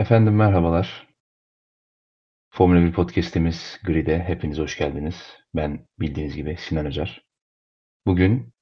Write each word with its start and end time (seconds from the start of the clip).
Efendim 0.00 0.36
merhabalar. 0.36 1.08
Formula 2.50 2.80
1 2.80 2.92
podcast'imiz 2.92 3.80
Grid'e 3.84 4.18
hepiniz 4.18 4.58
hoş 4.58 4.78
geldiniz. 4.78 5.36
Ben 5.54 5.88
bildiğiniz 5.98 6.36
gibi 6.36 6.56
Sinan 6.56 6.86
Özer. 6.86 7.24
Bugün 8.06 8.52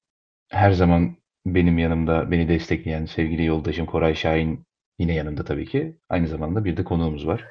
her 0.49 0.71
zaman 0.71 1.17
benim 1.47 1.79
yanımda 1.79 2.31
beni 2.31 2.49
destekleyen 2.49 3.07
sevgili 3.07 3.45
yoldaşım 3.45 3.87
Koray 3.87 4.15
Şahin 4.15 4.67
yine 4.99 5.15
yanımda 5.15 5.45
tabii 5.45 5.67
ki. 5.67 5.99
Aynı 6.09 6.29
zamanda 6.29 6.65
bir 6.65 6.77
de 6.77 6.85
konuğumuz 6.85 7.27
var. 7.27 7.45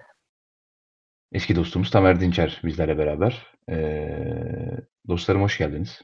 Eski 1.32 1.56
dostumuz 1.56 1.92
Tamer 1.92 2.20
Dinçer 2.20 2.62
bizlerle 2.64 2.98
beraber. 2.98 3.54
Ee, 3.70 4.78
dostlarım 5.08 5.42
hoş 5.42 5.58
geldiniz. 5.58 6.02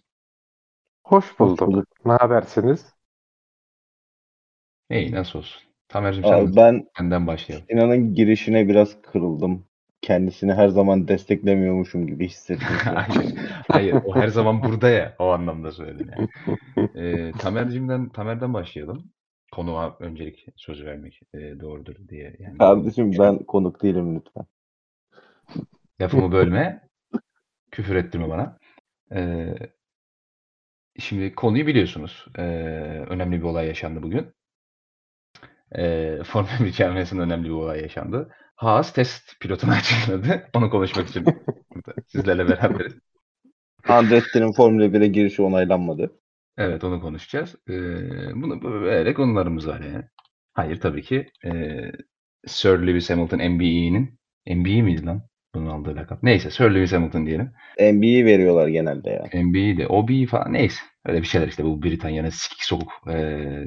Hoş 1.06 1.40
bulduk. 1.40 1.68
bulduk. 1.68 1.88
Ne 2.06 2.14
habersiniz? 2.14 2.94
İyi 4.90 5.12
nasıl 5.12 5.40
olsun. 5.40 5.73
Tamer'cim 5.94 6.24
sen 6.24 6.34
Abi 6.34 6.56
ben 6.56 6.88
senden 6.98 7.28
başlayalım. 7.28 7.68
Sinan'ın 7.70 8.14
girişine 8.14 8.68
biraz 8.68 9.02
kırıldım. 9.02 9.66
Kendisini 10.02 10.54
her 10.54 10.68
zaman 10.68 11.08
desteklemiyormuşum 11.08 12.08
gibi 12.08 12.26
hissettim. 12.26 12.68
hayır, 12.84 13.36
hayır, 13.72 13.94
o 14.06 14.16
her 14.16 14.28
zaman 14.28 14.64
burada 14.64 14.90
ya. 14.90 15.16
O 15.20 15.30
anlamda 15.30 15.72
söyledim 15.72 16.10
yani. 16.18 16.30
Ee, 16.96 17.32
Tamer'cimden, 17.32 18.10
Tamer'den 18.10 18.54
başlayalım. 18.54 19.12
Konuğa 19.52 19.98
öncelik 20.00 20.46
sözü 20.56 20.86
vermek 20.86 21.20
e, 21.34 21.60
doğrudur 21.60 21.96
diye. 22.10 22.36
Yani, 22.40 22.58
Kardeşim 22.58 23.12
ben 23.20 23.38
konuk 23.38 23.84
değilim 23.84 24.16
lütfen. 24.16 24.46
Lafımı 26.02 26.32
bölme. 26.32 26.82
küfür 27.72 27.96
ettirme 27.96 28.30
bana. 28.30 28.58
Ee, 29.12 29.54
şimdi 31.00 31.36
konuyu 31.36 31.68
biliyorsunuz. 31.68 32.26
Ee, 32.38 32.42
önemli 33.10 33.38
bir 33.38 33.46
olay 33.46 33.68
yaşandı 33.68 34.04
bugün. 34.04 34.34
Ee, 35.78 36.20
Formula 36.26 36.66
1 36.66 36.72
camiasında 36.72 37.22
önemli 37.22 37.46
bir 37.46 37.54
olay 37.54 37.82
yaşandı. 37.82 38.30
Haas 38.56 38.94
test 38.94 39.40
pilotunu 39.40 39.72
açıkladı. 39.80 40.44
Onu 40.54 40.70
konuşmak 40.70 41.10
için 41.10 41.26
sizlerle 42.08 42.50
beraberiz. 42.50 42.94
Andretti'nin 43.88 44.52
Formula 44.54 44.86
1'e 44.86 45.08
girişi 45.08 45.42
onaylanmadı. 45.42 46.12
Evet 46.58 46.84
onu 46.84 47.02
konuşacağız. 47.02 47.56
Ee, 47.70 47.74
bunu 48.36 48.62
böyle 48.62 49.14
konularımız 49.14 49.68
var 49.68 49.82
yani. 49.82 50.06
Hayır 50.54 50.80
tabii 50.82 51.02
ki 51.02 51.28
e, 51.46 51.52
Sir 52.46 52.80
Lewis 52.88 53.10
Hamilton 53.10 53.38
MBE'nin 53.52 54.20
MBE 54.48 54.82
miydi 54.82 55.06
lan? 55.06 55.24
Bunun 55.56 55.70
aldığı 55.70 55.96
lakap. 55.96 56.24
Neyse 56.24 56.50
Sir 56.52 56.72
Lewis 56.72 56.94
Hamilton 56.94 57.26
diyelim. 57.26 57.52
MBE 57.80 58.26
veriyorlar 58.26 58.68
genelde 58.68 59.10
ya. 59.10 59.44
MBE 59.44 59.78
de 59.78 59.88
OBE 59.88 60.26
falan 60.26 60.54
neyse. 60.54 60.82
Öyle 61.06 61.22
bir 61.22 61.28
şeyler 61.28 61.48
işte 61.48 61.64
bu 61.64 61.84
Britanya'nın 61.84 62.30
sikik 62.30 62.64
sokuk 62.64 62.92
e, 63.08 63.66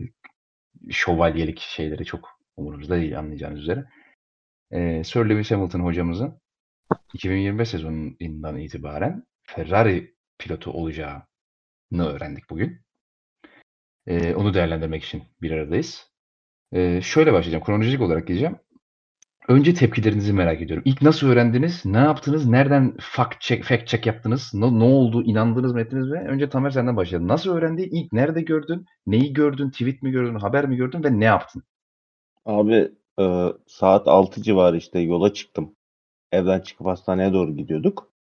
şövalyelik 0.90 1.60
şeyleri 1.60 2.04
çok 2.04 2.40
umurumuzda 2.56 2.96
değil 2.96 3.18
anlayacağınız 3.18 3.60
üzere. 3.60 3.84
E, 4.70 5.04
Sir 5.04 5.28
Lewis 5.28 5.50
Hamilton 5.50 5.80
hocamızın 5.80 6.40
2025 7.14 7.68
sezonundan 7.68 8.58
itibaren 8.58 9.24
Ferrari 9.42 10.14
pilotu 10.38 10.70
olacağını 10.70 12.06
öğrendik 12.06 12.50
bugün. 12.50 12.80
E, 14.06 14.34
onu 14.34 14.54
değerlendirmek 14.54 15.04
için 15.04 15.22
bir 15.42 15.50
aradayız. 15.50 16.10
E, 16.72 17.00
şöyle 17.02 17.32
başlayacağım. 17.32 17.64
Kronolojik 17.64 18.00
olarak 18.00 18.26
gideceğim. 18.26 18.58
Önce 19.48 19.74
tepkilerinizi 19.74 20.32
merak 20.32 20.62
ediyorum. 20.62 20.82
İlk 20.86 21.02
nasıl 21.02 21.28
öğrendiniz? 21.28 21.84
Ne 21.84 21.98
yaptınız? 21.98 22.46
Nereden 22.46 22.96
fact 23.00 23.40
check, 23.40 23.64
fact 23.64 23.86
check 23.86 24.06
yaptınız? 24.06 24.50
Ne, 24.54 24.78
ne 24.78 24.84
oldu? 24.84 25.22
İnandınız 25.22 25.72
mı 25.72 25.80
ettiniz 25.80 26.08
mi? 26.08 26.18
Önce 26.18 26.48
Tamer 26.48 26.70
senden 26.70 26.96
başlayalım. 26.96 27.28
Nasıl 27.28 27.50
öğrendin? 27.50 27.88
İlk 27.92 28.12
nerede 28.12 28.42
gördün? 28.42 28.86
Neyi 29.06 29.32
gördün? 29.32 29.70
Tweet 29.70 30.02
mi 30.02 30.10
gördün? 30.10 30.34
Haber 30.34 30.68
mi 30.68 30.76
gördün? 30.76 31.04
Ve 31.04 31.20
ne 31.20 31.24
yaptın? 31.24 31.62
Abi 32.46 32.90
e, 33.20 33.46
saat 33.66 34.08
6 34.08 34.42
civarı 34.42 34.76
işte 34.76 35.00
yola 35.00 35.32
çıktım. 35.32 35.74
Evden 36.32 36.60
çıkıp 36.60 36.86
hastaneye 36.86 37.32
doğru 37.32 37.56
gidiyorduk. 37.56 38.12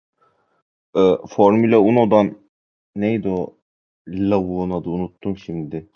E, 0.96 1.02
Formula 1.30 1.76
1'dan 1.76 2.38
neydi 2.96 3.30
o 3.30 3.58
lavuğun 4.08 4.70
adı 4.70 4.90
unuttum 4.90 5.38
şimdi. 5.38 5.90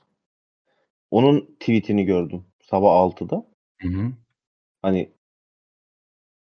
Onun 1.12 1.56
tweetini 1.59 2.06
gördüm 2.06 2.45
sabah 2.62 2.89
6'da. 2.89 3.45
Hı 3.81 3.88
hı. 3.88 4.12
Hani 4.81 5.19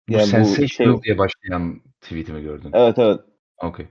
bu 0.10 0.14
yani 0.14 0.26
sensational 0.26 0.96
şey... 0.96 1.04
diye 1.04 1.18
başlayan 1.18 1.82
tweet'i 2.02 2.34
mi 2.34 2.42
gördün? 2.42 2.72
Evet 2.74 3.00
evet. 3.00 3.20
Okey. 3.58 3.88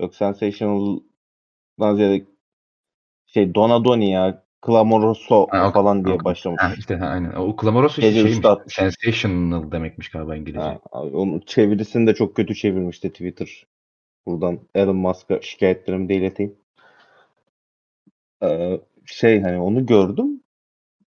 Yok 0.00 0.14
sensational'dan 0.14 1.94
ziyade 1.94 2.24
şey 3.26 3.54
Donadoni 3.54 4.10
ya 4.10 4.46
Clamoroso 4.66 5.46
ha, 5.50 5.68
okay, 5.68 5.72
falan 5.72 6.04
diye 6.04 6.14
okay. 6.14 6.24
başlamış. 6.24 6.62
Ha, 6.62 6.72
işte 6.78 6.96
ha, 6.96 7.06
aynen. 7.06 7.32
O 7.32 7.56
Clamoroso 7.60 8.02
işte 8.02 8.12
şeymiş, 8.12 8.36
sensational 8.68 9.72
demekmiş 9.72 10.08
galiba 10.08 10.36
İngilizce. 10.36 10.60
Ha, 10.60 10.80
onun 10.92 11.40
çevirisini 11.40 12.06
de 12.06 12.14
çok 12.14 12.36
kötü 12.36 12.54
çevirmişti 12.54 13.10
Twitter. 13.10 13.66
Buradan 14.26 14.60
Elon 14.74 14.96
Musk'a 14.96 15.42
şikayetlerimi 15.42 16.08
de 16.08 16.14
ileteyim. 16.14 16.56
Ee, 18.42 18.80
şey 19.04 19.40
hani 19.40 19.58
onu 19.58 19.86
gördüm. 19.86 20.40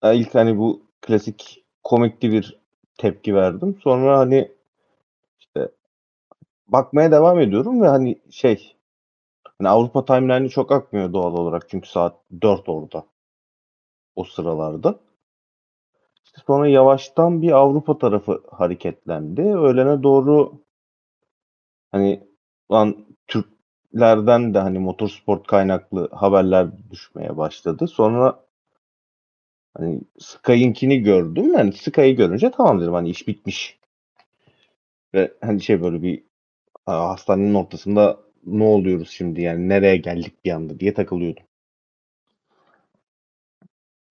İlk 0.04 0.36
hani 0.36 0.58
bu 0.58 0.84
klasik 1.02 1.66
komikli 1.84 2.32
bir 2.32 2.60
tepki 2.98 3.36
verdim. 3.36 3.80
Sonra 3.84 4.20
hani 4.20 4.52
işte 5.40 5.72
bakmaya 6.68 7.12
devam 7.12 7.40
ediyorum 7.40 7.82
ve 7.82 7.88
hani 7.88 8.22
şey 8.32 8.76
hani 9.60 9.70
Avrupa 9.70 10.06
timeline'i 10.06 10.50
çok 10.50 10.72
akmıyor 10.72 11.14
doğal 11.14 11.34
olarak 11.34 11.70
çünkü 11.70 11.90
saat 11.90 12.16
4 12.42 12.70
orada 12.70 13.06
o 14.16 14.24
sıralarda. 14.24 15.00
İşte 16.26 16.42
sonra 16.48 16.68
yavaştan 16.68 17.42
bir 17.42 17.52
Avrupa 17.52 17.98
tarafı 17.98 18.44
hareketlendi. 18.52 19.42
Öğlene 19.42 20.04
doğru 20.04 20.54
hani 21.92 22.28
lan 22.72 23.06
Türklerden 23.28 24.54
de 24.54 24.60
hani 24.60 24.80
motorsport 24.80 25.48
kaynaklı 25.48 26.10
haberler 26.12 26.68
düşmeye 26.92 27.38
başladı. 27.38 27.88
Sonra 27.88 28.47
hani 29.78 30.02
Sky'inkini 30.20 31.04
gördüm. 31.04 31.54
Yani 31.54 31.74
Sky'ı 31.74 32.16
görünce 32.16 32.52
tamam 32.52 32.82
dedim 32.82 32.94
hani 32.94 33.10
iş 33.10 33.28
bitmiş. 33.28 33.80
Ve 35.14 35.34
hani 35.42 35.62
şey 35.62 35.82
böyle 35.82 36.02
bir 36.02 36.24
hastanenin 36.86 37.54
ortasında 37.54 38.20
ne 38.46 38.64
oluyoruz 38.64 39.10
şimdi 39.10 39.42
yani 39.42 39.70
nereye 39.70 39.98
geldik 39.98 40.46
bir 40.46 40.52
anda 40.52 40.80
diye 40.80 40.94
takılıyordum. 40.94 41.44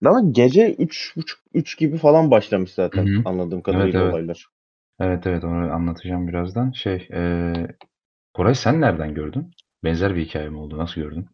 Ama 0.05 0.21
gece 0.31 0.73
3.30-3 0.73 1.77
gibi 1.77 1.97
falan 1.97 2.31
başlamış 2.31 2.73
zaten 2.73 3.05
Hı 3.05 3.19
hı. 3.19 3.21
anladığım 3.25 3.61
kadarıyla 3.61 3.87
evet, 3.87 3.95
evet. 3.95 4.13
olaylar. 4.13 4.47
Evet 4.99 5.27
evet 5.27 5.43
onu 5.43 5.73
anlatacağım 5.73 6.27
birazdan. 6.27 6.71
Şey, 6.71 7.07
e, 7.13 7.53
Koray 8.33 8.55
sen 8.55 8.81
nereden 8.81 9.13
gördün? 9.13 9.51
Benzer 9.83 10.15
bir 10.15 10.25
hikaye 10.25 10.49
mi 10.49 10.57
oldu? 10.57 10.77
Nasıl 10.77 11.01
gördün? 11.01 11.27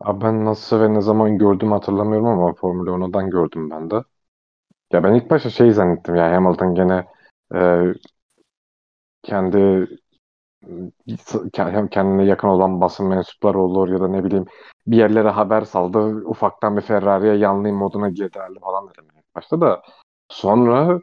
Abi 0.00 0.20
ben 0.24 0.44
nasıl 0.44 0.80
ve 0.80 0.94
ne 0.94 1.00
zaman 1.00 1.38
gördüm 1.38 1.72
hatırlamıyorum 1.72 2.26
ama 2.28 2.54
Formula 2.54 3.08
1'dan 3.08 3.30
gördüm 3.30 3.70
ben 3.70 3.90
de. 3.90 4.02
Ya 4.92 5.04
ben 5.04 5.14
ilk 5.14 5.30
başta 5.30 5.50
şey 5.50 5.72
zannettim 5.72 6.16
ya 6.16 6.32
Hamilton 6.36 6.74
gene 6.74 7.06
e, 7.54 7.58
kendi 9.22 9.86
kendine 11.90 12.24
yakın 12.24 12.48
olan 12.48 12.80
basın 12.80 13.06
mensupları 13.06 13.58
olur 13.58 13.88
ya 13.88 14.00
da 14.00 14.08
ne 14.08 14.24
bileyim 14.24 14.44
bir 14.86 14.96
yerlere 14.96 15.28
haber 15.28 15.62
saldı. 15.62 15.98
Ufaktan 16.24 16.76
bir 16.76 16.82
Ferrari'ye 16.82 17.34
yanlayım 17.36 17.76
moduna 17.76 18.08
girdi 18.08 18.38
falan 18.60 18.88
dedim 18.90 19.04
ilk 19.18 19.34
başta 19.34 19.60
da. 19.60 19.82
Sonra 20.28 21.00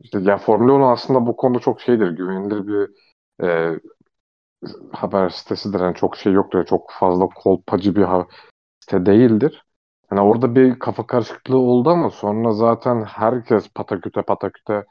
işte 0.00 0.18
ya 0.20 0.38
Formula 0.38 0.78
1 0.78 0.92
aslında 0.92 1.26
bu 1.26 1.36
konuda 1.36 1.58
çok 1.58 1.80
şeydir. 1.80 2.10
Güvenilir 2.10 2.66
bir 2.66 2.90
e, 3.46 3.80
haber 4.92 5.28
sitesidir. 5.28 5.80
Yani 5.80 5.94
çok 5.94 6.16
şey 6.16 6.32
yoktur. 6.32 6.66
Çok 6.66 6.90
fazla 6.90 7.26
kolpacı 7.28 7.96
bir 7.96 8.06
site 8.80 9.06
değildir. 9.06 9.64
Yani 10.10 10.20
orada 10.20 10.54
bir 10.54 10.78
kafa 10.78 11.06
karışıklığı 11.06 11.58
oldu 11.58 11.90
ama 11.90 12.10
sonra 12.10 12.52
zaten 12.52 13.04
herkes 13.04 13.68
pataküte 13.68 14.22
pataküte 14.22 14.84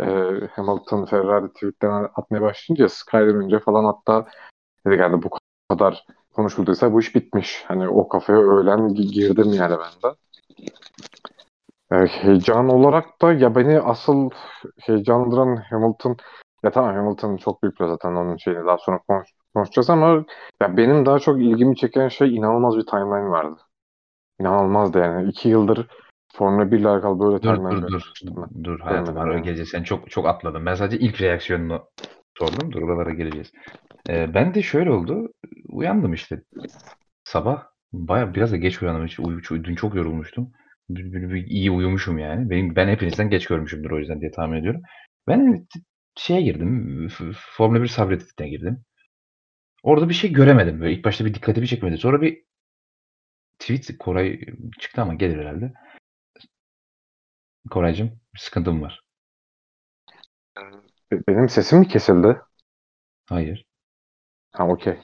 e, 0.00 0.04
Hamilton 0.52 1.04
Ferrari 1.04 1.52
tweetlerini 1.52 2.08
atmaya 2.14 2.42
başlayınca 2.42 2.88
Skyler 2.88 3.34
önce 3.34 3.60
falan 3.60 3.84
hatta 3.84 4.26
dedi 4.86 5.00
yani 5.00 5.22
bu 5.22 5.30
kadar 5.70 6.04
konuşulduysa 6.34 6.92
bu 6.92 7.00
iş 7.00 7.14
bitmiş. 7.14 7.64
Hani 7.68 7.88
o 7.88 8.08
kafaya 8.08 8.38
öğlen 8.38 8.94
girdim 8.94 9.52
yani 9.52 9.76
ben 9.78 10.10
de. 10.10 10.16
E, 11.92 12.06
heyecan 12.06 12.68
olarak 12.68 13.22
da 13.22 13.32
ya 13.32 13.54
beni 13.54 13.80
asıl 13.80 14.30
heyecanlandıran 14.80 15.56
Hamilton 15.56 16.16
ya 16.64 16.70
tamam 16.70 16.94
Hamilton 16.96 17.36
çok 17.36 17.62
büyük 17.62 17.74
zaten 17.78 18.12
onun 18.12 18.36
şeyini 18.36 18.66
daha 18.66 18.78
sonra 18.78 18.98
konuş, 18.98 19.28
konuşacağız 19.54 19.90
ama 19.90 20.24
ya 20.62 20.76
benim 20.76 21.06
daha 21.06 21.18
çok 21.18 21.40
ilgimi 21.40 21.76
çeken 21.76 22.08
şey 22.08 22.36
inanılmaz 22.36 22.76
bir 22.76 22.86
timeline 22.86 23.30
vardı. 23.30 23.60
İnanılmazdı 24.40 24.98
yani. 24.98 25.28
iki 25.30 25.48
yıldır 25.48 25.86
Formula 26.34 26.70
1 26.70 26.78
ile 26.78 26.88
alakalı 26.88 27.20
böyle 27.20 27.42
dur, 27.42 27.54
timeline 27.54 27.82
dur, 27.88 28.02
dur, 28.22 28.36
dur, 28.36 28.64
dur 28.64 28.80
hayatım 28.80 29.16
var 29.16 29.28
öyle 29.28 29.40
geleceğiz. 29.40 29.68
Sen 29.70 29.82
çok 29.82 30.10
çok 30.10 30.26
atladın. 30.26 30.66
Ben 30.66 30.74
sadece 30.74 30.98
ilk 30.98 31.20
reaksiyonunu 31.20 31.88
sordum. 32.38 32.72
Dur 32.72 32.82
oralara 32.82 33.10
geleceğiz. 33.10 33.52
Ee, 34.08 34.34
ben 34.34 34.54
de 34.54 34.62
şöyle 34.62 34.90
oldu. 34.90 35.28
Uyandım 35.68 36.12
işte. 36.12 36.42
Sabah 37.24 37.62
baya 37.92 38.34
biraz 38.34 38.52
da 38.52 38.56
geç 38.56 38.82
uyandım. 38.82 39.06
Hiç 39.06 39.20
uy 39.20 39.64
dün 39.64 39.74
çok 39.74 39.94
yorulmuştum. 39.94 40.52
Bir, 40.90 41.12
bir- 41.12 41.30
bir 41.30 41.46
iyi 41.46 41.70
uyumuşum 41.70 42.18
yani. 42.18 42.50
Benim, 42.50 42.76
ben 42.76 42.88
hepinizden 42.88 43.30
geç 43.30 43.46
görmüşümdür 43.46 43.90
o 43.90 43.98
yüzden 43.98 44.20
diye 44.20 44.30
tahmin 44.30 44.56
ediyorum. 44.60 44.80
Ben 45.28 45.66
şeye 46.18 46.42
girdim. 46.42 47.08
Formula 47.56 47.82
1 47.82 47.88
subreddit'ine 47.88 48.48
girdim. 48.48 48.84
Orada 49.82 50.08
bir 50.08 50.14
şey 50.14 50.32
göremedim. 50.32 50.80
Böyle 50.80 50.92
ilk 50.94 51.04
başta 51.04 51.24
bir 51.24 51.34
dikkatimi 51.34 51.68
çekmedi. 51.68 51.98
Sonra 51.98 52.22
bir 52.22 52.44
tweet 53.58 53.98
Koray 53.98 54.40
çıktı 54.80 55.02
ama 55.02 55.14
gelir 55.14 55.38
herhalde. 55.38 55.72
Koraycığım 57.70 58.20
bir 58.34 58.38
sıkıntım 58.38 58.82
var. 58.82 59.02
Be- 61.12 61.22
Benim 61.28 61.48
sesim 61.48 61.78
mi 61.78 61.88
kesildi? 61.88 62.40
Hayır. 63.26 63.66
Ha 64.52 64.68
okey. 64.68 64.98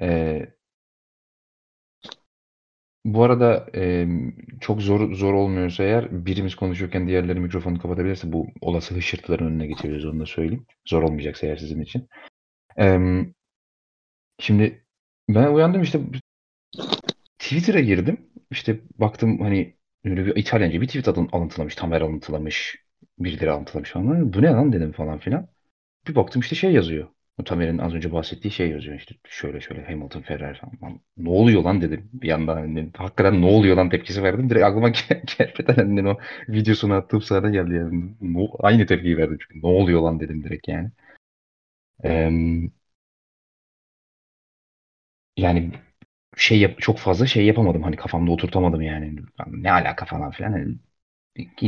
Ee, 0.00 0.54
bu 3.14 3.24
arada 3.24 3.66
e, 3.74 4.08
çok 4.60 4.82
zor 4.82 5.14
zor 5.14 5.34
olmuyorsa 5.34 5.82
eğer 5.84 6.26
birimiz 6.26 6.54
konuşurken 6.54 7.08
diğerleri 7.08 7.40
mikrofonu 7.40 7.78
kapatabilirse 7.78 8.32
bu 8.32 8.46
olası 8.60 8.94
hışırtıların 8.94 9.46
önüne 9.46 9.66
geçebiliriz 9.66 10.04
onu 10.04 10.20
da 10.20 10.26
söyleyeyim. 10.26 10.66
Zor 10.88 11.02
olmayacaksa 11.02 11.46
eğer 11.46 11.56
sizin 11.56 11.82
için. 11.82 12.08
Ee, 12.78 12.98
şimdi 14.38 14.84
ben 15.28 15.52
uyandım 15.52 15.82
işte 15.82 16.00
Twitter'a 17.38 17.80
girdim. 17.80 18.30
İşte 18.50 18.80
baktım 18.98 19.40
hani 19.40 19.76
öyle 20.04 20.26
bir 20.26 20.36
İtalyanca 20.36 20.80
bir 20.80 20.86
tweet 20.86 21.08
adın 21.08 21.28
alıntılamış. 21.32 21.74
Tamer 21.74 22.00
alıntılamış. 22.00 22.76
Birileri 23.18 23.50
alıntılamış 23.50 23.90
falan. 23.90 24.32
Bu 24.32 24.42
ne 24.42 24.46
lan 24.46 24.72
dedim 24.72 24.92
falan 24.92 25.18
filan. 25.18 25.48
Bir 26.08 26.14
baktım 26.14 26.40
işte 26.40 26.56
şey 26.56 26.72
yazıyor. 26.72 27.08
Tamer'in 27.44 27.78
az 27.78 27.94
önce 27.94 28.12
bahsettiği 28.12 28.52
şey 28.52 28.70
yazıyor 28.70 28.96
işte 28.96 29.14
şöyle 29.28 29.60
şöyle 29.60 29.84
Hamilton 29.86 30.20
Ferrari. 30.22 30.58
Lan 30.82 31.00
ne 31.16 31.28
oluyor 31.30 31.62
lan 31.62 31.80
dedim 31.82 32.10
bir 32.12 32.28
yandan 32.28 32.56
hani 32.56 32.90
hakikaten 32.96 33.42
ne 33.42 33.46
oluyor 33.46 33.76
lan 33.76 33.90
tepkisi 33.90 34.22
verdim. 34.22 34.50
Direkt 34.50 34.64
aklıma 34.64 34.88
gelmeden 35.38 35.74
hani 35.74 36.08
o 36.08 36.18
videosunu 36.48 36.94
attığım 36.94 37.22
sırada 37.22 37.50
geldi 37.50 37.74
yani. 37.74 38.04
No, 38.20 38.48
aynı 38.60 38.86
tepkiyi 38.86 39.16
verdim 39.18 39.38
çünkü 39.40 39.62
ne 39.66 39.70
oluyor 39.70 40.00
lan 40.02 40.20
dedim 40.20 40.44
direkt 40.44 40.68
yani. 40.68 40.90
Em, 42.02 42.72
yani 45.36 45.72
şey 46.36 46.60
yap, 46.60 46.78
çok 46.80 46.98
fazla 46.98 47.26
şey 47.26 47.46
yapamadım 47.46 47.82
hani 47.82 47.96
kafamda 47.96 48.32
oturtamadım 48.32 48.82
yani. 48.82 49.16
Ne 49.48 49.72
alaka 49.72 50.06
falan 50.06 50.30
filan. 50.30 50.52
Hani 50.52 50.78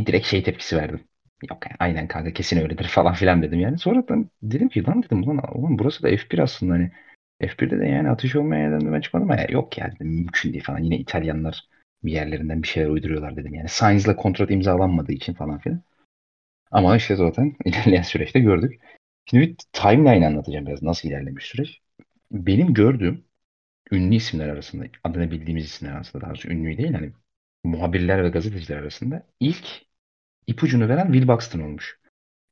direkt 0.07 0.27
şey 0.27 0.43
tepkisi 0.43 0.77
verdim. 0.77 1.09
Yok 1.51 1.67
yani 1.67 1.77
aynen 1.79 2.09
kanka 2.09 2.33
kesin 2.33 2.61
öyledir 2.61 2.85
falan 2.89 3.15
filan 3.15 3.43
dedim 3.43 3.61
yani. 3.61 3.79
Sonradan 3.79 4.31
dedim 4.43 4.69
ki 4.69 4.87
lan 4.87 5.03
dedim 5.03 5.23
ulan, 5.23 5.41
ulan 5.55 5.79
burası 5.79 6.03
da 6.03 6.09
F1 6.09 6.39
aslında 6.39 6.75
hani. 6.75 6.91
F1'de 7.41 7.81
de 7.81 7.87
yani 7.87 8.11
atış 8.11 8.37
olmaya 8.37 8.63
yerden 8.63 8.93
ben 8.93 9.01
çıkmadım 9.01 9.31
ama 9.31 9.43
yok 9.49 9.79
ya 9.79 9.93
dedim 9.95 10.07
mümkün 10.09 10.53
değil 10.53 10.65
falan. 10.65 10.79
Yine 10.79 10.99
İtalyanlar 10.99 11.69
bir 12.05 12.13
yerlerinden 12.13 12.63
bir 12.63 12.69
şeyler 12.69 12.89
uyduruyorlar 12.89 13.37
dedim 13.37 13.55
yani. 13.55 13.69
Sainz'la 13.69 14.17
kontrat 14.17 14.51
imzalanmadığı 14.51 15.13
için 15.13 15.35
falan 15.35 15.59
filan. 15.59 15.83
Ama 16.71 16.97
işte 16.97 17.17
zaten 17.17 17.57
ilerleyen 17.65 18.03
süreçte 18.03 18.41
gördük. 18.41 18.81
Şimdi 19.27 19.49
bir 19.49 19.57
timeline 19.73 20.27
anlatacağım 20.27 20.67
biraz 20.67 20.83
nasıl 20.83 21.09
ilerlemiş 21.09 21.45
süreç. 21.45 21.81
Benim 22.33 22.75
gördüğüm 22.75 23.25
ünlü 23.93 24.15
isimler 24.15 24.49
arasında, 24.49 24.85
adını 25.05 25.31
bildiğimiz 25.31 25.65
isimler 25.65 25.93
arasında 25.93 26.23
daha 26.23 26.31
doğrusu 26.31 26.51
ünlü 26.51 26.79
değil 26.79 26.93
hani 26.95 27.13
muhabirler 27.65 28.25
ve 28.25 28.29
gazeteciler 28.29 28.77
arasında 28.77 29.27
ilk 29.41 29.67
ipucunu 30.47 30.89
veren 30.89 31.13
Will 31.13 31.29
Buxton 31.29 31.61
olmuş. 31.61 32.01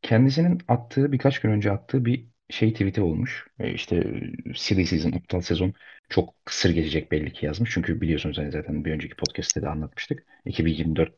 Kendisinin 0.02 0.62
attığı 0.69 1.12
birkaç 1.12 1.40
gün 1.40 1.50
önce 1.50 1.73
attığı 1.73 2.05
bir 2.05 2.29
şey 2.50 2.73
tweet'i 2.73 3.00
olmuş. 3.02 3.46
E, 3.58 3.73
işte 3.75 3.96
e, 3.96 4.55
silly 4.55 4.87
season, 4.87 5.12
aptal 5.12 5.40
sezon 5.40 5.75
çok 6.08 6.44
kısır 6.44 6.70
geçecek 6.70 7.12
belli 7.12 7.32
ki 7.32 7.46
yazmış. 7.46 7.70
Çünkü 7.75 8.00
biliyorsunuz 8.00 8.38
hani 8.38 8.50
zaten 8.52 8.85
bir 8.85 8.93
önceki 8.93 9.17
podcast'te 9.17 9.62
de 9.62 9.69
anlatmıştık. 9.69 10.26
2024 10.44 11.14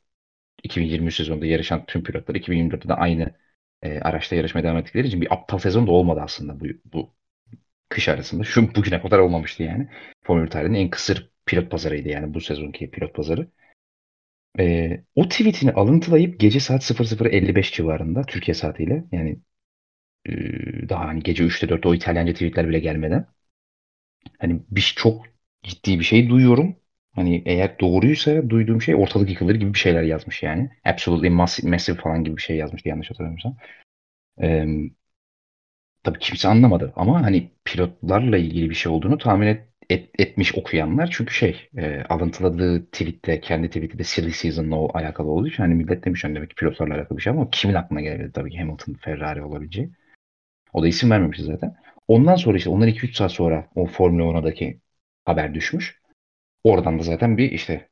2023 0.65 1.17
sezonunda 1.17 1.47
yarışan 1.47 1.87
tüm 1.87 2.05
pilotlar 2.05 2.35
2024'te 2.35 2.89
de 2.89 2.95
aynı 2.95 3.35
e, 3.83 4.01
araçta 4.01 4.37
yarışmaya 4.37 4.63
devam 4.65 4.77
ettikleri 4.77 5.07
için 5.07 5.21
bir 5.21 5.35
aptal 5.35 5.59
sezon 5.59 5.87
da 5.87 5.91
olmadı 5.93 6.21
aslında 6.25 6.61
bu, 6.61 6.65
bu 6.85 7.15
kış 7.89 8.09
arasında. 8.09 8.45
Şu 8.45 8.75
bugüne 8.75 9.03
kadar 9.03 9.19
olmamıştı 9.19 9.63
yani. 9.63 9.89
Formula 10.25 10.47
1 10.47 10.51
tarihinin 10.51 10.79
en 10.79 10.91
kısır 10.91 11.31
pilot 11.47 11.71
pazarıydı 11.71 12.09
yani 12.09 12.35
bu 12.35 12.41
sezonki 12.41 12.91
pilot 12.91 13.15
pazarı. 13.15 13.49
Ee, 14.59 15.05
o 15.15 15.29
tweetini 15.29 15.73
alıntılayıp 15.73 16.41
gece 16.41 16.61
saat 16.61 16.83
00.55 16.83 17.73
civarında 17.75 18.23
Türkiye 18.23 18.55
saatiyle 18.55 19.05
yani 19.13 19.39
e, 20.27 20.33
daha 20.91 21.09
hani 21.09 21.23
gece 21.23 21.45
3'te 21.45 21.71
4'te 21.71 21.89
o 21.89 21.95
İtalyanca 21.95 22.33
tweetler 22.33 22.69
bile 22.71 22.81
gelmeden 22.81 23.27
hani 24.39 24.63
bir 24.71 24.93
çok 24.97 25.25
ciddi 25.63 25.99
bir 25.99 26.05
şey 26.05 26.29
duyuyorum. 26.29 26.77
Hani 27.15 27.43
eğer 27.47 27.79
doğruysa 27.81 28.51
duyduğum 28.51 28.83
şey 28.83 28.95
ortalık 28.95 29.31
yıkılır 29.31 29.55
gibi 29.55 29.75
bir 29.75 29.79
şeyler 29.79 30.03
yazmış 30.03 30.43
yani. 30.43 30.71
Absolutely 30.85 31.31
massive, 31.31 31.71
massive 31.71 31.97
falan 31.97 32.25
gibi 32.25 32.37
bir 32.37 32.43
şey 32.43 32.57
yazmıştı 32.57 32.89
yanlış 32.89 33.11
hatırlamıyorsam. 33.11 33.57
Ee, 34.43 34.67
tabii 36.03 36.19
kimse 36.19 36.49
anlamadı 36.49 36.93
ama 36.97 37.23
hani 37.23 37.51
pilotlarla 37.65 38.37
ilgili 38.39 38.71
bir 38.71 38.75
şey 38.75 38.93
olduğunu 38.93 39.19
tahmin 39.19 39.47
et, 39.47 39.69
et- 39.91 40.11
etmiş 40.19 40.55
okuyanlar 40.55 41.11
çünkü 41.13 41.35
şey 41.35 41.69
e, 41.79 42.03
alıntıladığı 42.09 42.87
tweette 42.87 43.41
kendi 43.41 43.69
tweeti 43.69 43.99
de 43.99 44.05
silly 44.05 44.33
season'la 44.33 44.77
o 44.77 44.99
alakalı 44.99 45.31
olduğu 45.31 45.49
için 45.49 45.63
hani 45.63 45.75
millet 45.75 46.05
demiş 46.05 46.25
hani 46.25 46.35
demek 46.35 46.51
ki 46.51 46.57
pilotlarla 46.57 46.95
alakalı 46.95 47.19
bir 47.19 47.23
şey 47.23 47.31
ama 47.31 47.51
kimin 47.51 47.75
aklına 47.75 48.01
gelebilirdi 48.01 48.33
tabii 48.33 48.51
ki 48.51 48.59
Hamilton 48.59 48.95
Ferrari 48.95 49.43
olabileceği. 49.43 49.91
O 50.73 50.83
da 50.83 50.89
isim 50.89 51.11
vermemişti 51.11 51.45
zaten. 51.45 51.77
Ondan 52.09 52.37
sonra 52.37 52.57
işte 52.57 52.71
ondan 52.71 52.89
2-3 52.89 53.17
saat 53.17 53.33
sonra 53.33 53.69
o 53.75 53.87
Formula 53.87 54.43
1'daki 54.43 54.81
haber 55.25 55.55
düşmüş. 55.55 56.01
Oradan 56.65 56.99
da 56.99 57.03
zaten 57.03 57.39
bir 57.39 57.53
işte 57.53 57.89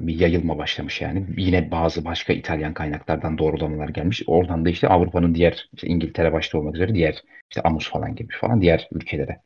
bir 0.00 0.20
yayılma 0.20 0.58
başlamış 0.58 1.00
yani. 1.00 1.26
Yine 1.36 1.70
bazı 1.70 2.04
başka 2.04 2.32
İtalyan 2.32 2.74
kaynaklardan 2.74 3.38
doğrulamalar 3.38 3.88
gelmiş. 3.88 4.22
Oradan 4.26 4.64
da 4.64 4.70
işte 4.70 4.88
Avrupa'nın 4.88 5.34
diğer 5.34 5.68
işte 5.72 5.88
İngiltere 5.88 6.32
başta 6.32 6.58
olmak 6.58 6.74
üzere 6.74 6.94
diğer 6.94 7.22
işte 7.50 7.62
Amus 7.62 7.90
falan 7.90 8.14
gibi 8.14 8.34
falan 8.40 8.60
diğer 8.60 8.88
ülkelere 8.92 9.40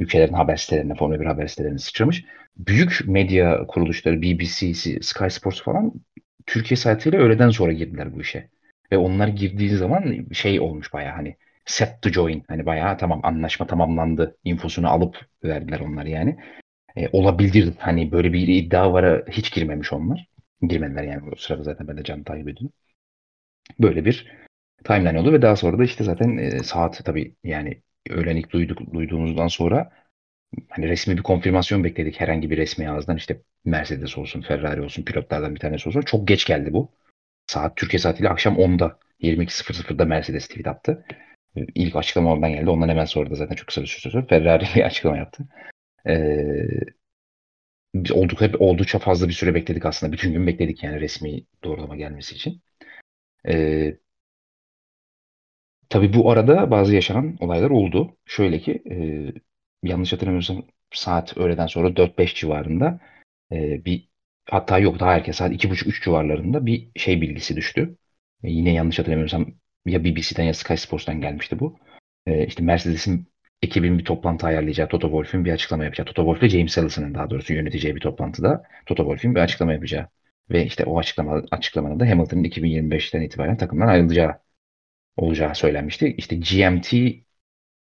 ülkelerin 0.00 0.32
haber 0.32 0.56
sitelerine, 0.56 0.94
Formula 0.94 1.20
1 1.20 1.26
haber 1.26 1.46
sitelerine 1.46 1.78
sıçramış. 1.78 2.24
Büyük 2.56 3.00
medya 3.06 3.66
kuruluşları 3.66 4.22
BBC, 4.22 4.74
Sky 5.02 5.28
Sports 5.28 5.62
falan 5.62 5.92
Türkiye 6.46 6.76
saatiyle 6.76 7.18
öğleden 7.18 7.50
sonra 7.50 7.72
girdiler 7.72 8.14
bu 8.14 8.20
işe. 8.20 8.48
Ve 8.92 8.98
onlar 8.98 9.28
girdiği 9.28 9.70
zaman 9.70 10.26
şey 10.32 10.60
olmuş 10.60 10.92
baya 10.92 11.16
hani 11.16 11.36
set 11.64 12.02
to 12.02 12.10
join. 12.10 12.42
Hani 12.48 12.66
bayağı 12.66 12.98
tamam 12.98 13.20
anlaşma 13.22 13.66
tamamlandı 13.66 14.36
infosunu 14.44 14.90
alıp 14.90 15.26
verdiler 15.44 15.80
onlar 15.80 16.04
yani. 16.06 16.36
E, 16.96 17.08
olabilir 17.12 17.72
hani 17.78 18.12
böyle 18.12 18.32
bir 18.32 18.48
iddia 18.48 18.92
var 18.92 19.24
hiç 19.30 19.52
girmemiş 19.52 19.92
onlar. 19.92 20.28
Girmediler 20.62 21.02
yani 21.02 21.30
o 21.32 21.36
sırada 21.36 21.62
zaten 21.62 21.88
ben 21.88 21.96
de 21.96 22.04
can 22.04 22.22
takip 22.22 22.48
ediyordum. 22.48 22.72
Böyle 23.78 24.04
bir 24.04 24.32
timeline 24.84 25.20
oldu 25.20 25.32
ve 25.32 25.42
daha 25.42 25.56
sonra 25.56 25.78
da 25.78 25.84
işte 25.84 26.04
zaten 26.04 26.38
e, 26.38 26.62
saat 26.62 27.04
tabii 27.04 27.34
yani 27.44 27.82
öğlen 28.10 28.36
ilk 28.36 28.50
duyduk, 28.50 28.94
duyduğumuzdan 28.94 29.48
sonra 29.48 29.92
hani 30.68 30.88
resmi 30.88 31.16
bir 31.16 31.22
konfirmasyon 31.22 31.84
bekledik 31.84 32.20
herhangi 32.20 32.50
bir 32.50 32.56
resmi 32.56 32.90
ağızdan 32.90 33.16
işte 33.16 33.42
Mercedes 33.64 34.18
olsun, 34.18 34.40
Ferrari 34.42 34.82
olsun, 34.82 35.02
pilotlardan 35.02 35.54
bir 35.54 35.60
tanesi 35.60 35.88
olsun. 35.88 36.00
Çok 36.00 36.28
geç 36.28 36.44
geldi 36.46 36.72
bu. 36.72 36.92
Saat 37.46 37.76
Türkiye 37.76 38.00
saatiyle 38.00 38.28
akşam 38.28 38.56
10'da 38.56 38.98
22.00'da 39.20 40.04
Mercedes 40.04 40.48
tweet 40.48 40.66
attı. 40.66 41.04
E, 41.56 41.60
İlk 41.74 41.96
açıklama 41.96 42.32
oradan 42.32 42.52
geldi. 42.52 42.70
Ondan 42.70 42.88
hemen 42.88 43.04
sonra 43.04 43.30
da 43.30 43.34
zaten 43.34 43.54
çok 43.54 43.66
kısa 43.66 43.82
bir 43.82 43.86
süre 43.86 44.12
sonra 44.12 44.26
Ferrari 44.26 44.64
bir 44.74 44.82
açıklama 44.86 45.16
yaptı. 45.16 45.44
Ee, 46.06 46.66
biz 47.94 48.12
oldukça, 48.12 48.50
oldukça 48.58 48.98
fazla 48.98 49.28
bir 49.28 49.32
süre 49.32 49.54
bekledik 49.54 49.86
aslında. 49.86 50.12
Bütün 50.12 50.32
gün 50.32 50.46
bekledik 50.46 50.82
yani 50.82 51.00
resmi 51.00 51.44
doğrulama 51.64 51.96
gelmesi 51.96 52.34
için. 52.34 52.62
Ee, 53.48 53.98
tabii 55.90 56.14
bu 56.14 56.30
arada 56.30 56.70
bazı 56.70 56.94
yaşanan 56.94 57.36
olaylar 57.40 57.70
oldu. 57.70 58.16
Şöyle 58.26 58.60
ki 58.60 58.82
e, 58.90 58.96
yanlış 59.88 60.12
hatırlamıyorsam 60.12 60.62
saat 60.92 61.36
öğleden 61.38 61.66
sonra 61.66 61.96
4-5 61.96 62.34
civarında 62.34 63.00
e, 63.52 63.84
bir 63.84 64.08
hatta 64.50 64.78
yok 64.78 65.00
daha 65.00 65.14
erken 65.14 65.32
saat 65.32 65.52
2.30-3 65.52 66.04
civarlarında 66.04 66.66
bir 66.66 66.90
şey 66.96 67.20
bilgisi 67.20 67.56
düştü. 67.56 67.96
E, 68.42 68.50
yine 68.50 68.72
yanlış 68.74 68.98
hatırlamıyorsam 68.98 69.46
ya 69.86 70.04
BBC'den 70.04 70.44
ya 70.44 70.54
Sky 70.54 70.74
Sports'tan 70.74 71.20
gelmişti 71.20 71.60
bu. 71.60 71.78
E, 72.26 72.46
işte 72.46 72.62
Mercedes'in 72.62 73.28
ekibin 73.62 73.98
bir 73.98 74.04
toplantı 74.04 74.46
ayarlayacağı 74.46 74.88
Toto 74.88 75.06
Wolff'ün 75.08 75.44
bir 75.44 75.52
açıklama 75.52 75.84
yapacağı. 75.84 76.06
Toto 76.06 76.22
Wolff 76.22 76.42
ile 76.42 76.58
James 76.58 76.78
Allison'ın 76.78 77.14
daha 77.14 77.30
doğrusu 77.30 77.54
yöneteceği 77.54 77.96
bir 77.96 78.00
toplantıda 78.00 78.62
Toto 78.86 79.02
Wolff'ün 79.02 79.34
bir 79.34 79.40
açıklama 79.40 79.72
yapacağı. 79.72 80.08
Ve 80.50 80.66
işte 80.66 80.84
o 80.84 80.98
açıklama, 80.98 81.42
açıklamanın 81.50 82.00
da 82.00 82.10
Hamilton'ın 82.10 82.44
2025'ten 82.44 83.22
itibaren 83.22 83.56
takımdan 83.56 83.88
ayrılacağı 83.88 84.38
olacağı 85.20 85.54
söylenmişti. 85.54 86.14
İşte 86.18 86.36
GMT 86.36 86.94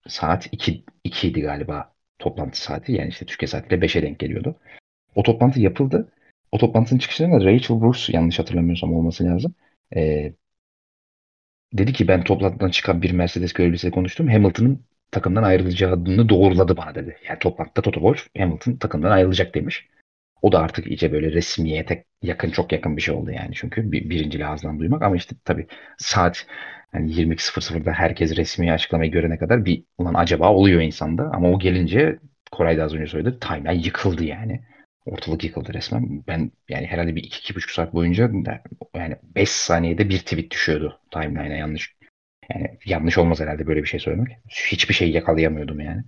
saat 0.08 0.49
2, 0.52 0.85
2 1.04 1.28
idi 1.28 1.40
galiba 1.40 1.92
toplantı 2.18 2.62
saati. 2.62 2.92
Yani 2.92 3.08
işte 3.08 3.26
Türkiye 3.26 3.49
saatiyle 3.49 3.87
5'e 3.87 4.02
denk 4.02 4.18
geliyordu. 4.18 4.56
O 5.14 5.23
toplantı 5.23 5.61
yapıldı. 5.61 6.12
O 6.52 6.58
toplantının 6.58 6.99
çıkışında 6.99 7.44
Rachel 7.44 7.80
Bruce 7.80 8.12
yanlış 8.12 8.38
hatırlamıyorsam 8.38 8.94
olması 8.94 9.25
lazım. 9.25 9.54
Ee, 9.97 10.32
dedi 11.73 11.92
ki 11.92 12.08
ben 12.08 12.25
toplantıdan 12.25 12.70
çıkan 12.70 13.02
bir 13.02 13.11
Mercedes 13.11 13.52
görevlisiyle 13.52 13.94
konuştum. 13.94 14.28
Hamilton'ın 14.28 14.85
takımdan 15.11 15.42
ayrılacağını 15.42 16.28
doğruladı 16.28 16.76
bana 16.76 16.94
dedi. 16.94 17.16
Yani 17.28 17.38
toplantıda 17.38 17.82
Toto 17.82 18.00
Wolff 18.00 18.28
Hamilton 18.38 18.76
takımdan 18.76 19.11
ayrılacak 19.11 19.54
demiş. 19.54 19.88
O 20.42 20.52
da 20.52 20.61
artık 20.61 20.87
iyice 20.87 21.12
böyle 21.12 21.32
resmiyete 21.32 22.04
yakın 22.23 22.50
çok 22.50 22.73
yakın 22.73 22.97
bir 22.97 23.02
şey 23.02 23.14
oldu 23.14 23.30
yani 23.30 23.50
çünkü 23.54 23.92
bir, 23.92 24.11
birinci 24.11 24.47
ağızdan 24.47 24.80
duymak 24.80 25.02
ama 25.02 25.16
işte 25.16 25.37
tabii 25.44 25.66
saat 25.99 26.47
yani 26.95 27.12
22.00'da 27.12 27.92
herkes 27.92 28.37
resmi 28.37 28.73
açıklamayı 28.73 29.11
görene 29.11 29.38
kadar 29.38 29.64
bir 29.64 29.85
ulan 29.99 30.14
acaba 30.14 30.52
oluyor 30.52 30.80
insanda 30.80 31.30
ama 31.33 31.50
o 31.50 31.59
gelince 31.59 32.18
Koray 32.52 32.78
da 32.78 32.85
az 32.85 32.95
önce 32.95 33.07
söyledi 33.07 33.38
timeline 33.40 33.75
yıkıldı 33.75 34.25
yani. 34.25 34.61
Ortalık 35.07 35.45
yıkıldı 35.45 35.75
resmen. 35.75 36.25
Ben 36.26 36.50
yani 36.68 36.87
herhalde 36.87 37.16
bir 37.16 37.23
iki, 37.23 37.38
iki 37.38 37.54
buçuk 37.54 37.71
saat 37.71 37.95
boyunca 37.95 38.30
yani 38.95 39.16
5 39.23 39.49
saniyede 39.49 40.09
bir 40.09 40.18
tweet 40.18 40.50
düşüyordu 40.50 41.00
timeline'a 41.11 41.57
yanlış. 41.57 41.95
Yani 42.50 42.78
yanlış 42.85 43.18
olmaz 43.18 43.40
herhalde 43.40 43.66
böyle 43.66 43.83
bir 43.83 43.88
şey 43.88 44.00
söylemek. 44.00 44.37
Hiçbir 44.49 44.95
şey 44.95 45.11
yakalayamıyordum 45.11 45.80
yani. 45.80 46.04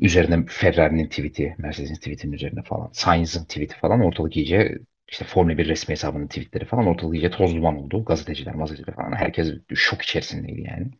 Üzerine 0.00 0.44
Ferrari'nin 0.48 1.08
tweet'i, 1.08 1.54
Mercedes'in 1.58 1.94
tweet'inin 1.94 2.32
üzerine 2.32 2.62
falan. 2.62 2.90
Sainz'ın 2.92 3.44
tweet'i 3.44 3.76
falan 3.76 4.00
ortalık 4.00 4.36
iyice 4.36 4.78
işte 5.08 5.24
Formula 5.24 5.58
1 5.58 5.68
resmi 5.68 5.92
hesabının 5.92 6.26
tweetleri 6.26 6.64
falan 6.64 6.86
ortalık 6.86 7.14
iyice 7.14 7.30
toz 7.30 7.56
duman 7.56 7.76
oldu. 7.76 8.04
Gazeteciler, 8.04 8.54
gazeteciler 8.54 8.96
falan. 8.96 9.12
Herkes 9.12 9.54
şok 9.74 10.02
içerisindeydi 10.02 10.60
yani. 10.60 10.90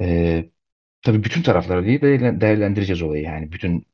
Ee, 0.00 0.50
tabii 1.02 1.24
bütün 1.24 1.42
tarafları 1.42 1.86
değil 1.86 2.00
değerlendireceğiz 2.40 3.02
olayı 3.02 3.22
yani. 3.22 3.52
Bütün 3.52 3.86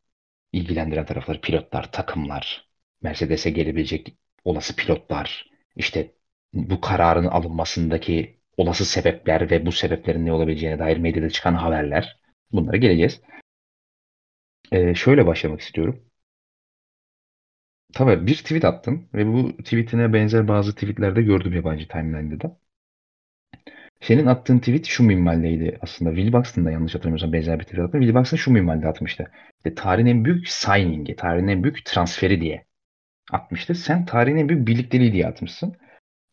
ilgilendiren 0.53 1.07
tarafları 1.07 1.41
pilotlar, 1.41 1.93
takımlar, 1.93 2.69
Mercedes'e 3.03 3.51
gelebilecek 3.51 4.17
olası 4.45 4.77
pilotlar, 4.77 5.51
işte 5.77 6.15
bu 6.53 6.81
kararın 6.81 7.27
alınmasındaki 7.27 8.41
olası 8.57 8.85
sebepler 8.85 9.51
ve 9.51 9.67
bu 9.67 9.73
sebeplerin 9.73 10.27
ne 10.27 10.33
olabileceğine 10.33 10.79
dair 10.79 10.97
medyada 10.97 11.31
çıkan 11.31 11.55
haberler. 11.55 12.21
Bunlara 12.53 12.77
geleceğiz. 12.77 13.21
Ee, 14.73 14.95
şöyle 14.95 15.27
başlamak 15.27 15.61
istiyorum. 15.61 16.10
Tabii 17.93 18.27
bir 18.27 18.37
tweet 18.37 18.65
attım 18.65 19.09
ve 19.15 19.27
bu 19.27 19.57
tweetine 19.57 20.13
benzer 20.13 20.49
bazı 20.49 20.75
tweetlerde 20.75 21.23
gördüm 21.23 21.53
yabancı 21.53 21.89
timeline'da 21.89 22.41
da. 22.41 22.57
Senin 24.01 24.27
attığın 24.27 24.59
tweet 24.59 24.87
şu 24.87 25.03
minvaldeydi 25.03 25.79
aslında. 25.83 26.15
Will 26.15 26.33
Buxton 26.33 26.65
da 26.65 26.71
yanlış 26.71 26.95
hatırlamıyorsam 26.95 27.33
benzer 27.33 27.59
bir 27.59 27.65
tweet 27.65 27.85
attı. 27.85 27.99
Will 28.01 28.15
Buxton 28.15 28.37
şu 28.37 28.53
minvalde 28.53 28.89
atmıştı. 28.89 29.31
İşte 29.57 29.75
tarihin 29.75 30.07
en 30.07 30.25
büyük 30.25 30.49
signing'i, 30.49 31.17
tarihin 31.17 31.49
en 31.49 31.63
büyük 31.63 31.85
transferi 31.85 32.41
diye 32.41 32.65
atmıştı. 33.33 33.75
Sen 33.75 34.05
tarihin 34.05 34.37
en 34.37 34.49
büyük 34.49 34.69
birlikteliği 34.69 35.13
diye 35.13 35.27
atmışsın. 35.27 35.77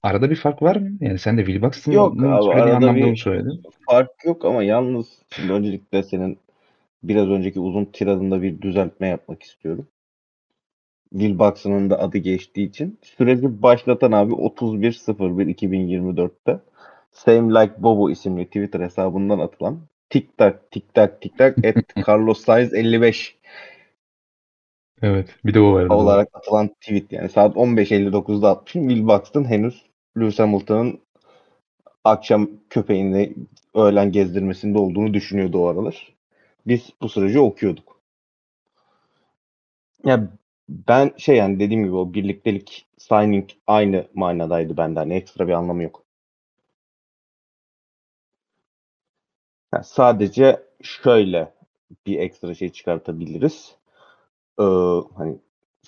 Arada 0.04 0.30
bir 0.30 0.36
fark 0.36 0.62
var 0.62 0.76
mı? 0.76 0.90
Yani 1.00 1.20
sen 1.20 1.38
de 1.38 1.46
Will 1.46 1.62
Buxton'ın 1.62 1.96
Yok 1.96 2.24
abi, 2.24 2.44
söylediği 2.44 2.76
anlamda 2.76 3.08
mı 3.08 3.18
söyledin? 3.18 3.62
Fark 3.86 4.26
yok 4.26 4.46
ama 4.46 4.64
yalnız 4.64 5.08
şimdi 5.36 5.54
öncelikle 5.54 6.04
senin 6.04 6.38
biraz 7.04 7.30
önceki 7.30 7.60
uzun 7.60 7.86
tiradında 7.86 8.42
bir 8.42 8.62
düzeltme 8.62 9.08
yapmak 9.08 9.44
istiyorum. 9.44 9.88
Will 11.12 11.40
da 11.90 12.00
adı 12.00 12.18
geçtiği 12.18 12.70
için 12.70 13.00
süreci 13.02 13.62
başlatan 13.62 14.12
abi 14.12 14.34
31.01.2024'te 14.34 16.60
Same 17.12 17.54
Like 17.54 17.74
Bobo 17.78 18.10
isimli 18.10 18.46
Twitter 18.46 18.80
hesabından 18.80 19.40
atılan 19.40 19.80
tik 20.10 20.38
tak 20.38 20.72
tik 20.72 20.94
tak 20.94 21.22
tik 21.22 21.38
tak 21.38 21.58
at 21.66 21.76
Carlos 22.08 22.46
Sainz 22.46 22.74
55 22.74 23.38
Evet. 25.02 25.36
Bir 25.46 25.54
de 25.54 25.60
o 25.60 25.74
vardı. 25.74 25.94
olarak 25.94 26.30
atılan 26.34 26.68
tweet 26.68 27.12
yani 27.12 27.30
saat 27.30 27.56
15.59'da 27.56 28.50
atmışım. 28.50 28.90
Will 28.90 29.08
Buxton 29.08 29.44
henüz 29.44 29.86
Lewis 30.18 30.40
Hamilton'ın 30.40 31.00
akşam 32.04 32.50
köpeğini 32.70 33.34
öğlen 33.76 34.12
gezdirmesinde 34.12 34.78
olduğunu 34.78 35.14
düşünüyordu 35.14 35.60
o 35.60 35.68
aralar. 35.68 36.14
Biz 36.68 36.90
bu 37.02 37.10
süreci 37.10 37.40
okuyorduk. 37.40 38.02
Ya 40.06 40.28
ben 40.70 41.14
şey 41.18 41.36
yani 41.38 41.60
dediğim 41.60 41.84
gibi 41.84 41.96
o 41.96 42.14
birliktelik 42.14 42.88
signing 42.98 43.50
aynı 43.68 44.08
manadaydı 44.14 44.78
bende. 44.78 45.00
Hani 45.00 45.14
ekstra 45.14 45.48
bir 45.48 45.54
anlamı 45.54 45.84
yok. 45.84 46.04
Ha, 49.72 49.84
sadece 49.84 50.64
şöyle 50.82 51.54
bir 52.06 52.20
ekstra 52.20 52.54
şey 52.56 52.70
çıkartabiliriz. 52.70 53.76
Ee, 54.60 54.64
hani 55.18 55.40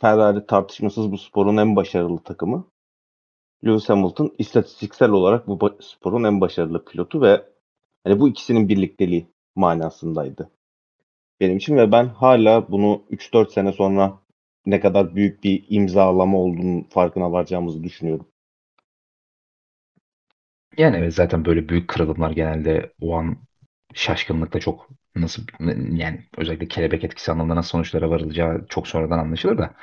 Ferrari 0.02 0.46
tartışmasız 0.46 1.12
bu 1.12 1.18
sporun 1.18 1.58
en 1.58 1.76
başarılı 1.76 2.24
takımı. 2.24 2.68
Lewis 3.66 3.90
Hamilton 3.90 4.36
istatistiksel 4.38 5.10
olarak 5.12 5.48
bu 5.48 5.78
sporun 5.82 6.24
en 6.24 6.42
başarılı 6.42 6.86
pilotu 6.86 7.22
ve 7.22 7.46
hani 8.04 8.20
bu 8.20 8.30
ikisinin 8.30 8.70
birlikteliği 8.70 9.28
manasındaydı. 9.56 10.52
Benim 11.40 11.58
için 11.58 11.78
ve 11.78 11.92
ben 11.92 12.08
hala 12.08 12.72
bunu 12.72 13.04
3-4 13.12 13.52
sene 13.52 13.74
sonra 13.74 14.20
ne 14.70 14.80
kadar 14.80 15.16
büyük 15.16 15.44
bir 15.44 15.66
imzalama 15.70 16.38
olduğunun 16.38 16.84
farkına 16.84 17.32
varacağımızı 17.32 17.84
düşünüyorum. 17.84 18.28
Yani 20.78 20.98
evet 20.98 21.14
zaten 21.14 21.46
böyle 21.46 21.70
büyük 21.70 21.88
kırılımlar 21.88 22.32
genelde 22.32 22.94
o 23.02 23.16
an 23.16 23.38
şaşkınlıkla 23.94 24.60
çok 24.60 24.90
nasıl 25.16 25.44
yani 25.92 26.26
özellikle 26.38 26.68
kelebek 26.68 27.04
etkisi 27.04 27.32
anlamında 27.32 27.56
nasıl 27.56 27.70
sonuçlara 27.70 28.10
varılacağı 28.10 28.66
çok 28.70 28.88
sonradan 28.88 29.20
anlaşılır 29.20 29.58
da 29.58 29.74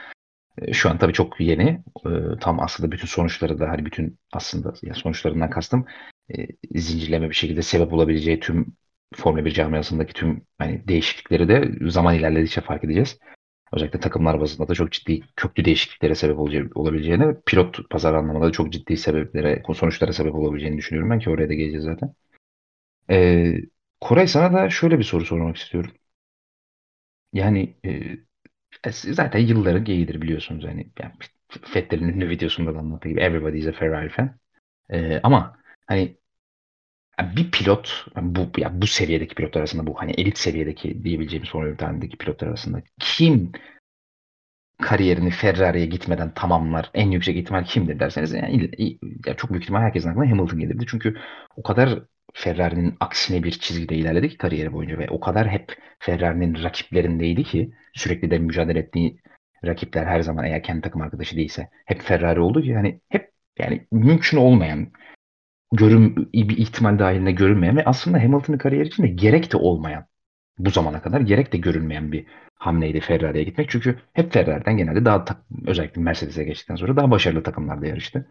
e, 0.62 0.72
şu 0.72 0.90
an 0.90 0.98
tabii 0.98 1.12
çok 1.12 1.40
yeni. 1.40 1.82
E, 2.06 2.10
Tam 2.40 2.60
aslında 2.60 2.92
bütün 2.92 3.06
sonuçları 3.06 3.58
da 3.58 3.68
hani 3.68 3.86
bütün 3.86 4.18
aslında 4.32 4.74
yani 4.82 4.96
sonuçlarından 4.96 5.50
kastım 5.50 5.86
e, 6.38 6.46
zincirleme 6.74 7.28
bir 7.30 7.34
şekilde 7.34 7.62
sebep 7.62 7.92
olabileceği 7.92 8.40
tüm 8.40 8.76
Formula 9.14 9.44
1 9.44 9.50
camiasındaki 9.50 10.12
tüm 10.12 10.42
hani 10.58 10.88
değişiklikleri 10.88 11.48
de 11.48 11.90
zaman 11.90 12.14
ilerledikçe 12.14 12.60
fark 12.60 12.84
edeceğiz. 12.84 13.18
Özellikle 13.72 14.00
takımlar 14.00 14.40
bazında 14.40 14.68
da 14.68 14.74
çok 14.74 14.92
ciddi 14.92 15.20
köklü 15.36 15.64
değişikliklere 15.64 16.14
sebep 16.14 16.38
olabileceğini, 16.76 17.36
pilot 17.46 17.90
pazar 17.90 18.14
anlamında 18.14 18.46
da 18.46 18.52
çok 18.52 18.72
ciddi 18.72 18.96
sebeplere, 18.96 19.62
sonuçlara 19.74 20.12
sebep 20.12 20.34
olabileceğini 20.34 20.78
düşünüyorum 20.78 21.10
ben 21.10 21.18
ki 21.18 21.30
oraya 21.30 21.48
da 21.48 21.54
geleceğiz 21.54 21.84
zaten. 21.84 22.14
Ee, 23.10 23.56
Koray 24.00 24.26
sana 24.26 24.52
da 24.52 24.70
şöyle 24.70 24.98
bir 24.98 25.04
soru 25.04 25.24
sormak 25.24 25.56
istiyorum. 25.56 25.92
Yani 27.32 27.76
e, 27.84 27.90
e, 28.84 28.92
zaten 28.92 29.38
yılların 29.38 29.84
geyiğidir 29.84 30.22
biliyorsunuz 30.22 30.64
hani 30.64 30.90
yani 31.02 31.12
Vettel'in 31.76 32.08
ünlü 32.08 32.28
videosunda 32.28 32.74
da 32.74 32.78
anlattığı 32.78 33.08
gibi 33.08 33.20
everybody 33.20 33.58
is 33.58 33.66
a 33.66 33.72
Ferrari 33.72 34.08
fan. 34.08 34.38
Ee, 34.90 35.20
ama 35.22 35.58
hani 35.86 36.18
bir 37.20 37.50
pilot 37.50 38.06
bu 38.22 38.60
ya 38.60 38.82
bu 38.82 38.86
seviyedeki 38.86 39.34
pilotlar 39.34 39.60
arasında 39.60 39.86
bu 39.86 40.00
hani 40.00 40.12
elit 40.12 40.38
seviyedeki 40.38 41.04
diyebileceğimiz 41.04 41.50
Formula 41.50 41.72
1 41.72 41.76
tarihindeki 41.78 42.16
pilotlar 42.16 42.48
arasında 42.48 42.82
kim 43.00 43.52
kariyerini 44.82 45.30
Ferrari'ye 45.30 45.86
gitmeden 45.86 46.34
tamamlar 46.34 46.90
en 46.94 47.10
yüksek 47.10 47.36
ihtimal 47.36 47.64
kimdir 47.64 48.00
derseniz 48.00 48.32
yani 48.32 48.70
ya 49.26 49.36
çok 49.36 49.50
büyük 49.50 49.62
ihtimal 49.62 49.80
herkesin 49.80 50.08
aklına 50.08 50.30
Hamilton 50.30 50.60
gelirdi. 50.60 50.84
Çünkü 50.88 51.16
o 51.56 51.62
kadar 51.62 52.02
Ferrari'nin 52.34 52.94
aksine 53.00 53.42
bir 53.42 53.50
çizgide 53.50 53.94
ilerledi 53.94 54.28
ki 54.28 54.38
kariyeri 54.38 54.72
boyunca 54.72 54.98
ve 54.98 55.08
o 55.10 55.20
kadar 55.20 55.48
hep 55.48 55.76
Ferrari'nin 55.98 56.62
rakiplerindeydi 56.62 57.44
ki 57.44 57.72
sürekli 57.94 58.30
de 58.30 58.38
mücadele 58.38 58.78
ettiği 58.78 59.20
rakipler 59.64 60.06
her 60.06 60.20
zaman 60.20 60.44
eğer 60.44 60.62
kendi 60.62 60.80
takım 60.80 61.02
arkadaşı 61.02 61.36
değilse 61.36 61.70
hep 61.84 62.02
Ferrari 62.02 62.40
oldu 62.40 62.62
ki 62.62 62.68
yani 62.68 63.00
hep 63.08 63.32
yani 63.58 63.86
mümkün 63.92 64.38
olmayan 64.38 64.92
görüm 65.72 66.16
bir 66.34 66.56
ihtimal 66.56 66.98
dahilinde 66.98 67.32
görünmeyen 67.32 67.76
ve 67.76 67.84
aslında 67.84 68.22
Hamilton'ın 68.22 68.58
kariyeri 68.58 68.88
için 68.88 69.02
de 69.02 69.08
gerek 69.08 69.52
de 69.52 69.56
olmayan 69.56 70.06
bu 70.58 70.70
zamana 70.70 71.02
kadar 71.02 71.20
gerek 71.20 71.52
de 71.52 71.58
görünmeyen 71.58 72.12
bir 72.12 72.26
hamleydi 72.54 73.00
Ferrari'ye 73.00 73.44
gitmek. 73.44 73.70
Çünkü 73.70 73.98
hep 74.12 74.32
Ferrari'den 74.32 74.76
genelde 74.76 75.04
daha 75.04 75.24
özellikle 75.66 76.02
Mercedes'e 76.02 76.44
geçtikten 76.44 76.76
sonra 76.76 76.96
daha 76.96 77.10
başarılı 77.10 77.42
takımlarda 77.42 77.86
yarıştı. 77.86 78.26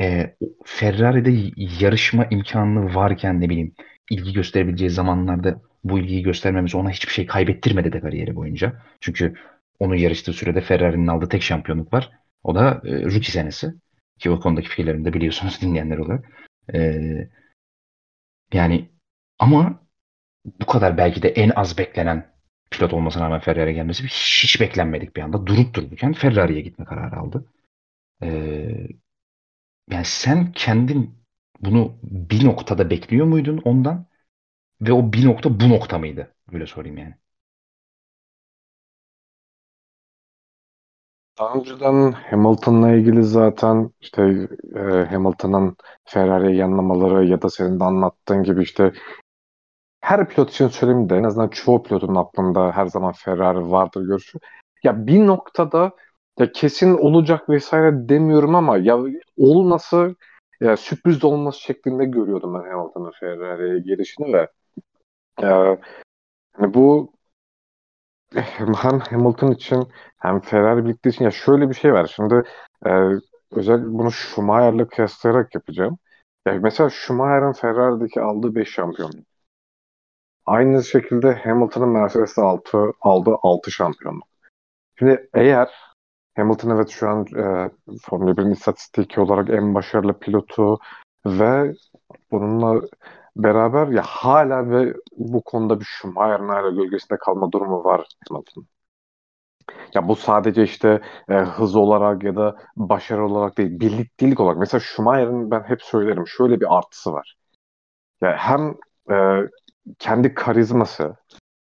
Ee, 0.00 0.36
Ferrari'de 0.64 1.52
yarışma 1.80 2.26
imkanı 2.30 2.94
varken 2.94 3.40
ne 3.40 3.48
bileyim 3.48 3.74
ilgi 4.10 4.32
gösterebileceği 4.32 4.90
zamanlarda 4.90 5.60
bu 5.84 5.98
ilgiyi 5.98 6.22
göstermemesi 6.22 6.76
ona 6.76 6.90
hiçbir 6.90 7.12
şey 7.12 7.26
kaybettirmedi 7.26 7.92
de 7.92 8.00
kariyeri 8.00 8.36
boyunca. 8.36 8.82
Çünkü 9.00 9.34
onun 9.78 9.94
yarıştığı 9.94 10.32
sürede 10.32 10.60
Ferrari'nin 10.60 11.06
aldığı 11.06 11.28
tek 11.28 11.42
şampiyonluk 11.42 11.92
var. 11.92 12.10
O 12.42 12.54
da 12.54 12.82
e, 12.84 13.02
rookie 13.02 13.32
senesi. 13.32 13.74
Ki 14.18 14.30
o 14.30 14.40
konudaki 14.40 14.68
fikirlerimi 14.68 15.04
de 15.04 15.12
biliyorsunuz 15.12 15.58
dinleyenler 15.62 15.98
olarak. 15.98 16.24
Ee, 16.74 17.28
yani 18.52 18.88
ama 19.38 19.80
bu 20.60 20.66
kadar 20.66 20.98
belki 20.98 21.22
de 21.22 21.28
en 21.30 21.50
az 21.56 21.78
beklenen 21.78 22.32
pilot 22.70 22.92
olmasına 22.94 23.24
rağmen 23.24 23.40
Ferrari'ye 23.40 23.74
gelmesi 23.74 24.04
hiç 24.04 24.60
beklenmedik 24.62 25.16
bir 25.16 25.22
anda. 25.22 25.46
Durup 25.48 25.74
dururken 25.74 26.12
Ferrari'ye 26.12 26.60
gitme 26.62 26.84
kararı 26.84 27.16
aldı. 27.16 27.46
Ee, 28.22 28.88
yani 29.90 30.04
sen 30.04 30.52
kendin 30.52 31.14
bunu 31.60 31.98
bir 32.02 32.44
noktada 32.44 32.90
bekliyor 32.90 33.26
muydun 33.26 33.58
ondan? 33.64 34.06
Ve 34.82 34.92
o 34.92 35.12
bir 35.14 35.26
nokta 35.26 35.60
bu 35.60 35.70
nokta 35.70 35.98
mıydı? 35.98 36.34
Böyle 36.52 36.66
sorayım 36.66 36.98
yani. 36.98 37.14
Daha 41.42 41.54
önceden 41.54 42.12
Hamilton'la 42.12 42.90
ilgili 42.90 43.24
zaten 43.24 43.90
işte 44.00 44.48
e, 44.76 44.80
Hamilton'ın 45.10 45.76
Ferrari'ye 46.04 46.56
yanlamaları 46.56 47.26
ya 47.26 47.42
da 47.42 47.50
senin 47.50 47.80
de 47.80 47.84
anlattığın 47.84 48.42
gibi 48.42 48.62
işte 48.62 48.92
her 50.00 50.28
pilot 50.28 50.50
için 50.50 50.68
söyleyeyim 50.68 51.10
de 51.10 51.16
en 51.16 51.24
azından 51.24 51.48
çoğu 51.48 51.82
pilotun 51.82 52.14
aklında 52.14 52.72
her 52.72 52.86
zaman 52.86 53.12
Ferrari 53.12 53.70
vardır 53.70 54.02
görüşü. 54.06 54.38
Ya 54.82 55.06
bir 55.06 55.26
noktada 55.26 55.92
ya 56.38 56.52
kesin 56.52 56.98
olacak 56.98 57.48
vesaire 57.48 58.08
demiyorum 58.08 58.54
ama 58.54 58.78
ya 58.78 58.98
olması 59.38 60.16
ya 60.60 60.76
sürpriz 60.76 61.22
de 61.22 61.26
olması 61.26 61.60
şeklinde 61.60 62.04
görüyordum 62.04 62.54
ben 62.54 62.70
Hamilton'ın 62.70 63.12
Ferrari'ye 63.20 63.78
gelişini 63.78 64.32
ve 64.32 64.48
e, 65.42 65.78
hani 66.52 66.74
bu 66.74 67.12
hem 68.34 69.00
Hamilton 69.00 69.50
için 69.50 69.88
hem 70.18 70.40
Ferrari 70.40 70.84
birlikte 70.84 71.10
için 71.10 71.24
ya 71.24 71.30
şöyle 71.30 71.68
bir 71.68 71.74
şey 71.74 71.92
var. 71.92 72.12
Şimdi 72.16 72.42
e, 72.86 72.90
özel 73.50 73.84
bunu 73.84 74.12
Schumacher'la 74.12 74.88
kıyaslayarak 74.88 75.54
yapacağım. 75.54 75.98
Ya 76.46 76.54
mesela 76.62 76.90
Schumacher'ın 76.90 77.52
Ferrari'deki 77.52 78.20
aldığı 78.20 78.54
5 78.54 78.68
şampiyonluk. 78.68 79.26
Aynı 80.46 80.84
şekilde 80.84 81.34
Hamilton'ın 81.34 81.88
Mercedes'te 81.88 82.42
altı, 82.42 82.92
aldığı 83.00 83.36
6 83.42 83.70
şampiyonluk. 83.70 84.28
Şimdi 84.98 85.28
eğer 85.34 85.68
Hamilton 86.36 86.70
evet 86.70 86.88
şu 86.88 87.08
an 87.08 87.26
e, 87.36 87.70
Formula 88.02 88.30
1'in 88.30 88.50
istatistiki 88.50 89.20
olarak 89.20 89.50
en 89.50 89.74
başarılı 89.74 90.18
pilotu 90.18 90.78
ve 91.26 91.74
bununla 92.30 92.82
beraber 93.36 93.88
ya 93.88 94.02
hala 94.02 94.70
ve 94.70 94.94
bu 95.16 95.42
konuda 95.42 95.80
bir 95.80 95.84
Schumacher'ın 95.84 96.48
hala 96.48 96.70
gölgesinde 96.70 97.18
kalma 97.18 97.52
durumu 97.52 97.84
var 97.84 98.06
Hamilton. 98.28 98.66
Ya 99.94 100.08
bu 100.08 100.16
sadece 100.16 100.62
işte 100.62 101.00
e, 101.28 101.34
hız 101.34 101.76
olarak 101.76 102.24
ya 102.24 102.36
da 102.36 102.56
başarı 102.76 103.26
olarak 103.26 103.58
değil, 103.58 103.80
birliktelik 103.80 104.40
olarak. 104.40 104.58
Mesela 104.58 104.80
Schumacher'ın 104.80 105.50
ben 105.50 105.62
hep 105.62 105.82
söylerim 105.82 106.26
şöyle 106.26 106.60
bir 106.60 106.76
artısı 106.78 107.12
var. 107.12 107.36
Ya 108.20 108.36
hem 108.36 108.74
e, 109.10 109.48
kendi 109.98 110.34
karizması 110.34 111.16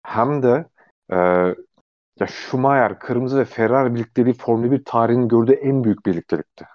hem 0.02 0.42
de 0.42 0.66
e, 1.12 1.16
ya 2.20 2.26
Schumacher, 2.26 2.98
Kırmızı 2.98 3.38
ve 3.38 3.44
Ferrari 3.44 3.94
birlikteliği 3.94 4.34
Formula 4.34 4.70
1 4.70 4.84
tarihinin 4.84 5.28
gördüğü 5.28 5.52
en 5.52 5.84
büyük 5.84 6.06
birliktelikti. 6.06 6.66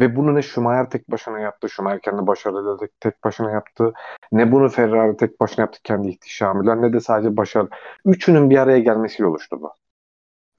Ve 0.00 0.16
bunu 0.16 0.34
ne 0.34 0.42
Schumacher 0.42 0.90
tek 0.90 1.10
başına 1.10 1.38
yaptı, 1.38 1.68
Schumacher 1.68 2.00
kendi 2.00 2.26
başarıyla 2.26 2.76
tek, 2.76 3.00
tek 3.00 3.24
başına 3.24 3.50
yaptı. 3.50 3.92
Ne 4.32 4.52
bunu 4.52 4.68
Ferrari 4.68 5.16
tek 5.16 5.40
başına 5.40 5.62
yaptı 5.62 5.80
kendi 5.84 6.08
ihtişamıyla 6.08 6.74
ne 6.74 6.92
de 6.92 7.00
sadece 7.00 7.36
başarı. 7.36 7.68
Üçünün 8.04 8.50
bir 8.50 8.58
araya 8.58 8.78
gelmesiyle 8.78 9.28
oluştu 9.28 9.62
bu. 9.62 9.72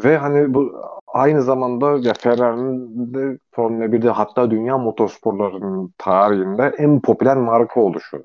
Ve 0.03 0.17
hani 0.17 0.53
bu 0.53 0.83
aynı 1.07 1.41
zamanda 1.43 1.97
ya 1.97 2.13
Ferrari'nin 2.13 3.13
de 3.13 3.37
Formula 3.51 3.85
1'de 3.85 4.09
hatta 4.09 4.51
dünya 4.51 4.77
motorsporlarının 4.77 5.93
tarihinde 5.97 6.73
en 6.77 7.01
popüler 7.01 7.37
marka 7.37 7.79
oluşu 7.79 8.23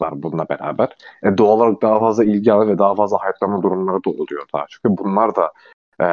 var 0.00 0.22
bununla 0.22 0.48
beraber. 0.48 0.96
E, 1.22 1.38
doğal 1.38 1.56
olarak 1.56 1.82
daha 1.82 2.00
fazla 2.00 2.24
ilgi 2.24 2.52
alır 2.52 2.68
ve 2.68 2.78
daha 2.78 2.94
fazla 2.94 3.18
hype'lama 3.18 3.62
durumları 3.62 4.04
da 4.04 4.10
oluyor 4.10 4.46
daha. 4.54 4.66
Çünkü 4.68 4.98
bunlar 4.98 5.36
da 5.36 5.52
e, 6.00 6.06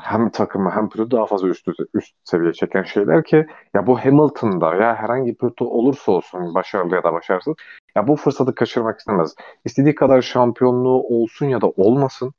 hem 0.00 0.30
takımı 0.30 0.70
hem 0.70 0.88
pilotu 0.88 1.16
daha 1.16 1.26
fazla 1.26 1.48
üst, 1.48 1.68
üst 1.94 2.14
seviye 2.24 2.52
çeken 2.52 2.82
şeyler 2.82 3.24
ki 3.24 3.46
ya 3.74 3.86
bu 3.86 3.98
Hamilton'da 3.98 4.74
ya 4.74 4.94
herhangi 4.96 5.34
pilot 5.34 5.62
olursa 5.62 6.12
olsun 6.12 6.54
başarılı 6.54 6.94
ya 6.94 7.02
da 7.04 7.12
başarısız 7.12 7.54
ya 7.96 8.08
bu 8.08 8.16
fırsatı 8.16 8.54
kaçırmak 8.54 8.98
istemez. 8.98 9.34
İstediği 9.64 9.94
kadar 9.94 10.22
şampiyonluğu 10.22 11.02
olsun 11.02 11.46
ya 11.46 11.60
da 11.60 11.66
olmasın. 11.66 12.34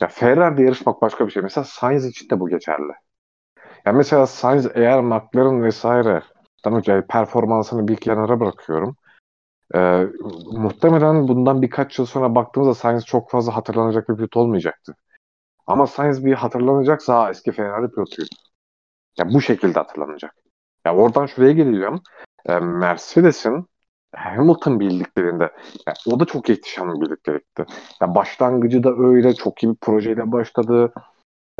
Ya 0.00 0.08
Ferrari'de 0.08 0.62
yarışmak 0.62 1.02
başka 1.02 1.26
bir 1.26 1.32
şey. 1.32 1.42
Mesela 1.42 1.64
Sainz 1.64 2.06
için 2.06 2.30
de 2.30 2.40
bu 2.40 2.48
geçerli. 2.48 2.92
Ya 3.86 3.92
mesela 3.92 4.26
Sainz 4.26 4.68
eğer 4.74 5.00
McLaren 5.00 5.62
vesaire 5.62 6.22
tamam 6.62 6.82
performansını 7.08 7.88
bir 7.88 7.96
kenara 7.96 8.40
bırakıyorum. 8.40 8.96
Ee, 9.74 10.06
muhtemelen 10.52 11.28
bundan 11.28 11.62
birkaç 11.62 11.98
yıl 11.98 12.06
sonra 12.06 12.34
baktığımızda 12.34 12.74
Sainz 12.74 13.04
çok 13.04 13.30
fazla 13.30 13.56
hatırlanacak 13.56 14.08
bir 14.08 14.16
pilot 14.16 14.36
olmayacaktı. 14.36 14.96
Ama 15.68 15.86
Sainz 15.86 16.24
bir 16.24 16.32
hatırlanacaksa 16.32 17.30
eski 17.30 17.52
Ferrari 17.52 17.90
pilotuydu. 17.90 18.28
Ya 19.18 19.28
bu 19.34 19.40
şekilde 19.40 19.78
hatırlanacak. 19.78 20.34
Ya 20.86 20.96
oradan 20.96 21.26
şuraya 21.26 21.52
geliyorum. 21.52 22.02
E, 22.46 22.58
Mercedes'in 22.58 23.66
Hamilton 24.16 24.80
birliklerinde 24.80 25.52
yani 25.86 25.96
o 26.16 26.20
da 26.20 26.24
çok 26.24 26.50
ihtişamlı 26.50 27.00
bir 27.00 27.06
birliktelikti. 27.06 27.66
Ya 28.00 28.14
başlangıcı 28.14 28.82
da 28.82 28.90
öyle 28.98 29.34
çok 29.34 29.62
iyi 29.62 29.70
bir 29.72 29.76
projeyle 29.80 30.32
başladı. 30.32 30.92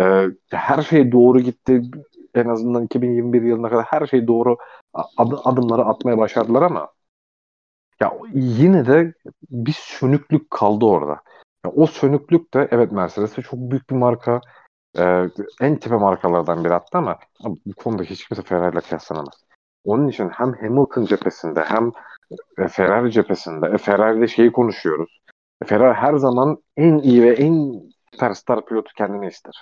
E, 0.01 0.25
her 0.51 0.83
şey 0.83 1.13
doğru 1.13 1.41
gitti. 1.41 1.83
En 2.35 2.49
azından 2.49 2.85
2021 2.85 3.43
yılına 3.43 3.71
kadar 3.71 3.85
her 3.85 4.07
şey 4.07 4.27
doğru 4.27 4.57
ad, 4.95 5.33
adımları 5.45 5.85
atmaya 5.85 6.19
başardılar 6.19 6.63
ama 6.63 6.89
ya 8.01 8.13
yine 8.35 8.87
de 8.87 9.15
bir 9.51 9.77
sönüklük 9.79 10.51
kaldı 10.51 10.85
orada. 10.85 11.21
Ya 11.69 11.73
o 11.77 11.87
sönüklük 11.87 12.55
de 12.55 12.69
evet 12.71 12.93
Mercedes 12.93 13.37
de 13.37 13.43
çok 13.43 13.61
büyük 13.61 13.91
bir 13.91 13.95
marka. 13.95 14.41
Ee, 14.99 15.25
en 15.61 15.77
tepe 15.77 15.97
markalardan 15.97 16.65
biri 16.65 16.73
hatta 16.73 16.99
ama, 16.99 17.19
bu 17.67 17.73
konuda 17.73 18.03
hiç 18.03 18.29
kimse 18.29 18.43
Ferrari 18.43 18.73
ile 18.73 18.81
kıyaslanamaz. 18.81 19.45
Onun 19.85 20.09
için 20.09 20.29
hem 20.29 20.53
Hamilton 20.53 21.05
cephesinde 21.05 21.63
hem 21.63 21.93
e, 22.59 22.69
Ferrari 22.69 23.13
cephesinde 23.13 23.67
e, 23.67 23.79
Ferrari'de 23.79 24.29
şeyi 24.29 24.53
konuşuyoruz. 24.53 25.21
E, 25.63 25.67
Ferrari 25.67 25.95
her 25.95 26.15
zaman 26.17 26.57
en 26.77 26.99
iyi 26.99 27.23
ve 27.23 27.33
en 27.33 27.73
süperstar 28.13 28.65
pilotu 28.65 28.93
kendine 28.97 29.27
ister. 29.27 29.55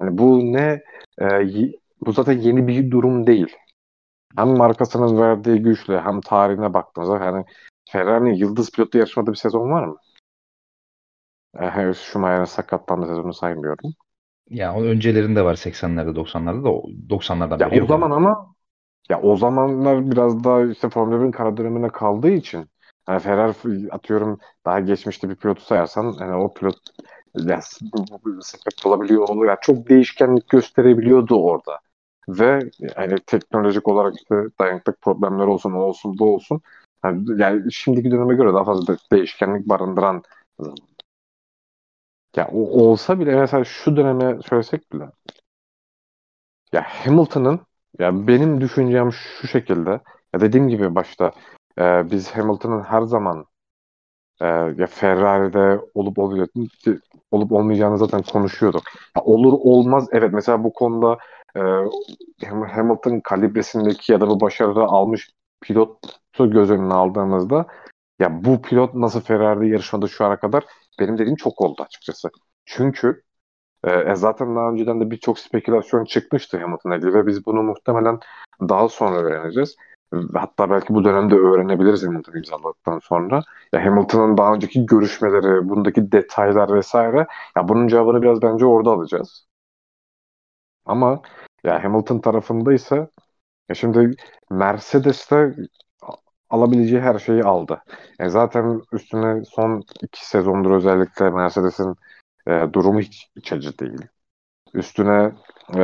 Yani 0.00 0.18
bu 0.18 0.38
ne 0.38 0.82
e, 1.22 1.26
bu 2.00 2.12
zaten 2.12 2.38
yeni 2.38 2.66
bir 2.68 2.90
durum 2.90 3.26
değil. 3.26 3.56
Hem 4.36 4.48
markasının 4.48 5.20
verdiği 5.20 5.62
güçle 5.62 6.00
hem 6.00 6.20
tarihine 6.20 6.74
baktığımızda 6.74 7.24
yani 7.24 7.44
Ferrari'nin 7.90 8.34
yıldız 8.34 8.70
pilotlu 8.70 8.98
yarışmadığı 8.98 9.30
bir 9.30 9.36
sezon 9.36 9.70
var 9.70 9.84
mı? 9.84 9.96
E, 11.60 11.94
Schumacher'ın 11.94 12.44
sakatlandığı 12.44 13.06
sezonu 13.06 13.34
saymıyorum. 13.34 13.94
Ya 14.50 14.74
o 14.74 14.82
öncelerinde 14.82 15.44
var 15.44 15.54
80'lerde 15.54 16.16
90'larda 16.16 16.64
da 16.64 16.68
90'lardan 17.08 17.60
beri. 17.60 17.76
Ya 17.76 17.84
o 17.84 17.86
zaman 17.86 18.10
ama 18.10 18.54
ya 19.08 19.20
o 19.20 19.36
zamanlar 19.36 20.10
biraz 20.10 20.44
daha 20.44 20.62
işte 20.62 20.88
Formula 20.88 21.22
1'in 21.22 21.30
kara 21.30 21.56
dönemine 21.56 21.88
kaldığı 21.88 22.30
için 22.30 22.66
yani 23.08 23.20
Ferrari 23.20 23.54
atıyorum 23.90 24.38
daha 24.64 24.80
geçmişte 24.80 25.28
bir 25.28 25.36
pilotu 25.36 25.62
sayarsan 25.62 26.16
yani 26.20 26.34
o 26.34 26.54
pilot 26.54 26.76
ya, 27.34 27.60
sebep 28.40 28.86
olabiliyor 28.86 29.28
olur. 29.28 29.46
Yani 29.46 29.58
çok 29.60 29.88
değişkenlik 29.88 30.48
gösterebiliyordu 30.48 31.42
orada. 31.42 31.78
Ve 32.28 32.58
yani 32.96 33.14
teknolojik 33.26 33.88
olarak 33.88 34.14
işte 34.16 34.34
dayanıklık 34.60 35.00
problemleri 35.00 35.48
olsun, 35.48 35.72
o 35.72 35.78
olsun, 35.78 36.18
bu 36.18 36.34
olsun. 36.34 36.60
Yani, 37.04 37.24
yani 37.42 37.72
şimdiki 37.72 38.10
döneme 38.10 38.34
göre 38.34 38.54
daha 38.54 38.64
fazla 38.64 38.96
değişkenlik 39.12 39.68
barındıran 39.68 40.22
ya 42.36 42.48
o, 42.52 42.58
olsa 42.58 43.20
bile 43.20 43.36
mesela 43.36 43.64
şu 43.64 43.96
döneme 43.96 44.42
söylesek 44.42 44.92
bile. 44.92 45.10
Ya 46.72 46.82
Hamilton'ın 46.88 47.60
ya 47.98 48.26
benim 48.26 48.60
düşüncem 48.60 49.12
şu 49.12 49.48
şekilde. 49.48 49.90
Ya 50.34 50.40
dediğim 50.40 50.68
gibi 50.68 50.94
başta 50.94 51.32
e, 51.78 52.10
biz 52.10 52.30
Hamilton'ın 52.30 52.82
her 52.82 53.02
zaman 53.02 53.46
e, 54.40 54.46
ya 54.46 54.86
Ferrari'de 54.86 55.80
olup 55.94 56.18
olmayacak, 56.18 56.50
olup 57.30 57.52
olmayacağını 57.52 57.98
zaten 57.98 58.22
konuşuyorduk. 58.22 58.82
Ya 59.16 59.22
olur 59.22 59.52
olmaz 59.52 60.08
evet 60.12 60.32
mesela 60.32 60.64
bu 60.64 60.72
konuda 60.72 61.18
e, 61.56 61.60
Hamilton 62.46 63.20
kalibresindeki 63.20 64.12
ya 64.12 64.20
da 64.20 64.28
bu 64.28 64.40
başarıda 64.40 64.82
almış 64.82 65.30
pilotu 65.60 66.50
göz 66.50 66.70
önüne 66.70 66.94
aldığımızda 66.94 67.66
ya 68.18 68.44
bu 68.44 68.62
pilot 68.62 68.94
nasıl 68.94 69.20
Ferrari'de 69.20 69.66
yarışmadı 69.66 70.08
şu 70.08 70.24
ana 70.24 70.36
kadar 70.36 70.64
benim 71.00 71.18
dediğim 71.18 71.36
çok 71.36 71.60
oldu 71.60 71.82
açıkçası. 71.82 72.30
Çünkü 72.66 73.22
e, 73.84 73.90
e 73.92 74.14
zaten 74.16 74.56
daha 74.56 74.70
önceden 74.70 75.00
de 75.00 75.10
birçok 75.10 75.38
spekülasyon 75.38 76.04
çıkmıştı 76.04 76.58
Hamilton'la 76.58 76.96
ilgili 76.96 77.14
ve 77.14 77.26
biz 77.26 77.46
bunu 77.46 77.62
muhtemelen 77.62 78.20
daha 78.68 78.88
sonra 78.88 79.16
öğreneceğiz. 79.16 79.76
Hatta 80.34 80.70
belki 80.70 80.94
bu 80.94 81.04
dönemde 81.04 81.34
öğrenebiliriz 81.34 82.06
Hamilton 82.06 82.36
imzaladıktan 82.36 82.98
sonra. 82.98 83.42
Ya 83.72 83.84
Hamilton'ın 83.86 84.36
daha 84.38 84.54
önceki 84.54 84.86
görüşmeleri, 84.86 85.68
bundaki 85.68 86.12
detaylar 86.12 86.74
vesaire. 86.74 87.26
Ya 87.56 87.68
bunun 87.68 87.88
cevabını 87.88 88.22
biraz 88.22 88.42
bence 88.42 88.66
orada 88.66 88.90
alacağız. 88.90 89.46
Ama 90.84 91.22
ya 91.64 91.84
Hamilton 91.84 92.18
tarafında 92.20 92.72
ise 92.72 93.08
ya 93.68 93.74
şimdi 93.74 94.16
Mercedes'te 94.50 95.54
alabileceği 96.50 97.02
her 97.02 97.18
şeyi 97.18 97.42
aldı. 97.44 97.82
Yani 98.18 98.28
e, 98.28 98.30
zaten 98.30 98.82
üstüne 98.92 99.44
son 99.44 99.82
iki 100.02 100.28
sezondur 100.28 100.70
özellikle 100.70 101.30
Mercedes'in 101.30 101.96
e, 102.46 102.72
durumu 102.72 103.00
hiç 103.00 103.28
iç 103.36 103.52
acı 103.52 103.78
değil. 103.78 104.00
Üstüne 104.74 105.32
e, 105.76 105.80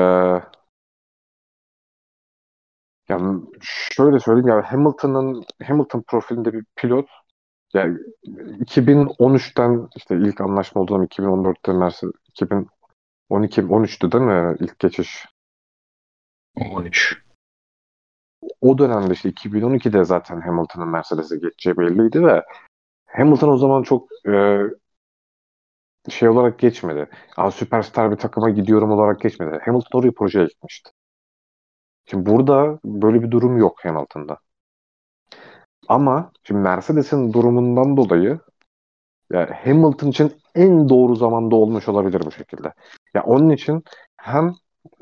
yani 3.08 3.42
şöyle 3.60 4.20
söyleyeyim 4.20 4.48
ya 4.48 4.72
Hamilton'ın 4.72 5.44
Hamilton 5.66 6.04
profilinde 6.06 6.52
bir 6.52 6.64
pilot 6.76 7.08
yani 7.74 7.98
2013'ten 8.60 9.88
işte 9.96 10.16
ilk 10.16 10.40
anlaşma 10.40 10.82
olduğum 10.82 11.04
2014'te 11.04 11.72
Mercedes 11.72 12.14
2012 12.28 13.62
13'tü 13.62 14.12
değil 14.12 14.24
mi 14.24 14.56
ilk 14.60 14.78
geçiş? 14.78 15.26
13 16.56 17.25
o 18.60 18.78
dönemde 18.78 19.12
işte 19.12 19.28
2012'de 19.28 20.04
zaten 20.04 20.40
Hamilton'ın 20.40 20.88
Mercedes'e 20.88 21.36
geçeceği 21.36 21.76
belliydi 21.76 22.24
ve 22.24 22.42
Hamilton 23.06 23.48
o 23.48 23.56
zaman 23.56 23.82
çok 23.82 24.08
e, 24.28 24.62
şey 26.10 26.28
olarak 26.28 26.58
geçmedi. 26.58 27.08
Aa, 27.36 27.50
süperstar 27.50 28.10
bir 28.10 28.16
takıma 28.16 28.50
gidiyorum 28.50 28.90
olarak 28.90 29.20
geçmedi. 29.20 29.58
Hamilton 29.64 29.98
oraya 29.98 30.12
projeye 30.12 30.46
gitmişti. 30.46 30.90
Şimdi 32.06 32.30
burada 32.30 32.78
böyle 32.84 33.22
bir 33.22 33.30
durum 33.30 33.58
yok 33.58 33.84
Hamilton'da. 33.84 34.38
Ama 35.88 36.32
şimdi 36.44 36.60
Mercedes'in 36.60 37.32
durumundan 37.32 37.96
dolayı 37.96 38.40
ya 39.32 39.60
Hamilton 39.64 40.08
için 40.08 40.32
en 40.54 40.88
doğru 40.88 41.16
zamanda 41.16 41.56
olmuş 41.56 41.88
olabilir 41.88 42.22
bu 42.26 42.32
şekilde. 42.32 42.72
Ya 43.14 43.22
onun 43.22 43.50
için 43.50 43.84
hem 44.16 44.46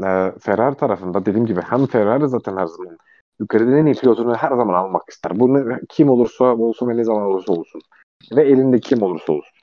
e, 0.04 0.32
Ferrari 0.40 0.76
tarafında 0.76 1.26
dediğim 1.26 1.46
gibi 1.46 1.60
hem 1.60 1.86
Ferrari 1.86 2.28
zaten 2.28 2.56
her 2.56 2.66
zaman 2.66 2.98
yukarıdan 3.40 3.76
en 3.76 3.86
iyi 3.86 3.94
pilotunu 3.94 4.34
her 4.34 4.48
zaman 4.48 4.74
almak 4.74 5.02
ister. 5.08 5.40
Bu 5.40 5.54
ne, 5.54 5.80
kim 5.88 6.10
olursa 6.10 6.44
olsun 6.44 6.88
ve 6.88 6.96
ne 6.96 7.04
zaman 7.04 7.22
olursa 7.22 7.52
olsun. 7.52 7.80
Ve 8.36 8.42
elinde 8.42 8.80
kim 8.80 9.02
olursa 9.02 9.32
olsun. 9.32 9.58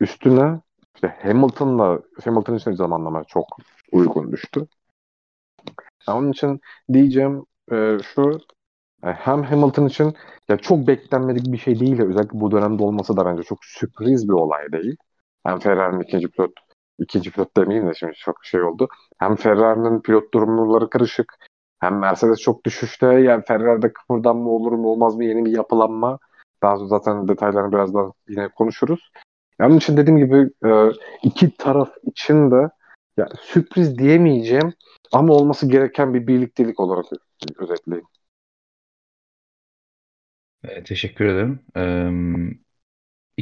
Üstüne 0.00 0.60
işte 0.94 1.16
Hamilton'la 1.22 2.00
Hamilton 2.24 2.54
için 2.54 2.72
zamanlama 2.72 3.24
çok 3.24 3.46
uygun 3.92 4.32
düştü. 4.32 4.66
Onun 6.08 6.32
için 6.32 6.60
diyeceğim 6.92 7.44
e, 7.72 7.98
şu 8.14 8.40
e, 9.04 9.06
hem 9.06 9.42
Hamilton 9.42 9.86
için 9.86 10.14
ya 10.48 10.56
çok 10.56 10.86
beklenmedik 10.86 11.52
bir 11.52 11.58
şey 11.58 11.80
değil. 11.80 12.00
Özellikle 12.00 12.40
bu 12.40 12.50
dönemde 12.50 12.82
olması 12.82 13.16
da 13.16 13.26
bence 13.26 13.42
çok 13.42 13.64
sürpriz 13.64 14.28
bir 14.28 14.32
olay 14.32 14.72
değil. 14.72 14.96
Hem 15.46 15.58
Ferrari'nin 15.58 16.00
ikinci 16.00 16.28
pilot 16.28 16.52
ikinci 16.98 17.30
pilot 17.30 17.56
demeyeyim 17.56 17.88
de 17.88 17.94
şimdi 17.94 18.12
çok 18.12 18.44
şey 18.44 18.62
oldu. 18.62 18.88
Hem 19.18 19.36
Ferrari'nin 19.36 20.00
pilot 20.00 20.34
durumları 20.34 20.90
karışık. 20.90 21.34
Hem 21.84 21.98
Mercedes 21.98 22.40
çok 22.40 22.64
düşüşte. 22.64 23.06
Yani 23.06 23.44
Ferrari'de 23.44 23.92
kıpırdanma 23.92 24.50
olur 24.50 24.72
mu 24.72 24.88
olmaz 24.88 25.16
mı 25.16 25.24
yeni 25.24 25.44
bir 25.44 25.50
yapılanma. 25.50 26.18
Daha 26.62 26.76
sonra 26.76 26.88
zaten 26.88 27.28
detaylarını 27.28 27.72
birazdan 27.72 28.12
yine 28.28 28.48
konuşuruz. 28.48 29.10
Yani 29.58 29.76
için 29.76 29.96
dediğim 29.96 30.18
gibi 30.18 30.50
e, 30.66 30.90
iki 31.22 31.56
taraf 31.56 31.90
için 32.02 32.50
de 32.50 32.70
yani 33.16 33.30
sürpriz 33.40 33.98
diyemeyeceğim 33.98 34.72
ama 35.12 35.34
olması 35.34 35.68
gereken 35.68 36.14
bir 36.14 36.26
birliktelik 36.26 36.80
olarak 36.80 37.04
özetleyeyim. 37.58 38.06
E, 40.64 40.84
teşekkür 40.84 41.24
ederim. 41.24 41.60
E, 41.76 41.82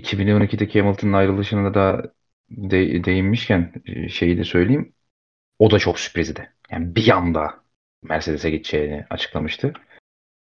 2012'deki 0.00 0.80
Hamilton'ın 0.80 1.12
ayrılışına 1.12 1.74
da 1.74 2.12
de, 2.50 3.04
değinmişken 3.04 3.72
e, 3.86 4.08
şeyi 4.08 4.38
de 4.38 4.44
söyleyeyim. 4.44 4.92
O 5.58 5.70
da 5.70 5.78
çok 5.78 6.00
sürprizdi. 6.00 6.52
Yani 6.70 6.96
bir 6.96 7.08
anda 7.08 7.61
Mercedes'e 8.02 8.50
gideceğini 8.50 9.06
açıklamıştı. 9.10 9.72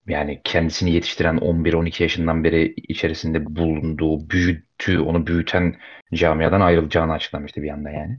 Yani 0.07 0.41
kendisini 0.45 0.91
yetiştiren 0.91 1.37
11-12 1.37 2.03
yaşından 2.03 2.45
beri 2.45 2.75
içerisinde 2.77 3.57
bulunduğu, 3.57 4.31
büyüttü, 4.31 5.01
onu 5.01 5.27
büyüten 5.27 5.77
camiadan 6.15 6.61
ayrılacağını 6.61 7.13
açıklamıştı 7.13 7.63
bir 7.63 7.71
anda 7.71 7.91
yani. 7.91 8.19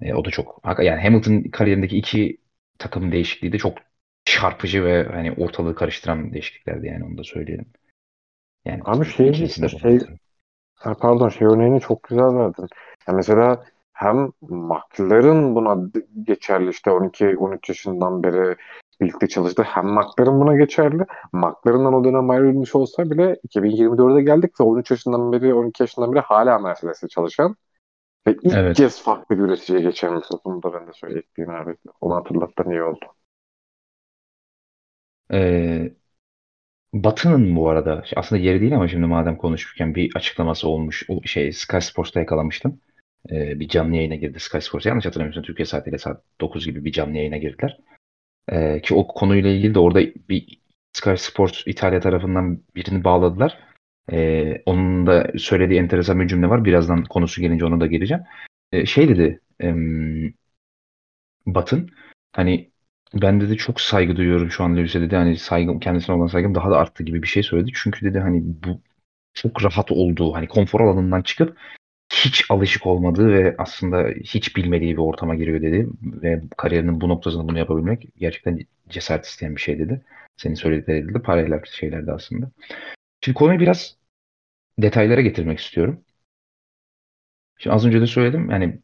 E, 0.00 0.14
o 0.14 0.24
da 0.24 0.30
çok 0.30 0.60
yani 0.82 1.02
Hamilton 1.02 1.42
kariyerindeki 1.42 1.96
iki 1.96 2.40
takım 2.78 3.12
değişikliği 3.12 3.52
de 3.52 3.58
çok 3.58 3.78
çarpıcı 4.24 4.84
ve 4.84 5.04
hani 5.04 5.32
ortalığı 5.32 5.74
karıştıran 5.74 6.32
değişikliklerdi 6.32 6.86
yani 6.86 7.04
onu 7.04 7.18
da 7.18 7.24
söyleyelim. 7.24 7.66
Yani 8.64 8.80
Abi 8.84 9.04
şey, 9.04 9.34
şey 9.34 9.98
pardon 10.80 11.28
şey 11.28 11.46
örneğini 11.46 11.80
çok 11.80 12.02
güzel 12.02 12.34
verdin. 12.34 12.68
Ya 13.08 13.14
mesela 13.14 13.64
hem 13.96 14.32
McLaren 14.40 15.54
buna 15.54 15.90
geçerli 16.22 16.70
işte 16.70 16.90
12-13 16.90 17.58
yaşından 17.68 18.22
beri 18.22 18.56
birlikte 19.00 19.28
çalıştı. 19.28 19.62
Hem 19.62 19.86
McLaren 19.86 20.40
buna 20.40 20.56
geçerli. 20.56 21.06
McLaren'dan 21.32 21.94
o 21.94 22.04
dönem 22.04 22.30
ayrılmış 22.30 22.74
olsa 22.74 23.10
bile 23.10 23.36
2024'de 23.48 24.22
geldik 24.22 24.60
ve 24.60 24.64
13 24.64 24.90
yaşından 24.90 25.32
beri 25.32 25.54
12 25.54 25.82
yaşından 25.82 26.12
beri 26.12 26.20
hala 26.20 26.58
Mercedes'te 26.58 27.08
çalışan 27.08 27.56
ve 28.26 28.36
ilk 28.42 28.54
evet. 28.54 28.76
kez 28.76 29.02
farklı 29.02 29.38
bir 29.38 29.42
üreticiye 29.42 29.80
geçen 29.80 30.22
bunu 30.44 30.62
da 30.62 30.72
ben 30.72 30.86
de 30.86 30.92
söyleyeyim 30.92 31.50
abi. 31.50 31.76
Onu 32.00 32.14
hatırlattın 32.14 32.70
iyi 32.70 32.82
oldu. 32.82 33.04
Ee, 35.32 35.92
Batı'nın 36.92 37.56
bu 37.56 37.68
arada 37.68 38.04
aslında 38.16 38.42
yeri 38.42 38.60
değil 38.60 38.76
ama 38.76 38.88
şimdi 38.88 39.06
madem 39.06 39.36
konuşurken 39.36 39.94
bir 39.94 40.12
açıklaması 40.16 40.68
olmuş. 40.68 41.06
Şey 41.24 41.52
Sky 41.52 41.78
Sports'ta 41.78 42.20
yakalamıştım. 42.20 42.80
Ee, 43.30 43.60
bir 43.60 43.68
canlı 43.68 43.96
yayına 43.96 44.14
girdi 44.14 44.40
Sky 44.40 44.58
Sports. 44.58 44.86
Yanlış 44.86 45.06
hatırlamıyorsam 45.06 45.42
Türkiye 45.42 45.66
saatiyle 45.66 45.98
saat 45.98 46.22
9 46.40 46.66
gibi 46.66 46.84
bir 46.84 46.92
canlı 46.92 47.16
yayına 47.16 47.36
girdiler. 47.36 47.78
Ee, 48.52 48.80
ki 48.80 48.94
o 48.94 49.06
konuyla 49.06 49.50
ilgili 49.50 49.74
de 49.74 49.78
orada 49.78 50.00
bir 50.28 50.60
Sky 50.92 51.14
Sports 51.16 51.62
İtalya 51.66 52.00
tarafından 52.00 52.62
birini 52.76 53.04
bağladılar. 53.04 53.58
Ee, 54.12 54.62
onun 54.66 55.06
da 55.06 55.32
söylediği 55.38 55.80
enteresan 55.80 56.20
bir 56.20 56.28
cümle 56.28 56.48
var. 56.48 56.64
Birazdan 56.64 57.04
konusu 57.04 57.40
gelince 57.40 57.64
ona 57.64 57.80
da 57.80 57.86
geleceğim. 57.86 58.22
Ee, 58.72 58.86
şey 58.86 59.08
dedi 59.08 59.40
em, 59.60 60.32
Batın 61.46 61.90
hani 62.32 62.70
ben 63.14 63.40
dedi 63.40 63.56
çok 63.56 63.80
saygı 63.80 64.16
duyuyorum 64.16 64.50
şu 64.50 64.64
an 64.64 64.76
Lewis'e 64.76 65.00
dedi. 65.00 65.16
Hani 65.16 65.36
saygım 65.36 65.80
kendisine 65.80 66.16
olan 66.16 66.26
saygım 66.26 66.54
daha 66.54 66.70
da 66.70 66.78
arttı 66.78 67.02
gibi 67.04 67.22
bir 67.22 67.28
şey 67.28 67.42
söyledi. 67.42 67.70
Çünkü 67.74 68.06
dedi 68.06 68.18
hani 68.18 68.42
bu 68.44 68.80
çok 69.34 69.64
rahat 69.64 69.92
olduğu 69.92 70.34
hani 70.34 70.48
konfor 70.48 70.80
alanından 70.80 71.22
çıkıp 71.22 71.58
hiç 72.26 72.50
alışık 72.50 72.86
olmadığı 72.86 73.28
ve 73.28 73.54
aslında 73.58 74.08
hiç 74.08 74.56
bilmediği 74.56 74.92
bir 74.92 75.02
ortama 75.02 75.34
giriyor 75.34 75.62
dedi. 75.62 75.88
Ve 76.02 76.42
kariyerinin 76.56 77.00
bu 77.00 77.08
noktasında 77.08 77.48
bunu 77.48 77.58
yapabilmek 77.58 78.08
gerçekten 78.16 78.58
cesaret 78.88 79.24
isteyen 79.26 79.56
bir 79.56 79.60
şey 79.60 79.78
dedi. 79.78 80.02
Senin 80.36 80.54
söyledikleri 80.54 81.14
de 81.14 81.22
paralel 81.22 81.64
şeylerdi 81.64 82.12
aslında. 82.12 82.50
Şimdi 83.24 83.38
konuyu 83.38 83.60
biraz 83.60 83.96
detaylara 84.78 85.20
getirmek 85.20 85.58
istiyorum. 85.58 86.04
Şimdi 87.58 87.74
az 87.74 87.86
önce 87.86 88.00
de 88.00 88.06
söyledim 88.06 88.50
yani 88.50 88.80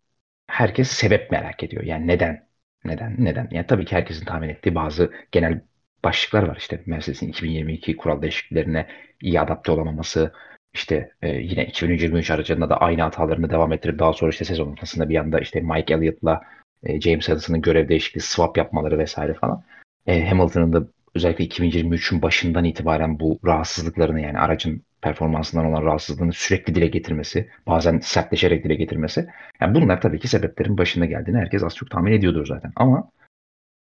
herkes 0.46 0.88
sebep 0.90 1.30
merak 1.30 1.62
ediyor. 1.64 1.82
Yani 1.84 2.06
neden? 2.06 2.48
Neden? 2.84 3.16
Neden? 3.18 3.48
Yani 3.50 3.66
tabii 3.66 3.84
ki 3.84 3.96
herkesin 3.96 4.24
tahmin 4.24 4.48
ettiği 4.48 4.74
bazı 4.74 5.12
genel 5.32 5.60
başlıklar 6.04 6.42
var. 6.42 6.56
İşte 6.56 6.82
Mercedes'in 6.86 7.28
2022 7.28 7.96
kural 7.96 8.22
değişikliklerine 8.22 8.88
iyi 9.20 9.40
adapte 9.40 9.72
olamaması, 9.72 10.32
işte 10.74 11.12
e, 11.22 11.28
yine 11.28 11.66
2023 11.66 12.30
aracında 12.30 12.70
da 12.70 12.76
aynı 12.76 13.02
hatalarını 13.02 13.50
devam 13.50 13.72
ettirip 13.72 13.98
daha 13.98 14.12
sonra 14.12 14.30
işte 14.30 14.44
sezon 14.44 14.72
ortasında 14.72 15.08
bir 15.08 15.16
anda 15.16 15.40
işte 15.40 15.60
Mike 15.60 15.94
Elliott'la 15.94 16.42
e, 16.82 17.00
James 17.00 17.28
Harrison'ın 17.28 17.62
görev 17.62 17.88
değişikliği 17.88 18.20
swap 18.20 18.56
yapmaları 18.56 18.98
vesaire 18.98 19.34
falan. 19.34 19.62
E, 20.06 20.28
Hamilton'ın 20.28 20.72
da 20.72 20.86
özellikle 21.14 21.44
2023'ün 21.44 22.22
başından 22.22 22.64
itibaren 22.64 23.20
bu 23.20 23.38
rahatsızlıklarını 23.44 24.20
yani 24.20 24.38
aracın 24.38 24.82
performansından 25.02 25.66
olan 25.66 25.84
rahatsızlığını 25.84 26.32
sürekli 26.32 26.74
dile 26.74 26.86
getirmesi, 26.86 27.50
bazen 27.66 27.98
sertleşerek 27.98 28.64
dile 28.64 28.74
getirmesi. 28.74 29.28
Yani 29.60 29.74
bunlar 29.74 30.00
tabii 30.00 30.18
ki 30.20 30.28
sebeplerin 30.28 30.78
başında 30.78 31.04
geldiğini 31.04 31.38
herkes 31.38 31.62
az 31.62 31.76
çok 31.76 31.90
tahmin 31.90 32.12
ediyordur 32.12 32.46
zaten. 32.46 32.72
Ama 32.76 33.10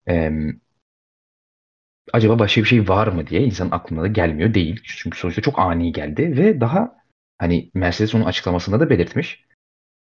e, 0.10 0.32
acaba 2.14 2.40
başka 2.40 2.62
bir 2.62 2.68
şey 2.68 2.88
var 2.88 3.08
mı 3.08 3.28
diye 3.28 3.42
insanın 3.42 3.72
aklına 3.72 4.02
da 4.02 4.08
gelmiyor 4.08 4.54
değil. 4.54 4.82
Çünkü 4.84 5.18
sonuçta 5.20 5.42
çok 5.42 5.60
ani 5.60 5.92
geldi 5.92 6.38
ve 6.38 6.62
daha 6.62 6.96
hani 7.38 7.72
Mercedes 7.74 8.16
onun 8.16 8.26
açıklamasında 8.26 8.80
da 8.80 8.90
belirtmiş. 8.90 9.46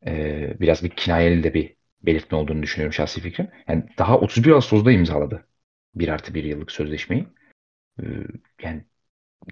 E, 0.05 0.59
biraz 0.59 0.83
bir 0.83 0.89
kinayeli 0.89 1.43
de 1.43 1.53
bir 1.53 1.75
belirtme 2.01 2.37
olduğunu 2.37 2.63
düşünüyorum 2.63 2.93
şahsi 2.93 3.21
fikrim. 3.21 3.49
Yani 3.67 3.83
daha 3.97 4.19
31 4.19 4.51
Ağustos'da 4.51 4.91
imzaladı. 4.91 5.47
1 5.95 6.07
artı 6.07 6.33
1 6.33 6.43
yıllık 6.43 6.71
sözleşmeyi. 6.71 7.27
E, 7.99 8.03
yani 8.61 8.83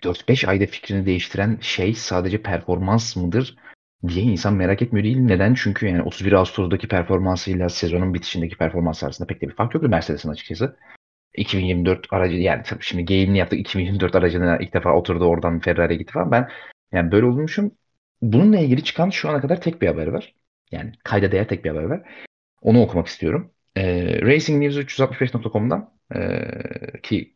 4-5 0.04 0.48
ayda 0.48 0.66
fikrini 0.66 1.06
değiştiren 1.06 1.58
şey 1.62 1.94
sadece 1.94 2.42
performans 2.42 3.16
mıdır 3.16 3.56
diye 4.08 4.24
insan 4.24 4.54
merak 4.54 4.82
etmiyor 4.82 5.04
değil. 5.04 5.18
Neden? 5.18 5.54
Çünkü 5.54 5.88
yani 5.88 6.02
31 6.02 6.34
Ağustos'daki 6.34 6.88
performansıyla 6.88 7.70
sezonun 7.70 8.14
bitişindeki 8.14 8.58
performans 8.58 9.04
arasında 9.04 9.28
pek 9.28 9.42
de 9.42 9.48
bir 9.48 9.56
fark 9.56 9.74
yoktu 9.74 9.90
Mercedes'in 9.90 10.30
açıkçası. 10.30 10.78
2024 11.38 12.14
aracı 12.14 12.36
yani 12.36 12.64
şimdi 12.82 13.06
game'ini 13.06 13.38
yaptık 13.38 13.60
2024 13.60 14.16
aracına 14.16 14.58
ilk 14.58 14.74
defa 14.74 14.94
oturdu 14.94 15.26
oradan 15.26 15.60
Ferrari'ye 15.60 15.98
gitti 16.00 16.14
falan. 16.14 16.32
Ben 16.32 16.50
yani 16.92 17.12
böyle 17.12 17.26
olmuşum. 17.26 17.72
Bununla 18.22 18.60
ilgili 18.60 18.84
çıkan 18.84 19.10
şu 19.10 19.30
ana 19.30 19.42
kadar 19.42 19.62
tek 19.62 19.82
bir 19.82 19.88
haber 19.88 20.08
var. 20.08 20.36
Yani 20.72 20.92
kayda 21.04 21.32
değer 21.32 21.48
tek 21.48 21.66
bir 21.66 21.70
haber 21.70 21.84
var. 21.84 22.04
Onu 22.62 22.82
okumak 22.82 23.08
istiyorum. 23.08 23.52
Ee, 23.78 24.22
Racing 24.22 24.64
News 24.64 24.78
365.com'dan 24.78 25.94
ee, 26.16 27.02
ki 27.04 27.36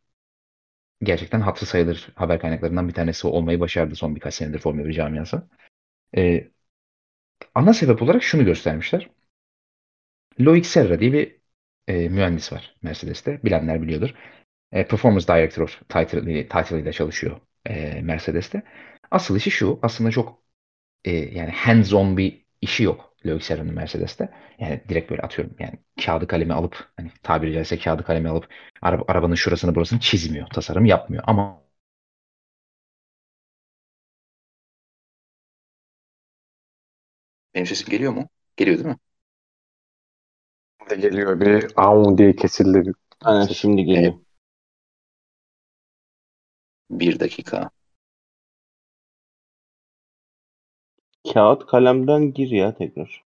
gerçekten 1.04 1.42
hatırı 1.42 1.66
sayılır 1.66 2.10
haber 2.16 2.40
kaynaklarından 2.40 2.88
bir 2.88 2.94
tanesi 2.94 3.28
olmayı 3.28 3.60
başardı 3.60 3.96
son 3.96 4.16
birkaç 4.16 4.34
senedir 4.34 4.60
Formula 4.60 4.86
1 4.88 4.94
camiası. 4.94 5.48
Ee, 6.18 6.48
ana 7.56 7.74
sebep 7.74 8.02
olarak 8.02 8.24
şunu 8.24 8.46
göstermişler. 8.46 9.10
Loic 10.40 10.68
Serra 10.68 11.00
diye 11.00 11.14
bir 11.14 11.39
e, 11.90 12.10
mühendis 12.10 12.54
var 12.54 12.76
Mercedes'te. 12.84 13.44
Bilenler 13.46 13.84
biliyordur. 13.84 14.16
E, 14.72 14.88
Performance 14.88 15.28
Director 15.28 15.80
title, 15.90 16.48
title 16.50 16.80
ile 16.82 16.94
çalışıyor 16.94 17.42
e, 17.66 18.02
Mercedes'te. 18.02 18.64
Asıl 19.12 19.38
işi 19.38 19.52
şu. 19.52 19.80
Aslında 19.84 20.12
çok 20.12 20.44
e, 21.06 21.12
yani 21.12 21.52
hands-on 21.52 22.18
bir 22.18 22.46
işi 22.62 22.84
yok 22.84 23.16
Loic 23.26 23.46
Serra'nın 23.46 23.74
Mercedes'te. 23.76 24.30
Yani 24.60 24.82
direkt 24.90 25.12
böyle 25.12 25.22
atıyorum 25.22 25.56
yani 25.60 25.80
kağıdı 26.06 26.28
kalemi 26.28 26.54
alıp 26.54 26.92
hani 26.98 27.12
tabiri 27.24 27.54
caizse 27.54 27.80
kağıdı 27.80 28.04
kalemi 28.04 28.30
alıp 28.30 28.50
araba, 28.82 29.04
arabanın 29.08 29.36
şurasını 29.36 29.76
burasını 29.76 30.00
çizmiyor. 30.00 30.48
Tasarım 30.48 30.86
yapmıyor. 30.86 31.24
Ama 31.28 31.64
Benim 37.56 37.66
sesim 37.66 37.90
geliyor 37.90 38.12
mu? 38.14 38.30
Geliyor 38.58 38.78
değil 38.78 38.88
mi? 38.90 38.98
De 40.90 40.96
geliyor 40.96 41.40
bir 41.42 41.68
aum 41.76 42.18
diye 42.18 42.36
kesildi. 42.36 42.92
Aynen 43.22 43.48
şimdi 43.48 43.84
geliyor. 43.84 44.14
Bir 46.90 47.20
dakika. 47.20 47.72
Kağıt 51.34 51.66
kalemden 51.66 52.34
gir 52.34 52.50
ya 52.52 52.76
tekrar. 52.76 53.24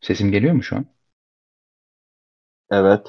Sesim 0.00 0.32
geliyor 0.32 0.54
mu 0.54 0.62
şu 0.62 0.76
an? 0.76 0.86
Evet. 2.70 3.06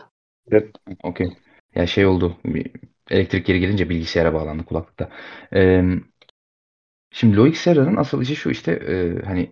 Evet. 0.51 0.75
Okey. 1.03 1.37
Ya 1.75 1.87
şey 1.87 2.05
oldu. 2.05 2.37
bir- 2.45 2.71
Elektrik 3.09 3.45
geri 3.45 3.59
gelince 3.59 3.89
bilgisayara 3.89 4.33
bağlandı 4.33 4.65
kulaklıkta. 4.65 5.09
Ee, 5.53 5.83
şimdi 7.11 7.37
Loic 7.37 7.57
Serra'nın 7.57 7.95
asıl 7.95 8.21
işi 8.21 8.35
şu 8.35 8.49
işte 8.49 8.71
e, 8.71 9.25
hani 9.25 9.51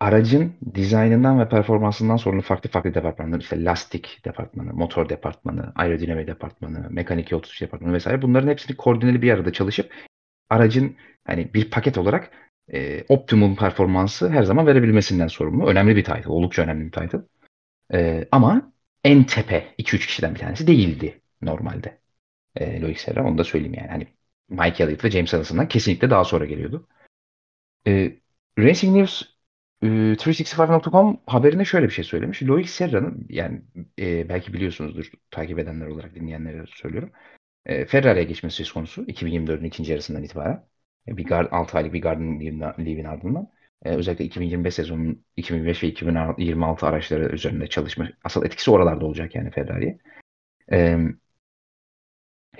aracın 0.00 0.52
dizaynından 0.74 1.40
ve 1.40 1.48
performansından 1.48 2.16
sorumlu 2.16 2.42
farklı 2.42 2.70
farklı 2.70 2.94
departmanlar 2.94 3.40
işte 3.40 3.64
lastik 3.64 4.20
departmanı, 4.24 4.74
motor 4.74 5.08
departmanı, 5.08 5.72
aerodinamik 5.76 6.26
departmanı, 6.26 6.86
mekanik 6.90 7.30
yol 7.32 7.42
tutuş 7.42 7.60
departmanı 7.60 7.92
vesaire 7.92 8.22
bunların 8.22 8.48
hepsini 8.48 8.76
koordineli 8.76 9.22
bir 9.22 9.32
arada 9.32 9.52
çalışıp 9.52 9.94
aracın 10.50 10.96
hani 11.24 11.54
bir 11.54 11.70
paket 11.70 11.98
olarak 11.98 12.30
e, 12.72 13.04
optimum 13.08 13.56
performansı 13.56 14.30
her 14.30 14.42
zaman 14.42 14.66
verebilmesinden 14.66 15.28
sorumlu. 15.28 15.66
Önemli 15.66 15.96
bir 15.96 16.04
title. 16.04 16.28
Oldukça 16.28 16.62
önemli 16.62 16.86
bir 16.86 16.92
title. 16.92 17.18
E, 17.94 18.28
ama 18.32 18.72
en 19.04 19.24
tepe 19.24 19.74
2-3 19.78 20.06
kişiden 20.06 20.34
bir 20.34 20.40
tanesi 20.40 20.66
değildi 20.66 21.20
normalde. 21.42 22.01
E, 22.56 22.80
Loic 22.80 23.00
Serra 23.00 23.24
onu 23.24 23.38
da 23.38 23.44
söyleyeyim 23.44 23.74
yani. 23.74 23.88
Hani 23.88 24.06
Mike 24.48 24.84
Elliott 24.84 25.04
ve 25.04 25.10
James 25.10 25.34
Allison'dan 25.34 25.68
kesinlikle 25.68 26.10
daha 26.10 26.24
sonra 26.24 26.44
geliyordu. 26.44 26.88
E, 27.86 28.12
Racing 28.58 28.96
News 28.96 29.22
e, 29.82 29.86
365.com 29.86 31.20
haberine 31.26 31.64
şöyle 31.64 31.86
bir 31.86 31.92
şey 31.92 32.04
söylemiş. 32.04 32.42
Loic 32.42 32.68
Serra'nın 32.68 33.26
yani 33.28 33.62
e, 33.98 34.28
belki 34.28 34.52
biliyorsunuzdur 34.52 35.10
takip 35.30 35.58
edenler 35.58 35.86
olarak 35.86 36.14
dinleyenlere 36.14 36.64
söylüyorum. 36.66 37.12
E, 37.66 37.86
Ferrari'ye 37.86 38.24
geçmesi 38.24 38.56
söz 38.56 38.72
konusu 38.72 39.04
2024'ün 39.04 39.64
ikinci 39.64 39.92
yarısından 39.92 40.22
itibaren. 40.22 40.64
E, 41.08 41.16
bir 41.16 41.24
gar, 41.24 41.48
6 41.50 41.78
aylık 41.78 41.92
bir 41.92 42.02
garden 42.02 42.40
leave'in 42.40 43.04
ardından. 43.04 43.48
E, 43.84 43.90
özellikle 43.90 44.24
2025 44.24 44.74
sezonunun 44.74 45.24
2025 45.36 45.82
ve 45.82 45.88
2026 45.88 46.86
araçları 46.86 47.34
üzerinde 47.34 47.66
çalışma 47.66 48.08
asıl 48.24 48.44
etkisi 48.44 48.70
oralarda 48.70 49.06
olacak 49.06 49.34
yani 49.34 49.50
Ferrari'ye. 49.50 49.98
E, 50.72 50.98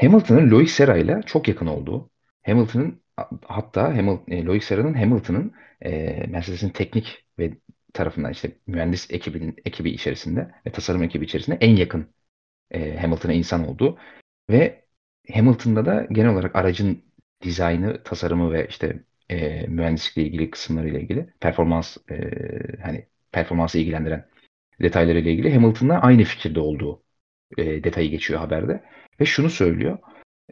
Hamilton'ın 0.00 0.50
Loic 0.50 0.70
Serra 0.72 0.96
ile 0.96 1.20
çok 1.26 1.48
yakın 1.48 1.66
olduğu, 1.66 2.10
Hamilton'ın 2.46 3.02
hatta 3.46 3.96
Hamilton, 3.96 4.32
e, 4.32 4.44
Loic 4.44 4.64
Serra'nın 4.64 4.94
Hamilton'ın 4.94 5.52
e, 5.80 5.90
Mercedes'in 6.26 6.68
teknik 6.70 7.26
ve 7.38 7.52
tarafından 7.92 8.32
işte 8.32 8.52
mühendis 8.66 9.10
ekibinin 9.10 9.56
ekibi 9.64 9.90
içerisinde 9.90 10.50
ve 10.66 10.72
tasarım 10.72 11.02
ekibi 11.02 11.24
içerisinde 11.24 11.58
en 11.60 11.76
yakın 11.76 12.06
e, 12.70 12.96
Hamilton'a 12.98 13.32
insan 13.32 13.68
olduğu 13.68 13.98
ve 14.50 14.84
Hamilton'da 15.34 15.86
da 15.86 16.06
genel 16.12 16.32
olarak 16.32 16.56
aracın 16.56 17.04
dizaynı, 17.42 18.02
tasarımı 18.02 18.52
ve 18.52 18.66
işte 18.68 19.02
e, 19.30 19.66
mühendislikle 19.66 20.22
ilgili 20.22 20.50
kısımlarıyla 20.50 21.00
ilgili 21.00 21.26
performans 21.40 21.96
e, 22.10 22.30
hani 22.82 23.06
performansı 23.32 23.78
ilgilendiren 23.78 24.28
detaylarıyla 24.82 25.30
ilgili 25.30 25.54
Hamilton'la 25.54 26.00
aynı 26.00 26.24
fikirde 26.24 26.60
olduğu 26.60 27.02
e, 27.58 27.84
detayı 27.84 28.10
geçiyor 28.10 28.40
haberde. 28.40 28.84
Ve 29.20 29.24
şunu 29.24 29.50
söylüyor. 29.50 29.98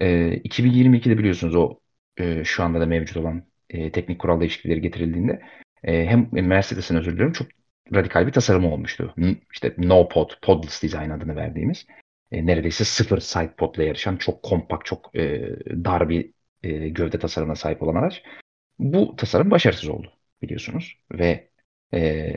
E, 0.01 0.07
2022'de 0.37 1.18
biliyorsunuz 1.18 1.55
o 1.55 1.81
e, 2.16 2.44
şu 2.44 2.62
anda 2.62 2.81
da 2.81 2.87
mevcut 2.87 3.16
olan 3.16 3.44
e, 3.70 3.92
teknik 3.92 4.18
kural 4.18 4.40
değişiklikleri 4.40 4.81
getirildiğinde 4.81 5.42
e, 5.85 6.07
hem 6.07 6.29
Mercedes'in 6.33 6.96
özür 6.96 7.12
diliyorum 7.12 7.33
çok 7.33 7.49
radikal 7.94 8.27
bir 8.27 8.33
tasarımı 8.33 8.73
olmuştu. 8.73 9.14
İşte 9.53 9.75
no 9.79 10.09
pod, 10.09 10.31
podless 10.42 10.83
design 10.83 11.11
adını 11.11 11.37
verdiğimiz 11.37 11.87
e, 12.33 12.46
neredeyse 12.46 12.85
sıfır 12.85 13.20
side 13.20 13.55
podla 13.57 13.83
yarışan 13.83 14.16
çok 14.16 14.42
kompakt, 14.42 14.87
çok 14.87 15.16
e, 15.16 15.57
dar 15.85 16.09
bir 16.09 16.33
e, 16.62 16.88
gövde 16.88 17.18
tasarımına 17.18 17.57
sahip 17.57 17.83
olan 17.83 17.94
araç. 17.94 18.23
Bu 18.79 19.16
tasarım 19.16 19.51
başarısız 19.51 19.88
oldu 19.88 20.12
biliyorsunuz 20.42 20.96
ve 21.12 21.51
e, 21.94 22.33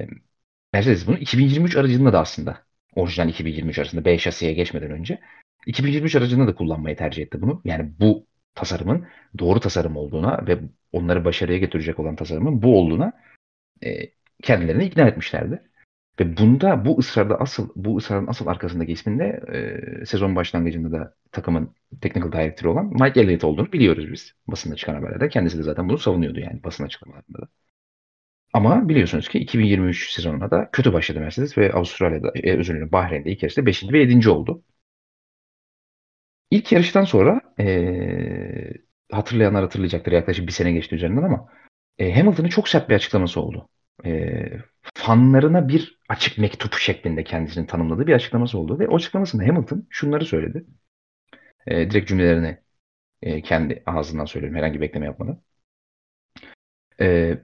Mercedes 0.74 1.08
bunu 1.08 1.18
2023 1.18 1.76
aracında 1.76 2.14
da 2.14 2.20
aslında 2.20 2.64
orijinal 2.96 3.30
2023 3.30 3.80
arasında 3.80 4.06
B 4.06 4.18
şasiye 4.18 4.54
geçmeden 4.54 4.92
önce 4.92 5.20
2023 5.68 6.16
aracında 6.16 6.48
da 6.48 6.56
kullanmayı 6.56 6.96
tercih 6.98 7.24
etti 7.24 7.42
bunu. 7.42 7.62
Yani 7.66 7.92
bu 8.00 8.28
tasarımın 8.56 9.08
doğru 9.40 9.60
tasarım 9.60 9.98
olduğuna 9.98 10.48
ve 10.48 10.60
onları 10.92 11.26
başarıya 11.26 11.58
getirecek 11.58 12.00
olan 12.00 12.16
tasarımın 12.16 12.62
bu 12.62 12.80
olduğuna 12.80 13.14
e, 13.84 13.90
kendilerini 14.44 14.86
ikna 14.86 15.08
etmişlerdi. 15.08 15.62
Ve 16.20 16.38
bunda 16.38 16.86
bu 16.86 17.00
ısrarda 17.00 17.40
asıl 17.40 17.70
bu 17.76 17.98
ısrarın 17.98 18.28
asıl 18.28 18.48
arkasındaki 18.48 18.92
isminde 18.92 19.42
e, 19.54 20.06
sezon 20.06 20.36
başlangıcında 20.36 20.92
da 20.92 21.16
takımın 21.32 21.76
technical 22.02 22.32
director'ı 22.32 22.72
olan 22.72 22.86
Mike 22.86 23.22
Elliott 23.22 23.44
olduğunu 23.44 23.72
biliyoruz 23.72 24.12
biz. 24.12 24.34
Basında 24.48 24.76
çıkan 24.76 24.96
haberlerde. 24.96 25.30
Kendisi 25.30 25.58
de 25.58 25.64
zaten 25.64 25.90
bunu 25.90 25.98
savunuyordu 25.98 26.40
yani 26.40 26.64
basın 26.64 26.84
açıklamalarında 26.86 27.42
da. 27.42 27.48
Ama 28.54 28.90
biliyorsunuz 28.90 29.30
ki 29.30 29.40
2023 29.40 30.12
sezonuna 30.12 30.52
da 30.52 30.70
kötü 30.72 30.94
başladı 30.94 31.20
Mercedes 31.20 31.58
ve 31.58 31.74
Avustralya'da, 31.74 32.32
e, 32.36 32.58
özür 32.58 32.74
dilerim 32.74 32.92
Bahreyn'de 32.92 33.32
ilk 33.32 33.44
yarışta 33.44 33.66
5. 33.66 33.92
ve 33.92 34.00
7. 34.00 34.30
oldu. 34.30 34.64
İlk 36.54 36.72
yarıştan 36.72 37.04
sonra 37.06 37.42
e, 37.60 38.74
hatırlayanlar 39.12 39.64
hatırlayacaktır 39.64 40.12
yaklaşık 40.12 40.48
bir 40.48 40.52
sene 40.52 40.72
geçti 40.72 40.96
üzerinden 40.96 41.24
ama 41.24 41.50
e, 41.98 42.14
Hamilton'ın 42.16 42.50
çok 42.50 42.70
sert 42.70 42.90
bir 42.90 42.96
açıklaması 42.96 43.42
oldu. 43.42 43.70
E, 44.06 44.44
fanlarına 44.96 45.68
bir 45.68 46.00
açık 46.10 46.38
mektup 46.38 46.74
şeklinde 46.74 47.24
kendisini 47.24 47.68
tanımladığı 47.68 48.08
bir 48.08 48.14
açıklaması 48.14 48.58
oldu. 48.58 48.80
Ve 48.80 48.88
o 48.88 48.96
açıklamasında 48.96 49.44
Hamilton 49.44 49.88
şunları 49.90 50.26
söyledi. 50.26 50.66
E, 51.68 51.92
direkt 51.92 52.10
cümlelerini 52.10 52.58
e, 53.22 53.42
kendi 53.42 53.84
ağzından 53.86 54.26
söylüyorum 54.26 54.58
herhangi 54.58 54.76
bir 54.76 54.82
bekleme 54.82 55.06
yapmadan. 55.06 55.42
E, 57.02 57.38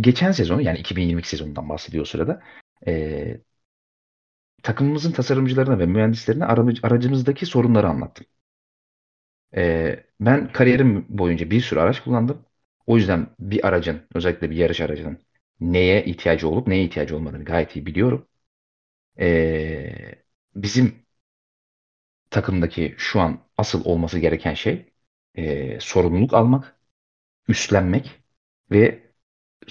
geçen 0.00 0.32
sezon 0.32 0.60
yani 0.60 0.78
2022 0.78 1.28
sezonundan 1.28 1.68
bahsediyor 1.68 2.02
o 2.02 2.06
sırada 2.06 2.42
e, 2.86 3.40
takımımızın 4.62 5.12
tasarımcılarına 5.12 5.78
ve 5.78 5.86
mühendislerine 5.86 6.44
aracımızdaki 6.82 7.46
sorunları 7.46 7.88
anlattım. 7.88 8.26
E, 9.56 10.04
ben 10.20 10.52
kariyerim 10.52 11.06
boyunca 11.08 11.50
bir 11.50 11.60
sürü 11.60 11.80
araç 11.80 12.00
kullandım. 12.04 12.46
O 12.86 12.96
yüzden 12.96 13.26
bir 13.40 13.66
aracın 13.68 14.02
özellikle 14.14 14.50
bir 14.50 14.56
yarış 14.56 14.80
aracının 14.80 15.18
neye 15.60 16.04
ihtiyacı 16.04 16.48
olup 16.48 16.66
neye 16.66 16.84
ihtiyacı 16.84 17.16
olmadığını 17.16 17.44
gayet 17.44 17.76
iyi 17.76 17.86
biliyorum. 17.86 18.28
E, 19.20 20.24
bizim 20.56 21.06
takımdaki 22.30 22.94
şu 22.98 23.20
an 23.20 23.38
asıl 23.58 23.84
olması 23.84 24.18
gereken 24.18 24.54
şey 24.54 24.92
e, 25.34 25.80
sorumluluk 25.80 26.34
almak, 26.34 26.76
üstlenmek 27.48 28.12
ve 28.70 29.02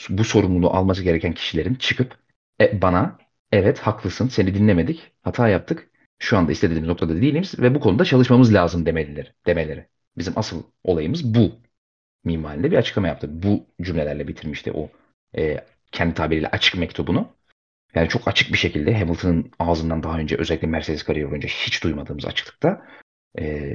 bu 0.09 0.25
sorumluluğu 0.25 0.71
alması 0.71 1.03
gereken 1.03 1.33
kişilerin 1.33 1.75
çıkıp 1.75 2.17
e, 2.61 2.81
bana 2.81 3.19
evet 3.51 3.79
haklısın 3.79 4.29
seni 4.29 4.55
dinlemedik 4.55 5.13
hata 5.23 5.49
yaptık 5.49 5.91
şu 6.19 6.37
anda 6.37 6.51
istediğimiz 6.51 6.87
noktada 6.87 7.21
değiliz 7.21 7.59
ve 7.59 7.75
bu 7.75 7.79
konuda 7.79 8.05
çalışmamız 8.05 8.53
lazım 8.53 8.85
demelileri. 8.85 9.33
demeleri. 9.45 9.87
Bizim 10.17 10.33
asıl 10.35 10.63
olayımız 10.83 11.35
bu 11.35 11.51
mimarinde 12.23 12.71
bir 12.71 12.77
açıklama 12.77 13.07
yaptı. 13.07 13.43
Bu 13.43 13.67
cümlelerle 13.81 14.27
bitirmişti 14.27 14.71
o 14.71 14.89
e, 15.37 15.65
kendi 15.91 16.13
tabiriyle 16.13 16.47
açık 16.47 16.75
mektubunu. 16.77 17.35
Yani 17.95 18.09
çok 18.09 18.27
açık 18.27 18.53
bir 18.53 18.57
şekilde 18.57 18.99
Hamilton'ın 18.99 19.51
ağzından 19.59 20.03
daha 20.03 20.17
önce 20.19 20.37
özellikle 20.37 20.67
Mercedes 20.67 21.03
kariyeri 21.03 21.29
boyunca 21.29 21.49
hiç 21.49 21.83
duymadığımız 21.83 22.25
açıklıkta 22.25 22.87
e, 23.39 23.73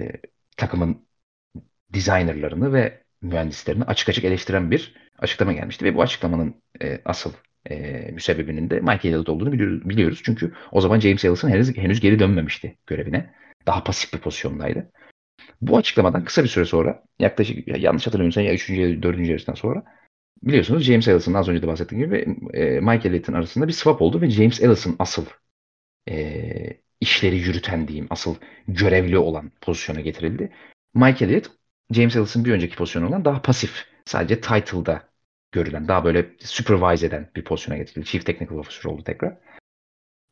takımın 0.56 1.06
designerlarını 1.90 2.72
ve 2.72 3.02
mühendislerini 3.22 3.84
açık 3.84 4.08
açık 4.08 4.24
eleştiren 4.24 4.70
bir 4.70 4.94
açıklama 5.18 5.52
gelmişti. 5.52 5.84
Ve 5.84 5.94
bu 5.94 6.02
açıklamanın 6.02 6.62
e, 6.82 7.00
asıl 7.04 7.32
e, 7.70 8.08
müsebbibinin 8.12 8.70
de 8.70 8.80
Michael 8.80 9.04
Elliott 9.04 9.28
olduğunu 9.28 9.52
biliyoruz. 9.88 10.20
Çünkü 10.24 10.52
o 10.72 10.80
zaman 10.80 11.00
James 11.00 11.24
Allison 11.24 11.48
henüz, 11.48 11.76
henüz 11.76 12.00
geri 12.00 12.18
dönmemişti 12.18 12.78
görevine. 12.86 13.34
Daha 13.66 13.84
pasif 13.84 14.12
bir 14.12 14.18
pozisyondaydı. 14.18 14.90
Bu 15.60 15.76
açıklamadan 15.76 16.24
kısa 16.24 16.42
bir 16.42 16.48
süre 16.48 16.64
sonra 16.64 17.02
yaklaşık 17.18 17.68
yanlış 17.68 18.06
hatırlamıyorsam 18.06 18.44
ya 18.44 18.54
3. 18.54 18.70
ya 18.70 19.02
4. 19.02 19.18
yarıştan 19.28 19.54
sonra 19.54 19.84
biliyorsunuz 20.42 20.82
James 20.82 21.08
Allison 21.08 21.34
az 21.34 21.48
önce 21.48 21.62
de 21.62 21.66
bahsettiğim 21.66 22.04
gibi 22.04 22.16
e, 22.52 22.80
Michael 22.80 23.04
Elliott'ın 23.04 23.32
arasında 23.32 23.68
bir 23.68 23.72
swap 23.72 24.02
oldu 24.02 24.20
ve 24.20 24.30
James 24.30 24.62
Allison 24.62 24.96
asıl 24.98 25.26
e, 26.10 26.80
işleri 27.00 27.36
yürüten 27.36 27.88
diyeyim 27.88 28.06
asıl 28.10 28.36
görevli 28.68 29.18
olan 29.18 29.52
pozisyona 29.60 30.00
getirildi. 30.00 30.52
Michael 30.94 31.30
Elliott 31.30 31.50
James 31.90 32.16
Ellison 32.16 32.44
bir 32.44 32.52
önceki 32.52 32.76
pozisyonu 32.76 33.08
olan 33.08 33.24
daha 33.24 33.42
pasif 33.42 33.86
sadece 34.04 34.40
title'da 34.40 35.09
görülen 35.52 35.88
daha 35.88 36.04
böyle 36.04 36.30
supervise 36.38 37.06
eden 37.06 37.30
bir 37.36 37.44
pozisyona 37.44 37.78
getirildi. 37.78 38.06
Chief 38.06 38.26
Technical 38.26 38.58
Officer 38.58 38.90
oldu 38.90 39.04
tekrar. 39.04 39.36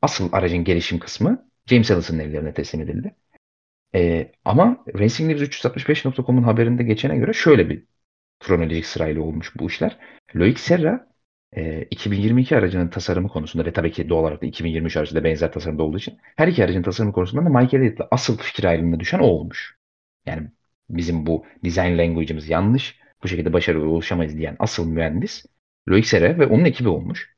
Asıl 0.02 0.32
aracın 0.32 0.64
gelişim 0.64 0.98
kısmı 0.98 1.50
James 1.66 1.90
Ellison'ın 1.90 2.18
ellerine 2.18 2.54
teslim 2.54 2.80
edildi. 2.80 3.14
E, 3.94 4.32
ama 4.44 4.84
Racing 4.94 5.30
News 5.30 5.42
365.com'un 5.42 6.42
haberinde 6.42 6.82
geçene 6.82 7.16
göre 7.16 7.32
şöyle 7.32 7.70
bir 7.70 7.84
kronolojik 8.40 8.86
sırayla 8.86 9.22
olmuş 9.22 9.52
bu 9.58 9.66
işler. 9.66 9.98
Loic 10.36 10.60
Serra 10.60 11.08
e, 11.56 11.82
2022 11.82 12.56
aracının 12.56 12.88
tasarımı 12.88 13.28
konusunda 13.28 13.64
ve 13.66 13.72
tabii 13.72 13.92
ki 13.92 14.08
doğal 14.08 14.22
olarak 14.22 14.42
da 14.42 14.46
2023 14.46 14.96
aracında 14.96 15.24
benzer 15.24 15.52
tasarımda 15.52 15.82
olduğu 15.82 15.98
için 15.98 16.18
her 16.36 16.48
iki 16.48 16.64
aracın 16.64 16.82
tasarımı 16.82 17.12
konusunda 17.12 17.44
da 17.44 17.48
Michael 17.48 17.82
Elliott'la 17.82 18.08
asıl 18.10 18.38
fikir 18.38 18.64
ayrılığına 18.64 19.00
düşen 19.00 19.18
o 19.18 19.26
olmuş. 19.26 19.76
Yani 20.26 20.48
bizim 20.90 21.26
bu 21.26 21.46
design 21.64 21.98
language'imiz 21.98 22.48
yanlış, 22.48 23.00
bu 23.22 23.28
şekilde 23.28 23.52
başarılı 23.52 23.88
ulaşamayız 23.88 24.36
diyen 24.36 24.56
asıl 24.58 24.86
mühendis 24.86 25.46
Loic 25.88 26.08
Serra 26.08 26.38
ve 26.38 26.46
onun 26.46 26.64
ekibi 26.64 26.88
olmuş. 26.88 27.36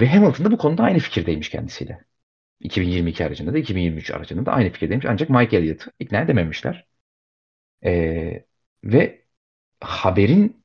Ve 0.00 0.08
Hamilton 0.08 0.46
da 0.46 0.50
bu 0.50 0.58
konuda 0.58 0.82
aynı 0.82 0.98
fikirdeymiş 0.98 1.48
kendisiyle. 1.50 2.04
2022 2.60 3.24
aracında 3.26 3.52
da 3.54 3.58
2023 3.58 4.10
aracında 4.10 4.46
da 4.46 4.52
aynı 4.52 4.70
fikirdeymiş. 4.70 5.06
Ancak 5.06 5.30
Mike 5.30 5.56
Elliott'ı 5.56 5.92
ikna 5.98 6.20
edememişler. 6.20 6.86
Ee, 7.84 8.44
ve 8.84 9.24
haberin 9.80 10.64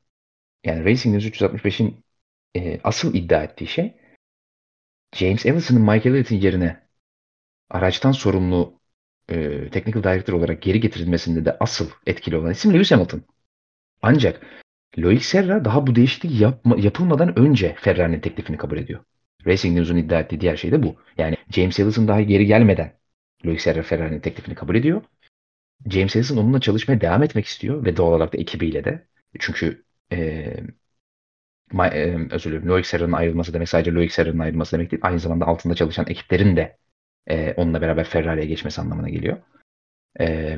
yani 0.66 0.86
Racing 0.86 1.16
News 1.16 1.26
365'in 1.26 2.06
e, 2.56 2.80
asıl 2.84 3.16
iddia 3.16 3.44
ettiği 3.44 3.68
şey 3.68 3.96
James 5.16 5.46
Ellison'ın 5.46 5.82
Mike 5.82 6.10
Elliott'ın 6.10 6.36
yerine 6.36 6.88
araçtan 7.70 8.12
sorumlu 8.12 8.82
e, 9.30 9.70
technical 9.70 10.04
director 10.04 10.34
olarak 10.34 10.62
geri 10.62 10.80
getirilmesinde 10.80 11.46
de 11.46 11.58
asıl 11.60 11.90
etkili 12.06 12.38
olan 12.38 12.52
isim 12.52 12.74
Lewis 12.74 12.92
Hamilton. 12.92 13.24
Ancak 14.02 14.42
Loic 14.98 15.24
Serra 15.24 15.66
daha 15.66 15.88
bu 15.88 15.96
değişiklik 15.96 16.42
yapma, 16.42 16.76
yapılmadan 16.80 17.40
önce 17.40 17.76
Ferrari'nin 17.80 18.20
teklifini 18.20 18.58
kabul 18.58 18.78
ediyor. 18.78 19.04
Racing 19.48 19.78
News'un 19.78 19.98
iddia 19.98 20.20
ettiği 20.20 20.42
diğer 20.42 20.58
şey 20.58 20.72
de 20.72 20.84
bu. 20.84 20.96
Yani 21.18 21.38
James 21.50 21.80
Ellison 21.80 22.08
daha 22.08 22.22
geri 22.22 22.46
gelmeden 22.46 22.94
Loic 23.46 23.60
Serra 23.62 23.84
Ferrari'nin 23.84 24.20
teklifini 24.20 24.56
kabul 24.56 24.76
ediyor. 24.76 25.02
James 25.90 26.16
Ellison 26.16 26.38
onunla 26.38 26.60
çalışmaya 26.62 27.02
devam 27.02 27.24
etmek 27.24 27.46
istiyor 27.46 27.86
ve 27.86 27.98
doğal 27.98 28.12
olarak 28.12 28.34
da 28.34 28.38
ekibiyle 28.38 28.84
de. 28.84 29.08
Çünkü 29.40 29.84
e, 30.12 30.54
ma, 31.72 31.88
e, 31.88 32.28
özür 32.32 32.52
dilerim 32.52 32.70
Loic 32.70 32.88
Serra'nın 32.88 33.14
ayrılması 33.14 33.54
demek 33.54 33.70
sadece 33.70 33.92
Loic 33.94 34.14
Serra'nın 34.14 34.40
ayrılması 34.40 34.72
demek 34.72 34.92
değil. 34.92 35.02
Aynı 35.06 35.20
zamanda 35.20 35.46
altında 35.46 35.76
çalışan 35.76 36.06
ekiplerin 36.10 36.56
de 36.56 36.78
e, 37.28 37.54
onunla 37.54 37.82
beraber 37.82 38.04
Ferrari'ye 38.04 38.46
geçmesi 38.46 38.82
anlamına 38.82 39.10
geliyor. 39.10 39.38
E, 40.20 40.58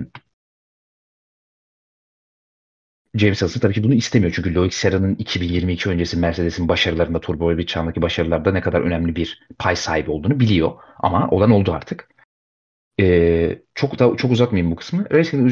James 3.16 3.44
Ellison 3.44 3.60
tabii 3.60 3.74
ki 3.74 3.84
bunu 3.84 3.94
istemiyor. 3.94 4.34
Çünkü 4.36 4.56
Loic 4.56 4.76
Serra'nın 4.76 5.16
2022 5.16 5.90
öncesi 5.90 6.18
Mercedes'in 6.18 6.68
başarılarında 6.68 7.22
Turbo 7.22 7.58
bir 7.58 7.66
çağındaki 7.66 8.02
başarılarda 8.02 8.52
ne 8.52 8.62
kadar 8.62 8.82
önemli 8.82 9.16
bir 9.16 9.48
pay 9.60 9.76
sahibi 9.76 10.12
olduğunu 10.12 10.40
biliyor. 10.40 10.72
Ama 11.00 11.30
olan 11.30 11.52
oldu 11.52 11.72
artık. 11.74 12.08
Ee, 13.00 13.62
çok 13.76 14.00
da 14.00 14.18
çok 14.18 14.32
uzatmayayım 14.32 14.72
bu 14.72 14.76
kısmı. 14.76 15.06
Racing, 15.12 15.44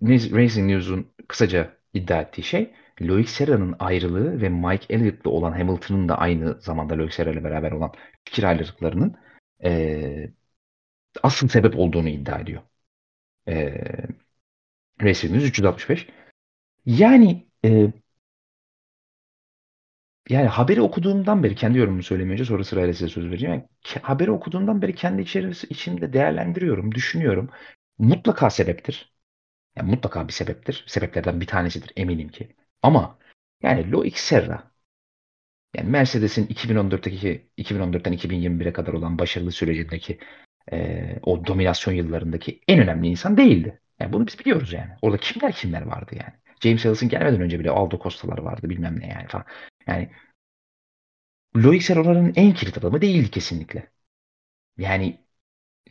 News, 0.00 0.32
Racing 0.32 0.70
News'un 0.70 1.12
kısaca 1.28 1.76
iddia 1.94 2.20
ettiği 2.20 2.42
şey 2.42 2.70
Loic 3.02 3.28
Serra'nın 3.30 3.76
ayrılığı 3.78 4.40
ve 4.42 4.48
Mike 4.48 4.94
Elliott'la 4.94 5.30
olan 5.30 5.52
Hamilton'ın 5.52 6.08
da 6.08 6.18
aynı 6.18 6.60
zamanda 6.60 6.98
Loic 6.98 7.14
Serra 7.14 7.30
ile 7.30 7.44
beraber 7.44 7.72
olan 7.72 7.92
fikir 8.24 8.44
ayrılıklarının 8.44 9.16
e, 9.64 10.30
asıl 11.22 11.48
sebep 11.48 11.78
olduğunu 11.78 12.08
iddia 12.08 12.38
ediyor. 12.38 12.62
E, 13.48 13.74
Racing 15.02 15.32
News 15.32 15.44
365. 15.44 16.06
Yani 16.98 17.46
e, 17.64 17.92
yani 20.28 20.46
haberi 20.48 20.82
okuduğumdan 20.82 21.42
beri 21.42 21.54
kendi 21.54 21.78
yorumumu 21.78 22.02
söylemeye 22.02 22.32
önce 22.32 22.44
sonra 22.44 22.64
sırayla 22.64 22.92
size 22.94 23.08
söz 23.08 23.24
vereceğim. 23.26 23.54
Yani, 23.54 23.68
haberi 24.02 24.30
okuduğumdan 24.30 24.82
beri 24.82 24.94
kendi 24.94 25.22
içerisi 25.22 25.66
içimde 25.66 26.12
değerlendiriyorum, 26.12 26.94
düşünüyorum. 26.94 27.50
Mutlaka 27.98 28.50
sebeptir. 28.50 29.12
Yani 29.76 29.90
mutlaka 29.90 30.28
bir 30.28 30.32
sebeptir. 30.34 30.84
Sebeplerden 30.88 31.40
bir 31.42 31.46
tanesidir 31.46 31.92
eminim 31.96 32.28
ki. 32.28 32.56
Ama 32.82 33.18
yani 33.62 33.92
Loic 33.92 34.18
Serra 34.20 34.72
yani 35.76 35.90
Mercedes'in 35.90 36.46
2014'teki 36.46 37.50
2014'ten 37.56 38.12
2021'e 38.12 38.72
kadar 38.72 38.92
olan 38.92 39.18
başarılı 39.18 39.52
sürecindeki 39.52 40.18
e, 40.72 41.18
o 41.22 41.46
dominasyon 41.46 41.94
yıllarındaki 41.94 42.60
en 42.68 42.80
önemli 42.80 43.08
insan 43.08 43.36
değildi. 43.36 43.80
Yani 44.00 44.12
bunu 44.12 44.26
biz 44.26 44.38
biliyoruz 44.38 44.72
yani. 44.72 44.90
Orada 45.02 45.16
kimler 45.18 45.52
kimler 45.52 45.82
vardı 45.82 46.14
yani. 46.14 46.34
James 46.60 46.86
Ellison 46.86 47.08
gelmeden 47.08 47.40
önce 47.40 47.60
bile 47.60 47.70
Aldo 47.70 47.98
Costa'lar 48.02 48.38
vardı 48.38 48.70
bilmem 48.70 49.00
ne 49.00 49.08
yani 49.08 49.28
falan. 49.28 49.44
Yani 49.86 50.10
Loic 51.56 51.84
Serra'nın 51.84 52.32
en 52.36 52.54
kilit 52.54 52.78
adamı 52.78 53.00
değildi 53.00 53.30
kesinlikle. 53.30 53.90
Yani 54.78 55.20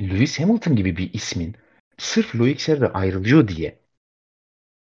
Lewis 0.02 0.40
Hamilton 0.40 0.76
gibi 0.76 0.98
bir 0.98 1.14
ismin 1.14 1.56
sırf 1.98 2.36
Loic 2.36 2.64
Serra 2.64 2.88
ayrılıyor 2.88 3.48
diye 3.48 3.80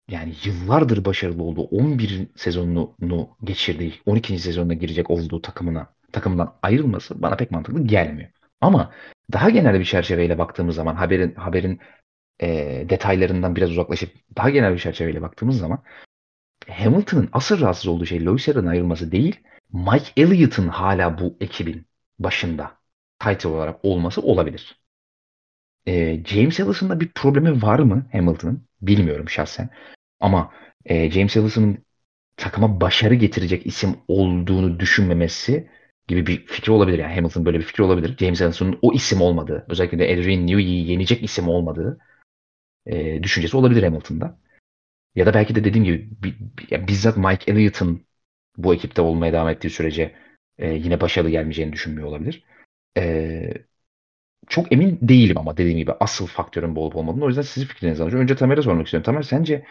yani 0.09 0.35
yıllardır 0.45 1.05
başarılı 1.05 1.43
olduğu 1.43 1.63
11 1.63 2.29
sezonunu 2.37 3.37
geçirdiği 3.45 3.95
12. 4.07 4.39
sezonuna 4.39 4.75
girecek 4.75 5.11
olduğu 5.11 5.43
takımına 5.43 5.95
takımdan 6.13 6.59
ayrılması 6.63 7.23
bana 7.23 7.37
pek 7.37 7.51
mantıklı 7.51 7.87
gelmiyor. 7.87 8.31
Ama 8.61 8.93
daha 9.33 9.51
genel 9.51 9.81
bir 9.81 9.85
çerçeveyle 9.85 10.39
baktığımız 10.39 10.77
zaman 10.77 10.95
haberin 10.95 11.35
haberin 11.35 11.81
e, 12.41 12.49
detaylarından 12.89 13.57
biraz 13.57 13.71
uzaklaşıp 13.71 14.11
daha 14.37 14.51
genel 14.51 14.75
bir 14.75 14.79
çerçeveyle 14.79 15.23
baktığımız 15.23 15.59
zaman 15.59 15.83
Hamilton'ın 16.69 17.29
asıl 17.33 17.61
rahatsız 17.61 17.87
olduğu 17.87 18.07
şey 18.07 18.27
Lewis 18.27 18.49
Hamilton'ın 18.49 18.71
ayrılması 18.71 19.13
değil, 19.13 19.41
Mike 19.73 20.23
Elliott'ın 20.23 20.69
hala 20.69 21.19
bu 21.19 21.37
ekibin 21.41 21.87
başında 22.19 22.73
title 23.19 23.49
olarak 23.49 23.85
olması 23.85 24.23
olabilir. 24.23 24.81
E, 25.87 26.25
James 26.25 26.61
Ellison'da 26.61 27.01
bir 27.01 27.09
problemi 27.09 27.63
var 27.63 27.79
mı 27.79 28.07
Hamilton'ın? 28.13 28.67
Bilmiyorum 28.83 29.29
şahsen. 29.29 29.71
Ama 30.21 30.53
e, 30.85 31.11
James 31.11 31.37
Ellison'ın 31.37 31.79
takıma 32.37 32.81
başarı 32.81 33.15
getirecek 33.15 33.67
isim 33.67 33.97
olduğunu 34.09 34.81
düşünmemesi 34.81 35.71
gibi 36.09 36.27
bir 36.27 36.47
fikri 36.47 36.73
olabilir. 36.73 36.99
Yani 36.99 37.15
Hamilton 37.15 37.45
böyle 37.45 37.59
bir 37.59 37.65
fikri 37.65 37.85
olabilir. 37.85 38.17
James 38.19 38.41
Ellison'un 38.41 38.79
o 38.83 38.93
isim 38.93 39.21
olmadığı, 39.21 39.67
özellikle 39.69 39.99
de 39.99 40.05
Adrian 40.05 40.47
Newey'i 40.47 40.91
yenecek 40.91 41.23
isim 41.23 41.49
olmadığı 41.49 41.99
e, 42.87 43.23
düşüncesi 43.23 43.57
olabilir 43.57 43.83
Hamilton'da. 43.83 44.39
Ya 45.15 45.27
da 45.27 45.35
belki 45.35 45.55
de 45.55 45.65
dediğim 45.65 45.85
gibi 45.85 46.11
bi, 46.23 46.35
bi, 46.41 46.89
bizzat 46.89 47.17
Mike 47.17 47.53
Elliott'ın 47.53 48.07
bu 48.57 48.75
ekipte 48.75 49.03
olmaya 49.03 49.33
devam 49.33 49.49
ettiği 49.49 49.71
sürece 49.71 50.15
e, 50.59 50.71
yine 50.71 51.01
başarılı 51.01 51.31
gelmeyeceğini 51.31 51.73
düşünmüyor 51.73 52.09
olabilir. 52.09 52.45
E, 52.97 53.55
çok 54.49 54.73
emin 54.73 54.99
değilim 55.03 55.39
ama 55.39 55.57
dediğim 55.57 55.79
gibi 55.79 55.93
asıl 56.01 56.27
faktörün 56.27 56.77
bu 56.77 56.85
olup 56.85 56.97
olmadığını. 56.97 57.25
O 57.25 57.29
yüzden 57.29 57.43
sizin 57.43 57.67
fikrinizi 57.67 58.03
alacağım. 58.03 58.23
Önce 58.23 58.37
Tamer'e 58.37 58.63
sormak 58.63 58.87
istiyorum. 58.87 59.05
Tamer 59.05 59.23
sence 59.23 59.67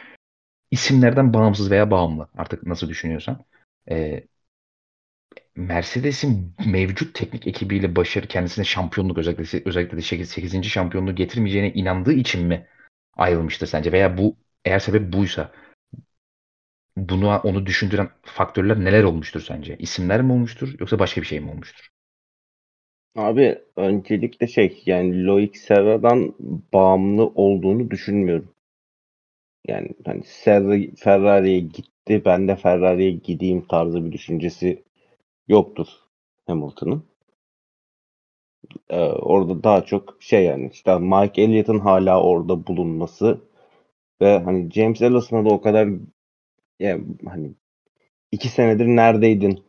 isimlerden 0.71 1.33
bağımsız 1.33 1.71
veya 1.71 1.91
bağımlı 1.91 2.29
artık 2.37 2.67
nasıl 2.67 2.89
düşünüyorsan 2.89 3.45
e, 3.89 4.23
Mercedes'in 5.55 6.55
mevcut 6.65 7.15
teknik 7.15 7.47
ekibiyle 7.47 7.95
başarı 7.95 8.27
kendisine 8.27 8.65
şampiyonluk 8.65 9.17
özellikle 9.17 9.61
özellikle 9.65 9.97
de 9.97 10.01
8. 10.01 10.29
8. 10.29 10.63
şampiyonluğu 10.69 11.15
getirmeyeceğine 11.15 11.73
inandığı 11.73 12.13
için 12.13 12.47
mi 12.47 12.67
ayrılmıştır 13.21 13.67
sence? 13.67 13.91
Veya 13.91 14.17
bu 14.17 14.37
eğer 14.65 14.79
sebep 14.79 15.13
buysa 15.13 15.51
bunu 16.97 17.37
onu 17.43 17.65
düşündüren 17.65 18.09
faktörler 18.23 18.79
neler 18.85 19.03
olmuştur 19.03 19.41
sence? 19.41 19.75
İsimler 19.79 20.21
mi 20.21 20.31
olmuştur 20.33 20.75
yoksa 20.79 20.99
başka 20.99 21.21
bir 21.21 21.25
şey 21.27 21.39
mi 21.39 21.49
olmuştur? 21.51 21.89
Abi 23.15 23.61
öncelikle 23.75 24.47
şey 24.47 24.83
yani 24.85 25.25
Loic 25.25 25.59
Serra'dan 25.59 26.35
bağımlı 26.73 27.25
olduğunu 27.27 27.91
düşünmüyorum. 27.91 28.55
Yani 29.67 29.89
hani 30.05 30.23
Serra 30.23 30.77
Ferrari'ye 30.97 31.59
gitti 31.59 32.21
ben 32.25 32.47
de 32.47 32.55
Ferrari'ye 32.55 33.11
gideyim 33.11 33.67
tarzı 33.67 34.05
bir 34.05 34.11
düşüncesi 34.11 34.83
yoktur 35.49 35.87
Hamilton'ın. 36.47 37.05
Ee, 38.89 38.99
orada 39.05 39.63
daha 39.63 39.85
çok 39.85 40.17
şey 40.19 40.45
yani 40.45 40.69
işte 40.73 40.99
Mike 40.99 41.41
Elliott'ın 41.41 41.79
hala 41.79 42.23
orada 42.23 42.67
bulunması 42.67 43.41
ve 44.21 44.39
hani 44.39 44.71
James 44.71 45.01
Ellison'a 45.01 45.49
da 45.49 45.53
o 45.53 45.61
kadar 45.61 45.89
yani 46.79 47.05
hani 47.29 47.53
iki 48.31 48.49
senedir 48.49 48.85
neredeydin? 48.85 49.63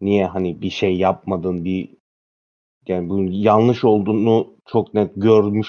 Niye 0.00 0.26
hani 0.26 0.62
bir 0.62 0.70
şey 0.70 0.96
yapmadın? 0.96 1.64
Bir 1.64 1.96
yani 2.88 3.08
bunun 3.08 3.30
yanlış 3.30 3.84
olduğunu 3.84 4.54
çok 4.66 4.94
net 4.94 5.12
görmüş 5.16 5.68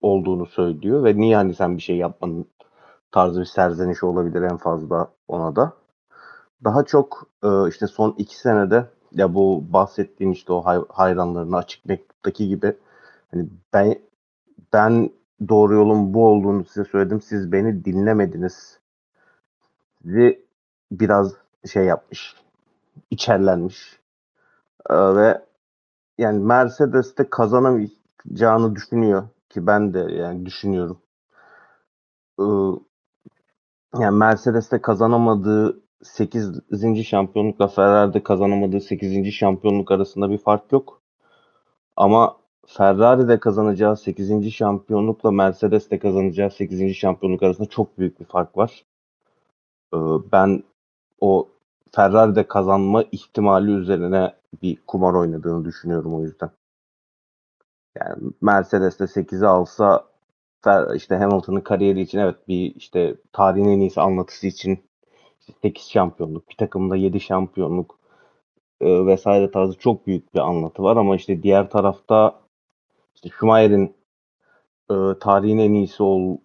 olduğunu 0.00 0.46
söylüyor 0.46 1.04
ve 1.04 1.16
niye 1.16 1.36
hani 1.36 1.54
sen 1.54 1.76
bir 1.76 1.82
şey 1.82 1.96
yapmadın 1.96 2.46
tarzı 3.12 3.40
bir 3.40 3.44
serzeniş 3.44 4.02
olabilir 4.02 4.42
en 4.42 4.56
fazla 4.56 5.12
ona 5.28 5.56
da. 5.56 5.72
Daha 6.64 6.84
çok 6.84 7.28
e, 7.44 7.68
işte 7.68 7.86
son 7.86 8.14
iki 8.18 8.38
senede 8.38 8.86
ya 9.14 9.34
bu 9.34 9.64
bahsettiğim 9.72 10.32
işte 10.32 10.52
o 10.52 10.60
hay, 10.66 10.80
hayranlarına 10.88 11.56
açık 11.56 11.86
mektuptaki 11.86 12.48
gibi 12.48 12.76
hani 13.30 13.48
ben 13.72 13.98
ben 14.72 15.10
doğru 15.48 15.74
yolun 15.74 16.14
bu 16.14 16.26
olduğunu 16.28 16.64
size 16.64 16.84
söyledim. 16.84 17.20
Siz 17.20 17.52
beni 17.52 17.84
dinlemediniz. 17.84 18.78
Sizi 20.02 20.46
biraz 20.92 21.34
şey 21.72 21.84
yapmış. 21.84 22.36
içerlenmiş. 23.10 24.00
Ee, 24.90 24.94
ve 24.94 25.42
yani 26.18 26.38
Mercedes'te 26.44 27.30
kazanamayacağını 27.30 28.76
düşünüyor 28.76 29.28
ki 29.48 29.66
ben 29.66 29.94
de 29.94 29.98
yani 29.98 30.46
düşünüyorum. 30.46 30.98
Ee, 32.40 32.44
yani 33.98 34.16
Mercedes'te 34.18 34.82
kazanamadığı 34.82 35.80
8. 36.02 37.04
şampiyonlukla 37.04 37.68
Ferrari'de 37.68 38.22
kazanamadığı 38.22 38.80
8. 38.80 39.32
şampiyonluk 39.32 39.90
arasında 39.90 40.30
bir 40.30 40.38
fark 40.38 40.72
yok. 40.72 41.02
Ama 41.96 42.36
Ferrari'de 42.66 43.40
kazanacağı 43.40 43.96
8. 43.96 44.50
şampiyonlukla 44.50 45.30
Mercedes'te 45.30 45.98
kazanacağı 45.98 46.50
8. 46.50 46.94
şampiyonluk 46.94 47.42
arasında 47.42 47.68
çok 47.68 47.98
büyük 47.98 48.20
bir 48.20 48.24
fark 48.24 48.56
var. 48.56 48.84
Ee, 49.94 49.98
ben 50.32 50.62
o 51.20 51.48
Ferrari'de 51.92 52.46
kazanma 52.48 53.04
ihtimali 53.12 53.70
üzerine 53.70 54.34
bir 54.62 54.78
kumar 54.86 55.14
oynadığını 55.14 55.64
düşünüyorum 55.64 56.14
o 56.14 56.22
yüzden. 56.22 56.50
Yani 57.96 58.32
Mercedes'te 58.40 59.04
8'i 59.04 59.46
alsa 59.46 60.06
işte 60.94 61.16
Hamilton'ın 61.16 61.60
kariyeri 61.60 62.00
için 62.00 62.18
evet 62.18 62.48
bir 62.48 62.74
işte 62.74 63.16
tarihin 63.32 63.68
en 63.68 63.80
iyisi 63.80 64.00
anlatısı 64.00 64.46
için 64.46 64.84
8 65.62 65.90
şampiyonluk, 65.90 66.48
bir 66.48 66.56
takımda 66.56 66.96
7 66.96 67.20
şampiyonluk 67.20 67.98
e, 68.80 69.06
vesaire 69.06 69.50
tarzı 69.50 69.78
çok 69.78 70.06
büyük 70.06 70.34
bir 70.34 70.40
anlatı 70.40 70.82
var 70.82 70.96
ama 70.96 71.16
işte 71.16 71.42
diğer 71.42 71.70
tarafta 71.70 72.40
işte 73.14 73.28
Schumacher'in 73.28 73.96
e, 74.90 74.94
tarihin 75.20 75.58
en 75.58 75.74
iyisi 75.74 76.02
ol 76.02 76.36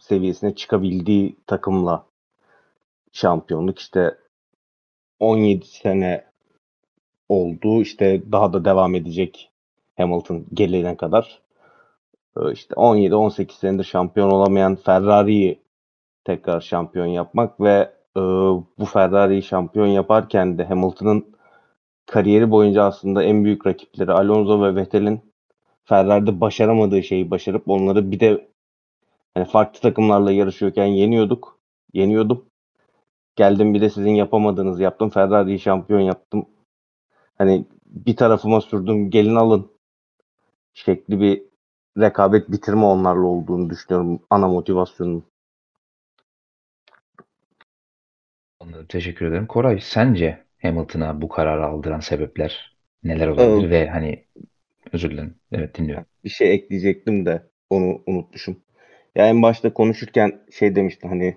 seviyesine 0.00 0.54
çıkabildiği 0.54 1.36
takımla 1.46 2.06
şampiyonluk 3.12 3.78
işte 3.78 4.18
17 5.20 5.66
sene 5.66 6.24
oldu. 7.28 7.82
işte 7.82 8.32
daha 8.32 8.52
da 8.52 8.64
devam 8.64 8.94
edecek 8.94 9.50
Hamilton 9.96 10.46
gelene 10.54 10.96
kadar. 10.96 11.40
E, 12.36 12.52
işte 12.52 12.74
17-18 12.74 13.52
senedir 13.52 13.84
şampiyon 13.84 14.30
olamayan 14.30 14.76
Ferrari'yi 14.76 15.62
tekrar 16.24 16.60
şampiyon 16.60 17.06
yapmak 17.06 17.60
ve 17.60 17.97
e, 18.18 18.20
bu 18.78 18.84
Ferrari'yi 18.84 19.42
şampiyon 19.42 19.86
yaparken 19.86 20.58
de 20.58 20.64
Hamilton'ın 20.64 21.36
kariyeri 22.06 22.50
boyunca 22.50 22.84
aslında 22.84 23.22
en 23.22 23.44
büyük 23.44 23.66
rakipleri 23.66 24.12
Alonso 24.12 24.62
ve 24.62 24.76
Vettel'in 24.76 25.20
Ferrari'de 25.84 26.40
başaramadığı 26.40 27.02
şeyi 27.02 27.30
başarıp 27.30 27.68
onları 27.68 28.10
bir 28.10 28.20
de 28.20 28.48
hani 29.34 29.44
farklı 29.44 29.80
takımlarla 29.80 30.32
yarışıyorken 30.32 30.86
yeniyorduk. 30.86 31.58
Yeniyordum. 31.92 32.46
Geldim 33.36 33.74
bir 33.74 33.80
de 33.80 33.90
sizin 33.90 34.10
yapamadığınızı 34.10 34.82
yaptım. 34.82 35.10
Ferrari'yi 35.10 35.60
şampiyon 35.60 36.00
yaptım. 36.00 36.46
Hani 37.38 37.66
bir 37.86 38.16
tarafıma 38.16 38.60
sürdüm 38.60 39.10
gelin 39.10 39.34
alın 39.34 39.70
şekli 40.74 41.20
bir 41.20 41.42
rekabet 41.98 42.50
bitirme 42.50 42.84
onlarla 42.84 43.26
olduğunu 43.26 43.70
düşünüyorum 43.70 44.20
ana 44.30 44.48
motivasyonun. 44.48 45.24
Anladım. 48.68 48.86
Teşekkür 48.86 49.26
ederim. 49.26 49.46
Koray 49.46 49.80
sence 49.80 50.44
Hamilton'a 50.62 51.22
bu 51.22 51.28
kararı 51.28 51.66
aldıran 51.66 52.00
sebepler 52.00 52.76
neler 53.04 53.28
olabilir 53.28 53.68
evet. 53.68 53.70
ve 53.70 53.88
hani 53.88 54.24
özür 54.92 55.10
dilerim. 55.10 55.34
Evet 55.52 55.78
dinliyorum. 55.78 56.06
Bir 56.24 56.28
şey 56.28 56.54
ekleyecektim 56.54 57.26
de 57.26 57.42
onu 57.70 58.02
unutmuşum. 58.06 58.56
Ya 59.14 59.28
en 59.28 59.42
başta 59.42 59.72
konuşurken 59.72 60.40
şey 60.52 60.76
demişti 60.76 61.08
hani 61.08 61.36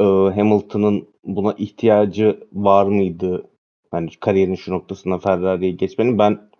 e, 0.00 0.04
Hamilton'ın 0.04 1.08
buna 1.24 1.52
ihtiyacı 1.52 2.40
var 2.52 2.86
mıydı? 2.86 3.50
Hani 3.90 4.10
kariyerin 4.20 4.54
şu 4.54 4.72
noktasında 4.72 5.18
Ferrari'ye 5.18 5.70
geçmenin 5.70 6.18
ben 6.18 6.50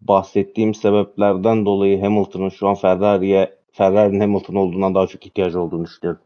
bahsettiğim 0.00 0.74
sebeplerden 0.74 1.66
dolayı 1.66 2.00
Hamilton'ın 2.00 2.48
şu 2.48 2.68
an 2.68 2.74
Ferrari'ye 2.74 3.58
Ferrari'nin 3.72 4.20
Hamilton 4.20 4.54
olduğundan 4.54 4.94
daha 4.94 5.06
çok 5.06 5.26
ihtiyacı 5.26 5.60
olduğunu 5.60 5.84
düşünüyorum. 5.84 6.22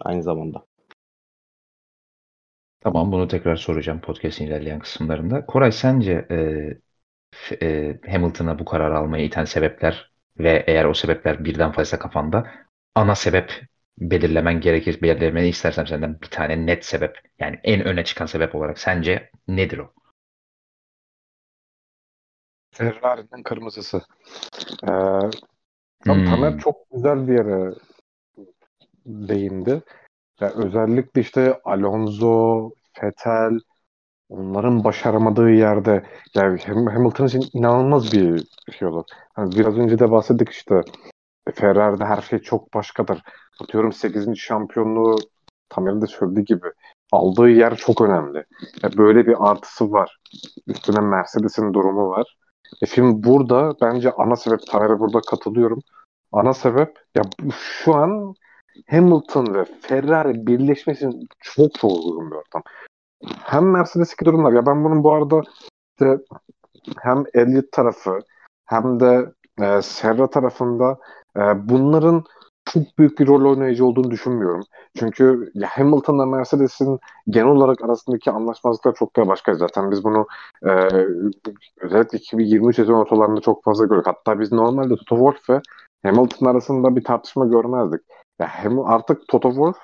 Aynı 0.00 0.22
zamanda. 0.22 0.67
Tamam 2.80 3.12
bunu 3.12 3.28
tekrar 3.28 3.56
soracağım 3.56 4.00
podcast'in 4.00 4.46
ilerleyen 4.46 4.78
kısımlarında. 4.78 5.46
Koray 5.46 5.72
sence 5.72 6.26
e, 6.30 6.36
e, 7.62 7.98
Hamilton'a 8.10 8.58
bu 8.58 8.64
kararı 8.64 8.98
almaya 8.98 9.24
iten 9.24 9.44
sebepler 9.44 10.12
ve 10.38 10.64
eğer 10.66 10.84
o 10.84 10.94
sebepler 10.94 11.44
birden 11.44 11.72
fazla 11.72 11.98
kafanda 11.98 12.50
ana 12.94 13.14
sebep 13.14 13.64
belirlemen 13.98 14.60
gerekir. 14.60 15.02
Belirlemeni 15.02 15.48
istersem 15.48 15.86
senden 15.86 16.20
bir 16.20 16.26
tane 16.26 16.66
net 16.66 16.84
sebep 16.84 17.18
yani 17.38 17.60
en 17.64 17.84
öne 17.84 18.04
çıkan 18.04 18.26
sebep 18.26 18.54
olarak 18.54 18.78
sence 18.78 19.30
nedir 19.48 19.78
o? 19.78 19.92
Ferrari'nin 22.70 23.42
kırmızısı. 23.42 24.02
Ee, 24.82 24.90
hmm. 26.04 26.24
Tamer 26.24 26.58
çok 26.58 26.90
güzel 26.90 27.28
bir 27.28 27.32
yere 27.32 27.74
değindi. 29.06 29.82
Yani 30.40 30.52
özellikle 30.54 31.20
işte 31.20 31.60
Alonso, 31.64 32.70
Vettel 33.02 33.58
onların 34.28 34.84
başaramadığı 34.84 35.50
yerde 35.50 36.02
yani 36.34 36.60
Hamilton 36.66 37.26
için 37.26 37.44
inanılmaz 37.52 38.12
bir 38.12 38.44
şey 38.78 38.88
olur. 38.88 39.04
Yani 39.38 39.52
biraz 39.52 39.78
önce 39.78 39.98
de 39.98 40.10
bahsettik 40.10 40.48
işte 40.48 40.82
Ferrari'de 41.54 42.04
her 42.04 42.22
şey 42.22 42.38
çok 42.38 42.74
başkadır. 42.74 43.22
Atıyorum 43.60 43.92
8. 43.92 44.36
şampiyonluğu 44.36 45.16
Tamer'in 45.68 46.00
de 46.02 46.06
söylediği 46.06 46.44
gibi 46.44 46.66
aldığı 47.12 47.48
yer 47.48 47.76
çok 47.76 48.00
önemli. 48.00 48.44
Yani 48.82 48.98
böyle 48.98 49.26
bir 49.26 49.50
artısı 49.50 49.92
var. 49.92 50.18
Üstüne 50.66 51.00
Mercedes'in 51.00 51.74
durumu 51.74 52.10
var. 52.10 52.36
E 52.82 52.86
film 52.86 53.22
burada 53.24 53.74
bence 53.80 54.12
ana 54.12 54.36
sebep 54.36 54.60
Tamer'e 54.66 54.98
burada 54.98 55.20
katılıyorum. 55.30 55.78
Ana 56.32 56.54
sebep 56.54 56.98
ya 57.16 57.22
şu 57.52 57.94
an 57.94 58.34
Hamilton 58.86 59.54
ve 59.54 59.64
Ferrari 59.80 60.46
birleşmesi 60.46 61.10
çok 61.40 61.74
çok 61.74 61.92
uygun 61.92 62.30
bir 62.30 62.36
ortam. 62.36 62.62
Hem 63.42 63.70
Mercedes'teki 63.70 64.24
durumlar 64.24 64.52
ya 64.52 64.66
ben 64.66 64.84
bunun 64.84 65.04
bu 65.04 65.12
arada 65.12 65.42
işte 66.00 66.18
hem 67.02 67.24
Elliot 67.34 67.72
tarafı 67.72 68.18
hem 68.66 69.00
de 69.00 69.32
e, 69.60 69.82
Serra 69.82 70.30
tarafında 70.30 70.98
e, 71.36 71.40
bunların 71.68 72.24
çok 72.64 72.98
büyük 72.98 73.18
bir 73.18 73.26
rol 73.26 73.50
oynayıcı 73.50 73.86
olduğunu 73.86 74.10
düşünmüyorum. 74.10 74.62
Çünkü 74.98 75.50
ya 75.54 75.68
Hamilton'la 75.70 76.26
Mercedes'in 76.26 76.98
genel 77.28 77.48
olarak 77.48 77.84
arasındaki 77.84 78.30
anlaşmazlıklar 78.30 78.94
çok 78.94 79.16
daha 79.16 79.28
başka. 79.28 79.54
Zaten 79.54 79.90
biz 79.90 80.04
bunu 80.04 80.26
e, 80.62 80.70
özellikle 81.80 82.18
2023 82.18 82.76
sezon 82.76 82.94
ortalarında 82.94 83.40
çok 83.40 83.64
fazla 83.64 83.84
gördük. 83.84 84.06
Hatta 84.06 84.40
biz 84.40 84.52
normalde 84.52 84.96
Toto 84.96 85.16
Wolff 85.16 85.50
ve 85.50 85.60
Hamilton 86.02 86.46
arasında 86.46 86.96
bir 86.96 87.04
tartışma 87.04 87.46
görmezdik. 87.46 88.00
Ya 88.38 88.46
hem 88.46 88.78
artık 88.78 89.28
Toto 89.28 89.48
Wolff 89.48 89.78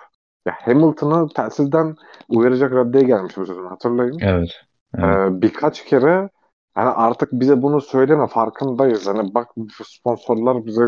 ya 0.47 0.55
Hamilton'ı 0.61 1.29
telsizden 1.29 1.97
uyaracak 2.29 2.73
raddeye 2.73 3.05
gelmiş 3.05 3.37
bu 3.37 3.47
sezon 3.47 3.67
hatırlayın. 3.67 4.19
Evet. 4.21 4.51
evet. 4.95 5.05
Ee, 5.05 5.43
birkaç 5.43 5.85
kere 5.85 6.29
yani 6.77 6.89
artık 6.89 7.33
bize 7.33 7.63
bunu 7.63 7.81
söyleme 7.81 8.27
farkındayız. 8.27 9.07
Hani 9.07 9.35
bak 9.35 9.49
sponsorlar 9.85 10.67
bize 10.67 10.85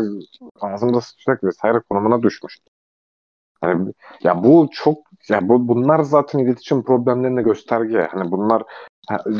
ağzımda 0.61 1.01
sıçacak 1.01 1.43
vesaire 1.43 1.81
konumuna 1.89 2.23
düşmüş. 2.23 2.57
Yani 3.63 3.93
ya 4.23 4.43
bu 4.43 4.69
çok 4.71 4.97
ya 5.29 5.49
bu 5.49 5.67
bunlar 5.67 5.99
zaten 5.99 6.39
iletişim 6.39 6.83
problemlerine 6.83 7.41
gösterge. 7.41 8.07
Hani 8.11 8.31
bunlar 8.31 8.63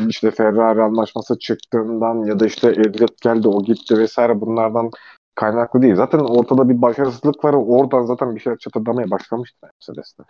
işte 0.08 0.30
Ferrari 0.30 0.82
anlaşması 0.82 1.38
çıktığından 1.38 2.24
ya 2.24 2.40
da 2.40 2.46
işte 2.46 2.68
Elliot 2.68 3.20
geldi 3.20 3.48
o 3.48 3.62
gitti 3.62 3.98
vesaire 3.98 4.40
bunlardan 4.40 4.90
kaynaklı 5.38 5.82
değil. 5.82 5.94
Zaten 5.94 6.18
ortada 6.18 6.68
bir 6.68 6.82
başarısızlık 6.82 7.44
var. 7.44 7.54
Oradan 7.54 8.02
zaten 8.02 8.34
bir 8.34 8.40
şeyler 8.40 8.58
çatırdamaya 8.58 9.10
başlamıştı 9.10 9.58
Mercedes'te. 9.62 10.22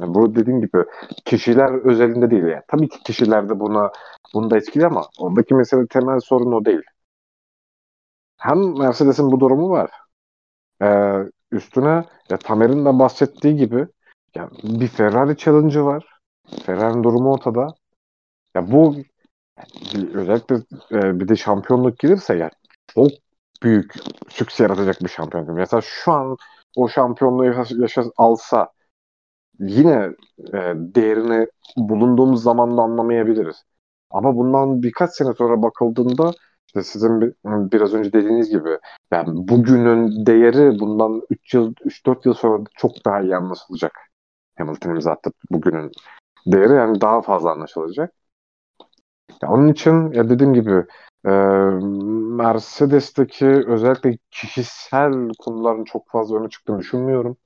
Yani 0.00 0.14
bu 0.14 0.34
dediğim 0.34 0.60
gibi 0.60 0.84
kişiler 1.24 1.84
özelinde 1.84 2.30
değil 2.30 2.42
yani. 2.42 2.62
Tabii 2.68 2.88
ki 2.88 3.02
kişiler 3.02 3.48
de 3.48 3.60
buna 3.60 3.92
bunda 4.34 4.56
etkili 4.56 4.86
ama 4.86 5.02
oradaki 5.18 5.54
mesele 5.54 5.86
temel 5.86 6.20
sorun 6.20 6.52
o 6.52 6.64
değil. 6.64 6.82
Hem 8.38 8.78
Mercedes'in 8.78 9.32
bu 9.32 9.40
durumu 9.40 9.70
var. 9.70 9.90
Ee, 10.82 11.16
üstüne 11.52 12.04
ya 12.30 12.36
Tamer'in 12.38 12.84
de 12.84 12.98
bahsettiği 12.98 13.56
gibi 13.56 13.86
ya 14.34 14.50
bir 14.62 14.88
Ferrari 14.88 15.36
challenge'ı 15.36 15.84
var. 15.84 16.06
Ferrari'nin 16.66 17.04
durumu 17.04 17.32
ortada. 17.32 17.68
Ya 18.54 18.72
bu 18.72 18.96
özellikle 20.14 20.54
e, 20.92 21.20
bir 21.20 21.28
de 21.28 21.36
şampiyonluk 21.36 21.98
gelirse 21.98 22.36
yani 22.36 22.50
çok 22.86 23.25
büyük 23.62 23.94
sükse 24.28 24.62
yaratacak 24.62 25.00
bir 25.00 25.08
şampiyonluk. 25.08 25.56
Mesela 25.56 25.80
şu 25.80 26.12
an 26.12 26.36
o 26.76 26.88
şampiyonluğu 26.88 27.44
yaşa, 27.44 27.74
yaşa 27.78 28.04
alsa 28.16 28.72
yine 29.58 30.10
e, 30.54 30.58
değerini 30.76 31.46
bulunduğumuz 31.76 32.42
zamanda 32.42 32.82
anlamayabiliriz. 32.82 33.64
Ama 34.10 34.36
bundan 34.36 34.82
birkaç 34.82 35.10
sene 35.10 35.34
sonra 35.34 35.62
bakıldığında 35.62 36.32
işte 36.66 36.82
sizin 36.82 37.20
bir, 37.20 37.34
biraz 37.44 37.94
önce 37.94 38.12
dediğiniz 38.12 38.50
gibi 38.50 38.78
yani 39.12 39.28
bugünün 39.48 40.26
değeri 40.26 40.80
bundan 40.80 41.22
3 41.30 41.54
yıl 41.54 41.74
3-4 41.84 42.26
yıl 42.26 42.34
sonra 42.34 42.64
çok 42.76 43.04
daha 43.04 43.20
iyi 43.20 43.36
anlaşılacak. 43.36 43.92
Hamilton 44.58 44.90
imzattı 44.90 45.30
bugünün 45.50 45.92
değeri 46.46 46.72
yani 46.72 47.00
daha 47.00 47.22
fazla 47.22 47.50
anlaşılacak. 47.50 48.12
Ya 49.42 49.48
onun 49.48 49.68
için 49.68 50.12
ya 50.12 50.30
dediğim 50.30 50.54
gibi 50.54 50.84
e, 51.26 51.30
Mercedes'teki 52.36 53.46
özellikle 53.46 54.18
kişisel 54.30 55.12
konuların 55.38 55.84
çok 55.84 56.08
fazla 56.08 56.36
öne 56.40 56.48
çıktığını 56.48 56.78
düşünmüyorum. 56.78 57.36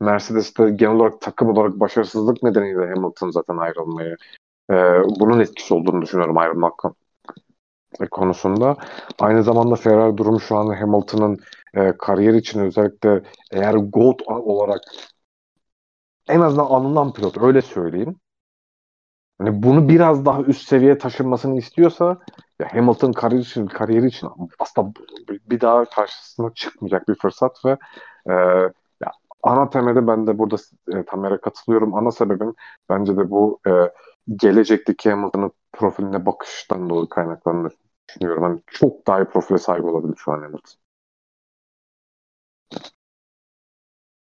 Mercedes'te 0.00 0.70
genel 0.70 0.94
olarak 0.94 1.20
takım 1.20 1.48
olarak 1.48 1.80
başarısızlık 1.80 2.42
nedeniyle 2.42 2.94
Hamilton 2.94 3.30
zaten 3.30 3.56
ayrılmayı 3.56 4.16
e, 4.70 4.74
bunun 5.20 5.40
etkisi 5.40 5.74
olduğunu 5.74 6.02
düşünüyorum 6.02 6.38
ayrılmak 6.38 6.84
konusunda. 8.10 8.76
Aynı 9.18 9.42
zamanda 9.42 9.74
Ferrari 9.76 10.16
durumu 10.16 10.40
şu 10.40 10.56
an 10.56 10.66
Hamilton'ın 10.74 11.38
e, 11.74 11.92
kariyer 11.98 12.34
için 12.34 12.60
özellikle 12.60 13.22
eğer 13.52 13.74
GOAT 13.74 14.22
olarak 14.26 14.80
en 16.28 16.40
azından 16.40 16.64
alınan 16.64 17.12
pilot 17.12 17.42
öyle 17.42 17.62
söyleyeyim. 17.62 18.16
Hani 19.40 19.62
bunu 19.62 19.88
biraz 19.88 20.24
daha 20.24 20.42
üst 20.42 20.68
seviye 20.68 20.98
taşınmasını 20.98 21.58
istiyorsa 21.58 22.18
ya 22.60 22.74
Hamilton 22.74 23.12
kariyeri 23.12 23.44
için, 23.44 23.66
kariyeri 23.66 24.06
için 24.06 24.28
aslında 24.58 24.92
bir 25.50 25.60
daha 25.60 25.84
karşısına 25.84 26.54
çıkmayacak 26.54 27.08
bir 27.08 27.14
fırsat 27.14 27.64
ve 27.64 27.76
e, 28.26 28.32
ya 29.02 29.12
ana 29.42 29.70
temelde 29.70 30.06
ben 30.06 30.26
de 30.26 30.38
burada 30.38 30.56
e, 30.94 31.04
Tamer'e 31.04 31.40
katılıyorum. 31.40 31.94
Ana 31.94 32.10
sebebim 32.10 32.54
bence 32.88 33.16
de 33.16 33.30
bu 33.30 33.60
e, 33.66 33.70
gelecekteki 34.36 35.10
Hamilton'ın 35.10 35.52
profiline 35.72 36.26
bakıştan 36.26 36.90
dolayı 36.90 37.08
kaynaklandığını 37.08 37.70
düşünüyorum. 38.08 38.42
Hani 38.42 38.60
çok 38.66 39.06
daha 39.06 39.22
iyi 39.22 39.24
profile 39.24 39.58
sahip 39.58 39.84
olabilir 39.84 40.16
şu 40.16 40.32
an 40.32 40.42
Hamilton. 40.42 40.80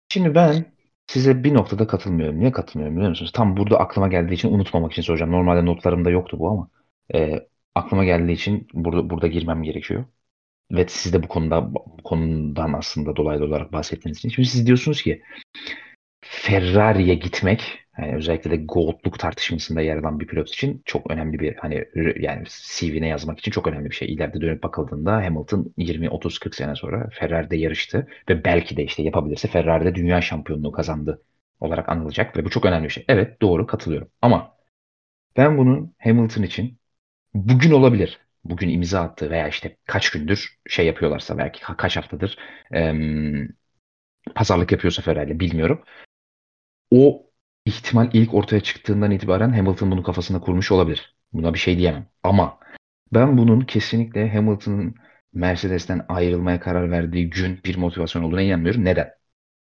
Şimdi 0.09 0.35
ben 0.35 0.76
size 1.07 1.45
bir 1.45 1.55
noktada 1.55 1.87
katılmıyorum. 1.87 2.41
Niye 2.41 2.53
katılmıyorum 2.53 2.97
biliyor 2.97 3.11
musunuz? 3.11 3.33
Tam 3.33 3.57
burada 3.57 3.79
aklıma 3.81 4.09
geldiği 4.09 4.35
için 4.35 4.53
unutmamak 4.53 4.93
için 4.93 5.03
soracağım. 5.03 5.33
Normalde 5.33 5.67
notlarımda 5.67 6.11
yoktu 6.11 6.39
bu 6.39 6.49
ama 6.51 6.69
e, 7.15 7.49
aklıma 7.75 8.05
geldiği 8.05 8.33
için 8.33 8.69
burada 8.75 9.11
burada 9.11 9.27
girmem 9.27 9.63
gerekiyor. 9.63 10.05
Ve 10.73 10.87
siz 10.89 11.13
de 11.13 11.23
bu 11.23 11.29
konuda 11.29 11.75
bu 11.75 12.03
konudan 12.05 12.73
aslında 12.73 13.17
dolaylı 13.17 13.45
olarak 13.45 13.73
bahsettiğiniz 13.73 14.19
için. 14.19 14.29
Şimdi 14.29 14.49
siz 14.49 14.67
diyorsunuz 14.67 15.03
ki 15.03 15.23
Ferrari'ye 16.25 17.15
gitmek 17.15 17.86
yani 17.99 18.17
özellikle 18.17 18.51
de 18.51 18.57
GOAT'luk 18.57 19.19
tartışmasında 19.19 19.81
yer 19.81 19.97
alan 19.97 20.21
bir 20.21 20.27
pilot 20.27 20.49
için 20.49 20.83
çok 20.85 21.11
önemli 21.11 21.39
bir 21.39 21.55
hani 21.57 21.85
yani 22.21 22.45
CV'ne 22.49 23.09
yazmak 23.09 23.39
için 23.39 23.51
çok 23.51 23.67
önemli 23.67 23.91
bir 23.91 23.95
şey. 23.95 24.15
İleride 24.15 24.41
dönüp 24.41 24.63
bakıldığında 24.63 25.13
Hamilton 25.13 25.75
20 25.77 26.11
30 26.11 26.39
40 26.39 26.55
sene 26.55 26.75
sonra 26.77 27.09
Ferrari'de 27.13 27.57
yarıştı 27.57 28.09
ve 28.29 28.45
belki 28.45 28.77
de 28.77 28.85
işte 28.85 29.03
yapabilirse 29.03 29.49
Ferrari'de 29.49 29.95
dünya 29.95 30.21
şampiyonluğu 30.21 30.73
kazandı 30.73 31.23
olarak 31.61 31.89
anılacak 31.89 32.37
ve 32.37 32.45
bu 32.45 32.51
çok 32.51 32.65
önemli 32.65 32.85
bir 32.85 32.91
şey. 32.91 33.05
Evet 33.09 33.43
doğru 33.43 33.67
katılıyorum. 33.67 34.09
Ama 34.23 34.57
ben 35.37 35.59
bunun 35.59 35.95
Hamilton 35.99 36.43
için 36.43 36.79
bugün 37.35 37.71
olabilir. 37.71 38.21
Bugün 38.45 38.69
imza 38.69 39.01
attı 39.03 39.31
veya 39.31 39.49
işte 39.49 39.77
kaç 39.87 40.11
gündür 40.11 40.59
şey 40.69 40.87
yapıyorlarsa 40.87 41.39
belki 41.39 41.61
kaç 41.79 41.97
haftadır 41.97 42.39
em, 42.73 43.49
pazarlık 44.35 44.73
yapıyorsa 44.73 45.03
Ferrari 45.03 45.41
bilmiyorum. 45.41 45.85
O 46.91 47.26
ihtimal 47.67 48.11
ilk 48.13 48.35
ortaya 48.35 48.61
çıktığından 48.61 49.11
itibaren 49.11 49.53
Hamilton 49.53 49.91
bunu 49.91 50.03
kafasına 50.03 50.41
kurmuş 50.41 50.73
olabilir. 50.73 51.17
Buna 51.33 51.55
bir 51.55 51.59
şey 51.59 51.79
diyemem. 51.79 52.07
Ama 52.23 52.59
ben 53.15 53.39
bunun 53.39 53.61
kesinlikle 53.61 54.35
Hamilton'ın 54.35 54.95
Mercedes'ten 55.33 56.07
ayrılmaya 56.09 56.61
karar 56.61 56.91
verdiği 56.91 57.31
gün 57.31 57.61
bir 57.65 57.77
motivasyon 57.77 58.23
olduğuna 58.23 58.43
inanmıyorum. 58.43 58.85
Neden? 58.85 59.15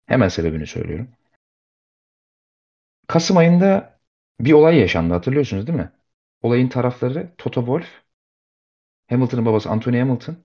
Hemen 0.07 0.27
sebebini 0.29 0.67
söylüyorum. 0.67 1.09
Kasım 3.07 3.37
ayında 3.37 3.99
bir 4.39 4.53
olay 4.53 4.77
yaşandı 4.79 5.13
hatırlıyorsunuz 5.13 5.67
değil 5.67 5.77
mi? 5.79 5.91
Olayın 6.41 6.67
tarafları 6.69 7.35
Toto 7.37 7.61
Wolff, 7.61 7.87
Hamilton'ın 9.09 9.45
babası 9.45 9.69
Anthony 9.69 9.99
Hamilton, 9.99 10.37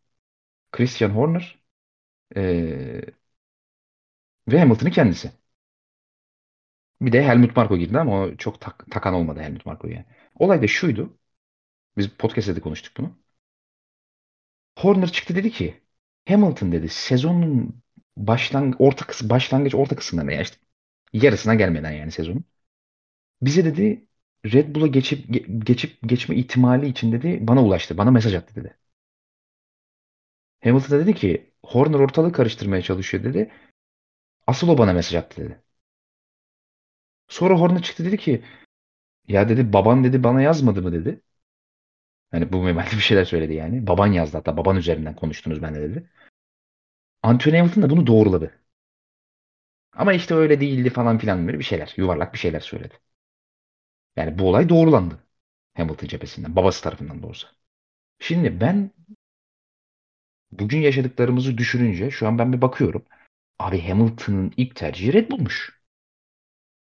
Christian 0.72 1.10
Horner 1.10 1.58
ee, 2.36 3.02
ve 4.48 4.58
Hamilton'ın 4.58 4.90
kendisi. 4.90 5.32
Bir 7.02 7.12
de 7.12 7.22
Helmut 7.24 7.56
Marko 7.56 7.76
girdi 7.78 7.98
ama 7.98 8.20
o 8.22 8.36
çok 8.36 8.60
tak, 8.60 8.90
takan 8.90 9.14
olmadı 9.14 9.40
Helmut 9.40 9.66
Marko 9.66 9.88
yani. 9.88 10.04
Olay 10.38 10.62
da 10.62 10.66
şuydu. 10.66 11.18
Biz 11.96 12.08
podcast'te 12.08 12.56
de 12.56 12.60
konuştuk 12.60 12.96
bunu. 12.98 13.18
Horner 14.78 15.12
çıktı 15.12 15.36
dedi 15.36 15.50
ki 15.50 15.82
Hamilton 16.28 16.72
dedi 16.72 16.88
sezonun 16.88 17.82
başlang 18.16 18.76
orta 18.78 19.06
kıs 19.06 19.22
başlangıç 19.22 19.74
orta 19.74 19.96
kısmında 19.96 20.32
yani 20.32 20.42
işte 20.42 20.56
yarısına 21.12 21.54
gelmeden 21.54 21.92
yani 21.92 22.12
sezonun. 22.12 22.44
Bize 23.42 23.64
dedi 23.64 24.06
Red 24.46 24.74
Bull'a 24.74 24.86
geçip 24.86 25.26
geçip 25.66 26.08
geçme 26.08 26.36
ihtimali 26.36 26.88
için 26.88 27.12
dedi 27.12 27.38
bana 27.42 27.64
ulaştı. 27.64 27.98
Bana 27.98 28.10
mesaj 28.10 28.34
attı 28.34 28.54
dedi. 28.56 28.76
Hamilton 30.64 30.90
da 30.90 31.06
dedi 31.06 31.14
ki 31.14 31.52
Horner 31.64 31.98
ortalığı 31.98 32.32
karıştırmaya 32.32 32.82
çalışıyor 32.82 33.24
dedi. 33.24 33.50
Asıl 34.46 34.68
o 34.68 34.78
bana 34.78 34.92
mesaj 34.92 35.14
attı 35.14 35.42
dedi. 35.42 35.62
Sonra 37.32 37.54
Horner 37.54 37.82
çıktı 37.82 38.04
dedi 38.04 38.16
ki 38.18 38.44
ya 39.28 39.48
dedi 39.48 39.72
baban 39.72 40.04
dedi 40.04 40.24
bana 40.24 40.42
yazmadı 40.42 40.82
mı 40.82 40.92
dedi. 40.92 41.22
Hani 42.30 42.52
bu 42.52 42.62
memelde 42.62 42.90
bir 42.90 43.00
şeyler 43.00 43.24
söyledi 43.24 43.54
yani. 43.54 43.86
Baban 43.86 44.06
yazdı 44.06 44.36
hatta 44.36 44.56
baban 44.56 44.76
üzerinden 44.76 45.16
konuştunuz 45.16 45.62
ben 45.62 45.74
de 45.74 45.80
dedi. 45.80 46.10
Anthony 47.22 47.56
Hamilton 47.56 47.82
da 47.82 47.90
bunu 47.90 48.06
doğruladı. 48.06 48.60
Ama 49.92 50.12
işte 50.12 50.34
öyle 50.34 50.60
değildi 50.60 50.90
falan 50.90 51.18
filan 51.18 51.46
böyle 51.46 51.58
bir 51.58 51.64
şeyler. 51.64 51.94
Yuvarlak 51.96 52.32
bir 52.32 52.38
şeyler 52.38 52.60
söyledi. 52.60 52.94
Yani 54.16 54.38
bu 54.38 54.48
olay 54.48 54.68
doğrulandı. 54.68 55.18
Hamilton 55.76 56.06
cephesinden. 56.08 56.56
Babası 56.56 56.82
tarafından 56.82 57.22
da 57.22 57.26
olsa. 57.26 57.48
Şimdi 58.20 58.60
ben 58.60 58.90
bugün 60.52 60.80
yaşadıklarımızı 60.80 61.58
düşününce 61.58 62.10
şu 62.10 62.26
an 62.28 62.38
ben 62.38 62.52
bir 62.52 62.60
bakıyorum. 62.60 63.04
Abi 63.58 63.80
Hamilton'ın 63.88 64.52
ilk 64.56 64.76
tercihi 64.76 65.12
Red 65.12 65.30
Bull'muş. 65.30 65.81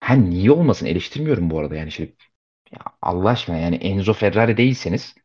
Ha 0.06 0.14
niye 0.16 0.52
olmasın 0.52 0.86
eleştirmiyorum 0.86 1.50
bu 1.50 1.60
arada 1.60 1.76
yani 1.76 1.92
şimdi 1.92 2.16
ya 2.72 2.80
Allah 3.02 3.30
aşkına 3.30 3.58
yani 3.58 3.76
Enzo 3.76 4.14
Ferrari 4.14 4.58
değilseniz 4.58 5.16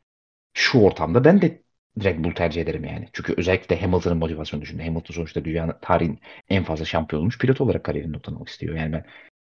şu 0.55 0.81
ortamda 0.81 1.25
ben 1.25 1.43
de 1.43 1.63
Red 2.05 2.25
Bull 2.25 2.33
tercih 2.35 2.63
ederim 2.63 2.85
yani. 2.85 3.09
Çünkü 3.13 3.35
özellikle 3.39 3.81
Hamilton'ın 3.81 4.19
motivasyonu 4.19 4.63
düşünün. 4.63 4.87
Hamilton 4.87 5.15
sonuçta 5.15 5.45
dünyanın 5.45 5.77
tarihin 5.83 6.21
en 6.49 6.65
fazla 6.65 6.85
şampiyon 6.85 7.23
olmuş 7.23 7.39
pilot 7.39 7.61
olarak 7.61 7.85
kariyerini 7.85 8.13
noktalamak 8.13 8.49
istiyor. 8.49 8.77
Yani 8.77 8.93
ben 8.93 9.07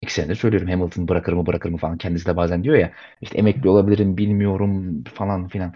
iki 0.02 0.14
senedir 0.14 0.34
söylüyorum 0.34 0.70
Hamilton 0.70 1.08
bırakır 1.08 1.32
mı 1.32 1.46
bırakır 1.46 1.70
mı 1.70 1.78
falan. 1.78 1.98
Kendisi 1.98 2.26
de 2.26 2.36
bazen 2.36 2.64
diyor 2.64 2.76
ya 2.76 2.92
işte 3.20 3.38
emekli 3.38 3.68
olabilirim 3.68 4.18
bilmiyorum 4.18 5.04
falan 5.04 5.48
filan. 5.48 5.74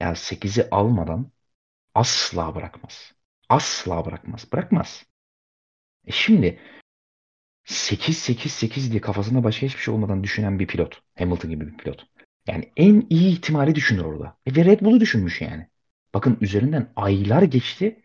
Ya 0.00 0.14
8'i 0.14 0.64
almadan 0.70 1.32
asla 1.94 2.54
bırakmaz. 2.54 3.12
Asla 3.48 4.06
bırakmaz. 4.06 4.52
Bırakmaz. 4.52 5.04
E 6.06 6.12
şimdi 6.12 6.60
8-8-8 7.70 8.90
diye 8.90 9.00
kafasında 9.00 9.44
başka 9.44 9.66
hiçbir 9.66 9.80
şey 9.80 9.94
olmadan 9.94 10.24
düşünen 10.24 10.58
bir 10.58 10.66
pilot. 10.66 11.02
Hamilton 11.18 11.50
gibi 11.50 11.66
bir 11.66 11.76
pilot. 11.76 12.06
Yani 12.46 12.72
en 12.76 13.06
iyi 13.10 13.32
ihtimali 13.32 13.74
düşünür 13.74 14.04
orada. 14.04 14.36
E 14.46 14.56
ve 14.56 14.64
Red 14.64 14.80
Bull'u 14.80 15.00
düşünmüş 15.00 15.40
yani. 15.40 15.66
Bakın 16.14 16.38
üzerinden 16.40 16.92
aylar 16.96 17.42
geçti. 17.42 18.02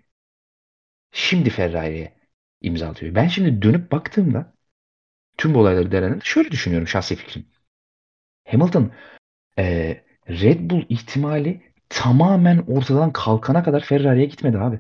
Şimdi 1.12 1.50
Ferrari'ye 1.50 2.14
imza 2.62 2.90
atıyor. 2.90 3.16
Ben 3.16 3.28
şimdi 3.28 3.62
dönüp 3.62 3.92
baktığımda 3.92 4.54
tüm 5.38 5.54
bu 5.54 5.60
olayları 5.60 5.92
değerlendirip 5.92 6.26
şöyle 6.26 6.52
düşünüyorum 6.52 6.88
şahsi 6.88 7.16
fikrim. 7.16 7.46
Hamilton 8.48 8.92
e, 9.60 9.64
Red 10.30 10.70
Bull 10.70 10.86
ihtimali 10.90 11.62
tamamen 11.90 12.58
ortadan 12.68 13.14
kalkana 13.14 13.64
kadar 13.64 13.82
Ferrari'ye 13.84 14.26
gitmedi 14.26 14.58
abi. 14.58 14.80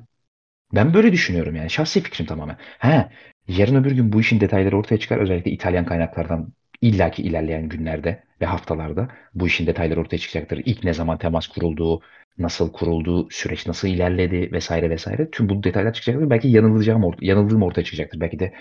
Ben 0.73 0.93
böyle 0.93 1.11
düşünüyorum 1.11 1.55
yani. 1.55 1.69
Şahsi 1.69 2.01
fikrim 2.03 2.25
tamamen. 2.25 2.57
He, 2.79 3.11
yarın 3.47 3.75
öbür 3.75 3.91
gün 3.91 4.13
bu 4.13 4.21
işin 4.21 4.39
detayları 4.39 4.77
ortaya 4.77 4.97
çıkar. 4.97 5.17
Özellikle 5.17 5.51
İtalyan 5.51 5.85
kaynaklardan 5.85 6.53
illaki 6.81 7.23
ilerleyen 7.23 7.69
günlerde 7.69 8.23
ve 8.41 8.45
haftalarda 8.45 9.07
bu 9.33 9.47
işin 9.47 9.67
detayları 9.67 10.01
ortaya 10.01 10.17
çıkacaktır. 10.17 10.61
İlk 10.65 10.83
ne 10.83 10.93
zaman 10.93 11.17
temas 11.17 11.47
kurulduğu, 11.47 12.01
nasıl 12.37 12.71
kurulduğu, 12.71 13.29
süreç 13.29 13.67
nasıl 13.67 13.87
ilerledi 13.87 14.51
vesaire 14.51 14.89
vesaire. 14.89 15.29
Tüm 15.31 15.49
bu 15.49 15.63
detaylar 15.63 15.93
çıkacaktır. 15.93 16.29
Belki 16.29 16.47
yanılacağım, 16.47 17.11
yanıldığım 17.21 17.63
ortaya 17.63 17.83
çıkacaktır. 17.83 18.19
Belki 18.19 18.39
de 18.39 18.53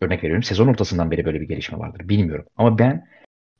örnek 0.00 0.24
veriyorum 0.24 0.42
sezon 0.42 0.68
ortasından 0.68 1.10
beri 1.10 1.24
böyle 1.24 1.40
bir 1.40 1.48
gelişme 1.48 1.78
vardır. 1.78 2.08
Bilmiyorum. 2.08 2.44
Ama 2.56 2.78
ben 2.78 3.06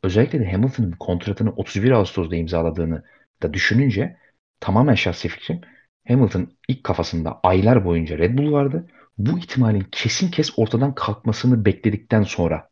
özellikle 0.02 0.40
de 0.40 0.52
Hamilton'ın 0.52 0.92
kontratını 0.92 1.50
31 1.50 1.90
Ağustos'ta 1.90 2.36
imzaladığını 2.36 3.04
da 3.42 3.54
düşününce 3.54 4.16
tamamen 4.60 4.94
şahsi 4.94 5.28
fikrim 5.28 5.60
Hamilton 6.08 6.52
ilk 6.68 6.84
kafasında 6.84 7.40
aylar 7.42 7.84
boyunca 7.84 8.18
Red 8.18 8.38
Bull 8.38 8.52
vardı. 8.52 8.86
Bu 9.18 9.38
ihtimalin 9.38 9.86
kesin 9.92 10.30
kes 10.30 10.50
ortadan 10.58 10.94
kalkmasını 10.94 11.64
bekledikten 11.64 12.22
sonra 12.22 12.70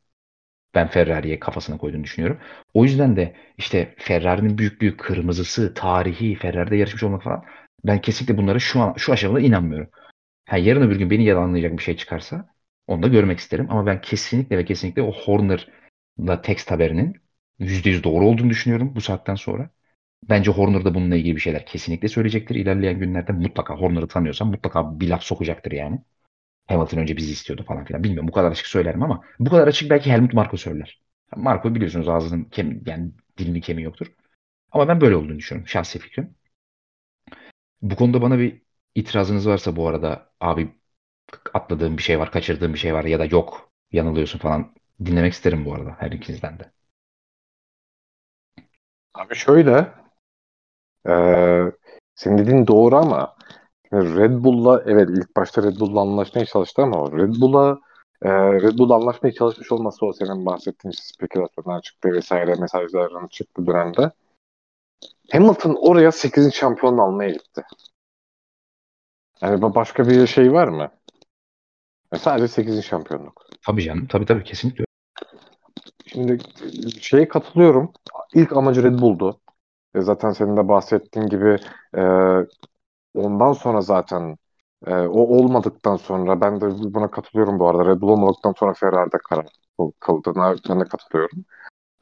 ben 0.74 0.88
Ferrari'ye 0.88 1.40
kafasına 1.40 1.78
koyduğunu 1.78 2.04
düşünüyorum. 2.04 2.40
O 2.74 2.84
yüzden 2.84 3.16
de 3.16 3.36
işte 3.58 3.94
Ferrari'nin 3.98 4.58
büyüklüğü, 4.58 4.96
kırmızısı, 4.96 5.74
tarihi, 5.74 6.34
Ferrari'de 6.36 6.76
yarışmış 6.76 7.02
olmak 7.02 7.22
falan 7.24 7.44
ben 7.84 8.00
kesinlikle 8.00 8.38
bunlara 8.38 8.60
şu 8.60 8.80
an 8.80 8.94
şu 8.98 9.12
aşamada 9.12 9.40
inanmıyorum. 9.40 9.90
Ha, 10.46 10.58
yarın 10.58 10.82
öbür 10.82 10.96
gün 10.96 11.10
beni 11.10 11.24
yalanlayacak 11.24 11.72
bir 11.78 11.82
şey 11.82 11.96
çıkarsa 11.96 12.50
onu 12.86 13.02
da 13.02 13.08
görmek 13.08 13.38
isterim. 13.38 13.66
Ama 13.70 13.86
ben 13.86 14.00
kesinlikle 14.00 14.58
ve 14.58 14.64
kesinlikle 14.64 15.02
o 15.02 15.12
Horner'la 15.12 16.42
text 16.42 16.70
haberinin 16.70 17.16
%100 17.58 18.04
doğru 18.04 18.26
olduğunu 18.26 18.50
düşünüyorum 18.50 18.96
bu 18.96 19.00
saatten 19.00 19.34
sonra. 19.34 19.70
Bence 20.30 20.50
Horner 20.50 20.84
da 20.84 20.94
bununla 20.94 21.16
ilgili 21.16 21.36
bir 21.36 21.40
şeyler 21.40 21.66
kesinlikle 21.66 22.08
söyleyecektir. 22.08 22.54
İlerleyen 22.54 22.98
günlerde 22.98 23.32
mutlaka 23.32 23.76
Horner'ı 23.76 24.08
tanıyorsam 24.08 24.50
mutlaka 24.50 25.00
bir 25.00 25.08
laf 25.08 25.22
sokacaktır 25.24 25.72
yani. 25.72 26.00
Hamilton 26.68 26.98
önce 26.98 27.16
bizi 27.16 27.32
istiyordu 27.32 27.64
falan 27.68 27.84
filan. 27.84 28.04
Bilmiyorum 28.04 28.28
bu 28.28 28.32
kadar 28.32 28.50
açık 28.50 28.66
söylerim 28.66 29.02
ama 29.02 29.24
bu 29.38 29.50
kadar 29.50 29.68
açık 29.68 29.90
belki 29.90 30.12
Helmut 30.12 30.34
Marko 30.34 30.56
söyler. 30.56 31.00
Marko 31.36 31.74
biliyorsunuz 31.74 32.08
ağzının 32.08 32.44
kem 32.44 32.82
yani 32.86 33.10
dilini 33.38 33.60
kemiği 33.60 33.84
yoktur. 33.84 34.06
Ama 34.72 34.88
ben 34.88 35.00
böyle 35.00 35.16
olduğunu 35.16 35.38
düşünüyorum. 35.38 35.68
Şahsi 35.68 35.98
fikrim. 35.98 36.34
Bu 37.82 37.96
konuda 37.96 38.22
bana 38.22 38.38
bir 38.38 38.62
itirazınız 38.94 39.48
varsa 39.48 39.76
bu 39.76 39.88
arada 39.88 40.32
abi 40.40 40.74
atladığım 41.54 41.98
bir 41.98 42.02
şey 42.02 42.18
var, 42.18 42.32
kaçırdığım 42.32 42.74
bir 42.74 42.78
şey 42.78 42.94
var 42.94 43.04
ya 43.04 43.18
da 43.18 43.24
yok 43.24 43.70
yanılıyorsun 43.92 44.38
falan 44.38 44.74
dinlemek 45.06 45.32
isterim 45.32 45.64
bu 45.64 45.74
arada 45.74 45.96
her 45.98 46.12
ikinizden 46.12 46.58
de. 46.58 46.72
Abi 49.14 49.34
şöyle 49.34 49.92
e, 51.08 51.12
senin 52.14 52.38
dediğin 52.38 52.66
doğru 52.66 52.96
ama 52.96 53.36
Red 53.92 54.44
Bull'la 54.44 54.82
evet 54.86 55.08
ilk 55.10 55.36
başta 55.36 55.62
Red 55.62 55.80
Bull'la 55.80 56.00
anlaşmaya 56.00 56.46
çalıştı 56.46 56.82
ama 56.82 57.12
Red 57.12 57.34
Bull'la 57.40 57.78
e, 58.22 58.30
Red 58.32 58.78
Bull'la 58.78 58.94
anlaşmaya 58.94 59.32
çalışmış 59.32 59.72
olması 59.72 60.06
o 60.06 60.12
senin 60.12 60.46
bahsettiğin 60.46 60.92
spekülasyonlar 60.92 61.80
çıktı 61.80 62.12
vesaire 62.12 62.54
mesajların 62.54 63.26
çıktı 63.26 63.66
dönemde. 63.66 64.10
Hamilton 65.32 65.76
oraya 65.80 66.12
8. 66.12 66.54
şampiyonluğu 66.54 67.02
almaya 67.02 67.30
gitti. 67.30 67.62
Yani 69.42 69.62
başka 69.62 70.08
bir 70.08 70.26
şey 70.26 70.52
var 70.52 70.68
mı? 70.68 70.90
Yani 72.12 72.22
sadece 72.22 72.48
8. 72.48 72.82
şampiyonluk. 72.84 73.46
Tabii 73.66 73.82
canım. 73.82 74.06
Tabii 74.06 74.26
tabii 74.26 74.44
kesinlikle. 74.44 74.84
Şimdi 76.06 76.38
şeye 77.00 77.28
katılıyorum. 77.28 77.92
İlk 78.34 78.56
amacı 78.56 78.82
Red 78.82 78.98
Bull'du. 78.98 79.40
E 79.94 80.00
zaten 80.00 80.30
senin 80.30 80.56
de 80.56 80.68
bahsettiğin 80.68 81.26
gibi 81.26 81.58
e, 81.96 82.02
ondan 83.16 83.52
sonra 83.52 83.80
zaten 83.80 84.36
e, 84.86 84.94
o 84.94 85.20
olmadıktan 85.20 85.96
sonra 85.96 86.40
ben 86.40 86.60
de 86.60 86.94
buna 86.94 87.10
katılıyorum 87.10 87.58
bu 87.58 87.68
arada. 87.68 87.86
Red 87.86 88.00
Bull 88.00 88.08
olmadıktan 88.08 88.54
sonra 88.58 88.74
Ferrari'de 88.74 89.18
karar 89.28 89.46
kıldığına 90.00 90.54
ben 90.68 90.80
de 90.80 90.84
katılıyorum. 90.84 91.44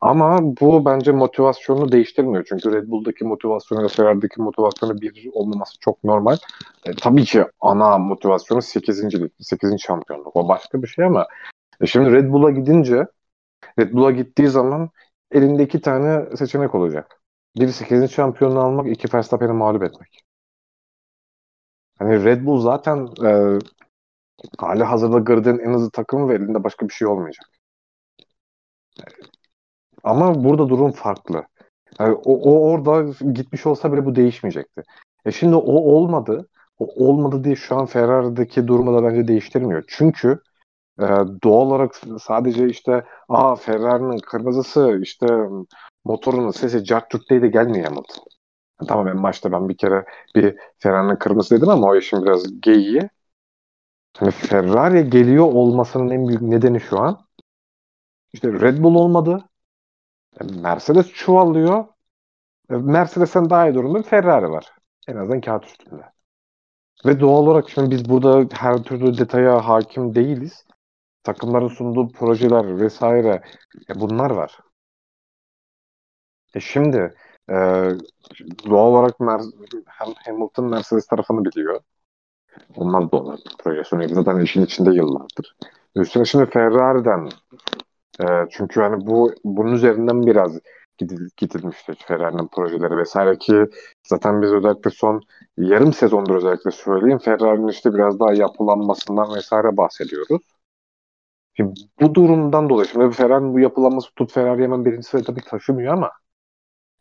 Ama 0.01 0.39
bu 0.43 0.85
bence 0.85 1.12
motivasyonu 1.12 1.93
değiştirmiyor. 1.93 2.45
Çünkü 2.49 2.73
Red 2.73 2.89
Bull'daki 2.89 3.25
motivasyonu 3.25 3.85
ve 3.85 3.89
Ferrari'deki 3.89 4.43
motivasyonu 4.43 5.01
bir 5.01 5.31
olmaması 5.33 5.79
çok 5.81 6.05
normal. 6.05 6.37
E, 6.87 6.93
tabii 6.93 7.25
ki 7.25 7.45
ana 7.61 7.99
motivasyonu 7.99 8.62
8. 8.62 9.05
8. 9.41 9.79
şampiyonluk. 9.79 10.37
O 10.37 10.49
başka 10.49 10.83
bir 10.83 10.89
şey 10.89 11.05
ama 11.05 11.27
e, 11.81 11.87
şimdi 11.87 12.12
Red 12.12 12.33
Bull'a 12.33 12.51
gidince 12.51 13.07
Red 13.79 13.93
Bull'a 13.93 14.11
gittiği 14.11 14.49
zaman 14.49 14.91
elinde 15.33 15.62
iki 15.62 15.81
tane 15.81 16.37
seçenek 16.37 16.75
olacak. 16.75 17.21
Biri 17.57 17.73
8. 17.73 18.12
şampiyonluğu 18.12 18.61
almak, 18.61 18.89
iki 18.89 19.15
Verstappen'i 19.15 19.53
mağlup 19.53 19.83
etmek. 19.83 20.25
Hani 21.99 22.24
Red 22.24 22.47
Bull 22.47 22.61
zaten 22.61 23.09
e, 23.24 23.59
hali 24.59 24.84
hazırda 24.84 25.18
Grid'in 25.18 25.59
en 25.59 25.74
hızlı 25.74 25.90
takımı 25.90 26.28
ve 26.28 26.34
elinde 26.34 26.64
başka 26.64 26.88
bir 26.88 26.92
şey 26.95 27.09
olmayacak. 27.09 27.47
Ama 30.05 30.45
burada 30.45 30.68
durum 30.68 30.92
farklı. 30.92 31.45
Yani 32.01 32.14
o, 32.14 32.32
o 32.34 32.70
orada 32.70 33.12
gitmiş 33.32 33.66
olsa 33.66 33.92
bile 33.92 34.05
bu 34.05 34.16
değişmeyecekti. 34.16 34.82
E 35.24 35.32
şimdi 35.32 35.57
o 35.57 35.72
olmadı. 35.72 36.49
O 36.78 37.07
olmadı 37.07 37.45
diye 37.45 37.57
şu 37.57 37.76
an 37.76 37.86
Ferrari'deki 37.86 38.66
durumu 38.66 38.95
da 38.95 39.05
bence 39.05 39.28
değiştirmiyor. 39.28 39.84
Çünkü 39.88 40.40
e, 41.01 41.07
doğal 41.42 41.66
olarak 41.66 41.97
sadece 42.20 42.68
işte 42.68 43.05
aa 43.28 43.57
Ferrari'nin 43.57 44.18
kırmızısı 44.18 44.99
işte 45.03 45.26
motorunun 46.05 46.51
sesi 46.51 46.84
cart 46.84 47.30
de 47.30 47.49
gelmiyor 47.49 47.84
Hamilton. 47.84 48.24
Tamam 48.89 49.09
en 49.09 49.22
başta 49.22 49.53
ben 49.53 49.68
bir 49.68 49.77
kere 49.77 50.05
bir 50.37 50.57
Ferrari'nin 50.79 51.16
kırmızı 51.16 51.57
dedim 51.57 51.68
ama 51.68 51.87
o 51.87 51.97
işin 51.97 52.25
biraz 52.25 52.61
geyiği. 52.61 53.11
Hani 54.16 54.31
Ferrari 54.31 55.11
geliyor 55.11 55.45
olmasının 55.45 56.11
en 56.11 56.29
büyük 56.29 56.43
nedeni 56.43 56.81
şu 56.81 57.01
an 57.01 57.27
işte 58.33 58.53
Red 58.53 58.83
Bull 58.83 58.95
olmadı. 58.95 59.49
Mercedes 60.41 61.09
çuvallıyor. 61.12 61.85
Mercedes'ten 62.68 63.51
daha 63.51 63.68
iyi 63.68 63.75
durumda 63.75 64.03
Ferrari 64.03 64.51
var. 64.51 64.72
En 65.09 65.16
azından 65.16 65.41
kağıt 65.41 65.64
üstünde. 65.66 66.03
Ve 67.07 67.20
doğal 67.20 67.43
olarak 67.47 67.70
şimdi 67.70 67.91
biz 67.91 68.09
burada 68.09 68.57
her 68.57 68.83
türlü 68.83 69.18
detaya 69.18 69.68
hakim 69.68 70.14
değiliz. 70.14 70.64
Takımların 71.22 71.68
sunduğu 71.68 72.09
projeler 72.09 72.81
vesaire 72.81 73.43
e 73.91 74.01
bunlar 74.01 74.31
var. 74.31 74.59
E 76.55 76.61
şimdi 76.61 77.14
e, 77.51 77.55
doğal 78.70 78.86
olarak 78.86 79.20
Mer- 79.20 79.53
Hamilton 80.26 80.64
Mercedes 80.64 81.07
tarafını 81.07 81.45
biliyor. 81.45 81.80
Ondan 82.76 83.11
dolayı 83.11 83.38
projeksiyonu 83.59 84.09
zaten 84.09 84.40
işin 84.40 84.64
içinde 84.64 84.90
yıllardır. 84.90 85.57
Üstüne 85.97 86.24
şimdi 86.24 86.47
Ferrari'den 86.47 87.28
e, 88.20 88.24
çünkü 88.51 88.80
hani 88.80 89.07
bu 89.07 89.32
bunun 89.45 89.72
üzerinden 89.72 90.26
biraz 90.26 90.59
gidil, 90.99 91.28
gidilmişti 91.36 91.95
Ferrari'nin 92.07 92.49
projeleri 92.49 92.97
vesaire 92.97 93.38
ki 93.38 93.66
zaten 94.09 94.42
biz 94.42 94.53
özellikle 94.53 94.90
son 94.90 95.20
yarım 95.59 95.92
sezondur 95.92 96.34
özellikle 96.34 96.70
söyleyeyim 96.70 97.18
Ferrari'nin 97.18 97.68
işte 97.68 97.95
biraz 97.95 98.20
daha 98.20 98.34
yapılanmasından 98.34 99.34
vesaire 99.36 99.76
bahsediyoruz. 99.76 100.42
Şimdi 101.57 101.80
bu 102.01 102.14
durumdan 102.14 102.68
dolayı 102.68 102.88
şimdi 102.88 103.11
Ferrari'nin 103.11 103.55
bu 103.55 103.61
yapılanması 103.61 104.09
tutup 104.09 104.30
Ferrari 104.30 104.62
hemen 104.62 104.84
birinci 104.84 105.07
sıraya 105.07 105.24
tabii 105.24 105.40
taşımıyor 105.40 105.92
ama 105.92 106.11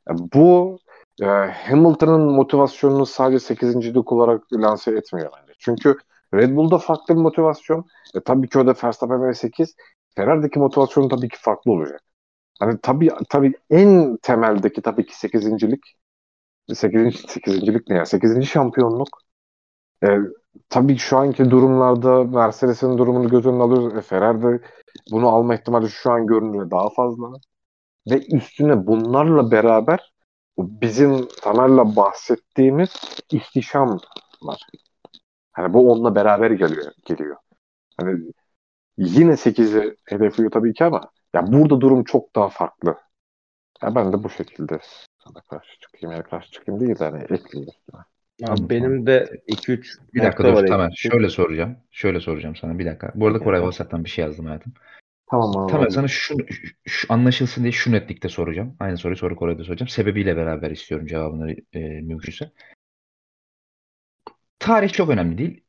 bu 0.09 0.79
e, 1.21 1.25
Hamilton'ın 1.25 2.21
motivasyonunu 2.31 3.05
sadece 3.05 3.39
8. 3.39 3.95
lig 3.95 4.11
olarak 4.11 4.53
lanse 4.53 4.91
etmiyor 4.91 5.31
bence. 5.41 5.53
Çünkü 5.59 5.97
Red 6.33 6.55
Bull'da 6.55 6.77
farklı 6.77 7.15
bir 7.15 7.21
motivasyon. 7.21 7.85
E, 8.15 8.19
tabii 8.19 8.49
ki 8.49 8.59
o 8.59 8.65
Verstappen 8.65 9.27
ve 9.27 9.33
8. 9.33 9.75
Ferrari'deki 10.15 10.59
motivasyonu 10.59 11.09
tabii 11.09 11.29
ki 11.29 11.37
farklı 11.41 11.71
olacak. 11.71 12.01
Hani 12.59 12.79
tabii 12.81 13.11
tabii 13.29 13.53
en 13.69 14.17
temeldeki 14.21 14.81
tabii 14.81 15.05
ki 15.05 15.15
8.lik 15.15 15.81
8. 16.73 17.25
8. 17.27 17.63
ne 17.89 17.95
ya? 17.95 18.05
8. 18.05 18.45
şampiyonluk. 18.45 19.09
E, 20.03 20.07
tabii 20.69 20.97
şu 20.97 21.17
anki 21.17 21.51
durumlarda 21.51 22.23
Mercedes'in 22.23 22.97
durumunu 22.97 23.29
göz 23.29 23.45
önüne 23.45 23.63
alıyoruz. 23.63 23.95
E, 23.97 24.01
Ferrari 24.01 24.61
bunu 25.11 25.27
alma 25.29 25.55
ihtimali 25.55 25.89
şu 25.89 26.11
an 26.11 26.27
görünüyor 26.27 26.71
daha 26.71 26.89
fazla. 26.89 27.31
Ve 28.11 28.25
üstüne 28.35 28.87
bunlarla 28.87 29.51
beraber 29.51 30.13
bizim 30.57 31.27
Tamer'la 31.27 31.95
bahsettiğimiz 31.95 32.93
ihtişam 33.31 33.99
var. 34.41 34.61
Hani 35.51 35.73
bu 35.73 35.91
onunla 35.91 36.15
beraber 36.15 36.51
geliyor. 36.51 36.91
geliyor. 37.05 37.35
Hani 37.97 38.19
yine 38.97 39.31
8'i 39.31 39.95
hedefliyor 40.05 40.51
tabii 40.51 40.73
ki 40.73 40.85
ama 40.85 41.01
ya 41.33 41.47
burada 41.47 41.81
durum 41.81 42.03
çok 42.03 42.35
daha 42.35 42.49
farklı. 42.49 42.95
Ya 43.83 43.95
ben 43.95 44.13
de 44.13 44.23
bu 44.23 44.29
şekilde 44.29 44.79
sana 45.23 45.41
karşı 45.49 45.79
çıkayım 45.79 46.15
ya 46.15 46.23
karşı 46.23 46.51
çıkayım 46.51 46.81
değil 46.81 46.99
de 46.99 47.03
hani 47.03 47.23
ekleyeyim 47.23 47.69
üstüne. 47.69 48.01
Abi 48.43 48.69
benim 48.69 49.07
de 49.07 49.41
2-3 49.47 49.99
bir 50.13 50.23
dakika 50.23 50.43
dur 50.43 50.67
Tamer. 50.67 50.93
Şöyle 50.95 51.29
soracağım. 51.29 51.77
Şöyle 51.91 52.19
soracağım 52.19 52.55
sana 52.55 52.79
bir 52.79 52.85
dakika. 52.85 53.11
Bu 53.15 53.27
arada 53.27 53.39
Koray 53.39 53.59
WhatsApp'tan 53.59 54.03
bir 54.03 54.09
şey 54.09 54.25
yazdım 54.25 54.45
hayatım. 54.45 54.73
Tamam 55.31 55.57
abi. 55.57 55.71
Tamer 55.71 55.89
sana 55.89 56.07
şu, 56.07 56.37
şu 56.87 57.13
anlaşılsın 57.13 57.61
diye 57.63 57.71
şu 57.71 57.91
netlikte 57.91 58.29
soracağım. 58.29 58.75
Aynı 58.79 58.97
soruyu 58.97 59.17
sonra 59.17 59.35
Koray'da 59.35 59.63
soracağım. 59.63 59.87
Sebebiyle 59.89 60.37
beraber 60.37 60.71
istiyorum 60.71 61.07
cevabını 61.07 61.51
e, 61.73 61.79
mümkünse. 61.79 62.51
Tarih 64.59 64.89
çok 64.93 65.09
önemli 65.09 65.37
değil. 65.37 65.63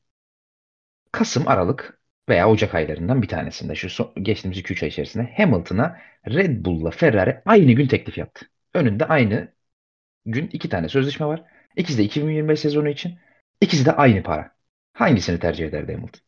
Kasım, 1.13 1.49
Aralık 1.49 2.01
veya 2.29 2.49
Ocak 2.51 2.75
aylarından 2.75 3.23
bir 3.23 3.29
tanesinde 3.29 3.75
şu 3.75 3.91
son, 3.91 4.13
geçtiğimiz 4.23 4.59
2-3 4.59 4.83
ay 4.83 4.89
içerisinde 4.89 5.35
Hamilton'a 5.37 5.99
Red 6.29 6.65
Bull'la 6.65 6.91
Ferrari 6.91 7.43
aynı 7.47 7.73
gün 7.73 7.87
teklif 7.87 8.19
yaptı. 8.19 8.47
Önünde 8.75 9.05
aynı 9.05 9.53
gün 10.27 10.49
iki 10.53 10.71
tane 10.71 10.89
sözleşme 10.89 11.27
var. 11.27 11.45
İkisi 11.77 11.99
de 11.99 12.05
2025 12.05 12.61
sezonu 12.61 12.89
için. 12.89 13.19
İkisi 13.61 13.87
de 13.87 13.93
aynı 13.93 14.23
para. 14.23 14.57
Hangisini 14.95 15.39
tercih 15.41 15.67
ederdi 15.67 15.93
Hamilton? 15.95 16.23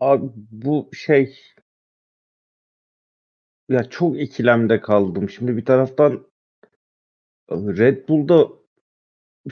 Abi 0.00 0.30
bu 0.52 0.90
şey 0.92 1.36
ya 3.68 3.84
çok 3.90 4.20
ikilemde 4.20 4.80
kaldım. 4.80 5.30
Şimdi 5.30 5.56
bir 5.56 5.64
taraftan 5.64 6.26
Red 7.50 8.08
Bull'da 8.08 8.48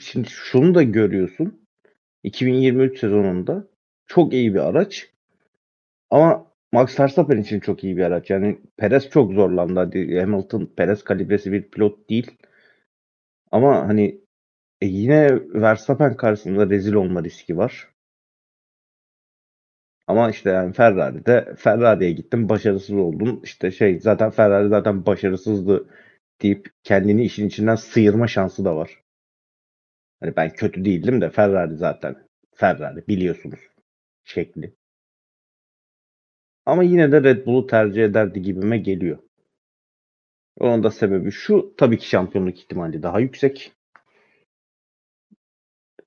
şimdi 0.01 0.29
şunu 0.31 0.75
da 0.75 0.83
görüyorsun. 0.83 1.67
2023 2.23 2.99
sezonunda 3.01 3.69
çok 4.07 4.33
iyi 4.33 4.55
bir 4.55 4.61
araç. 4.61 5.11
Ama 6.11 6.47
Max 6.73 7.01
Verstappen 7.01 7.39
için 7.39 7.61
çok 7.61 7.85
iyi 7.85 7.97
bir 7.97 8.03
araç. 8.03 8.31
Yani 8.31 8.59
Perez 8.77 9.11
çok 9.11 9.33
zorlandı. 9.33 9.81
Hamilton 10.21 10.73
Perez 10.77 11.05
kalibresi 11.05 11.53
bir 11.53 11.63
pilot 11.71 12.11
değil. 12.11 12.31
Ama 13.51 13.89
hani 13.89 14.21
e 14.81 14.87
yine 14.87 15.35
Verstappen 15.55 16.17
karşısında 16.17 16.71
rezil 16.71 16.93
olma 16.95 17.25
riski 17.25 17.57
var. 17.57 17.96
Ama 20.07 20.31
işte 20.31 20.51
yani 20.51 20.73
Ferrari'de 20.73 21.55
Ferrari'ye 21.59 22.13
gittim 22.13 22.49
başarısız 22.49 22.97
oldum. 22.97 23.41
İşte 23.45 23.71
şey 23.71 24.01
zaten 24.01 24.31
Ferrari 24.31 24.69
zaten 24.69 25.07
başarısızdı 25.07 25.89
deyip 26.43 26.71
kendini 26.83 27.25
işin 27.25 27.49
içinden 27.49 27.75
sıyırma 27.75 28.27
şansı 28.29 28.65
da 28.65 28.77
var. 28.77 29.03
Hani 30.21 30.37
ben 30.37 30.51
kötü 30.51 30.85
değildim 30.85 31.21
de 31.21 31.31
Ferrari 31.31 31.77
zaten 31.77 32.29
Ferrari 32.55 33.07
biliyorsunuz 33.09 33.61
şekli. 34.25 34.75
Ama 36.67 36.83
yine 36.83 37.13
de 37.13 37.23
Red 37.23 37.47
Bull'u 37.47 37.67
tercih 37.67 38.05
ederdi 38.05 38.43
gibime 38.43 38.79
geliyor. 38.79 39.19
Onun 40.61 40.83
da 40.83 40.91
sebebi 40.91 41.31
şu. 41.31 41.75
Tabii 41.77 41.99
ki 41.99 42.09
şampiyonluk 42.09 42.59
ihtimali 42.59 43.03
daha 43.03 43.21
yüksek. 43.21 43.73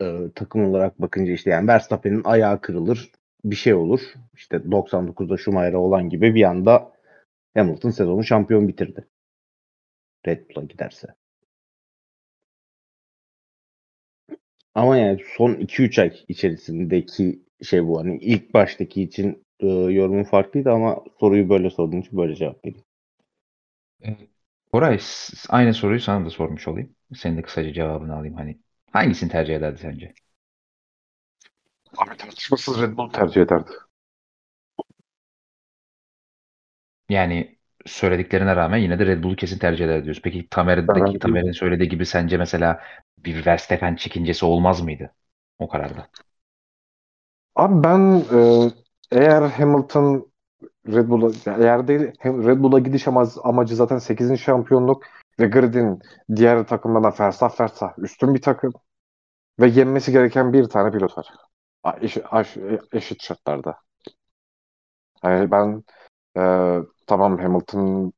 Ee, 0.02 0.32
takım 0.36 0.64
olarak 0.64 1.02
bakınca 1.02 1.34
işte 1.34 1.50
yani 1.50 1.68
Verstappen'in 1.68 2.22
ayağı 2.24 2.62
kırılır. 2.62 3.12
Bir 3.44 3.56
şey 3.56 3.74
olur. 3.74 4.14
İşte 4.34 4.72
99'da 4.72 5.38
Schumacher'a 5.38 5.78
olan 5.78 6.10
gibi 6.10 6.36
bir 6.36 6.44
anda 6.44 6.94
Hamilton 7.56 7.92
sezonu 7.92 8.24
şampiyon 8.24 8.68
bitirdi. 8.68 9.08
Red 10.26 10.50
Bull'a 10.50 10.66
giderse. 10.66 11.16
Ama 14.76 14.98
yani 14.98 15.22
son 15.38 15.54
2-3 15.54 16.00
ay 16.00 16.14
içerisindeki 16.28 17.44
şey 17.64 17.88
bu. 17.88 18.00
Hani 18.00 18.18
ilk 18.18 18.54
baştaki 18.54 19.02
için 19.04 19.46
e, 19.60 19.68
yorumun 19.68 20.24
farklıydı 20.24 20.72
ama 20.72 21.04
soruyu 21.20 21.50
böyle 21.50 21.70
sorduğun 21.70 22.02
için 22.02 22.18
böyle 22.18 22.36
cevap 22.36 22.66
vereyim. 22.66 22.86
E, 24.06 24.18
Koray 24.72 25.00
aynı 25.50 25.74
soruyu 25.74 26.00
sana 26.00 26.26
da 26.26 26.30
sormuş 26.30 26.68
olayım. 26.68 26.96
Senin 27.16 27.38
de 27.38 27.42
kısaca 27.42 27.74
cevabını 27.74 28.16
alayım. 28.16 28.36
Hani 28.36 28.60
hangisini 28.92 29.32
tercih 29.32 29.56
ederdi 29.56 29.80
sence? 29.82 30.14
Abi 31.98 32.18
tartışmasız 32.18 32.82
Red 32.82 32.98
Bull 32.98 33.10
tercih 33.10 33.42
ederdi. 33.42 33.72
Yani 37.10 37.58
söylediklerine 37.86 38.56
rağmen 38.56 38.78
yine 38.78 39.00
de 39.00 39.06
Red 39.06 39.24
Bull'u 39.24 39.36
kesin 39.36 39.60
tercih 39.60 39.86
eder 39.86 40.04
diyoruz. 40.04 40.22
Peki 40.24 40.48
Tamer'deki 40.50 41.20
Tamer'in 41.20 41.52
söylediği 41.52 41.90
gibi 41.90 42.06
sence 42.06 42.38
mesela 42.38 42.80
bir 43.18 43.46
Verstappen 43.46 43.96
çekincesi 43.96 44.46
olmaz 44.46 44.82
mıydı 44.82 45.14
o 45.60 45.68
kararda? 45.68 46.08
Abi 47.56 47.84
ben 47.84 48.24
e, 48.34 48.72
eğer 49.12 49.42
Hamilton 49.42 50.32
Red 50.88 51.10
Bull'a 51.10 51.32
eğer 51.64 51.88
değil 51.88 52.12
hem 52.20 52.48
Red 52.48 52.60
Bull'a 52.60 52.80
gidiş 52.80 53.08
amacı, 53.08 53.32
amacı 53.44 53.76
zaten 53.76 53.98
8. 53.98 54.38
şampiyonluk 54.38 55.04
ve 55.40 55.48
Grid'in 55.48 56.00
diğer 56.36 56.68
takımlardan 56.68 57.12
fersah 57.12 57.50
fersah 57.50 58.00
üstün 58.00 58.36
bir 58.36 58.42
takım 58.42 58.74
ve 59.60 59.68
yenmesi 59.68 60.12
gereken 60.12 60.54
bir 60.54 60.64
tane 60.66 60.92
pilot 60.92 61.18
var. 61.18 61.28
A- 61.84 61.97
eş- 62.01 62.17
aş- 62.32 62.57
eşit 62.93 63.23
şartlarda. 63.23 63.80
Yani 65.23 65.51
ben 65.51 65.84
e, 66.38 66.41
tamam 67.07 67.39
Hamilton 67.39 68.13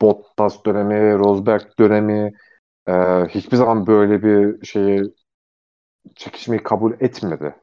Bottas 0.00 0.64
dönemi, 0.66 1.18
Rosberg 1.18 1.62
dönemi 1.78 2.32
e, 2.88 2.92
hiçbir 3.30 3.58
zaman 3.58 3.88
böyle 3.88 4.22
bir 4.24 4.66
şeyi 4.66 5.02
çekişmeyi 6.16 6.62
kabul 6.62 6.92
etmedi. 7.00 7.54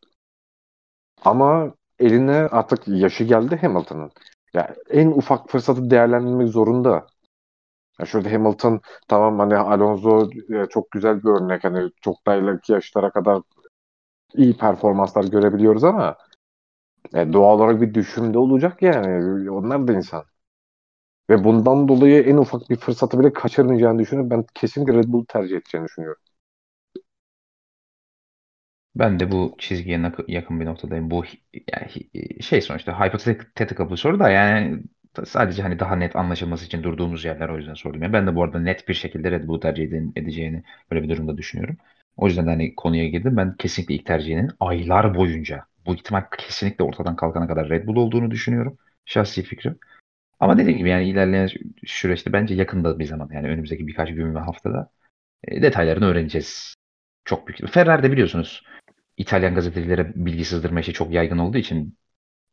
Ama 1.25 1.73
eline 1.99 2.33
artık 2.35 2.87
yaşı 2.87 3.23
geldi 3.23 3.57
Hamilton'ın. 3.61 4.11
Ya 4.53 4.75
en 4.89 5.07
ufak 5.11 5.49
fırsatı 5.49 5.89
değerlendirmek 5.89 6.47
zorunda. 6.49 7.07
Ya 7.99 8.05
şurada 8.05 8.31
Hamilton 8.33 8.81
tamam 9.09 9.39
hani 9.39 9.57
Alonso 9.57 10.29
e, 10.53 10.65
çok 10.69 10.91
güzel 10.91 11.23
bir 11.23 11.29
örnek. 11.29 11.63
Hani 11.63 11.91
çok 12.01 12.27
daha 12.27 12.35
ileriki 12.35 12.71
yaşlara 12.73 13.11
kadar 13.11 13.41
iyi 14.36 14.57
performanslar 14.57 15.23
görebiliyoruz 15.23 15.84
ama 15.84 16.15
e, 17.15 17.34
doğal 17.34 17.59
olarak 17.59 17.82
bir 17.82 17.93
düşümde 17.93 18.38
olacak 18.39 18.82
yani. 18.82 19.51
Onlar 19.51 19.88
da 19.88 19.93
insan. 19.93 20.25
Ve 21.30 21.43
bundan 21.43 21.88
dolayı 21.88 22.23
en 22.23 22.38
ufak 22.38 22.69
bir 22.69 22.75
fırsatı 22.75 23.19
bile 23.19 23.34
kaçırmayacağını 23.34 23.99
düşünüyorum. 23.99 24.30
Ben 24.32 24.45
kesinlikle 24.53 24.93
Red 24.93 25.05
Bull 25.07 25.25
tercih 25.25 25.57
edeceğini 25.57 25.86
düşünüyorum. 25.88 26.21
Ben 28.95 29.19
de 29.19 29.32
bu 29.32 29.55
çizgiye 29.59 30.01
yakın 30.28 30.59
bir 30.59 30.65
noktadayım. 30.65 31.11
Bu 31.11 31.23
yani 31.73 31.91
şey 32.41 32.61
sonuçta 32.61 32.99
hypothetical 33.05 33.89
bir 33.91 33.97
soru 33.97 34.19
da 34.19 34.30
yani 34.30 34.84
sadece 35.25 35.61
hani 35.61 35.80
daha 35.80 35.95
net 35.95 36.15
anlaşılması 36.15 36.65
için 36.65 36.84
durduğumuz 36.84 37.25
yerler 37.25 37.49
o 37.49 37.57
yüzden 37.57 37.73
sordum. 37.73 38.01
Yani 38.03 38.13
ben 38.13 38.28
de 38.28 38.36
bu 38.36 38.43
arada 38.43 38.59
net 38.59 38.88
bir 38.88 38.93
şekilde 38.93 39.32
Red 39.32 39.47
Bull'u 39.47 39.59
tercih 39.59 39.84
edeceğini 40.15 40.63
böyle 40.91 41.03
bir 41.03 41.09
durumda 41.09 41.38
düşünüyorum. 41.38 41.78
O 42.18 42.28
yüzden 42.28 42.45
de 42.45 42.49
hani 42.49 42.76
konuya 42.76 43.07
girdim. 43.07 43.38
Ben 43.38 43.55
kesinlikle 43.57 43.95
ilk 43.95 44.05
tercihinin 44.05 44.51
aylar 44.59 45.15
boyunca 45.15 45.65
bu 45.86 45.95
ihtimal 45.95 46.24
kesinlikle 46.38 46.84
ortadan 46.84 47.15
kalkana 47.15 47.47
kadar 47.47 47.70
Red 47.70 47.88
Bull 47.88 47.95
olduğunu 47.95 48.32
düşünüyorum. 48.32 48.78
Şahsi 49.05 49.43
fikrim. 49.43 49.80
Ama 50.39 50.57
dediğim 50.57 50.78
gibi 50.78 50.89
yani 50.89 51.09
ilerleyen 51.09 51.49
süreçte 51.86 52.34
bence 52.34 52.55
yakında 52.55 52.99
bir 52.99 53.05
zaman 53.05 53.30
yani 53.34 53.47
önümüzdeki 53.47 53.88
birkaç 53.88 54.09
gün 54.09 54.36
ve 54.36 54.39
haftada 54.39 54.91
e, 55.43 55.61
detaylarını 55.61 56.05
öğreneceğiz. 56.05 56.76
Çok 57.26 57.47
büyük. 57.47 57.74
Ferrari'de 57.74 58.11
biliyorsunuz 58.11 58.63
İtalyan 59.18 59.55
gazetecilere 59.55 60.11
bilgi 60.15 60.45
sızdırma 60.45 60.80
işi 60.80 60.93
çok 60.93 61.11
yaygın 61.11 61.38
olduğu 61.38 61.57
için 61.57 61.97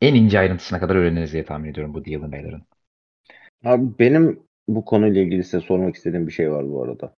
en 0.00 0.14
ince 0.14 0.38
ayrıntısına 0.38 0.80
kadar 0.80 0.96
öğreniriz 0.96 1.32
diye 1.32 1.44
tahmin 1.44 1.70
ediyorum 1.70 1.94
bu 1.94 2.04
Dylan 2.04 2.32
Beylerin. 2.32 2.62
Abi 3.64 3.98
benim 3.98 4.42
bu 4.68 4.84
konuyla 4.84 5.22
ilgili 5.22 5.44
size 5.44 5.60
sormak 5.60 5.94
istediğim 5.94 6.26
bir 6.26 6.32
şey 6.32 6.52
var 6.52 6.68
bu 6.68 6.82
arada. 6.82 7.14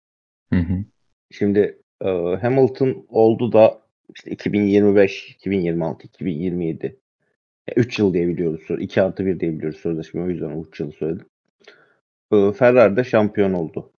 Hı 0.53 0.59
hı. 0.59 0.85
Şimdi 1.31 1.79
e, 2.05 2.09
Hamilton 2.43 3.07
oldu 3.09 3.53
da 3.53 3.83
işte 4.15 4.31
2025, 4.31 5.31
2026, 5.31 6.07
2027 6.07 6.97
3 7.77 7.99
yıl 7.99 8.15
diye 8.15 8.29
biliyoruz. 8.29 8.63
2 8.79 9.03
artı 9.03 9.27
1 9.27 9.41
diye 9.41 9.73
sözleşme. 9.73 10.23
O 10.23 10.29
yüzden 10.29 10.61
3 10.61 10.81
yıl 10.81 10.93
söyledim. 10.93 11.27
E, 12.33 12.53
Ferrari'de 12.53 13.05
şampiyon 13.05 13.53
oldu. 13.53 13.93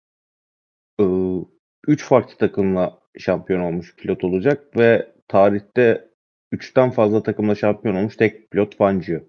3 1.86 2.04
farklı 2.04 2.36
takımla 2.36 2.98
şampiyon 3.18 3.60
olmuş 3.60 3.96
pilot 3.96 4.24
olacak 4.24 4.76
ve 4.76 5.12
tarihte 5.28 6.08
3'ten 6.52 6.90
fazla 6.90 7.22
takımla 7.22 7.54
şampiyon 7.54 7.94
olmuş 7.96 8.16
tek 8.16 8.50
pilot 8.50 8.76
Fangio. 8.76 9.20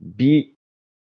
Bir 0.00 0.54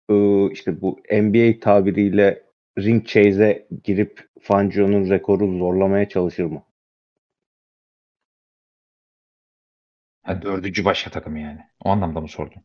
e, 0.09 0.47
işte 0.51 0.81
bu 0.81 0.99
NBA 1.11 1.59
tabiriyle 1.59 2.43
ring 2.79 3.05
chase'e 3.07 3.67
girip 3.83 4.29
Fangio'nun 4.41 5.09
rekoru 5.09 5.57
zorlamaya 5.57 6.09
çalışır 6.09 6.45
mı? 6.45 6.63
Ha, 10.23 10.41
dördüncü 10.41 10.85
başka 10.85 11.11
takım 11.11 11.35
yani. 11.35 11.59
O 11.85 11.89
anlamda 11.89 12.21
mı 12.21 12.27
sordun? 12.29 12.63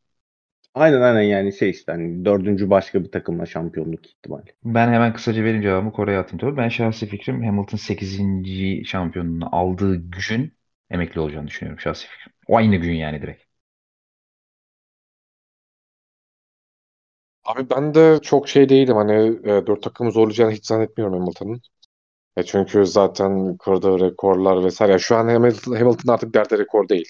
Aynen 0.75 1.01
aynen 1.01 1.23
yani 1.23 1.53
şey 1.53 1.71
işte 1.71 1.93
hani 1.93 2.25
dördüncü 2.25 2.71
başka 2.71 3.05
bir 3.05 3.11
takımla 3.13 3.47
şampiyonluk 3.47 4.07
ihtimali. 4.07 4.55
Ben 4.65 4.89
hemen 4.93 5.13
kısaca 5.13 5.43
vereyim 5.45 5.63
cevabımı 5.63 5.93
Kore'ye 5.93 6.19
atayım. 6.19 6.39
Tabii. 6.39 6.57
Ben 6.57 6.69
şahsi 6.69 7.07
fikrim 7.07 7.45
Hamilton 7.45 7.77
8. 7.79 8.85
şampiyonluğunu 8.85 9.57
aldığı 9.57 9.97
gün 9.97 10.55
emekli 10.91 11.21
olacağını 11.21 11.47
düşünüyorum 11.49 11.81
şahsi 11.81 12.07
fikrim. 12.09 12.33
O 12.47 12.57
aynı 12.57 12.77
gün 12.77 12.93
yani 12.93 13.23
direkt. 13.23 13.48
Abi 17.49 17.71
ben 17.71 17.95
de 17.95 18.19
çok 18.23 18.49
şey 18.49 18.69
değilim. 18.69 18.97
Hani 18.97 19.13
e, 19.51 19.67
dört 19.67 19.83
takımı 19.83 20.13
zorlayacağını 20.13 20.53
hiç 20.53 20.67
zannetmiyorum 20.67 21.19
Hamilton'ın. 21.21 21.61
E 22.37 22.43
çünkü 22.45 22.87
zaten 22.87 23.57
kırdığı 23.59 24.01
rekorlar 24.01 24.65
vesaire. 24.65 24.93
Ya 24.93 24.99
şu 25.01 25.17
an 25.17 25.29
Hamilton, 25.29 25.77
Hamilton 25.77 26.13
artık 26.15 26.35
derdi 26.35 26.59
rekor 26.59 26.91
değil. 26.91 27.09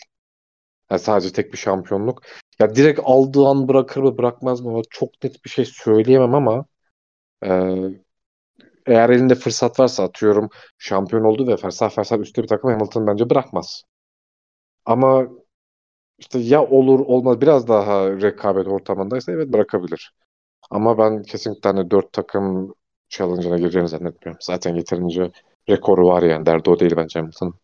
Yani 0.90 1.00
sadece 1.00 1.32
tek 1.32 1.52
bir 1.52 1.58
şampiyonluk. 1.58 2.22
Ya 2.60 2.74
direkt 2.76 3.00
aldığı 3.04 3.46
an 3.46 3.68
bırakır 3.68 4.02
mı 4.02 4.18
bırakmaz 4.18 4.60
mı? 4.62 4.82
Çok 4.90 5.10
net 5.24 5.44
bir 5.46 5.50
şey 5.50 5.64
söyleyemem 5.64 6.34
ama 6.34 6.66
e, 7.46 7.48
eğer 8.86 9.10
elinde 9.10 9.34
fırsat 9.34 9.80
varsa 9.80 10.04
atıyorum 10.04 10.48
şampiyon 10.78 11.24
oldu 11.24 11.46
ve 11.46 11.56
fersah 11.56 11.90
fersah 11.90 12.18
üstte 12.18 12.42
bir 12.42 12.48
takım 12.48 12.70
Hamilton 12.70 13.06
bence 13.06 13.30
bırakmaz. 13.30 13.82
Ama 14.84 15.28
işte 16.18 16.40
ya 16.40 16.64
olur 16.66 17.00
olmaz 17.00 17.40
biraz 17.40 17.68
daha 17.68 18.10
rekabet 18.10 18.68
ortamındaysa 18.68 19.32
evet 19.32 19.48
bırakabilir. 19.54 20.12
Ama 20.70 20.98
ben 20.98 21.22
kesinlikle 21.22 21.70
hani 21.70 21.90
dört 21.90 22.12
takım 22.12 22.74
challenge'ına 23.08 23.58
gireceğini 23.58 23.88
zannetmiyorum. 23.88 24.38
Zaten 24.42 24.74
yeterince 24.74 25.30
rekoru 25.68 26.06
var 26.06 26.22
yani. 26.22 26.46
Derdi 26.46 26.70
o 26.70 26.80
değil 26.80 26.96
bence 26.96 27.18
Hamilton'ın. 27.20 27.54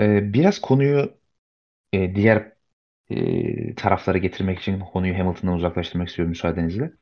Ee, 0.00 0.32
biraz 0.32 0.60
konuyu 0.60 1.14
e, 1.92 2.14
diğer 2.16 2.52
e, 3.10 3.76
taraflara 3.76 4.18
getirmek 4.18 4.60
için 4.60 4.80
konuyu 4.80 5.18
Hamilton'dan 5.18 5.56
uzaklaştırmak 5.56 6.08
istiyorum 6.08 6.30
müsaadenizle. 6.30 6.92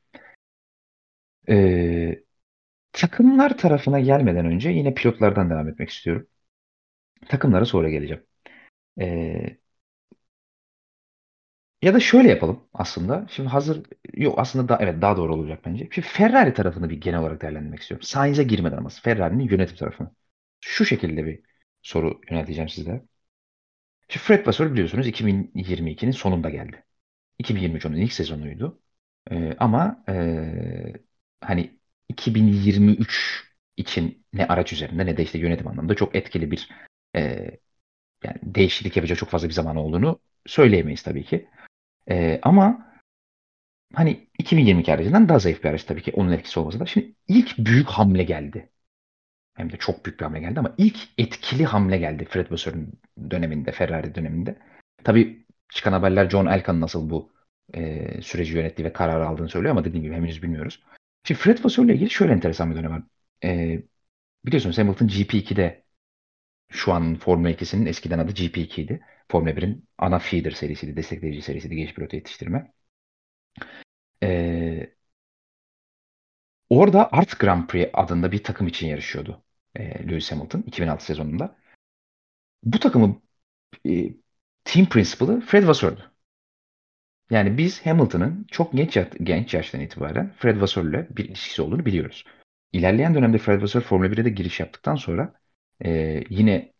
Ee, 1.48 2.22
takımlar 2.92 3.58
tarafına 3.58 4.00
gelmeden 4.00 4.46
önce 4.46 4.70
yine 4.70 4.94
pilotlardan 4.94 5.50
devam 5.50 5.68
etmek 5.68 5.90
istiyorum. 5.90 6.28
Takımlara 7.28 7.64
sonra 7.64 7.90
geleceğim. 7.90 8.24
Ee, 9.00 9.58
ya 11.84 11.94
da 11.94 12.00
şöyle 12.00 12.28
yapalım 12.28 12.64
aslında. 12.74 13.26
Şimdi 13.30 13.48
hazır 13.48 13.82
yok 14.14 14.38
aslında 14.38 14.68
da 14.68 14.78
evet 14.80 15.02
daha 15.02 15.16
doğru 15.16 15.34
olacak 15.34 15.60
bence. 15.66 15.88
Şimdi 15.92 16.08
Ferrari 16.08 16.54
tarafını 16.54 16.90
bir 16.90 17.00
genel 17.00 17.20
olarak 17.20 17.42
değerlendirmek 17.42 17.80
istiyorum. 17.80 18.02
Sainz'e 18.06 18.42
girmeden 18.44 18.76
ama 18.76 18.88
Ferrari'nin 18.88 19.48
yönetim 19.48 19.76
tarafını. 19.76 20.10
Şu 20.60 20.84
şekilde 20.84 21.26
bir 21.26 21.42
soru 21.82 22.20
yönelteceğim 22.30 22.68
sizlere. 22.68 23.02
Şimdi 24.08 24.24
Fred 24.24 24.46
Vasseur 24.46 24.72
biliyorsunuz 24.72 25.06
2022'nin 25.08 26.10
sonunda 26.10 26.50
geldi. 26.50 26.84
2023 27.38 27.86
onun 27.86 27.96
ilk 27.96 28.12
sezonuydu. 28.12 28.80
Ee, 29.30 29.56
ama 29.58 30.04
ee, 30.08 30.92
hani 31.40 31.78
2023 32.08 33.44
için 33.76 34.26
ne 34.32 34.46
araç 34.46 34.72
üzerinde 34.72 35.06
ne 35.06 35.16
de 35.16 35.22
işte 35.22 35.38
yönetim 35.38 35.68
anlamında 35.68 35.94
çok 35.94 36.16
etkili 36.16 36.50
bir 36.50 36.68
ee, 37.16 37.50
yani 38.24 38.36
değişiklik 38.42 38.96
yapacak 38.96 39.18
çok 39.18 39.28
fazla 39.30 39.48
bir 39.48 39.54
zaman 39.54 39.76
olduğunu 39.76 40.20
söyleyemeyiz 40.46 41.02
tabii 41.02 41.24
ki. 41.24 41.48
Ee, 42.10 42.40
ama 42.42 42.86
hani 43.94 44.28
2022 44.38 44.92
aracından 44.92 45.28
daha 45.28 45.38
zayıf 45.38 45.64
bir 45.64 45.68
araç 45.68 45.84
tabii 45.84 46.02
ki 46.02 46.12
onun 46.12 46.32
etkisi 46.32 46.60
olmasa 46.60 46.80
da. 46.80 46.86
Şimdi 46.86 47.14
ilk 47.28 47.58
büyük 47.58 47.88
hamle 47.88 48.24
geldi. 48.24 48.70
Hem 49.54 49.72
de 49.72 49.76
çok 49.76 50.06
büyük 50.06 50.20
bir 50.20 50.24
hamle 50.24 50.40
geldi 50.40 50.60
ama 50.60 50.74
ilk 50.78 50.98
etkili 51.18 51.64
hamle 51.64 51.98
geldi 51.98 52.24
Fred 52.24 52.50
Vasseur'un 52.50 52.92
döneminde, 53.30 53.72
Ferrari 53.72 54.14
döneminde. 54.14 54.58
Tabii 55.04 55.46
çıkan 55.68 55.92
haberler 55.92 56.30
John 56.30 56.46
Elkann 56.46 56.80
nasıl 56.80 57.10
bu 57.10 57.32
e, 57.74 58.22
süreci 58.22 58.56
yönettiği 58.56 58.86
ve 58.86 58.92
karar 58.92 59.20
aldığını 59.20 59.48
söylüyor 59.48 59.72
ama 59.72 59.84
dediğim 59.84 60.04
gibi 60.04 60.14
henüz 60.14 60.42
bilmiyoruz. 60.42 60.82
Şimdi 61.24 61.40
Fred 61.40 61.64
Vasseur'la 61.64 61.92
ilgili 61.92 62.10
şöyle 62.10 62.32
enteresan 62.32 62.70
bir 62.70 62.76
dönem 62.76 62.90
var. 62.90 63.02
E, 63.44 63.82
biliyorsunuz 64.46 64.78
Hamilton 64.78 65.08
GP2'de 65.08 65.84
şu 66.70 66.92
an 66.92 67.16
Formula 67.16 67.50
2'sinin 67.50 67.86
eskiden 67.86 68.18
adı 68.18 68.32
GP2'ydi. 68.32 69.00
Formula 69.34 69.56
1'in 69.56 69.88
ana 69.98 70.18
feeder 70.18 70.50
serisiydi, 70.50 70.96
destekleyici 70.96 71.42
serisiydi 71.42 71.76
genç 71.76 71.94
pilot 71.94 72.12
yetiştirme. 72.12 72.72
Ee, 74.22 74.94
orada 76.70 77.08
Art 77.12 77.38
Grand 77.38 77.66
Prix 77.66 77.88
adında 77.92 78.32
bir 78.32 78.42
takım 78.42 78.66
için 78.66 78.86
yarışıyordu 78.86 79.44
e, 79.74 80.08
Lewis 80.08 80.32
Hamilton 80.32 80.62
2006 80.66 81.04
sezonunda. 81.04 81.56
Bu 82.62 82.78
takımın 82.78 83.22
e, 83.86 84.14
team 84.64 84.86
principal'ı 84.88 85.40
Fred 85.40 85.66
Vasseur'du. 85.66 86.12
Yani 87.30 87.58
biz 87.58 87.86
Hamilton'ın 87.86 88.46
çok 88.50 88.72
genç 88.72 88.98
genç 89.22 89.54
yaştan 89.54 89.80
itibaren 89.80 90.34
Fred 90.38 90.60
Vasseur'le 90.60 91.16
bir 91.16 91.24
ilişkisi 91.24 91.62
olduğunu 91.62 91.86
biliyoruz. 91.86 92.24
İlerleyen 92.72 93.14
dönemde 93.14 93.38
Fred 93.38 93.62
Vasseur 93.62 93.82
Formula 93.82 94.12
1'e 94.12 94.24
de 94.24 94.30
giriş 94.30 94.60
yaptıktan 94.60 94.96
sonra 94.96 95.34
e, 95.84 96.22
yine 96.30 96.73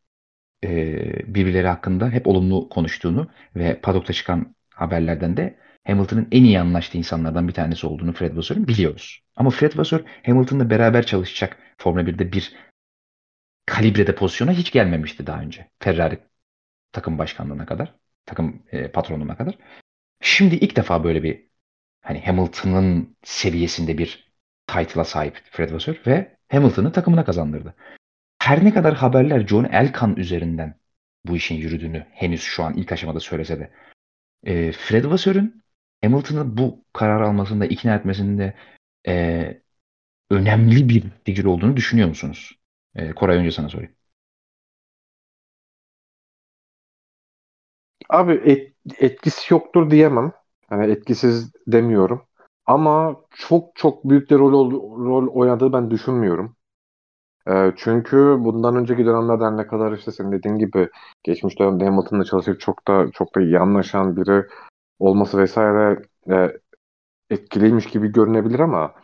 e, 0.64 1.34
birbirleri 1.34 1.68
hakkında 1.68 2.10
hep 2.10 2.26
olumlu 2.26 2.68
konuştuğunu 2.68 3.30
ve 3.56 3.80
padokta 3.80 4.12
çıkan 4.12 4.54
haberlerden 4.74 5.36
de 5.36 5.58
Hamilton'ın 5.86 6.28
en 6.32 6.44
iyi 6.44 6.60
anlaştığı 6.60 6.98
insanlardan 6.98 7.48
bir 7.48 7.52
tanesi 7.52 7.86
olduğunu 7.86 8.12
Fred 8.12 8.36
Vasseur'un 8.36 8.68
biliyoruz. 8.68 9.22
Ama 9.36 9.50
Fred 9.50 9.78
Vasseur 9.78 10.00
Hamilton'la 10.26 10.70
beraber 10.70 11.06
çalışacak 11.06 11.58
Formula 11.78 12.02
1'de 12.02 12.32
bir 12.32 12.52
kalibrede 13.66 14.14
pozisyona 14.14 14.52
hiç 14.52 14.72
gelmemişti 14.72 15.26
daha 15.26 15.40
önce. 15.40 15.70
Ferrari 15.78 16.18
takım 16.92 17.18
başkanlığına 17.18 17.66
kadar, 17.66 17.94
takım 18.26 18.62
e, 18.72 18.88
patronluğuna 18.88 19.36
kadar. 19.36 19.58
Şimdi 20.20 20.54
ilk 20.54 20.76
defa 20.76 21.04
böyle 21.04 21.22
bir 21.22 21.48
hani 22.02 22.26
Hamilton'ın 22.26 23.16
seviyesinde 23.24 23.98
bir 23.98 24.32
title'a 24.66 25.04
sahip 25.04 25.42
Fred 25.50 25.72
Vasseur 25.72 26.00
ve 26.06 26.36
Hamilton'ı 26.48 26.92
takımına 26.92 27.24
kazandırdı. 27.24 27.74
Her 28.44 28.64
ne 28.64 28.74
kadar 28.74 28.94
haberler 28.94 29.46
John 29.46 29.64
Elkan 29.64 30.16
üzerinden 30.16 30.74
bu 31.26 31.36
işin 31.36 31.54
yürüdüğünü 31.54 32.06
henüz 32.10 32.40
şu 32.40 32.62
an 32.64 32.74
ilk 32.74 32.92
aşamada 32.92 33.20
söylese 33.20 33.60
de 33.60 33.70
e, 34.44 34.72
Fred 34.72 35.04
Vasseur'ün 35.04 35.64
Hamilton'ı 36.04 36.56
bu 36.56 36.84
karar 36.92 37.20
almasında 37.20 37.66
ikna 37.66 37.94
etmesinde 37.94 38.54
e, 39.08 39.62
önemli 40.30 40.88
bir 40.88 41.04
figür 41.26 41.44
olduğunu 41.44 41.76
düşünüyor 41.76 42.08
musunuz? 42.08 42.58
E, 42.94 43.12
Koray 43.12 43.38
önce 43.38 43.50
sana 43.50 43.68
sorayım. 43.68 43.92
Abi 48.08 48.32
et, 48.32 48.74
etkisi 48.98 49.54
yoktur 49.54 49.90
diyemem. 49.90 50.32
Hani 50.68 50.92
etkisiz 50.92 51.52
demiyorum. 51.66 52.26
Ama 52.66 53.16
çok 53.30 53.76
çok 53.76 54.04
büyük 54.04 54.30
bir 54.30 54.36
rol, 54.38 54.70
rol 55.06 55.28
oynadığı 55.28 55.72
ben 55.72 55.90
düşünmüyorum. 55.90 56.56
E, 57.48 57.72
çünkü 57.76 58.16
bundan 58.38 58.76
önceki 58.76 59.06
dönemlerden 59.06 59.56
ne 59.56 59.66
kadar 59.66 59.92
işte 59.92 60.12
senin 60.12 60.32
dediğin 60.32 60.58
gibi 60.58 60.88
geçmiş 61.22 61.58
dönemde 61.58 61.84
Hamilton'la 61.84 62.24
çalışıp 62.24 62.60
çok 62.60 62.88
da 62.88 63.10
çok 63.12 63.34
da 63.34 63.40
iyi 63.40 63.58
anlaşan 63.58 64.16
biri 64.16 64.46
olması 64.98 65.38
vesaire 65.38 66.02
e, 66.30 66.52
etkiliymiş 67.30 67.86
gibi 67.86 68.12
görünebilir 68.12 68.60
ama 68.60 68.94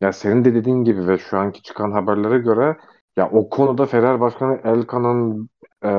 ya 0.00 0.12
senin 0.12 0.44
de 0.44 0.54
dediğin 0.54 0.84
gibi 0.84 1.08
ve 1.08 1.18
şu 1.18 1.38
anki 1.38 1.62
çıkan 1.62 1.92
haberlere 1.92 2.38
göre 2.38 2.76
ya 3.16 3.30
o 3.30 3.48
konuda 3.48 3.86
Fener 3.86 4.20
Başkanı 4.20 4.60
Elkan'ın 4.64 5.48
e, 5.84 5.90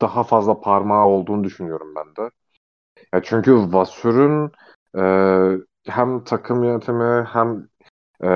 daha 0.00 0.24
fazla 0.24 0.60
parmağı 0.60 1.06
olduğunu 1.06 1.44
düşünüyorum 1.44 1.94
ben 1.96 2.16
de. 2.16 2.30
Ya 3.14 3.22
çünkü 3.22 3.52
Vassur'un 3.52 4.52
e, 4.98 5.02
hem 5.86 6.24
takım 6.24 6.64
yönetimi 6.64 7.24
hem 7.24 7.66
e, 8.24 8.28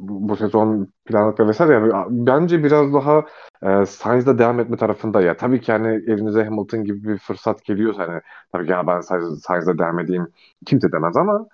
bu, 0.00 0.28
bu 0.28 0.36
sezon 0.36 0.88
planladıkları 1.04 1.48
vesaire 1.48 1.72
yani 1.72 1.92
bence 2.10 2.64
biraz 2.64 2.94
daha 2.94 3.24
e, 3.62 3.86
Sainz'da 3.86 4.38
devam 4.38 4.60
etme 4.60 4.76
tarafında 4.76 5.20
ya. 5.22 5.36
Tabii 5.36 5.60
ki 5.60 5.72
hani 5.72 5.88
elinize 5.88 6.44
Hamilton 6.44 6.84
gibi 6.84 7.08
bir 7.08 7.18
fırsat 7.18 7.64
geliyorsa 7.64 8.08
hani 8.08 8.20
tabii 8.52 8.66
ki 8.66 8.72
ya 8.72 8.86
ben 8.86 9.00
Sainz'da 9.36 9.78
devam 9.78 9.98
edeyim 9.98 10.28
kimse 10.66 10.92
demez 10.92 11.16
ama 11.16 11.46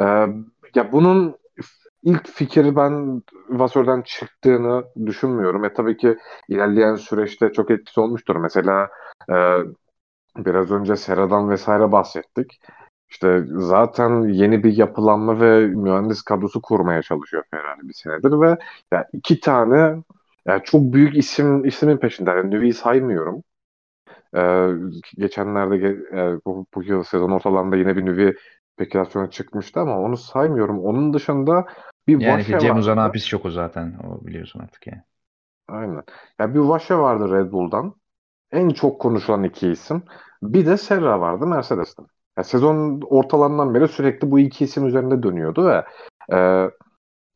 e, 0.00 0.04
ya 0.74 0.92
bunun 0.92 1.36
ilk 2.02 2.28
fikri 2.28 2.76
ben 2.76 3.22
Vasseur'dan 3.48 4.02
çıktığını 4.02 4.84
düşünmüyorum. 5.06 5.64
E 5.64 5.72
tabii 5.72 5.96
ki 5.96 6.18
ilerleyen 6.48 6.94
süreçte 6.94 7.52
çok 7.52 7.70
etkisi 7.70 8.00
olmuştur. 8.00 8.36
Mesela 8.36 8.88
e, 9.30 9.34
biraz 10.36 10.70
önce 10.70 10.96
Sera'dan 10.96 11.50
vesaire 11.50 11.92
bahsettik. 11.92 12.60
İşte 13.12 13.44
zaten 13.48 14.22
yeni 14.22 14.64
bir 14.64 14.76
yapılanma 14.76 15.40
ve 15.40 15.66
mühendis 15.66 16.22
kadrosu 16.22 16.62
kurmaya 16.62 17.02
çalışıyor 17.02 17.44
Ferrari 17.50 17.88
bir 17.88 17.94
senedir 17.94 18.40
ve 18.40 18.58
ya 18.92 19.08
iki 19.12 19.40
tane 19.40 20.02
yani 20.46 20.62
çok 20.64 20.82
büyük 20.82 21.16
isim 21.16 21.64
ismin 21.64 21.96
peşinde. 21.96 22.30
Yani 22.30 22.50
Nüvi'yi 22.50 22.74
saymıyorum. 22.74 23.42
Ee, 24.36 24.68
geçenlerde 25.16 25.88
e, 26.12 26.38
bu, 26.46 26.66
bu 26.74 26.82
yıl 26.82 27.02
sezon 27.02 27.30
ortalarında 27.30 27.76
yine 27.76 27.96
bir 27.96 28.06
Nüvi 28.06 28.34
spekülasyona 28.74 29.30
çıkmıştı 29.30 29.80
ama 29.80 29.98
onu 30.00 30.16
saymıyorum. 30.16 30.84
Onun 30.84 31.12
dışında 31.14 31.66
bir 32.08 32.20
yani 32.20 32.38
Vaşe 32.38 32.58
Cem. 32.58 32.76
Uzan 32.76 32.96
hapis 32.96 33.26
çok 33.26 33.44
o 33.44 33.50
zaten. 33.50 33.94
O 34.04 34.26
biliyorsun 34.26 34.60
artık 34.60 34.86
yani. 34.86 35.02
Aynen. 35.68 36.02
Ya 36.38 36.54
bir 36.54 36.60
Vaşe 36.60 36.94
vardı 36.94 37.34
Red 37.34 37.52
Bull'dan. 37.52 37.94
En 38.52 38.68
çok 38.68 39.00
konuşulan 39.00 39.44
iki 39.44 39.68
isim. 39.68 40.02
Bir 40.42 40.66
de 40.66 40.76
Serra 40.76 41.20
vardı 41.20 41.46
Mercedes'ten. 41.46 42.06
Ya 42.38 42.44
sezon 42.44 43.00
ortalarından 43.00 43.74
beri 43.74 43.88
sürekli 43.88 44.30
bu 44.30 44.38
iki 44.38 44.64
isim 44.64 44.86
üzerinde 44.86 45.22
dönüyordu 45.22 45.66
ve 45.66 45.84
e, 46.32 46.36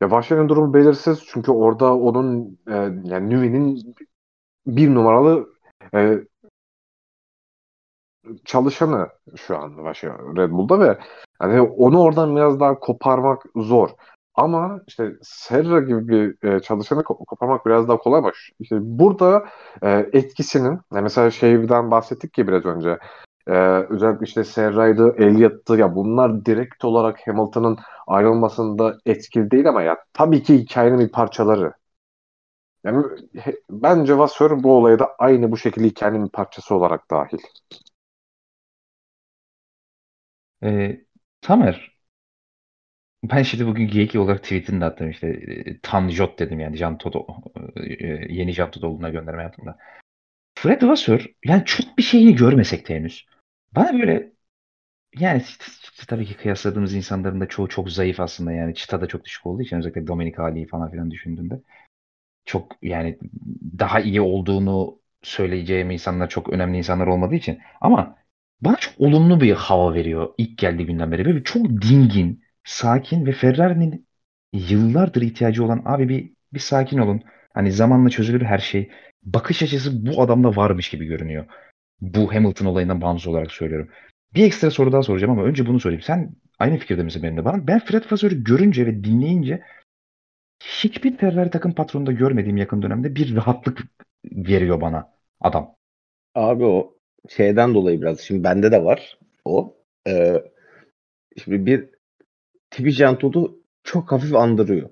ya 0.01 0.11
Vaşe'nin 0.11 0.49
durumu 0.49 0.75
belirsiz 0.75 1.25
çünkü 1.29 1.53
orada 1.53 1.95
onun 1.97 2.59
e, 2.69 2.75
yani 3.05 3.31
Nüvi'nin 3.31 3.95
bir 4.67 4.95
numaralı 4.95 5.49
e, 5.95 6.19
çalışanı 8.45 9.09
şu 9.37 9.57
an 9.59 9.85
Vaşe 9.85 10.09
Red 10.09 10.51
Bull'da 10.51 10.81
ve 10.81 10.99
hani 11.39 11.61
onu 11.61 12.01
oradan 12.01 12.37
biraz 12.37 12.61
daha 12.61 12.81
koparmak 12.81 13.43
zor. 13.57 13.91
Ama 14.35 14.81
işte 14.87 15.13
Serra 15.23 15.81
gibi 15.81 16.09
bir 16.09 16.49
e, 16.49 16.61
çalışanı 16.61 17.05
koparmak 17.05 17.67
biraz 17.67 17.89
daha 17.89 17.99
kolay 17.99 18.23
baş. 18.23 18.51
İşte 18.61 18.77
burada 18.81 19.47
e, 19.83 19.91
etkisinin 20.13 20.81
yani 20.93 21.03
mesela 21.03 21.31
şeyden 21.31 21.91
bahsettik 21.91 22.33
ki 22.35 22.49
biraz 22.49 22.65
önce 22.65 22.99
e, 23.47 23.53
özellikle 23.91 24.25
işte 24.27 24.45
Serra'ydı, 24.45 25.15
Elliott'tı 25.19 25.77
ya 25.77 25.95
bunlar 25.95 26.45
direkt 26.45 26.85
olarak 26.85 27.27
Hamilton'ın 27.27 27.79
ayrılmasında 28.07 28.99
etkili 29.07 29.51
değil 29.51 29.69
ama 29.69 29.83
ya 29.83 29.97
tabii 30.13 30.43
ki 30.43 30.59
hikayenin 30.59 30.99
bir 30.99 31.09
parçaları. 31.13 31.73
Yani 32.85 33.05
he, 33.37 33.57
bence 33.71 34.19
Vasseur 34.19 34.63
bu 34.63 34.73
olaya 34.77 34.99
da 34.99 35.17
aynı 35.19 35.53
bu 35.53 35.57
şekilde 35.57 35.87
hikayenin 35.87 36.25
bir 36.25 36.31
parçası 36.31 36.75
olarak 36.75 37.11
dahil. 37.11 37.39
E, 40.63 41.01
Tamer 41.41 41.97
ben 43.23 43.43
şimdi 43.43 43.67
bugün 43.67 43.89
Geyki 43.89 44.19
olarak 44.19 44.43
tweetini 44.43 44.81
de 44.81 44.85
attım 44.85 45.11
işte 45.11 45.29
e, 45.29 45.81
Tan 45.81 46.09
Jot 46.09 46.39
dedim 46.39 46.61
yani 46.61 46.77
Jan 46.77 46.99
Toto 46.99 47.27
e, 47.77 48.07
yeni 48.35 48.53
Jan 48.53 48.71
Totoğlu'na 48.71 49.09
gönderme 49.09 49.43
yaptım 49.43 49.67
da. 49.67 49.79
Fred 50.55 50.83
Vasseur 50.83 51.27
yani 51.45 51.65
çok 51.65 51.99
bir 51.99 52.03
şeyini 52.03 52.35
görmesek 52.35 52.89
de 52.89 52.95
henüz. 52.95 53.27
Bana 53.77 53.93
böyle 53.99 54.33
yani 55.21 55.43
tabii 56.09 56.27
ki 56.27 56.37
kıyasladığımız 56.37 56.95
insanların 56.95 57.41
da 57.41 57.49
çoğu 57.49 57.69
çok 57.69 57.91
zayıf 57.93 58.21
aslında 58.21 58.53
yani 58.53 58.75
çıta 58.75 59.01
da 59.01 59.07
çok 59.09 59.25
düşük 59.25 59.47
olduğu 59.47 59.63
için 59.63 59.79
özellikle 59.79 60.07
Dominik 60.07 60.39
Ali'yi 60.41 60.67
falan 60.67 60.91
filan 60.91 61.11
düşündüğünde 61.11 61.63
çok 62.45 62.73
yani 62.83 63.19
daha 63.79 64.01
iyi 64.01 64.21
olduğunu 64.21 65.01
söyleyeceğim 65.23 65.91
insanlar 65.91 66.29
çok 66.29 66.49
önemli 66.51 66.79
insanlar 66.79 67.07
olmadığı 67.07 67.35
için 67.35 67.61
ama 67.81 68.17
bana 68.61 68.77
çok 68.77 68.95
olumlu 69.01 69.41
bir 69.41 69.53
hava 69.53 69.95
veriyor 69.95 70.35
ilk 70.39 70.59
geldiği 70.59 70.87
günden 70.87 71.13
beri. 71.13 71.25
Böyle 71.25 71.45
çok 71.45 71.67
dingin, 71.69 72.45
sakin 72.65 73.27
ve 73.27 73.33
Ferrari'nin 73.33 74.09
yıllardır 74.53 75.23
ihtiyacı 75.23 75.65
olan 75.65 75.83
abi 75.85 76.09
bir 76.09 76.33
bir 76.55 76.61
sakin 76.61 76.99
olun. 76.99 77.23
Hani 77.55 77.73
zamanla 77.73 78.11
çözülür 78.11 78.43
her 78.43 78.59
şey. 78.59 78.91
Bakış 79.23 79.63
açısı 79.63 80.07
bu 80.07 80.23
adamda 80.23 80.57
varmış 80.57 80.91
gibi 80.91 81.07
görünüyor. 81.07 81.47
Bu 82.01 82.35
Hamilton 82.35 82.67
olayından 82.67 83.01
bağımsız 83.01 83.27
olarak 83.27 83.53
söylüyorum. 83.53 83.89
Bir 84.35 84.45
ekstra 84.45 84.71
soru 84.71 84.93
daha 84.93 85.03
soracağım 85.03 85.33
ama 85.33 85.43
önce 85.43 85.67
bunu 85.67 85.81
sorayım. 85.81 86.03
Sen 86.03 86.37
aynı 86.59 86.79
fikirde 86.79 87.03
misin 87.03 87.23
benimle 87.23 87.45
bana? 87.45 87.67
Ben 87.67 87.79
Fred 87.79 88.13
Vasseur'ü 88.13 88.45
görünce 88.45 88.87
ve 88.87 89.05
dinleyince 89.05 89.63
hiçbir 90.65 91.17
Ferrari 91.17 91.51
takım 91.51 91.75
patronunda 91.75 92.13
görmediğim 92.13 92.57
yakın 92.57 92.83
dönemde 92.83 93.15
bir 93.15 93.37
rahatlık 93.37 93.83
veriyor 94.25 94.81
bana 94.81 95.13
adam. 95.41 95.75
Abi 96.35 96.65
o 96.65 96.97
şeyden 97.29 97.75
dolayı 97.75 98.03
biraz. 98.03 98.21
Şimdi 98.21 98.45
bende 98.45 98.73
de 98.73 98.85
var 98.85 99.19
o. 99.45 99.77
Ee, 100.09 100.43
şimdi 101.45 101.67
bir 101.67 101.91
tipi 102.71 102.91
Janto'du 102.91 103.61
çok 103.85 104.13
hafif 104.13 104.35
andırıyor. 104.35 104.91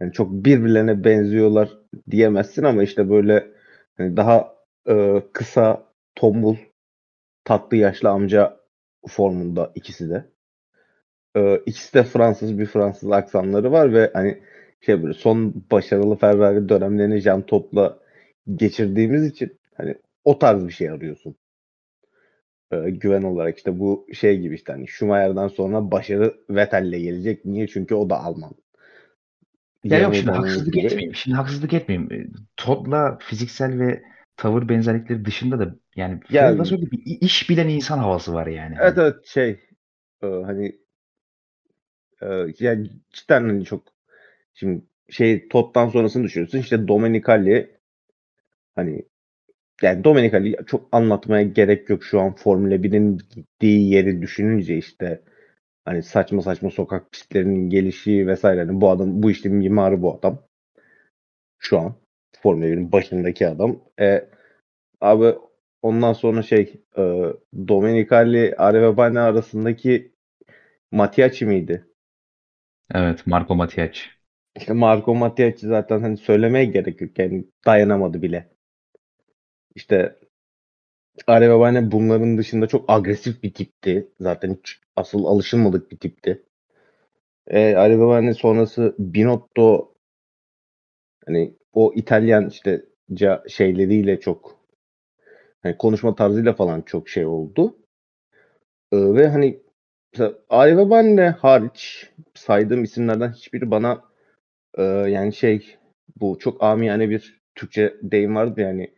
Yani 0.00 0.12
çok 0.12 0.32
birbirlerine 0.32 1.04
benziyorlar 1.04 1.78
diyemezsin 2.10 2.64
ama 2.64 2.82
işte 2.82 3.10
böyle 3.10 3.52
hani 3.96 4.16
daha 4.16 4.54
e, 4.88 5.22
kısa, 5.32 5.86
tombul, 6.14 6.56
tatlı 7.44 7.76
yaşlı 7.76 8.08
amca 8.08 8.60
formunda 9.08 9.72
ikisi 9.74 10.10
de. 10.10 10.24
E, 11.36 11.56
ikisi 11.66 11.94
de 11.94 12.04
Fransız 12.04 12.58
bir 12.58 12.66
Fransız 12.66 13.12
aksanları 13.12 13.72
var 13.72 13.92
ve 13.94 14.10
hani 14.14 14.42
şey 14.80 15.02
böyle 15.02 15.14
son 15.14 15.64
başarılı 15.70 16.16
Ferrari 16.16 16.68
dönemlerini 16.68 17.18
Jean 17.20 17.42
Top'la 17.42 17.98
geçirdiğimiz 18.56 19.26
için 19.26 19.58
hani 19.74 19.94
o 20.24 20.38
tarz 20.38 20.66
bir 20.66 20.72
şey 20.72 20.90
arıyorsun. 20.90 21.36
E, 22.72 22.90
güven 22.90 23.22
olarak 23.22 23.56
işte 23.56 23.78
bu 23.78 24.06
şey 24.12 24.40
gibi 24.40 24.54
işte 24.54 24.72
hani 24.72 24.88
Schumacher'dan 24.88 25.48
sonra 25.48 25.90
başarı 25.90 26.34
Vettel'le 26.50 26.98
gelecek. 26.98 27.44
Niye? 27.44 27.68
Çünkü 27.68 27.94
o 27.94 28.10
da 28.10 28.24
Alman. 28.24 28.52
Ya 29.84 29.98
yok 29.98 30.14
şimdi 30.14 30.30
haksızlık 30.30 30.74
gibi. 30.74 30.86
etmeyeyim. 30.86 31.14
Şimdi 31.14 31.36
haksızlık 31.36 31.72
etmeyeyim. 31.72 32.32
Todd'la 32.56 33.18
fiziksel 33.20 33.78
ve 33.78 34.02
tavır 34.36 34.68
benzerlikleri 34.68 35.24
dışında 35.24 35.58
da 35.58 35.74
yani 35.96 36.20
Ya- 36.30 36.48
Fred 36.48 36.58
Vasseur'da 36.58 36.90
bir 36.90 37.02
iş 37.20 37.50
bilen 37.50 37.68
insan 37.68 37.98
havası 37.98 38.34
var 38.34 38.46
yani. 38.46 38.76
Evet 38.80 38.98
evet 38.98 39.26
şey 39.26 39.50
e, 40.22 40.26
hani 40.26 40.78
e, 42.22 42.26
yani 42.58 42.90
cidden 43.12 43.40
hani 43.42 43.64
çok 43.64 43.84
şimdi 44.54 44.84
şey 45.10 45.48
Todd'dan 45.48 45.88
sonrasını 45.88 46.24
düşünüyorsun 46.24 46.58
işte 46.58 46.88
Domenicali 46.88 47.78
hani 48.74 49.02
yani 49.82 50.04
Domenicali 50.04 50.56
çok 50.66 50.88
anlatmaya 50.92 51.42
gerek 51.44 51.90
yok 51.90 52.04
şu 52.04 52.20
an 52.20 52.34
Formula 52.36 52.82
1'in 52.84 53.18
gittiği 53.36 53.90
yeri 53.94 54.22
düşününce 54.22 54.78
işte 54.78 55.22
hani 55.86 56.04
saçma 56.04 56.42
saçma 56.42 56.70
sokak 56.70 57.12
pistlerinin 57.12 57.70
gelişi 57.70 58.26
vesaire 58.26 58.60
hani 58.66 58.82
bu 58.82 58.90
adam 58.90 59.22
bu 59.24 59.30
işte 59.30 59.50
mimarı 59.50 60.02
bu 60.02 60.14
adam 60.18 60.42
şu 61.58 61.78
an 61.78 61.94
Formula 62.40 62.66
1'in 62.66 62.92
başındaki 62.92 63.48
adam 63.48 63.80
e, 64.00 64.28
abi 65.00 65.34
ondan 65.82 66.12
sonra 66.12 66.42
şey 66.42 66.82
e, 66.98 67.02
Domenicali 67.68 68.54
Arevabane 68.58 69.20
arasındaki 69.20 70.12
Matiaci 70.92 71.46
miydi? 71.46 71.86
Evet, 72.94 73.26
Marco 73.26 73.54
Matiac. 73.54 73.98
İşte 74.56 74.72
Marco 74.72 75.14
Matiaci 75.14 75.66
zaten 75.66 76.00
hani 76.00 76.16
söylemeye 76.16 76.64
gerek 76.64 77.00
yok. 77.00 77.18
Yani 77.18 77.44
dayanamadı 77.66 78.22
bile. 78.22 78.48
İşte 79.74 80.16
Arevabane 81.26 81.92
bunların 81.92 82.38
dışında 82.38 82.66
çok 82.66 82.84
agresif 82.90 83.42
bir 83.42 83.54
tipti. 83.54 84.08
Zaten 84.20 84.54
hiç 84.54 84.80
asıl 84.96 85.24
alışılmadık 85.24 85.90
bir 85.90 85.96
tipti. 85.96 86.42
E, 87.46 87.74
Arevabane 87.74 88.34
sonrası 88.34 88.94
Binotto 88.98 89.94
hani 91.26 91.56
o 91.72 91.92
İtalyan 91.94 92.48
işte 92.48 92.84
şeyleriyle 93.48 94.20
çok 94.20 94.58
hani 95.62 95.78
konuşma 95.78 96.14
tarzıyla 96.14 96.52
falan 96.52 96.82
çok 96.82 97.08
şey 97.08 97.26
oldu. 97.26 97.76
E, 98.92 98.96
ve 98.96 99.28
hani 99.28 99.60
mesela 100.12 100.34
Arevabane 100.48 101.28
hariç 101.28 102.10
saydığım 102.34 102.84
isimlerden 102.84 103.32
hiçbiri 103.32 103.70
bana 103.70 104.02
e, 104.74 104.82
yani 104.82 105.32
şey 105.32 105.76
bu 106.20 106.38
çok 106.38 106.62
amiyane 106.62 107.10
bir 107.10 107.42
Türkçe 107.54 107.96
deyim 108.02 108.36
vardı 108.36 108.60
yani 108.60 108.94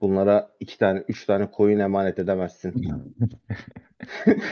bunlara 0.00 0.50
iki 0.60 0.78
tane 0.78 1.04
üç 1.08 1.26
tane 1.26 1.50
koyun 1.50 1.78
emanet 1.78 2.18
edemezsin. 2.18 2.84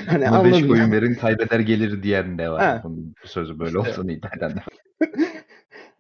hani 0.07 0.29
Buna 0.29 0.45
beş 0.45 0.67
koyun 0.67 0.93
verin 0.93 1.15
kaybeder 1.15 1.61
gelir 1.61 2.03
diyen 2.03 2.39
de 2.39 2.49
var. 2.49 2.63
Ha. 2.63 2.81
Bunun, 2.85 3.15
bu 3.25 3.29
sözü 3.29 3.59
böyle 3.59 3.79
İşte. 3.79 4.03
de 4.03 4.47
var. 4.47 4.65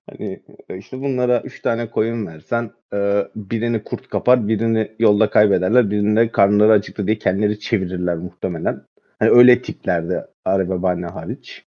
Hani 0.09 0.42
işte 0.78 1.00
bunlara 1.00 1.40
üç 1.40 1.62
tane 1.62 1.90
koyun 1.90 2.26
versen 2.26 2.70
e, 2.92 3.28
birini 3.36 3.84
kurt 3.84 4.09
kapar, 4.09 4.48
birini 4.48 4.92
yolda 4.98 5.30
kaybederler, 5.30 5.90
birini 5.90 6.16
de 6.16 6.32
karnları 6.32 6.72
acıktı 6.72 7.06
diye 7.06 7.18
kendileri 7.18 7.61
çevirirler 7.61 8.16
muhtemelen. 8.16 8.86
Hani 9.18 9.30
öyle 9.30 9.62
tiplerde 9.62 10.26
Arababane 10.44 11.06
hariç. 11.06 11.66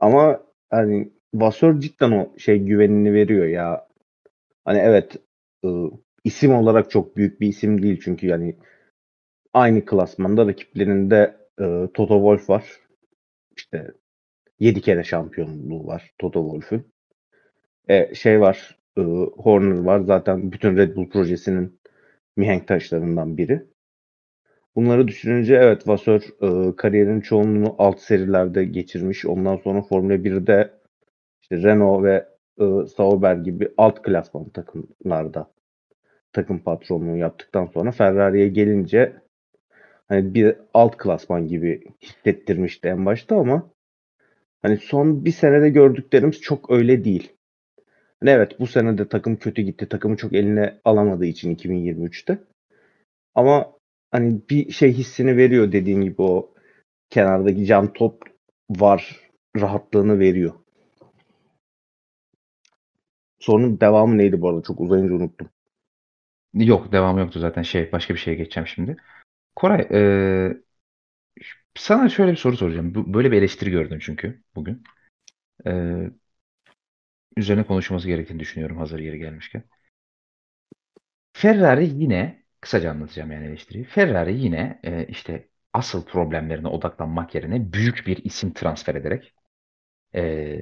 Ama 0.00 0.40
hani 0.70 1.12
Vasör 1.34 1.80
cidden 1.80 2.10
o 2.12 2.38
şey 2.38 2.58
güvenini 2.58 3.12
veriyor 3.12 3.46
ya. 3.46 3.88
Hani 4.64 4.78
evet 4.78 5.16
e, 5.64 5.68
isim 6.24 6.54
olarak 6.54 6.90
çok 6.90 7.16
büyük 7.16 7.40
bir 7.40 7.48
isim 7.48 7.82
değil 7.82 8.00
çünkü 8.04 8.26
yani 8.26 8.56
aynı 9.54 9.84
klasmanda 9.84 10.46
rakiplerinde 10.46 11.36
e, 11.60 11.64
Toto 11.94 12.14
Wolff 12.14 12.50
var. 12.50 12.64
İşte 13.56 13.92
7 14.60 14.80
kere 14.80 15.04
şampiyonluğu 15.04 15.86
var 15.86 16.10
Toto 16.18 16.42
Wolff'ün. 16.42 16.97
E, 17.88 18.14
şey 18.14 18.40
var 18.40 18.78
e, 18.98 19.00
Horner 19.36 19.78
var 19.78 20.00
zaten 20.00 20.52
bütün 20.52 20.76
Red 20.76 20.96
Bull 20.96 21.08
projesinin 21.08 21.80
mihenk 22.36 22.68
taşlarından 22.68 23.36
biri. 23.36 23.66
Bunları 24.76 25.08
düşününce 25.08 25.54
evet 25.54 25.88
Vasseur 25.88 26.22
e, 26.42 26.76
kariyerinin 26.76 27.20
çoğunluğunu 27.20 27.74
alt 27.78 28.00
serilerde 28.00 28.64
geçirmiş. 28.64 29.26
Ondan 29.26 29.56
sonra 29.56 29.82
Formula 29.82 30.14
1'de 30.14 30.70
işte 31.42 31.62
Renault 31.62 32.04
ve 32.04 32.28
e, 32.60 32.86
Sauber 32.96 33.36
gibi 33.36 33.68
alt 33.76 34.02
klasman 34.02 34.48
takımlarda 34.48 35.50
takım 36.32 36.58
patronluğu 36.58 37.16
yaptıktan 37.16 37.66
sonra 37.66 37.92
Ferrari'ye 37.92 38.48
gelince 38.48 39.12
hani 40.08 40.34
bir 40.34 40.56
alt 40.74 40.96
klasman 40.96 41.48
gibi 41.48 41.84
hissettirmişti 42.02 42.88
en 42.88 43.06
başta 43.06 43.36
ama 43.36 43.70
hani 44.62 44.76
son 44.76 45.24
bir 45.24 45.32
senede 45.32 45.70
gördüklerimiz 45.70 46.40
çok 46.40 46.70
öyle 46.70 47.04
değil. 47.04 47.37
Hani 48.20 48.30
evet 48.30 48.60
bu 48.60 48.66
sene 48.66 48.98
de 48.98 49.08
takım 49.08 49.36
kötü 49.36 49.62
gitti. 49.62 49.88
Takımı 49.88 50.16
çok 50.16 50.32
eline 50.32 50.80
alamadığı 50.84 51.26
için 51.26 51.50
2023'te. 51.50 52.38
Ama 53.34 53.72
hani 54.10 54.40
bir 54.50 54.70
şey 54.72 54.92
hissini 54.92 55.36
veriyor 55.36 55.72
dediğin 55.72 56.00
gibi 56.00 56.22
o 56.22 56.54
kenardaki 57.10 57.66
cam 57.66 57.92
top 57.92 58.22
var 58.70 59.20
rahatlığını 59.56 60.18
veriyor. 60.18 60.54
Sorunun 63.38 63.80
devamı 63.80 64.18
neydi 64.18 64.40
bu 64.40 64.48
arada? 64.48 64.62
Çok 64.62 64.80
uzayınca 64.80 65.14
unuttum. 65.14 65.48
Yok 66.54 66.92
devamı 66.92 67.20
yoktu 67.20 67.40
zaten 67.40 67.62
şey 67.62 67.92
başka 67.92 68.14
bir 68.14 68.18
şeye 68.18 68.36
geçeceğim 68.36 68.66
şimdi. 68.66 68.96
Koray 69.56 69.88
e, 69.92 70.00
sana 71.74 72.08
şöyle 72.08 72.32
bir 72.32 72.36
soru 72.36 72.56
soracağım. 72.56 73.14
Böyle 73.14 73.32
bir 73.32 73.36
eleştiri 73.38 73.70
gördüm 73.70 73.98
çünkü 74.02 74.42
bugün. 74.54 74.82
E, 75.66 75.70
üzerine 77.36 77.64
konuşulması 77.64 78.08
gerektiğini 78.08 78.40
düşünüyorum 78.40 78.78
hazır 78.78 78.98
yeri 78.98 79.18
gelmişken. 79.18 79.64
Ferrari 81.32 81.88
yine 81.88 82.42
kısaca 82.60 82.90
anlatacağım 82.90 83.32
yani 83.32 83.46
eleştiriyi. 83.46 83.84
Ferrari 83.84 84.40
yine 84.40 84.80
e, 84.84 85.06
işte 85.06 85.48
asıl 85.72 86.04
problemlerine 86.04 86.68
odaklanmak 86.68 87.34
yerine 87.34 87.72
büyük 87.72 88.06
bir 88.06 88.24
isim 88.24 88.52
transfer 88.52 88.94
ederek 88.94 89.34
e, 90.14 90.60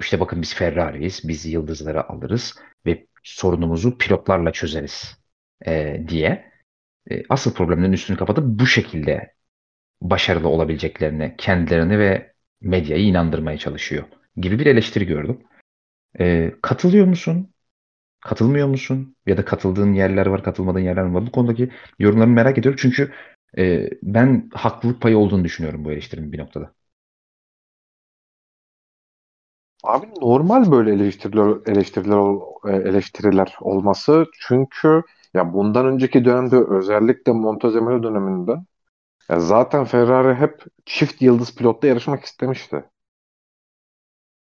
işte 0.00 0.20
bakın 0.20 0.42
biz 0.42 0.54
Ferrari'yiz, 0.54 1.20
biz 1.28 1.46
yıldızları 1.46 2.08
alırız 2.10 2.54
ve 2.86 3.06
sorunumuzu 3.22 3.98
pilotlarla 3.98 4.52
çözeriz 4.52 5.18
e, 5.66 6.02
diye 6.08 6.52
e, 7.10 7.22
asıl 7.28 7.54
problemlerin 7.54 7.92
üstünü 7.92 8.16
kapatıp 8.16 8.44
bu 8.46 8.66
şekilde 8.66 9.34
başarılı 10.02 10.48
olabileceklerini 10.48 11.34
kendilerini 11.38 11.98
ve 11.98 12.32
medyayı 12.60 13.04
inandırmaya 13.04 13.58
çalışıyor 13.58 14.04
gibi 14.36 14.58
bir 14.58 14.66
eleştiri 14.66 15.06
gördüm. 15.06 15.42
E, 16.20 16.54
katılıyor 16.62 17.06
musun? 17.06 17.54
Katılmıyor 18.20 18.68
musun? 18.68 19.16
Ya 19.26 19.36
da 19.36 19.44
katıldığın 19.44 19.92
yerler 19.94 20.26
var, 20.26 20.44
katılmadığın 20.44 20.80
yerler 20.80 21.02
var. 21.02 21.26
Bu 21.26 21.32
konudaki 21.32 21.70
yorumlarını 21.98 22.32
merak 22.34 22.58
ediyorum. 22.58 22.78
Çünkü 22.82 23.12
e, 23.58 23.90
ben 24.02 24.50
haklılık 24.54 25.02
payı 25.02 25.18
olduğunu 25.18 25.44
düşünüyorum 25.44 25.84
bu 25.84 25.92
eleştirinin 25.92 26.32
bir 26.32 26.38
noktada. 26.38 26.74
Abi 29.84 30.06
normal 30.20 30.70
böyle 30.72 30.92
eleştiriler 30.92 31.56
eleştiriler 31.66 32.36
e, 32.68 32.88
eleştiriler 32.88 33.56
olması 33.60 34.26
çünkü 34.40 35.02
ya 35.34 35.52
bundan 35.52 35.86
önceki 35.86 36.24
dönemde 36.24 36.56
özellikle 36.56 37.32
Montezemolo 37.32 38.02
döneminde 38.02 38.52
ya 39.30 39.40
zaten 39.40 39.84
Ferrari 39.84 40.34
hep 40.34 40.64
çift 40.86 41.22
yıldız 41.22 41.56
pilotla 41.56 41.88
yarışmak 41.88 42.24
istemişti. 42.24 42.84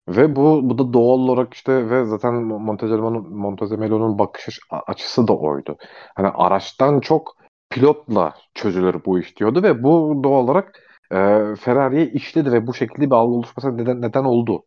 Ve 0.10 0.36
bu 0.36 0.70
bu 0.70 0.78
da 0.78 0.93
doğal 0.93 1.20
olarak 1.20 1.53
işte 1.53 1.89
ve 1.89 2.05
zaten 2.05 2.34
Montezemelo'nun 2.34 3.34
Montezemelo'nun 3.34 4.20
bakış 4.20 4.60
açısı 4.72 5.28
da 5.28 5.38
oydu. 5.38 5.78
Hani 6.16 6.28
araçtan 6.28 6.99
çok 6.99 7.36
pilotla 7.70 8.34
çözülür 8.53 9.05
bu 9.05 9.20
iş 9.20 9.38
diyordu 9.38 9.64
ve 9.64 9.84
bu 9.84 10.22
doğal 10.24 10.43
olarak 10.43 10.80
e, 11.12 11.16
Ferrari'ye 11.55 12.07
işledi 12.07 12.51
ve 12.51 12.68
bu 12.68 12.74
şekilde 12.74 13.05
bir 13.05 13.16
algı 13.16 13.34
oluşmasına 13.34 13.72
neden, 13.72 14.01
neden 14.01 14.24
oldu. 14.24 14.64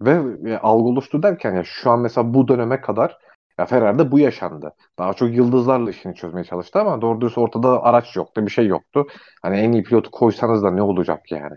Ve 0.00 0.22
e, 0.50 0.58
algı 0.58 0.88
oluştu 0.88 1.22
derken 1.22 1.54
ya 1.54 1.64
şu 1.64 1.90
an 1.90 2.00
mesela 2.00 2.34
bu 2.34 2.48
döneme 2.48 2.80
kadar 2.80 3.18
ya 3.58 3.66
Ferrari'de 3.66 4.12
bu 4.12 4.18
yaşandı. 4.18 4.72
Daha 4.98 5.14
çok 5.14 5.30
yıldızlarla 5.34 5.90
işini 5.90 6.14
çözmeye 6.14 6.44
çalıştı 6.44 6.80
ama 6.80 7.00
doğru 7.02 7.20
dürüst 7.20 7.38
ortada 7.38 7.82
araç 7.82 8.16
yoktu, 8.16 8.46
bir 8.46 8.50
şey 8.50 8.66
yoktu. 8.66 9.06
Hani 9.42 9.58
en 9.58 9.72
iyi 9.72 9.82
pilotu 9.82 10.10
koysanız 10.10 10.62
da 10.62 10.70
ne 10.70 10.82
olacak 10.82 11.32
yani? 11.32 11.56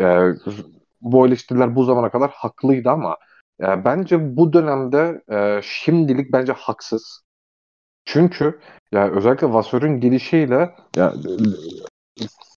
E, 0.00 0.34
bu 1.00 1.26
eleştiriler 1.26 1.76
bu 1.76 1.84
zamana 1.84 2.10
kadar 2.10 2.30
haklıydı 2.30 2.90
ama 2.90 3.16
e, 3.60 3.84
bence 3.84 4.36
bu 4.36 4.52
dönemde 4.52 5.22
e, 5.32 5.60
şimdilik 5.62 6.32
bence 6.32 6.52
haksız. 6.52 7.22
Çünkü 8.04 8.60
ya 8.92 9.10
özellikle 9.10 9.52
Vasseur'ün 9.52 10.00
gelişiyle 10.00 10.74
ya 10.96 11.14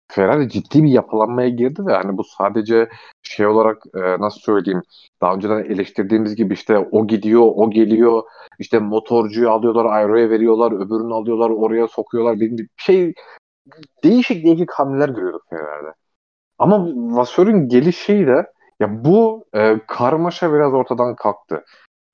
Ferrari 0.07 0.49
ciddi 0.49 0.83
bir 0.83 0.89
yapılanmaya 0.89 1.49
girdi 1.49 1.85
ve 1.85 1.93
hani 1.93 2.17
bu 2.17 2.23
sadece 2.23 2.89
şey 3.23 3.47
olarak 3.47 3.83
e, 3.95 3.99
nasıl 3.99 4.39
söyleyeyim 4.39 4.81
daha 5.21 5.35
önceden 5.35 5.63
eleştirdiğimiz 5.63 6.35
gibi 6.35 6.53
işte 6.53 6.77
o 6.77 7.07
gidiyor, 7.07 7.41
o 7.55 7.69
geliyor, 7.71 8.23
işte 8.59 8.79
motorcuyu 8.79 9.49
alıyorlar, 9.49 9.85
aeroya 9.85 10.29
veriyorlar, 10.29 10.71
öbürünü 10.71 11.13
alıyorlar, 11.13 11.49
oraya 11.49 11.87
sokuyorlar. 11.87 12.39
Bir 12.39 12.67
şey 12.77 13.13
değişik 14.03 14.45
değişik 14.45 14.71
hamleler 14.71 15.09
görüyorduk 15.09 15.43
Ferrari'de. 15.49 15.93
Ama 16.63 16.87
Vasseur'ün 17.17 17.67
gelişiyle 17.69 18.45
ya 18.79 19.05
bu 19.05 19.45
e, 19.53 19.79
karmaşa 19.87 20.53
biraz 20.53 20.73
ortadan 20.73 21.15
kalktı. 21.15 21.65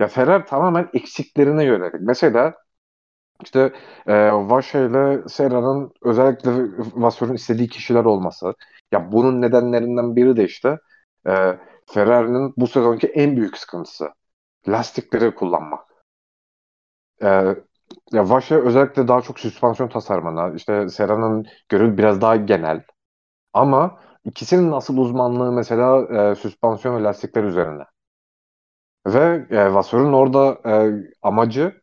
Ya 0.02 0.08
Ferrari 0.08 0.46
tamamen 0.46 0.90
eksiklerine 0.94 1.64
yönelik. 1.64 2.02
Mesela 2.02 2.54
işte 3.44 3.74
e, 4.08 4.32
Vaşa 4.32 4.80
ile 4.80 5.28
Serra'nın 5.28 5.92
özellikle 6.04 6.52
Vasseur'un 6.96 7.36
istediği 7.36 7.70
kişiler 7.70 8.06
olması. 8.06 8.54
Ya 8.92 9.12
bunun 9.12 9.42
nedenlerinden 9.42 10.16
biri 10.16 10.38
de 10.38 10.44
işte 10.44 10.78
e, 11.28 11.58
Ferrari'nin 11.86 12.54
bu 12.58 12.68
sezonki 12.68 13.08
en 13.08 13.38
büyük 13.38 13.58
sıkıntısı. 13.58 14.10
Lastikleri 14.68 15.36
kullanmak. 15.36 15.86
E, 17.22 17.28
ya 18.14 18.30
Vaşa 18.30 18.56
özellikle 18.56 19.08
daha 19.08 19.22
çok 19.22 19.40
süspansiyon 19.40 19.90
tasarımına, 19.90 20.54
işte 20.56 20.90
Serra'nın 20.90 21.46
görevi 21.70 21.98
biraz 21.98 22.22
daha 22.22 22.36
genel. 22.36 22.84
Ama 23.54 24.09
ikisinin 24.30 24.72
asıl 24.72 24.98
uzmanlığı 24.98 25.52
mesela 25.52 26.02
e, 26.32 26.36
süspansiyon 26.36 26.98
ve 27.00 27.04
lastikler 27.04 27.44
üzerine. 27.44 27.84
Ve 29.08 29.46
e, 29.50 29.74
Vasseur'un 29.74 30.14
orada 30.14 30.62
e, 30.66 30.74
amacı 31.22 31.82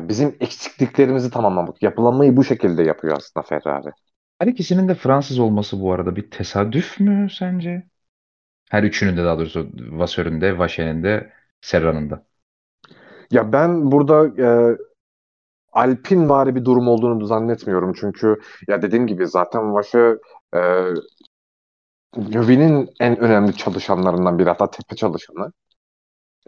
bizim 0.00 0.36
eksikliklerimizi 0.40 1.30
tamamlamak. 1.30 1.82
Yapılanmayı 1.82 2.36
bu 2.36 2.44
şekilde 2.44 2.82
yapıyor 2.82 3.16
aslında 3.16 3.46
Ferrari. 3.46 3.90
Her 4.38 4.46
ikisinin 4.46 4.88
de 4.88 4.94
Fransız 4.94 5.38
olması 5.38 5.80
bu 5.80 5.92
arada 5.92 6.16
bir 6.16 6.30
tesadüf 6.30 7.00
mü 7.00 7.30
sence? 7.30 7.86
Her 8.70 8.82
üçünün 8.82 9.16
de 9.16 9.24
daha 9.24 9.38
doğrusu 9.38 9.68
Vasseur'ün 9.90 10.40
de, 10.40 10.58
Vacher'in 10.58 11.02
de, 11.02 11.32
Serra'nın 11.60 12.10
da. 12.10 12.26
Ya 13.30 13.52
ben 13.52 13.92
burada 13.92 14.42
e, 14.42 14.76
Alpin 15.72 16.28
bari 16.28 16.54
bir 16.54 16.64
durum 16.64 16.88
olduğunu 16.88 17.26
zannetmiyorum. 17.26 17.92
Çünkü 18.00 18.40
ya 18.68 18.82
dediğim 18.82 19.06
gibi 19.06 19.26
zaten 19.26 19.74
Vacher 19.74 20.18
e, 20.54 20.60
Növi'nin 22.16 22.90
en 23.00 23.18
önemli 23.18 23.56
çalışanlarından 23.56 24.38
biri 24.38 24.48
hatta 24.48 24.70
tepe 24.70 24.96
çalışanı. 24.96 25.52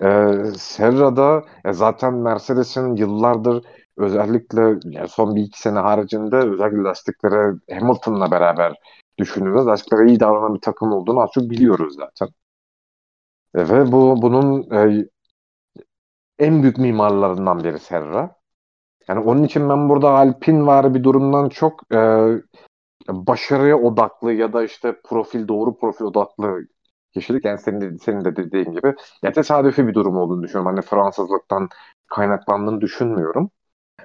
Ee, 0.03 0.51
Serra'da 0.59 1.45
ya 1.64 1.73
zaten 1.73 2.14
Mercedes'in 2.14 2.97
yıllardır 2.97 3.64
özellikle 3.97 4.62
yani 4.85 5.09
son 5.09 5.37
bir 5.37 5.43
iki 5.43 5.61
sene 5.61 5.79
haricinde 5.79 6.37
özellikle 6.37 6.83
lastiklere 6.83 7.55
Hamilton'la 7.81 8.31
beraber 8.31 8.75
düşünüyoruz. 9.19 9.67
Lastiklere 9.67 10.09
iyi 10.09 10.21
davranan 10.21 10.55
bir 10.55 10.61
takım 10.61 10.93
olduğunu 10.93 11.21
az 11.21 11.31
çok 11.35 11.51
biliyoruz 11.51 11.95
zaten. 11.97 12.29
E, 13.55 13.69
ve 13.69 13.93
bu 13.93 14.23
bunun 14.23 14.71
e, 14.71 15.09
en 16.39 16.62
büyük 16.62 16.79
mimarlarından 16.79 17.64
biri 17.64 17.79
Serra. 17.79 18.37
Yani 19.09 19.21
onun 19.21 19.43
için 19.43 19.69
ben 19.69 19.89
burada 19.89 20.11
Alpin 20.11 20.67
var 20.67 20.95
bir 20.95 21.05
durumdan 21.05 21.49
çok 21.49 21.95
e, 21.95 21.99
başarıya 23.09 23.78
odaklı 23.78 24.32
ya 24.32 24.52
da 24.52 24.64
işte 24.64 25.00
profil 25.04 25.48
doğru 25.48 25.78
profil 25.78 26.04
odaklı 26.04 26.61
kişilik. 27.14 27.44
Yani 27.44 27.59
senin 27.59 27.80
de, 27.80 27.98
senin 27.98 28.24
de 28.24 28.36
dediğin 28.36 28.72
gibi 28.72 28.94
ya 29.22 29.32
tesadüfi 29.32 29.88
bir 29.88 29.94
durum 29.94 30.16
olduğunu 30.16 30.42
düşünüyorum. 30.42 30.76
Hani 30.76 30.82
Fransızlıktan 30.82 31.68
kaynaklandığını 32.07 32.80
düşünmüyorum. 32.80 33.50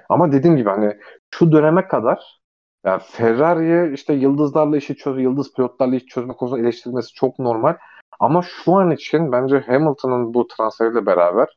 Ama 0.08 0.32
dediğim 0.32 0.56
gibi 0.56 0.68
hani 0.68 0.96
şu 1.34 1.52
döneme 1.52 1.88
kadar 1.88 2.40
yani 2.86 3.02
Ferrari'ye 3.04 3.92
işte 3.92 4.12
yıldızlarla 4.14 4.76
işi 4.76 4.96
çöz, 4.96 5.22
yıldız 5.22 5.52
pilotlarla 5.54 5.96
iş 5.96 6.06
çözme 6.06 6.34
konusunda 6.34 6.62
eleştirilmesi 6.62 7.12
çok 7.14 7.38
normal. 7.38 7.76
Ama 8.20 8.42
şu 8.42 8.74
an 8.74 8.90
için 8.90 9.32
bence 9.32 9.58
Hamilton'ın 9.60 10.34
bu 10.34 10.46
transferiyle 10.46 11.06
beraber 11.06 11.48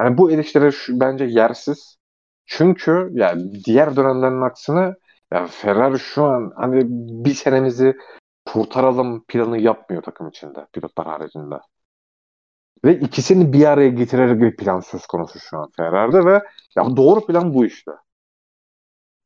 yani 0.00 0.18
bu 0.18 0.30
eleştiri 0.30 0.70
bence 1.00 1.24
yersiz. 1.24 1.96
Çünkü 2.46 3.10
yani 3.12 3.64
diğer 3.64 3.96
dönemlerin 3.96 4.42
aksine 4.42 4.94
yani 5.32 5.48
Ferrari 5.48 5.98
şu 5.98 6.24
an 6.24 6.52
hani 6.56 6.82
bir 7.24 7.34
senemizi 7.34 7.96
kurtaralım 8.46 9.24
planı 9.28 9.58
yapmıyor 9.58 10.02
takım 10.02 10.28
içinde 10.28 10.66
pilotlar 10.72 11.06
haricinde. 11.06 11.54
Ve 12.84 13.00
ikisini 13.00 13.52
bir 13.52 13.64
araya 13.64 13.88
getirerek 13.88 14.40
bir 14.40 14.56
plan 14.56 14.80
söz 14.80 15.06
konusu 15.06 15.38
şu 15.40 15.58
an 15.58 15.70
Ferrari'de 15.76 16.24
ve 16.24 16.40
ya 16.76 16.96
doğru 16.96 17.26
plan 17.26 17.54
bu 17.54 17.64
işte. 17.66 17.92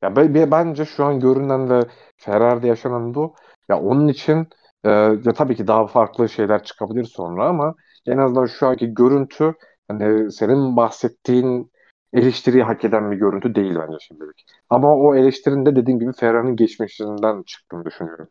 Ya 0.03 0.17
be, 0.17 0.51
bence 0.51 0.85
şu 0.85 1.05
an 1.05 1.21
görünen 1.21 1.71
ve 1.71 1.81
Ferrari'de 2.17 2.67
yaşanan 2.69 3.15
bu. 3.15 3.35
Ya 3.69 3.81
onun 3.81 4.09
için 4.09 4.49
e, 4.85 4.91
ya 5.25 5.33
tabii 5.37 5.57
ki 5.57 5.67
daha 5.67 5.87
farklı 5.87 6.29
şeyler 6.29 6.65
çıkabilir 6.65 7.05
sonra 7.05 7.49
ama 7.49 7.75
en 8.07 8.19
azından 8.19 8.47
şu 8.47 8.67
anki 8.67 8.95
görüntü 8.95 9.55
hani 9.89 10.33
senin 10.33 10.77
bahsettiğin 10.77 11.73
eleştiriyi 12.13 12.63
hak 12.63 12.85
eden 12.85 13.11
bir 13.11 13.17
görüntü 13.17 13.55
değil 13.55 13.75
bence 13.75 13.99
şimdilik. 14.01 14.47
Ama 14.71 14.97
o 14.97 15.15
eleştirinin 15.15 15.67
de 15.67 15.77
dediğim 15.77 16.01
gibi 16.01 16.13
Ferrari'nin 16.13 16.57
geçmişinden 16.57 17.43
çıktığını 17.43 17.85
düşünüyorum. 17.85 18.29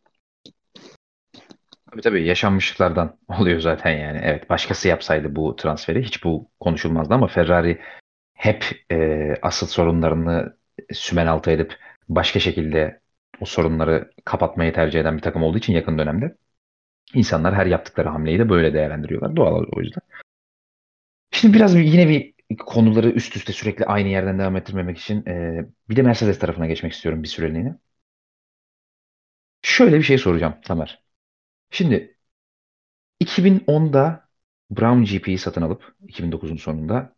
Tabii 1.92 2.02
tabii 2.02 2.26
yaşanmışlıklardan 2.26 3.18
oluyor 3.40 3.60
zaten 3.60 3.92
yani. 3.92 4.20
Evet 4.24 4.50
başkası 4.50 4.88
yapsaydı 4.88 5.36
bu 5.36 5.56
transferi 5.56 6.04
hiç 6.04 6.24
bu 6.24 6.50
konuşulmazdı 6.60 7.14
ama 7.14 7.28
Ferrari 7.28 7.82
hep 8.34 8.66
e, 8.92 9.36
asıl 9.42 9.68
sorunlarını 9.68 10.58
sümen 10.92 11.28
altı 11.28 11.52
edip 11.52 11.78
başka 12.10 12.40
şekilde 12.40 13.02
o 13.42 13.46
sorunları 13.46 14.12
kapatmayı 14.26 14.74
tercih 14.74 15.00
eden 15.00 15.18
bir 15.18 15.22
takım 15.22 15.44
olduğu 15.44 15.58
için 15.58 15.74
yakın 15.74 15.98
dönemde 15.98 16.36
insanlar 17.14 17.56
her 17.56 17.66
yaptıkları 17.66 18.10
hamleyi 18.10 18.40
de 18.40 18.50
böyle 18.50 18.74
değerlendiriyorlar. 18.74 19.36
Doğal 19.36 19.66
o 19.72 19.82
yüzden. 19.82 20.02
Şimdi 21.32 21.54
biraz 21.54 21.76
yine 21.76 22.10
bir 22.10 22.34
konuları 22.58 23.10
üst 23.10 23.36
üste 23.36 23.54
sürekli 23.54 23.86
aynı 23.86 24.08
yerden 24.08 24.40
devam 24.40 24.56
ettirmemek 24.58 24.98
için 24.98 25.26
e, 25.28 25.66
bir 25.90 25.96
de 25.96 26.02
Mercedes 26.02 26.40
tarafına 26.40 26.68
geçmek 26.68 26.94
istiyorum 26.94 27.24
bir 27.24 27.28
süreliğine. 27.28 27.78
Şöyle 29.62 29.98
bir 29.98 30.04
şey 30.04 30.18
soracağım 30.18 30.56
Tamer. 30.64 31.04
Şimdi 31.72 32.18
2010'da 33.22 34.30
Brown 34.72 35.04
GP'yi 35.06 35.38
satın 35.40 35.62
alıp 35.64 35.96
2009'un 36.10 36.58
sonunda 36.58 37.16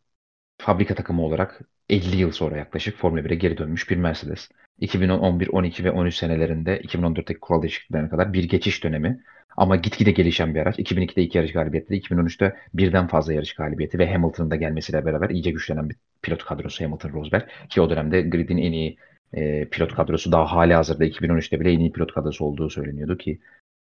fabrika 0.59 0.95
takımı 0.95 1.23
olarak 1.25 1.61
50 1.89 2.17
yıl 2.17 2.31
sonra 2.33 2.57
yaklaşık 2.57 2.97
Formula 2.99 3.25
1'e 3.25 3.35
geri 3.35 3.57
dönmüş 3.59 3.89
bir 3.91 3.97
Mercedes. 3.97 4.49
2010, 4.81 5.19
11, 5.19 5.47
12 5.47 5.83
ve 5.83 5.91
13 5.91 6.15
senelerinde 6.15 6.81
2014'teki 6.81 7.39
kural 7.39 7.61
değişikliklerine 7.61 8.09
kadar 8.09 8.33
bir 8.33 8.43
geçiş 8.43 8.83
dönemi 8.83 9.23
ama 9.57 9.75
gitgide 9.75 10.11
gelişen 10.11 10.55
bir 10.55 10.59
araç. 10.59 10.79
2002'de 10.79 11.21
iki 11.21 11.37
yarış 11.37 11.53
galibiyeti, 11.53 11.93
2013'te 11.93 12.55
birden 12.73 13.07
fazla 13.07 13.33
yarış 13.33 13.53
galibiyeti 13.53 13.99
ve 13.99 14.13
Hamilton'ın 14.13 14.51
da 14.51 14.55
gelmesiyle 14.55 15.05
beraber 15.05 15.29
iyice 15.29 15.51
güçlenen 15.51 15.89
bir 15.89 15.95
pilot 16.21 16.45
kadrosu 16.45 16.85
Hamilton 16.85 17.13
Rosberg 17.13 17.43
ki 17.69 17.81
o 17.81 17.89
dönemde 17.89 18.21
gridin 18.21 18.57
en 18.57 18.71
iyi 18.71 18.97
e, 19.33 19.69
pilot 19.69 19.95
kadrosu 19.95 20.31
daha 20.31 20.51
hali 20.51 20.73
hazırda 20.73 21.05
2013'te 21.05 21.59
bile 21.59 21.71
en 21.71 21.79
iyi 21.79 21.91
pilot 21.91 22.13
kadrosu 22.13 22.45
olduğu 22.45 22.69
söyleniyordu 22.69 23.17
ki 23.17 23.39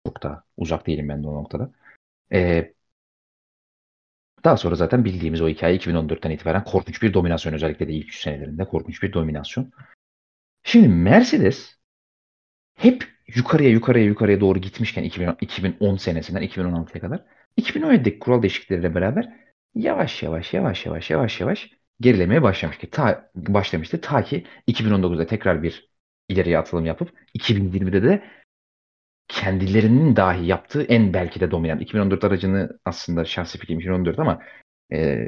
çok 0.08 0.24
da 0.24 0.44
uzak 0.58 0.88
değilim 0.88 1.10
ben 1.10 1.24
de 1.24 1.28
o 1.28 1.36
noktada. 1.36 1.72
Ee, 2.34 2.74
daha 4.44 4.58
sonra 4.58 4.76
zaten 4.76 5.06
bildiğimiz 5.06 5.42
o 5.42 5.50
hikaye 5.50 5.78
2014'ten 5.78 6.32
itibaren 6.32 6.64
korkunç 6.64 7.02
bir 7.02 7.14
dominasyon 7.14 7.54
özellikle 7.54 7.88
de 7.88 7.94
ilk 7.94 8.08
3 8.08 8.20
senelerinde 8.22 8.66
korkunç 8.66 9.04
bir 9.04 9.14
dominasyon. 9.14 9.72
Şimdi 10.64 10.88
Mercedes 10.88 11.76
hep 12.76 13.08
yukarıya 13.36 13.70
yukarıya 13.70 14.06
yukarıya 14.06 14.40
doğru 14.42 14.60
gitmişken 14.60 15.04
2010, 15.04 15.38
2010 15.42 15.96
senesinden 15.98 16.42
2016'ya 16.42 17.02
kadar 17.02 17.26
2017'deki 17.58 18.20
kural 18.20 18.42
değişiklikleriyle 18.42 18.96
beraber 18.96 19.30
yavaş 19.76 20.24
yavaş 20.24 20.54
yavaş 20.54 20.86
yavaş 20.86 21.10
yavaş 21.10 21.42
yavaş 21.42 21.70
gerilemeye 22.02 22.42
başlamış 22.44 22.78
ki 22.78 22.90
ta 22.90 23.32
başlamıştı 23.36 24.02
ta 24.02 24.24
ki 24.24 24.46
2019'da 24.68 25.26
tekrar 25.28 25.64
bir 25.64 25.90
ileriye 26.30 26.58
atılım 26.58 26.86
yapıp 26.86 27.14
2020'de 27.34 28.04
de 28.04 28.24
kendilerinin 29.28 30.16
dahi 30.16 30.46
yaptığı 30.46 30.84
en 30.84 31.14
belki 31.14 31.40
de 31.40 31.52
dominant. 31.52 31.82
2014 31.82 32.24
aracını 32.24 32.80
aslında 32.86 33.26
şahsi 33.26 33.58
fikrim 33.58 33.80
2014 33.80 34.20
ama 34.20 34.42
e, 34.94 35.26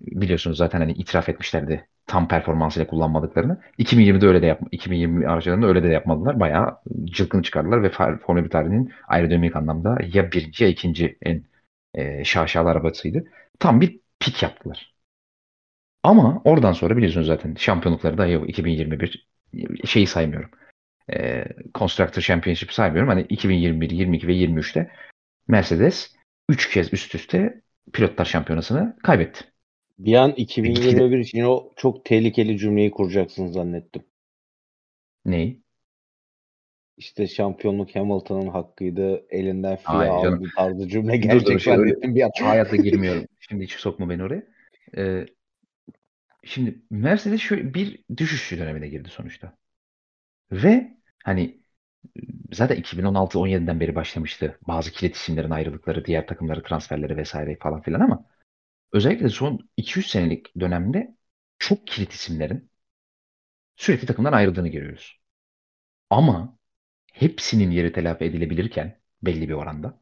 biliyorsunuz 0.00 0.58
zaten 0.58 0.80
hani 0.80 0.92
itiraf 0.92 1.28
etmişlerdi 1.28 1.88
tam 2.06 2.28
performansıyla 2.28 2.86
kullanmadıklarını. 2.86 3.60
2020'de 3.78 4.26
öyle 4.26 4.42
de 4.42 4.46
yapma 4.46 4.68
2020 4.70 5.28
araçlarında 5.28 5.66
öyle 5.66 5.82
de 5.82 5.88
yapmadılar. 5.88 6.40
Bayağı 6.40 6.78
cılkını 7.04 7.42
çıkardılar 7.42 7.82
ve 7.82 7.90
Formula 8.18 8.44
1 8.44 8.50
tarihinin 8.50 8.92
aerodinamik 9.08 9.56
anlamda 9.56 9.98
ya 10.12 10.32
birinci 10.32 10.64
ya 10.64 10.70
ikinci 10.70 11.18
en 11.22 11.44
e, 11.94 12.24
şaşalı 12.24 12.70
arabasıydı. 12.70 13.24
Tam 13.58 13.80
bir 13.80 14.00
pik 14.20 14.42
yaptılar. 14.42 14.94
Ama 16.02 16.42
oradan 16.44 16.72
sonra 16.72 16.96
biliyorsunuz 16.96 17.26
zaten 17.26 17.54
şampiyonlukları 17.54 18.18
da 18.18 18.26
yok 18.26 18.48
2021 18.48 19.28
şeyi 19.84 20.06
saymıyorum. 20.06 20.50
E, 21.12 21.44
Constructor 21.74 22.22
Championship 22.22 22.72
saymıyorum. 22.72 23.08
Hani 23.08 23.22
2021, 23.22 23.90
22 23.90 24.26
ve 24.28 24.32
23'te 24.32 24.90
Mercedes 25.48 26.16
3 26.48 26.70
kez 26.70 26.92
üst 26.92 27.14
üste 27.14 27.62
pilotlar 27.92 28.24
şampiyonasını 28.24 28.96
kaybetti. 29.02 29.53
Bir 29.98 30.14
an 30.14 30.30
2021 30.30 31.18
için 31.18 31.44
o 31.44 31.72
çok 31.76 32.04
tehlikeli 32.04 32.58
cümleyi 32.58 32.90
kuracaksın 32.90 33.46
zannettim. 33.46 34.02
Neyi? 35.24 35.62
İşte 36.96 37.26
şampiyonluk 37.26 37.96
Hamilton'ın 37.96 38.48
hakkıydı. 38.48 39.26
Elinden 39.30 39.78
canım. 39.86 40.38
aldı 40.38 40.48
tarzı 40.56 40.88
cümle 40.88 41.16
gerçek 41.16 41.62
zannettim 41.62 42.14
bir 42.14 42.22
an. 42.22 42.30
Hayatta 42.40 42.76
girmiyorum. 42.76 43.24
Şimdi 43.40 43.64
hiç 43.64 43.72
sokma 43.72 44.10
beni 44.10 44.22
oraya. 44.22 44.42
Ee, 44.96 45.26
şimdi 46.44 46.82
Mercedes 46.90 47.40
şöyle 47.40 47.74
bir 47.74 48.04
düşüş 48.16 48.52
dönemine 48.52 48.88
girdi 48.88 49.08
sonuçta. 49.08 49.56
Ve 50.52 50.96
hani 51.24 51.60
zaten 52.52 52.76
2016-17'den 52.76 53.80
beri 53.80 53.94
başlamıştı 53.94 54.58
bazı 54.68 54.92
kilit 54.92 55.16
isimlerin 55.16 55.50
ayrılıkları, 55.50 56.04
diğer 56.04 56.26
takımları 56.26 56.62
transferleri 56.62 57.16
vesaire 57.16 57.56
falan 57.56 57.80
filan 57.82 58.00
ama 58.00 58.33
özellikle 58.94 59.30
son 59.30 59.70
200 59.78 60.08
senelik 60.10 60.60
dönemde 60.60 61.16
çok 61.60 61.88
kilit 61.88 62.12
isimlerin 62.14 62.70
sürekli 63.76 64.06
takımdan 64.06 64.32
ayrıldığını 64.32 64.68
görüyoruz. 64.68 65.20
Ama 66.10 66.58
hepsinin 67.12 67.70
yeri 67.70 67.92
telafi 67.92 68.24
edilebilirken 68.24 69.00
belli 69.22 69.48
bir 69.48 69.54
oranda 69.54 70.00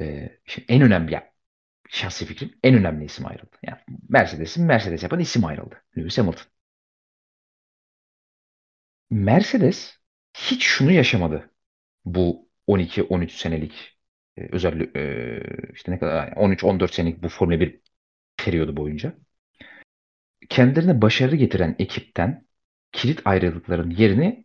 e, 0.00 0.38
en 0.68 0.82
önemli 0.82 1.14
ya, 1.14 1.32
şahsi 1.90 2.26
fikrim 2.26 2.58
en 2.64 2.74
önemli 2.74 3.04
isim 3.04 3.26
ayrıldı. 3.26 3.56
Yani 3.62 3.80
Mercedes'in 4.08 4.66
Mercedes 4.66 5.02
yapan 5.02 5.20
isim 5.20 5.44
ayrıldı. 5.44 5.82
Lewis 5.98 6.18
Hamilton. 6.18 6.46
Mercedes 9.10 9.98
hiç 10.34 10.64
şunu 10.64 10.92
yaşamadı. 10.92 11.50
Bu 12.04 12.48
12-13 12.66 13.36
senelik 13.38 13.97
e, 14.38 14.48
özel 14.52 14.80
e, 14.96 15.42
işte 15.74 15.92
ne 15.92 15.98
kadar 15.98 16.28
13-14 16.28 16.94
senelik 16.94 17.22
bu 17.22 17.28
Formula 17.28 17.60
1 17.60 17.80
periyodu 18.36 18.76
boyunca 18.76 19.14
kendilerine 20.48 21.02
başarı 21.02 21.36
getiren 21.36 21.76
ekipten 21.78 22.46
kilit 22.92 23.20
ayrılıkların 23.24 23.90
yerini 23.90 24.44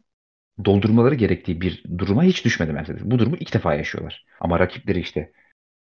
doldurmaları 0.65 1.15
gerektiği 1.15 1.61
bir 1.61 1.84
duruma 1.98 2.24
hiç 2.24 2.45
düşmedi 2.45 2.74
Mercedes. 2.74 3.03
Bu 3.06 3.20
durumu 3.20 3.36
ilk 3.38 3.53
defa 3.53 3.76
yaşıyorlar. 3.76 4.26
Ama 4.40 4.60
rakipleri 4.60 4.99
işte 4.99 5.34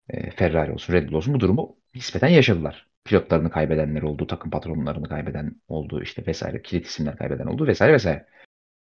e, 0.08 0.30
Ferrari 0.30 0.72
olsun, 0.72 0.94
Red 0.94 1.08
Bull 1.08 1.14
olsun 1.14 1.34
bu 1.34 1.40
durumu 1.40 1.76
nispeten 1.94 2.28
yaşadılar. 2.28 2.88
Pilotlarını 3.04 3.50
kaybedenler 3.50 4.02
oldu, 4.02 4.26
takım 4.26 4.50
patronlarını 4.50 5.08
kaybeden 5.08 5.56
oldu, 5.68 6.02
işte 6.02 6.26
vesaire, 6.26 6.62
kilit 6.62 6.86
isimler 6.86 7.16
kaybeden 7.16 7.46
oldu 7.46 7.66
vesaire 7.66 7.92
vesaire. 7.92 8.26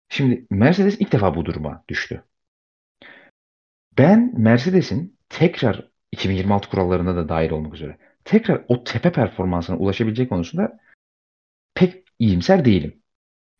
Şimdi 0.09 0.47
Mercedes 0.49 1.01
ilk 1.01 1.11
defa 1.11 1.35
bu 1.35 1.45
duruma 1.45 1.83
düştü. 1.89 2.23
Ben 3.99 4.33
Mercedes'in 4.37 5.17
tekrar 5.29 5.89
2026 6.11 6.69
kurallarına 6.69 7.15
da 7.15 7.29
dahil 7.29 7.51
olmak 7.51 7.73
üzere 7.73 7.97
tekrar 8.25 8.65
o 8.67 8.83
tepe 8.83 9.11
performansına 9.11 9.77
ulaşabilecek 9.77 10.29
konusunda 10.29 10.79
pek 11.75 12.03
iyimser 12.19 12.65
değilim. 12.65 13.01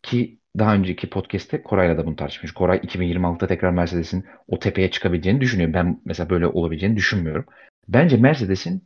Ki 0.02 0.40
daha 0.58 0.74
önceki 0.74 1.10
podcast'te 1.10 1.62
Koray'la 1.62 1.98
da 1.98 2.06
bunu 2.06 2.16
tartışmış. 2.16 2.52
Koray 2.52 2.78
2026'da 2.78 3.46
tekrar 3.46 3.70
Mercedes'in 3.70 4.26
o 4.48 4.58
tepeye 4.58 4.90
çıkabileceğini 4.90 5.40
düşünüyor. 5.40 5.72
Ben 5.74 6.00
mesela 6.04 6.30
böyle 6.30 6.46
olabileceğini 6.46 6.96
düşünmüyorum. 6.96 7.46
Bence 7.88 8.16
Mercedes'in 8.16 8.84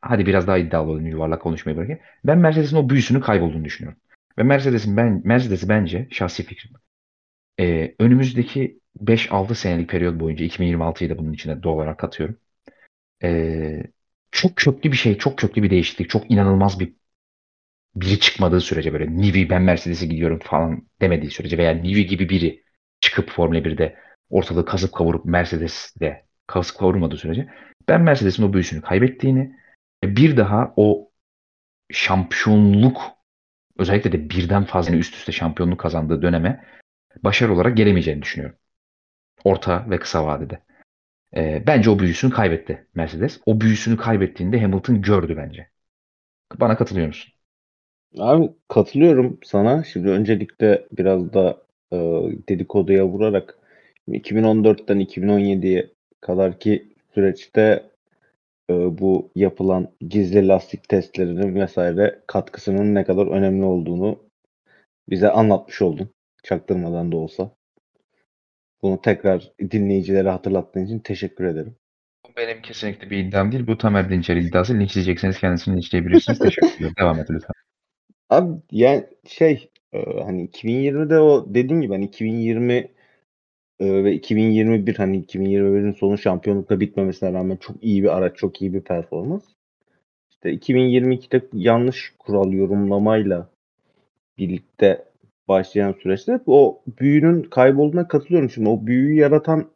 hadi 0.00 0.26
biraz 0.26 0.46
daha 0.46 0.58
iddialı 0.58 0.90
olayım 0.90 1.06
yuvarlak 1.06 1.42
konuşmayı 1.42 1.76
bırakayım. 1.76 2.00
Ben 2.24 2.38
Mercedes'in 2.38 2.76
o 2.76 2.88
büyüsünü 2.90 3.20
kaybolduğunu 3.20 3.64
düşünüyorum. 3.64 4.00
Ve 4.38 4.42
Mercedes'in 4.42 4.96
ben 4.96 5.22
Mercedes'i 5.24 5.68
bence 5.68 6.08
şahsi 6.10 6.42
fikrim 6.42 6.72
e, 7.60 7.94
önümüzdeki 7.98 8.80
5-6 9.00 9.54
senelik 9.54 9.88
periyot 9.88 10.20
boyunca 10.20 10.44
2026'yı 10.44 11.10
da 11.10 11.18
bunun 11.18 11.32
içine 11.32 11.62
doğal 11.62 11.94
katıyorum. 11.94 12.38
E, 13.22 13.82
çok 14.30 14.56
köklü 14.56 14.92
bir 14.92 14.96
şey, 14.96 15.18
çok 15.18 15.38
köklü 15.38 15.62
bir 15.62 15.70
değişiklik, 15.70 16.10
çok 16.10 16.30
inanılmaz 16.30 16.80
bir 16.80 16.92
biri 17.96 18.20
çıkmadığı 18.20 18.60
sürece 18.60 18.92
böyle 18.92 19.16
Nivi 19.16 19.50
ben 19.50 19.62
Mercedes'e 19.62 20.06
gidiyorum 20.06 20.38
falan 20.38 20.88
demediği 21.00 21.30
sürece 21.30 21.58
veya 21.58 21.72
Nivi 21.72 22.06
gibi 22.06 22.28
biri 22.28 22.64
çıkıp 23.00 23.30
Formula 23.30 23.64
1'de 23.64 23.96
ortalığı 24.30 24.64
kazıp 24.64 24.92
kavurup 24.94 25.24
Mercedes'de 25.24 26.24
kazıp 26.46 26.78
kavurmadığı 26.78 27.16
sürece 27.16 27.48
ben 27.88 28.02
Mercedes'in 28.02 28.42
o 28.42 28.52
büyüsünü 28.52 28.80
kaybettiğini 28.80 29.56
bir 30.04 30.36
daha 30.36 30.72
o 30.76 31.10
şampiyonluk 31.92 33.02
özellikle 33.78 34.12
de 34.12 34.30
birden 34.30 34.64
fazla 34.64 34.96
üst 34.96 35.14
üste 35.14 35.32
şampiyonluk 35.32 35.80
kazandığı 35.80 36.22
döneme 36.22 36.64
başarı 37.22 37.54
olarak 37.54 37.76
gelemeyeceğini 37.76 38.22
düşünüyorum. 38.22 38.58
Orta 39.46 39.86
ve 39.90 39.98
kısa 39.98 40.26
vadede. 40.26 40.58
E, 41.36 41.62
bence 41.66 41.90
o 41.90 41.98
büyüsünü 41.98 42.30
kaybetti 42.30 42.86
Mercedes. 42.94 43.40
O 43.46 43.60
büyüsünü 43.60 43.96
kaybettiğinde 43.96 44.60
Hamilton 44.60 45.02
gördü 45.02 45.36
bence. 45.36 45.68
Bana 46.60 46.76
katılıyor 46.76 47.06
musun? 47.06 47.32
Abi 48.18 48.50
katılıyorum 48.68 49.38
sana. 49.44 49.84
Şimdi 49.84 50.08
öncelikle 50.08 50.86
biraz 50.92 51.32
da 51.32 51.62
e, 51.92 51.96
dedikoduya 52.48 53.06
vurarak 53.06 53.58
2014'ten 54.08 55.00
2017'ye 55.00 55.90
kadar 56.20 56.58
ki 56.58 56.88
süreçte 57.14 57.90
e, 58.70 58.74
bu 58.98 59.30
yapılan 59.34 59.88
gizli 60.00 60.48
lastik 60.48 60.88
testlerinin 60.88 61.54
vesaire 61.54 62.22
katkısının 62.26 62.94
ne 62.94 63.04
kadar 63.04 63.26
önemli 63.26 63.64
olduğunu 63.64 64.18
bize 65.08 65.30
anlatmış 65.30 65.82
oldun. 65.82 66.08
Çaktırmadan 66.42 67.12
da 67.12 67.16
olsa. 67.16 67.56
Bunu 68.82 69.00
tekrar 69.02 69.52
dinleyicilere 69.70 70.30
hatırlattığın 70.30 70.84
için 70.84 70.98
teşekkür 70.98 71.44
ederim. 71.44 71.76
Bu 72.26 72.36
benim 72.36 72.62
kesinlikle 72.62 73.10
bir 73.10 73.18
iddiam 73.18 73.52
değil. 73.52 73.66
Bu 73.66 73.78
Tamer 73.78 74.10
Dinçer 74.10 74.36
iddiası. 74.36 74.74
Linçleyecekseniz 74.74 75.38
kendisini 75.38 75.76
linçleyebilirsiniz. 75.76 76.38
Teşekkür 76.38 76.76
ederim. 76.76 76.94
Devam 76.98 77.20
et 77.20 77.30
lütfen. 77.30 77.54
Abi 78.30 78.60
yani 78.70 79.04
şey 79.26 79.70
e, 79.92 79.98
hani 80.22 80.48
2020'de 80.48 81.18
o 81.18 81.46
dediğim 81.54 81.82
gibi 81.82 81.92
hani 81.92 82.04
2020 82.04 82.72
e, 83.80 84.04
ve 84.04 84.12
2021 84.12 84.96
hani 84.96 85.24
2021'in 85.24 85.92
sonu 85.92 86.18
şampiyonlukla 86.18 86.80
bitmemesine 86.80 87.32
rağmen 87.32 87.56
çok 87.56 87.84
iyi 87.84 88.02
bir 88.02 88.16
araç, 88.16 88.36
çok 88.36 88.62
iyi 88.62 88.74
bir 88.74 88.80
performans. 88.80 89.44
İşte 90.30 90.54
2022'de 90.54 91.46
yanlış 91.52 92.14
kural 92.18 92.52
yorumlamayla 92.52 93.50
birlikte 94.38 95.04
başlayan 95.48 95.94
süreçte 96.02 96.40
o 96.46 96.82
büyünün 97.00 97.42
kaybolduğuna 97.42 98.08
katılıyorum. 98.08 98.50
Şimdi 98.50 98.68
o 98.68 98.86
büyüyü 98.86 99.20
yaratan 99.20 99.70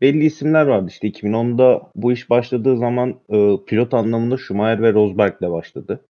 belli 0.00 0.24
isimler 0.24 0.66
vardı. 0.66 0.86
İşte 0.88 1.08
2010'da 1.08 1.90
bu 1.94 2.12
iş 2.12 2.30
başladığı 2.30 2.76
zaman 2.76 3.10
e, 3.28 3.56
pilot 3.66 3.94
anlamında 3.94 4.36
Schumacher 4.36 4.82
ve 4.82 4.92
Rosberg 4.92 5.34
ile 5.40 5.50
başladı. 5.50 6.04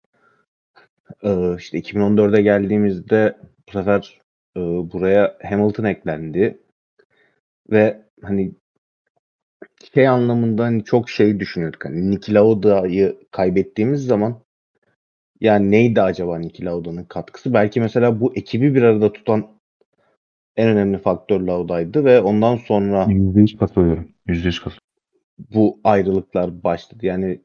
E, 1.22 1.56
işte 1.58 1.78
2014'e 1.78 2.42
geldiğimizde 2.42 3.36
bu 3.68 3.72
sefer 3.72 4.20
e, 4.56 4.60
buraya 4.60 5.38
Hamilton 5.42 5.84
eklendi. 5.84 6.58
Ve 7.70 8.02
hani 8.22 8.52
şey 9.94 10.08
anlamında 10.08 10.64
hani 10.64 10.84
çok 10.84 11.10
şey 11.10 11.40
düşünüyorduk. 11.40 11.84
Hani 11.84 12.10
Niki 12.10 12.34
Lauda'yı 12.34 13.16
kaybettiğimiz 13.30 14.06
zaman 14.06 14.40
yani 15.40 15.70
neydi 15.70 16.02
acaba 16.02 16.38
Niki 16.38 16.64
Lauda'nın 16.64 17.04
katkısı? 17.04 17.54
Belki 17.54 17.80
mesela 17.80 18.20
bu 18.20 18.36
ekibi 18.36 18.74
bir 18.74 18.82
arada 18.82 19.12
tutan 19.12 19.46
en 20.56 20.68
önemli 20.68 20.98
faktör 20.98 21.40
Lauda'ydı 21.40 22.04
ve 22.04 22.20
ondan 22.20 22.56
sonra 22.56 23.04
%100 23.04 23.58
katılıyorum. 23.58 24.08
%100 24.28 24.58
katılıyorum. 24.58 24.82
bu 25.54 25.80
ayrılıklar 25.84 26.64
başladı. 26.64 27.06
Yani 27.06 27.40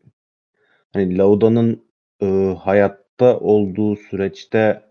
hani 0.94 1.18
Lauda'nın 1.18 1.84
e, 2.22 2.56
hayatta 2.60 3.40
olduğu 3.40 3.96
süreçte 3.96 4.82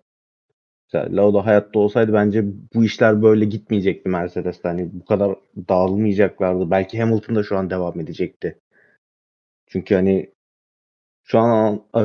mesela 0.93 1.17
Lauda 1.17 1.47
hayatta 1.47 1.79
olsaydı 1.79 2.13
bence 2.13 2.45
bu 2.75 2.85
işler 2.85 3.23
böyle 3.23 3.45
gitmeyecekti 3.45 4.09
Mercedes'te. 4.09 4.69
Hani 4.69 4.91
bu 4.93 5.05
kadar 5.05 5.37
dağılmayacaklardı. 5.69 6.71
Belki 6.71 7.01
Hamilton 7.01 7.37
da 7.37 7.43
şu 7.43 7.57
an 7.59 7.71
devam 7.71 8.01
edecekti. 8.01 8.59
Çünkü 9.67 9.95
hani 9.95 10.31
şu 11.31 11.39
an 11.39 11.75
e, 11.95 12.01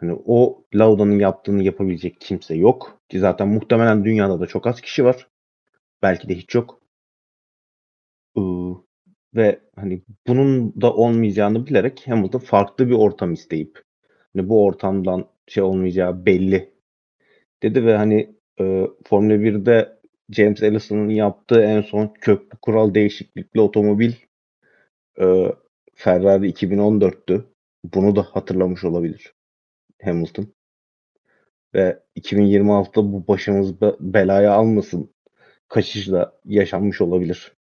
hani 0.00 0.18
o 0.26 0.64
Lauda'nın 0.74 1.18
yaptığını 1.18 1.62
yapabilecek 1.62 2.20
kimse 2.20 2.54
yok. 2.54 3.00
Ki 3.08 3.18
zaten 3.18 3.48
muhtemelen 3.48 4.04
dünyada 4.04 4.40
da 4.40 4.46
çok 4.46 4.66
az 4.66 4.80
kişi 4.80 5.04
var. 5.04 5.28
Belki 6.02 6.28
de 6.28 6.34
hiç 6.34 6.54
yok. 6.54 6.80
Iıı, 8.36 8.76
ve 9.34 9.60
hani 9.76 10.02
bunun 10.26 10.80
da 10.80 10.94
olmayacağını 10.94 11.66
bilerek 11.66 12.02
Hamilton 12.06 12.38
farklı 12.38 12.88
bir 12.88 12.94
ortam 12.94 13.32
isteyip 13.32 13.82
hani 14.36 14.48
bu 14.48 14.64
ortamdan 14.64 15.26
şey 15.48 15.62
olmayacağı 15.62 16.26
belli 16.26 16.74
dedi 17.62 17.86
ve 17.86 17.96
hani 17.96 18.36
e, 18.60 18.86
Formula 19.04 19.34
1'de 19.34 19.98
James 20.30 20.62
Ellison'ın 20.62 21.08
yaptığı 21.08 21.62
en 21.62 21.82
son 21.82 22.14
köklü 22.20 22.58
kural 22.62 22.94
değişiklikli 22.94 23.60
otomobil 23.60 24.12
e, 25.20 25.52
Ferrari 25.94 26.48
2014'tü. 26.48 27.55
Bunu 27.94 28.16
da 28.16 28.22
hatırlamış 28.22 28.84
olabilir 28.84 29.34
Hamilton. 30.02 30.54
Ve 31.74 32.02
2026'da 32.16 33.12
bu 33.12 33.28
başımız 33.28 33.80
be- 33.80 33.96
belaya 34.00 34.52
almasın 34.52 35.14
kaçışla 35.68 36.32
yaşanmış 36.44 37.00
olabilir. 37.00 37.52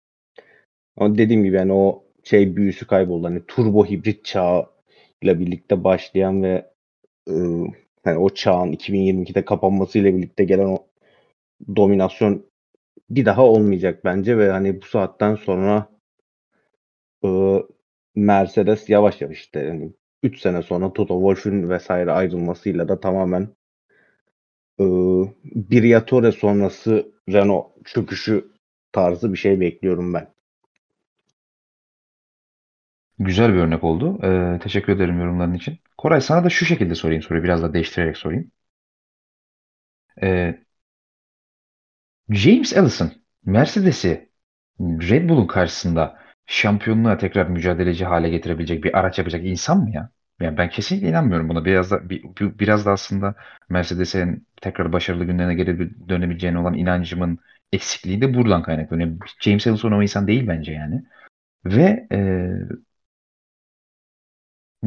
Ama 0.98 1.18
dediğim 1.18 1.44
gibi 1.44 1.56
yani 1.56 1.74
o 1.74 2.04
şey 2.24 2.56
büyüsü 2.56 2.88
kayboldu. 2.88 3.28
Hani 3.28 3.46
turbo 3.48 3.86
hibrit 3.86 4.26
çağı 4.26 4.70
ile 5.22 5.40
birlikte 5.40 5.84
başlayan 5.84 6.44
ve 6.44 6.72
e, 7.30 7.34
hani 8.04 8.18
o 8.18 8.30
çağın 8.30 8.72
2022'de 8.72 9.46
kapanmasıyla 9.46 10.18
birlikte 10.18 10.44
gelen 10.44 10.66
o 10.68 10.88
dominasyon 11.76 12.46
bir 13.10 13.26
daha 13.26 13.46
olmayacak 13.46 14.06
bence 14.06 14.38
ve 14.38 14.52
hani 14.52 14.82
bu 14.82 14.86
saatten 14.86 15.36
sonra 15.36 15.90
Mercedes 18.16 18.90
yavaş 18.90 19.22
yavaş 19.22 19.38
işte 19.38 19.60
yani 19.60 19.94
3 20.26 20.40
sene 20.42 20.62
sonra 20.62 20.94
Toto 20.94 21.14
Wolff'ün 21.16 21.70
vesaire 21.70 22.12
ayrılmasıyla 22.12 22.88
da 22.88 23.00
tamamen 23.00 23.48
e, 24.80 24.86
Briatore 25.56 26.32
sonrası 26.32 27.12
Renault 27.30 27.86
çöküşü 27.86 28.52
tarzı 28.92 29.34
bir 29.34 29.38
şey 29.38 29.60
bekliyorum 29.60 30.14
ben. 30.14 30.36
Güzel 33.20 33.54
bir 33.54 33.60
örnek 33.60 33.84
oldu. 33.84 34.20
Ee, 34.24 34.60
teşekkür 34.60 34.94
ederim 34.94 35.20
yorumların 35.20 35.54
için. 35.54 35.80
Koray 35.98 36.22
sana 36.22 36.44
da 36.44 36.50
şu 36.50 36.66
şekilde 36.66 36.96
sorayım 36.96 37.22
soruyu. 37.22 37.44
Biraz 37.44 37.64
da 37.64 37.74
değiştirerek 37.74 38.18
sorayım. 38.18 38.52
Ee, 40.22 40.66
James 42.30 42.74
Allison 42.78 43.12
Mercedes'i 43.46 44.30
Red 44.80 45.30
Bull'un 45.30 45.48
karşısında 45.48 46.20
şampiyonluğa 46.46 47.18
tekrar 47.18 47.46
mücadeleci 47.48 48.06
hale 48.06 48.30
getirebilecek 48.30 48.84
bir 48.84 49.00
araç 49.00 49.18
yapacak 49.18 49.46
insan 49.46 49.78
mı 49.84 49.92
ya? 49.94 50.10
Yani 50.42 50.58
ben 50.58 50.70
kesinlikle 50.70 51.10
inanmıyorum 51.10 51.50
buna. 51.50 51.66
Biraz 51.66 51.92
da 51.92 52.10
bir, 52.10 52.24
bir- 52.24 52.60
biraz 52.60 52.86
da 52.86 52.92
aslında 52.92 53.36
Mercedes'in 53.70 54.48
tekrar 54.62 54.94
başarılı 54.94 55.26
günlerine 55.26 55.56
geri 55.56 56.10
dönebileceğine 56.10 56.60
olan 56.60 56.74
inancımın 56.74 57.40
eksikliği 57.72 58.22
de 58.22 58.34
buradan 58.34 58.64
kaynaklanıyor. 58.64 59.18
James 59.42 59.68
Allison 59.68 59.92
o 59.92 60.02
insan 60.04 60.28
değil 60.28 60.48
bence 60.48 60.72
yani. 60.72 61.04
Ve 61.66 62.08
e, 62.14 62.20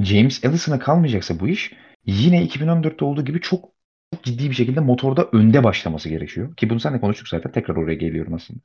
James 0.03 0.45
Ellison'a 0.45 0.79
kalmayacaksa 0.79 1.41
bu 1.41 1.49
iş 1.49 1.73
yine 2.07 2.43
2014'te 2.45 3.05
olduğu 3.05 3.25
gibi 3.25 3.41
çok, 3.41 3.73
çok 4.15 4.25
ciddi 4.25 4.51
bir 4.51 4.55
şekilde 4.55 4.81
motorda 4.81 5.29
önde 5.33 5.65
başlaması 5.65 6.09
gerekiyor. 6.09 6.57
Ki 6.57 6.71
bunu 6.71 6.81
seninle 6.81 7.01
konuştuk 7.01 7.29
zaten. 7.29 7.53
Tekrar 7.53 7.77
oraya 7.77 7.95
geliyorum 7.95 8.35
aslında. 8.35 8.61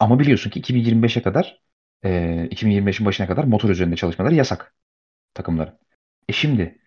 Ama 0.00 0.20
biliyorsun 0.20 0.50
ki 0.50 0.60
2025'e 0.60 1.22
kadar 1.22 1.60
e, 2.04 2.46
2025'in 2.50 3.06
başına 3.06 3.28
kadar 3.28 3.44
motor 3.44 3.70
üzerinde 3.70 3.96
çalışmaları 3.96 4.34
yasak 4.36 4.74
takımların. 5.34 5.74
E 6.28 6.32
şimdi 6.32 6.78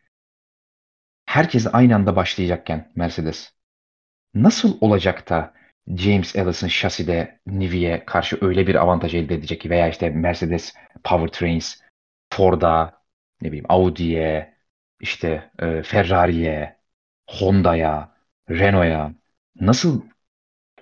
herkes 1.26 1.68
aynı 1.74 1.96
anda 1.96 2.16
başlayacakken 2.16 2.92
Mercedes 2.96 3.54
nasıl 4.34 4.78
olacak 4.82 5.30
da 5.30 5.54
James 5.88 6.36
Ellison 6.36 6.68
şaside 6.68 7.40
Nivi'ye 7.48 8.06
karşı 8.06 8.38
öyle 8.42 8.68
bir 8.68 8.76
avantaj 8.76 9.16
elde 9.16 9.36
edecek 9.36 9.62
ki 9.62 9.70
veya 9.70 9.90
işte 9.90 10.10
Mercedes 10.10 10.74
Powertrains 11.04 11.82
Ford'a 12.34 13.02
ne 13.42 13.48
bileyim 13.48 13.66
Audi'ye 13.70 14.56
işte 15.00 15.52
e, 15.60 15.84
Ferrari'ye 15.84 16.78
Honda'ya 17.30 18.16
Renault'a 18.50 19.14
nasıl 19.56 20.04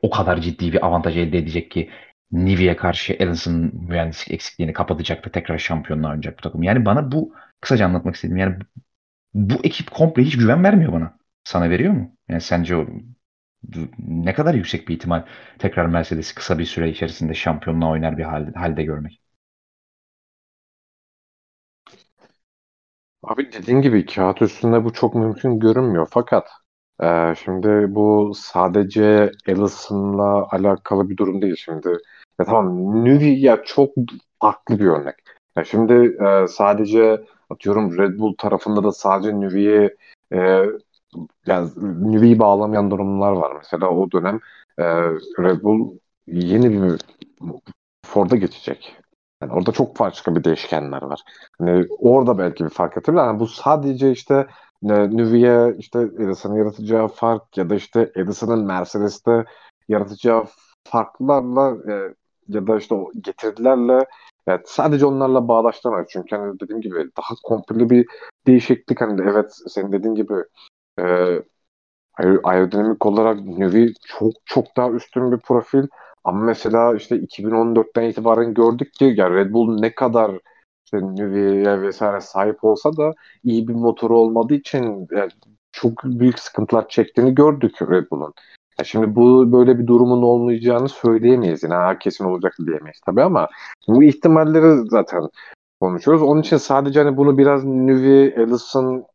o 0.01 0.09
kadar 0.09 0.41
ciddi 0.41 0.73
bir 0.73 0.85
avantaj 0.85 1.17
elde 1.17 1.37
edecek 1.37 1.71
ki 1.71 1.89
Nivi'ye 2.31 2.75
karşı 2.75 3.17
Allinson'ın 3.21 3.71
mühendislik 3.89 4.31
eksikliğini 4.31 4.73
kapatacak 4.73 5.27
ve 5.27 5.31
tekrar 5.31 5.57
şampiyonluğa 5.57 6.09
oynayacak 6.09 6.37
bu 6.37 6.41
takım. 6.41 6.63
Yani 6.63 6.85
bana 6.85 7.11
bu 7.11 7.33
kısaca 7.61 7.85
anlatmak 7.85 8.15
istedim. 8.15 8.37
Yani 8.37 8.55
bu 9.35 9.55
ekip 9.63 9.91
komple 9.91 10.23
hiç 10.23 10.37
güven 10.37 10.63
vermiyor 10.63 10.93
bana. 10.93 11.17
Sana 11.43 11.69
veriyor 11.69 11.93
mu? 11.93 12.17
Yani 12.29 12.41
sence 12.41 12.75
o 12.77 12.87
ne 13.99 14.33
kadar 14.33 14.53
yüksek 14.53 14.87
bir 14.87 14.93
ihtimal 14.95 15.25
tekrar 15.59 15.85
Mercedes'i 15.85 16.35
kısa 16.35 16.59
bir 16.59 16.65
süre 16.65 16.89
içerisinde 16.89 17.33
şampiyonluğa 17.33 17.89
oynar 17.91 18.17
bir 18.17 18.23
halde, 18.23 18.51
halde 18.59 18.83
görmek? 18.83 19.21
Abi 23.23 23.51
dediğin 23.53 23.81
gibi 23.81 24.05
kağıt 24.05 24.41
üstünde 24.41 24.83
bu 24.85 24.93
çok 24.93 25.15
mümkün 25.15 25.59
görünmüyor. 25.59 26.07
Fakat 26.11 26.47
e, 27.03 27.33
şimdi 27.43 27.67
bu 27.95 28.31
sadece 28.35 29.31
Allison'la 29.47 30.47
alakalı 30.51 31.09
bir 31.09 31.17
durum 31.17 31.41
değil 31.41 31.55
şimdi. 31.55 31.89
Ya 32.39 32.45
tamam 32.45 33.05
Nüvi 33.05 33.39
ya 33.39 33.63
çok 33.63 33.89
farklı 34.41 34.79
bir 34.79 34.85
örnek. 34.85 35.15
Ya 35.57 35.63
şimdi 35.63 35.93
e, 36.25 36.47
sadece 36.47 37.21
atıyorum 37.49 37.97
Red 37.97 38.19
Bull 38.19 38.35
tarafında 38.37 38.83
da 38.83 38.91
sadece 38.91 39.39
Nüvi'ye 39.39 39.95
e, 40.33 40.37
yani 41.45 41.69
Nüvi'yi 42.01 42.39
bağlamayan 42.39 42.91
durumlar 42.91 43.31
var. 43.31 43.51
Mesela 43.55 43.89
o 43.89 44.11
dönem 44.11 44.39
e, 44.77 44.83
Red 45.39 45.63
Bull 45.63 45.97
yeni 46.27 46.71
bir 46.71 47.01
Ford'a 48.05 48.35
geçecek. 48.35 48.95
Yani 49.41 49.53
orada 49.53 49.71
çok 49.71 49.99
başka 49.99 50.35
bir 50.35 50.43
değişkenler 50.43 51.01
var. 51.01 51.21
Hani 51.59 51.87
orada 51.99 52.37
belki 52.37 52.65
bir 52.65 52.69
fark 52.69 52.97
atabilir. 52.97 53.21
Yani 53.21 53.39
bu 53.39 53.47
sadece 53.47 54.11
işte 54.11 54.47
e, 54.83 55.09
Nüvi'ye 55.09 55.75
işte 55.77 55.99
Edison'ın 55.99 56.55
yaratacağı 56.55 57.07
fark 57.07 57.57
ya 57.57 57.69
da 57.69 57.75
işte 57.75 58.11
Edison'ın 58.15 58.65
Mercedes'te 58.65 59.45
yaratacağı 59.89 60.45
farklarla 60.83 61.91
e, 61.93 62.13
ya 62.49 62.67
da 62.67 62.77
işte 62.77 62.95
o 62.95 63.11
getirdilerle 63.21 64.05
evet, 64.47 64.61
sadece 64.69 65.05
onlarla 65.05 65.47
bağdaştıramayız. 65.47 66.07
Çünkü 66.11 66.35
hani 66.35 66.59
dediğim 66.59 66.81
gibi 66.81 66.95
daha 67.17 67.35
komple 67.43 67.89
bir 67.89 68.07
değişiklik. 68.47 69.01
Hani 69.01 69.21
evet 69.21 69.53
senin 69.67 69.91
dediğin 69.91 70.15
gibi 70.15 70.33
e, 70.99 71.03
aerodinamik 72.43 73.05
olarak 73.05 73.39
Nüvi 73.39 73.93
çok 74.07 74.33
çok 74.45 74.77
daha 74.77 74.89
üstün 74.89 75.31
bir 75.31 75.37
profil. 75.37 75.87
Ama 76.23 76.45
mesela 76.45 76.95
işte 76.95 77.15
2014'ten 77.15 78.03
itibaren 78.03 78.53
gördük 78.53 78.93
ki 78.93 79.13
ya 79.17 79.29
Red 79.29 79.53
Bull 79.53 79.79
ne 79.79 79.95
kadar 79.95 80.31
işte 80.85 80.97
Nüvi'ye 81.01 81.81
vesaire 81.81 82.21
sahip 82.21 82.63
olsa 82.63 82.97
da 82.97 83.13
iyi 83.43 83.67
bir 83.67 83.73
motoru 83.73 84.17
olmadığı 84.17 84.53
için 84.53 85.07
yani 85.11 85.31
çok 85.71 86.03
büyük 86.03 86.39
sıkıntılar 86.39 86.87
çektiğini 86.87 87.35
gördük 87.35 87.81
Red 87.81 88.11
Bull'un. 88.11 88.33
Ya 88.79 88.83
şimdi 88.85 89.15
bu 89.15 89.51
böyle 89.51 89.79
bir 89.79 89.87
durumun 89.87 90.21
olmayacağını 90.21 90.89
söyleyemeyiz. 90.89 91.63
Yani 91.63 91.73
ha, 91.73 91.99
kesin 91.99 92.25
olacak 92.25 92.55
diyemeyiz 92.67 92.99
tabii 93.05 93.21
ama 93.23 93.49
bu 93.87 94.03
ihtimalleri 94.03 94.89
zaten 94.89 95.29
konuşuyoruz. 95.81 96.23
Onun 96.23 96.41
için 96.41 96.57
sadece 96.57 97.03
hani 97.03 97.17
bunu 97.17 97.37
biraz 97.37 97.65
Nüvi, 97.65 98.33
Ellison 98.37 99.05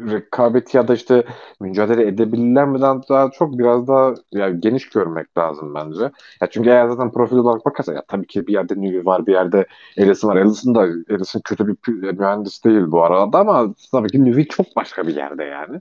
rekabeti 0.00 0.76
ya 0.76 0.88
da 0.88 0.94
işte 0.94 1.24
mücadele 1.60 2.08
edebilirler 2.08 2.68
mi 2.68 2.80
daha 2.82 3.30
çok 3.30 3.58
biraz 3.58 3.88
daha 3.88 4.14
yani 4.32 4.60
geniş 4.60 4.88
görmek 4.90 5.38
lazım 5.38 5.74
bence. 5.74 6.02
Ya 6.42 6.50
çünkü 6.50 6.70
eğer 6.70 6.88
zaten 6.88 7.12
profil 7.12 7.36
olarak 7.36 7.66
bakarsa 7.66 7.94
ya 7.94 8.04
tabii 8.08 8.26
ki 8.26 8.46
bir 8.46 8.52
yerde 8.52 8.74
Newey 8.82 9.06
var 9.06 9.26
bir 9.26 9.32
yerde 9.32 9.66
Ellison 9.96 10.28
var. 10.30 10.36
Ellison 10.36 10.74
da 10.74 10.86
Ellison 10.86 11.40
kötü 11.44 11.68
bir 11.68 11.76
mühendis 12.18 12.64
değil 12.64 12.84
bu 12.88 13.04
arada 13.04 13.38
ama 13.38 13.74
tabii 13.92 14.08
ki 14.08 14.24
Newey 14.24 14.48
çok 14.48 14.76
başka 14.76 15.06
bir 15.06 15.16
yerde 15.16 15.44
yani. 15.44 15.80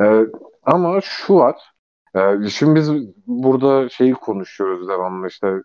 Ee, 0.00 0.26
ama 0.64 1.00
şu 1.00 1.34
var. 1.36 1.75
E, 2.16 2.48
şimdi 2.48 2.74
biz 2.74 2.90
burada 3.26 3.88
şeyi 3.88 4.12
konuşuyoruz 4.12 4.88
devamlı 4.88 5.28
işte 5.28 5.62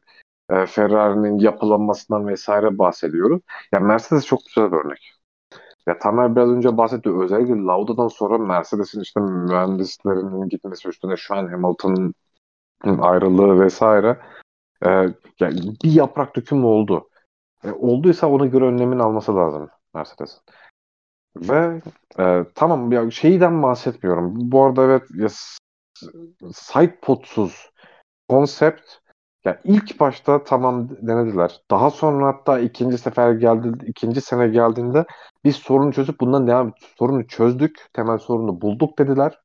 e, 0.50 0.66
Ferrari'nin 0.66 1.40
yapılanmasından 1.40 2.28
vesaire 2.28 2.78
bahsediyoruz. 2.78 3.42
Ya 3.74 3.80
Mercedes 3.80 4.26
çok 4.26 4.40
güzel 4.46 4.72
bir 4.72 4.78
örnek. 4.78 5.14
Ya 5.88 6.00
Tamer 6.00 6.36
biraz 6.36 6.50
önce 6.50 6.78
bahsetti. 6.78 7.10
Özellikle 7.10 7.54
Lauda'dan 7.54 8.08
sonra 8.08 8.38
Mercedes'in 8.38 9.02
işte 9.02 9.20
mühendislerinin 9.20 10.50
gitmesi 10.50 10.90
üstüne 10.90 11.18
şu 11.18 11.36
an 11.36 11.48
Hamilton'ın 11.48 12.14
ayrılığı 12.84 13.62
vesaire 13.62 14.20
e, 14.86 14.90
yani 15.40 15.60
bir 15.84 15.92
yaprak 15.92 16.36
dökümü 16.36 16.66
oldu. 16.66 17.10
E, 17.64 17.72
olduysa 17.72 18.28
ona 18.28 18.46
göre 18.46 18.66
önlemini 18.66 19.04
alması 19.04 19.36
lazım 19.36 19.70
Mercedes'in. 19.94 20.42
Ve 21.36 21.82
e, 22.20 22.46
tamam 22.56 22.92
ya 22.92 23.12
şeyden 23.12 23.64
bahsetmiyorum. 23.64 24.52
Bu 24.52 24.64
arada 24.64 24.84
evet 24.84 25.04
ya, 25.16 25.28
side 26.54 27.00
podsuz 27.02 27.70
konsept 28.30 29.02
ya 29.46 29.62
ilk 29.64 30.00
başta 30.00 30.44
tamam 30.44 30.90
denediler. 31.02 31.62
Daha 31.72 31.90
sonra 31.90 32.28
hatta 32.28 32.60
ikinci 32.60 32.98
sefer 32.98 33.32
geldi, 33.32 33.72
ikinci 33.86 34.22
sene 34.22 34.48
geldiğinde 34.48 35.06
biz 35.44 35.56
sorunu 35.56 35.94
çözüp 35.94 36.20
bundan 36.20 36.48
devam 36.48 36.74
sorunu 36.98 37.28
çözdük, 37.28 37.88
temel 37.94 38.18
sorunu 38.18 38.62
bulduk 38.62 39.00
dediler. 39.00 39.40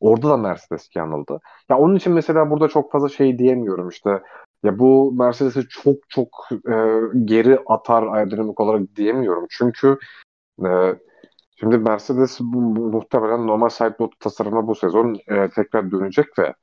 Orada 0.00 0.28
da 0.28 0.36
Mercedes 0.36 0.88
yanıldı. 0.96 1.40
Ya 1.70 1.78
onun 1.78 1.96
için 1.96 2.12
mesela 2.12 2.50
burada 2.50 2.68
çok 2.68 2.92
fazla 2.92 3.08
şey 3.08 3.38
diyemiyorum 3.38 3.88
işte. 3.88 4.22
Ya 4.62 4.78
bu 4.78 5.12
Mercedes'i 5.12 5.68
çok 5.68 5.96
çok 6.08 6.48
e, 6.52 7.00
geri 7.24 7.58
atar 7.66 8.06
aerodinamik 8.06 8.60
olarak 8.60 8.96
diyemiyorum. 8.96 9.46
Çünkü 9.50 9.98
e, 10.64 10.68
şimdi 11.60 11.78
Mercedes 11.78 12.40
bu, 12.40 12.76
bu, 12.76 12.80
muhtemelen 12.90 13.46
normal 13.46 13.68
sideboard 13.68 14.12
tasarımına 14.20 14.66
bu 14.66 14.74
sezon 14.74 15.14
e, 15.14 15.50
tekrar 15.50 15.90
dönecek 15.90 16.26
ve 16.38 16.54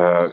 e, 0.00 0.30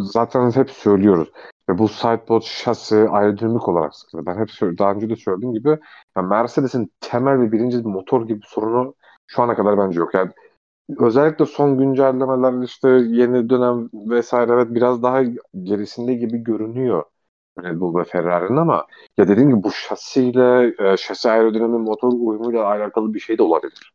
zaten 0.00 0.50
hep 0.50 0.70
söylüyoruz. 0.70 1.32
Ve 1.68 1.78
bu 1.78 1.88
sideboard 1.88 2.42
şasi 2.42 2.96
aerodinamik 2.96 3.68
olarak 3.68 3.94
sıkıntı. 3.94 4.26
Ben 4.26 4.38
hep 4.38 4.48
daha 4.78 4.92
önce 4.92 5.10
de 5.10 5.16
söylediğim 5.16 5.54
gibi 5.54 5.78
yani 6.16 6.28
Mercedes'in 6.28 6.92
temel 7.00 7.40
ve 7.40 7.52
birinci 7.52 7.78
motor 7.78 8.26
gibi 8.28 8.40
sorunu 8.46 8.94
şu 9.26 9.42
ana 9.42 9.56
kadar 9.56 9.78
bence 9.78 10.00
yok. 10.00 10.14
Yani 10.14 10.30
özellikle 10.98 11.46
son 11.46 11.78
güncellemeler 11.78 12.62
işte 12.64 12.88
yeni 12.88 13.50
dönem 13.50 13.88
vesaire 13.92 14.52
evet 14.52 14.68
biraz 14.70 15.02
daha 15.02 15.22
gerisinde 15.62 16.14
gibi 16.14 16.38
görünüyor 16.38 17.04
Red 17.62 17.80
Bull 17.80 17.98
ve 17.98 18.04
Ferrari'nin 18.04 18.56
ama 18.56 18.86
ya 19.18 19.28
dediğim 19.28 19.50
gibi 19.50 19.62
bu 19.62 19.72
şasiyle 19.72 20.74
e, 20.92 20.96
şasi 20.96 21.30
aerodinami 21.30 21.78
motor 21.78 22.12
uyumuyla 22.12 22.64
alakalı 22.66 23.14
bir 23.14 23.20
şey 23.20 23.38
de 23.38 23.42
olabilir. 23.42 23.92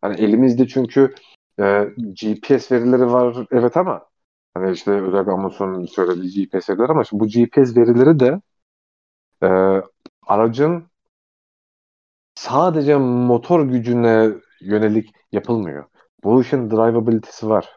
Hani 0.00 0.20
elimizde 0.20 0.68
çünkü 0.68 1.14
e, 1.60 1.88
GPS 2.22 2.74
verileri 2.74 3.12
var 3.12 3.46
evet 3.52 3.76
ama 3.76 4.06
hani 4.54 4.72
işte 4.72 4.90
özellikle 4.90 5.32
Amazon'un 5.32 5.86
söylediği 5.86 6.32
GPS 6.50 6.70
verileri 6.72 6.92
ama 6.92 7.02
bu 7.12 7.26
GPS 7.26 7.76
verileri 7.76 8.20
de 8.20 8.40
e, 9.42 9.48
aracın 10.26 10.88
sadece 12.34 12.96
motor 12.96 13.66
gücüne 13.66 14.30
yönelik 14.60 15.10
yapılmıyor. 15.32 15.84
Bu 16.24 16.40
işin 16.42 16.70
drivability'si 16.70 17.48
var. 17.48 17.68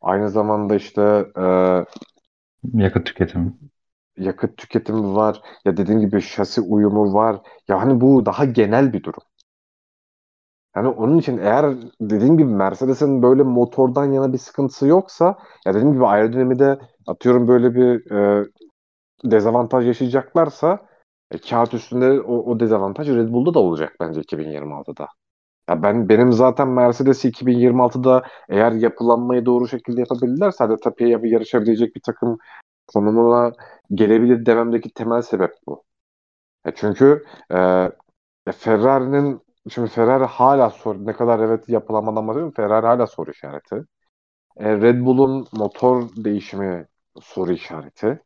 Aynı 0.00 0.30
zamanda 0.30 0.74
işte 0.74 1.26
e, 1.36 1.44
yakıt 2.74 3.06
tüketimi. 3.06 3.52
Yakıt 4.20 4.56
tüketimi 4.56 5.14
var. 5.16 5.42
Ya 5.64 5.76
dediğim 5.76 6.00
gibi 6.00 6.20
şasi 6.22 6.60
uyumu 6.60 7.14
var. 7.14 7.40
Ya 7.68 7.80
hani 7.80 8.00
bu 8.00 8.26
daha 8.26 8.44
genel 8.44 8.92
bir 8.92 9.02
durum. 9.02 9.22
Yani 10.76 10.88
onun 10.88 11.18
için 11.18 11.38
eğer 11.38 11.74
dediğim 12.00 12.38
gibi 12.38 12.48
Mercedes'in 12.54 13.22
böyle 13.22 13.42
motordan 13.42 14.12
yana 14.12 14.32
bir 14.32 14.38
sıkıntısı 14.38 14.86
yoksa 14.86 15.38
ya 15.66 15.74
dediğim 15.74 15.92
gibi 15.92 16.06
aerodinamide 16.06 16.78
atıyorum 17.06 17.48
böyle 17.48 17.74
bir 17.74 18.10
e, 18.12 18.44
dezavantaj 19.24 19.86
yaşayacaklarsa 19.86 20.78
e, 21.30 21.38
kağıt 21.38 21.74
üstünde 21.74 22.20
o, 22.20 22.36
o 22.52 22.60
dezavantaj 22.60 23.08
Red 23.08 23.28
Bull'da 23.32 23.54
da 23.54 23.58
olacak 23.58 23.96
bence 24.00 24.20
2026'da. 24.20 25.08
Ya 25.70 25.82
ben 25.82 26.08
benim 26.08 26.32
zaten 26.32 26.68
Mercedes 26.68 27.24
2026'da 27.24 28.22
eğer 28.48 28.72
yapılanmayı 28.72 29.46
doğru 29.46 29.68
şekilde 29.68 30.00
yapabilirlerse 30.00 30.64
hadi 30.64 30.76
tepeye 30.84 31.20
yarışabilecek 31.24 31.96
bir 31.96 32.02
takım 32.06 32.38
konumuna 32.94 33.52
gelebilir 33.94 34.46
dememdeki 34.46 34.90
temel 34.94 35.22
sebep 35.22 35.54
bu. 35.66 35.84
E 36.66 36.72
çünkü 36.74 37.24
e, 37.54 37.88
Ferrari'nin 38.52 39.42
Şimdi 39.68 39.88
Ferrari 39.90 40.24
hala 40.24 40.70
soru 40.70 41.06
ne 41.06 41.12
kadar 41.12 41.38
evet 41.40 41.68
yapılamadan 41.68 42.28
bahsediyorum. 42.28 42.54
Ferrari 42.56 42.86
hala 42.86 43.06
soru 43.06 43.30
işareti. 43.30 43.84
E, 44.56 44.72
Red 44.80 45.00
Bull'un 45.04 45.46
motor 45.52 46.08
değişimi 46.16 46.86
soru 47.22 47.52
işareti. 47.52 48.22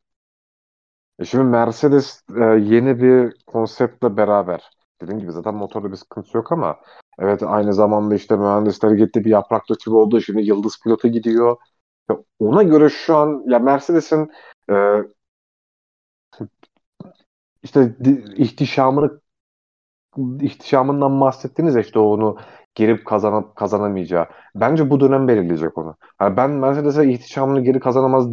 E 1.19 1.25
şimdi 1.25 1.45
Mercedes 1.45 2.23
e, 2.37 2.45
yeni 2.45 3.03
bir 3.03 3.35
konseptle 3.47 4.17
beraber 4.17 4.71
dediğim 5.03 5.21
gibi 5.21 5.33
zaten 5.33 5.55
motorda 5.55 5.91
bir 5.91 5.97
sıkıntı 5.97 6.37
yok 6.37 6.53
ama 6.53 6.77
evet 7.19 7.43
aynı 7.43 7.75
zamanda 7.75 8.15
işte 8.15 8.37
mühendisler 8.37 8.91
gitti 8.91 9.25
bir 9.25 9.31
yaprak 9.31 9.69
dökümü 9.71 9.97
oldu. 9.97 10.21
Şimdi 10.21 10.43
yıldız 10.43 10.81
pilota 10.85 11.09
gidiyor. 11.09 11.57
Ya 12.11 12.17
ona 12.39 12.63
göre 12.63 12.89
şu 12.89 13.17
an 13.17 13.43
ya 13.47 13.59
Mercedes'in 13.59 14.31
e, 14.69 14.75
işte 17.63 17.97
ihtişamını 18.37 19.21
ihtişamından 20.43 21.21
bahsettiniz 21.21 21.75
ya 21.75 21.81
işte 21.81 21.99
onu 21.99 22.37
geri 22.75 23.05
kazanıp 23.05 23.57
kazanamayacağı. 23.57 24.27
Bence 24.55 24.91
bu 24.91 25.01
dönem 25.01 25.29
belirleyecek 25.29 25.79
onu. 25.79 25.97
Yani 26.21 26.37
ben 26.37 26.51
Mercedes'e 26.51 27.11
ihtişamını 27.11 27.61
geri 27.65 27.81
kazanamaz 27.81 28.29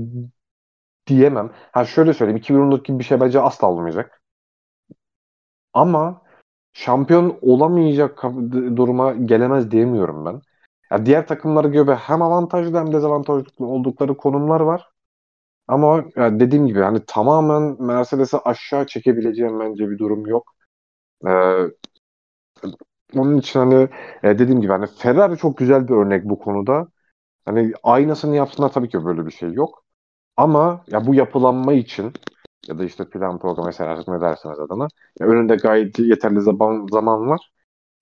diyemem. 1.08 1.52
Ha 1.72 1.86
şöyle 1.86 2.14
söyleyeyim 2.14 2.38
2014 2.38 2.86
gibi 2.86 3.00
bir 3.00 3.04
şey 3.04 3.20
bence 3.20 3.40
asla 3.42 3.68
olmayacak. 3.68 4.22
Ama 5.74 6.22
şampiyon 6.74 7.40
olamayacak 7.42 8.24
duruma 8.76 9.14
gelemez 9.14 9.72
diyemiyorum 9.72 10.26
ben. 10.26 10.42
Ya 10.92 11.06
diğer 11.06 11.28
takımlara 11.28 11.68
göre 11.68 11.96
hem 11.96 12.22
avantajlı 12.22 12.78
hem 12.80 12.94
dezavantajlı 12.94 13.68
oldukları 13.68 14.18
konumlar 14.18 14.62
var. 14.62 14.91
Ama 15.72 16.06
ya 16.16 16.40
dediğim 16.40 16.68
gibi 16.68 16.80
hani 16.82 17.06
tamamen 17.08 17.84
Mercedes'i 17.84 18.38
aşağı 18.38 18.86
çekebileceğim 18.88 19.60
bence 19.60 19.90
bir 19.90 19.98
durum 19.98 20.26
yok. 20.28 20.54
Ee, 21.28 21.32
onun 23.16 23.38
için 23.38 23.60
hani 23.60 23.90
e, 24.24 24.40
dediğim 24.40 24.62
gibi 24.62 24.72
hani 24.72 24.88
Ferrari 24.88 25.38
çok 25.38 25.58
güzel 25.58 25.88
bir 25.88 25.94
örnek 25.94 26.26
bu 26.26 26.40
konuda. 26.40 26.88
Hani 27.46 27.74
aynasını 27.84 28.36
yapsınlar 28.36 28.74
tabii 28.74 28.90
ki 28.90 29.06
böyle 29.06 29.26
bir 29.26 29.32
şey 29.32 29.54
yok. 29.54 29.84
Ama 30.38 30.84
ya 30.88 31.08
bu 31.08 31.16
yapılanma 31.16 31.74
için 31.74 32.14
ya 32.68 32.80
da 32.80 32.84
işte 32.86 33.10
plan 33.10 33.40
program 33.40 33.66
mesela 33.66 33.92
artık 33.92 34.08
ne 34.08 34.22
derseniz 34.22 34.60
adına 34.60 34.88
ya 35.20 35.28
önünde 35.28 35.56
gayet 35.56 36.00
yeterli 36.00 36.42
zaman, 36.42 36.88
zaman 36.92 37.30
var. 37.30 37.52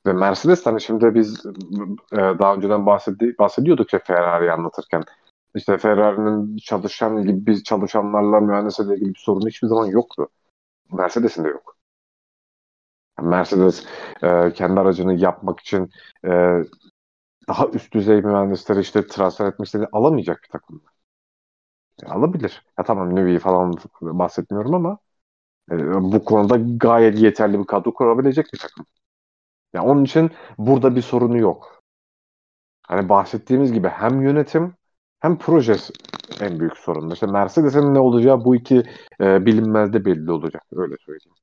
Ve 0.08 0.14
Mercedes 0.14 0.66
hani 0.66 0.82
şimdi 0.82 1.16
biz 1.16 1.46
e, 2.14 2.18
daha 2.18 2.56
önceden 2.56 2.86
bahsedi 2.86 3.36
bahsediyorduk 3.40 3.94
ya 3.94 4.00
Ferrari'yi 4.00 4.52
anlatırken. 4.52 5.04
İşte 5.56 5.78
Ferrari'nin 5.78 6.58
çalışan 6.58 7.24
gibi 7.24 7.46
biz 7.46 7.64
çalışanlarla 7.64 8.40
mühendisle 8.40 8.84
ilgili 8.96 9.10
bir 9.14 9.20
sorunu 9.20 9.48
hiçbir 9.48 9.68
zaman 9.68 9.86
yoktu. 9.88 10.28
Mercedes'in 10.94 11.44
de 11.46 11.50
yok. 11.50 11.78
Mercedes 13.22 13.86
e, 14.24 14.54
kendi 14.54 14.80
aracını 14.80 15.14
yapmak 15.14 15.60
için 15.60 15.90
e, 16.26 16.30
daha 17.48 17.68
üst 17.68 17.94
düzey 17.94 18.22
mühendisleri 18.22 18.80
işte 18.80 19.08
transfer 19.08 19.46
etmek 19.48 19.66
istediğini 19.66 19.90
alamayacak 19.92 20.44
bir 20.44 20.50
takım. 20.50 20.82
Yani 22.02 22.14
alabilir. 22.14 22.66
Ya 22.78 22.84
tamam 22.84 23.16
Nüvi'yi 23.16 23.40
falan 23.40 23.74
bahsetmiyorum 24.02 24.74
ama 24.76 24.98
e, 25.72 25.76
bu 26.14 26.26
konuda 26.26 26.58
gayet 26.78 27.20
yeterli 27.20 27.60
bir 27.60 27.66
kadro 27.68 27.96
kurabilecek 27.96 28.48
bir 28.54 28.60
takım. 28.60 28.88
Yani 29.74 29.88
onun 29.88 30.06
için 30.06 30.32
burada 30.58 30.96
bir 30.98 31.04
sorunu 31.04 31.40
yok. 31.40 31.84
Hani 32.88 33.10
bahsettiğimiz 33.10 33.74
gibi 33.74 33.88
hem 33.88 34.22
yönetim 34.22 34.76
hem 35.20 35.38
proje 35.38 35.76
en 36.42 36.60
büyük 36.60 36.78
sorun. 36.78 37.12
İşte 37.12 37.26
Mercedes'in 37.26 37.94
ne 37.94 38.00
olacağı 38.00 38.46
bu 38.46 38.56
iki 38.56 38.84
e, 39.22 39.46
bilinmezde 39.46 40.06
belli 40.06 40.32
olacak. 40.32 40.64
Öyle 40.72 40.96
söyleyeyim. 41.06 41.36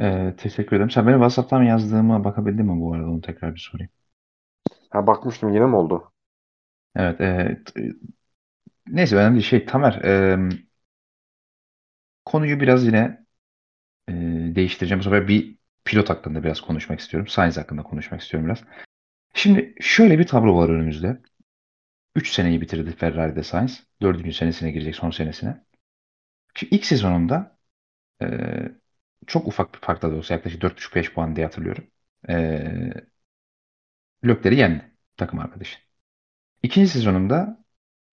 Ee, 0.00 0.34
teşekkür 0.38 0.76
ederim. 0.76 0.90
Sen 0.90 1.06
benim 1.06 1.18
WhatsApp'tan 1.18 1.62
yazdığıma 1.62 2.24
bakabildin 2.24 2.66
mi 2.66 2.80
bu 2.80 2.94
arada? 2.94 3.06
Onu 3.06 3.20
tekrar 3.20 3.54
bir 3.54 3.60
sorayım. 3.60 3.90
Ha 4.90 5.06
bakmıştım 5.06 5.54
yine 5.54 5.66
mi 5.66 5.76
oldu? 5.76 6.12
Evet. 6.96 7.20
E, 7.20 7.58
neyse 8.86 9.16
önemli 9.16 9.34
değil. 9.34 9.46
Şey 9.46 9.66
Tamer 9.66 9.92
e, 9.92 10.38
konuyu 12.24 12.60
biraz 12.60 12.86
yine 12.86 13.26
e, 14.08 14.12
değiştireceğim. 14.54 15.00
Bu 15.00 15.04
sefer 15.04 15.28
bir 15.28 15.58
pilot 15.84 16.10
hakkında 16.10 16.44
biraz 16.44 16.60
konuşmak 16.60 17.00
istiyorum. 17.00 17.28
Sainz 17.28 17.56
hakkında 17.58 17.82
konuşmak 17.82 18.20
istiyorum 18.20 18.48
biraz. 18.48 18.64
Şimdi 19.34 19.74
şöyle 19.80 20.18
bir 20.18 20.26
tablo 20.26 20.56
var 20.56 20.68
önümüzde. 20.68 21.22
3 22.14 22.30
seneyi 22.32 22.60
bitirdi 22.60 22.96
Ferrari'de 22.96 23.42
Sainz. 23.42 23.84
4. 24.02 24.32
senesine 24.32 24.70
girecek 24.70 24.96
son 24.96 25.10
senesine. 25.10 25.64
Şimdi 26.54 26.74
ilk 26.74 26.84
sezonunda 26.86 27.58
e, 28.22 28.26
çok 29.26 29.48
ufak 29.48 29.74
bir 29.74 29.78
farkla 29.80 30.12
da 30.12 30.16
olsa 30.16 30.34
yaklaşık 30.34 30.62
4,5-5 30.62 31.12
puan 31.14 31.36
diye 31.36 31.46
hatırlıyorum. 31.46 31.86
Ee, 32.28 32.92
Lökler'i 34.24 34.56
yendi 34.56 34.92
takım 35.16 35.38
arkadaşı. 35.38 35.78
İkinci 36.62 36.88
sezonunda 36.88 37.64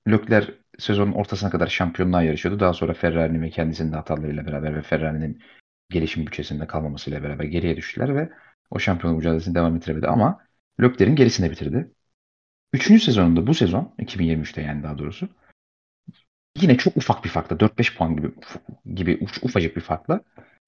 Lökler 0.07 0.53
sezonun 0.79 1.11
ortasına 1.13 1.49
kadar 1.49 1.67
şampiyonluğa 1.67 2.23
yarışıyordu. 2.23 2.59
Daha 2.59 2.73
sonra 2.73 2.93
Ferrari'nin 2.93 3.41
ve 3.41 3.49
kendisinin 3.49 3.91
hatalarıyla 3.91 4.45
beraber 4.47 4.75
ve 4.75 4.81
Ferrari'nin 4.81 5.43
gelişim 5.89 6.27
bütçesinde 6.27 6.67
kalmamasıyla 6.67 7.23
beraber 7.23 7.45
geriye 7.45 7.77
düştüler 7.77 8.15
ve 8.15 8.29
o 8.71 8.79
şampiyonluk 8.79 9.19
mücadelesini 9.19 9.55
devam 9.55 9.75
ettiremedi 9.75 10.07
ama 10.07 10.46
Lökler'in 10.81 11.15
gerisinde 11.15 11.51
bitirdi. 11.51 11.91
Üçüncü 12.73 13.03
sezonunda 13.03 13.47
bu 13.47 13.53
sezon 13.53 13.95
2023'te 13.99 14.61
yani 14.61 14.83
daha 14.83 14.97
doğrusu 14.97 15.29
yine 16.61 16.77
çok 16.77 16.97
ufak 16.97 17.23
bir 17.23 17.29
farkla 17.29 17.59
4-5 17.59 17.97
puan 17.97 18.15
gibi 18.15 18.31
gibi 18.95 19.27
ufacık 19.41 19.75
bir 19.75 19.81
farkla 19.81 20.21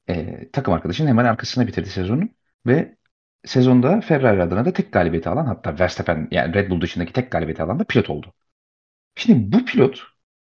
e, 0.10 0.49
takım 0.52 0.73
arkadaşının 0.73 1.07
hemen 1.07 1.26
arkasına 1.26 1.68
bitirdi 1.68 1.90
sezonu 1.90 2.30
ve 2.68 2.98
sezonda 3.45 4.02
Ferrari 4.02 4.44
adına 4.44 4.65
da 4.65 4.73
tek 4.73 4.94
galibiyeti 4.94 5.30
alan 5.30 5.45
hatta 5.45 5.80
Verstappen 5.80 6.27
yani 6.31 6.53
Red 6.53 6.69
Bull 6.69 6.81
dışındaki 6.81 7.14
tek 7.14 7.31
galibiyeti 7.31 7.64
alan 7.64 7.80
da 7.80 7.84
pilot 7.84 8.10
oldu. 8.10 8.34
Şimdi 9.15 9.57
bu 9.57 9.65
pilot 9.65 10.03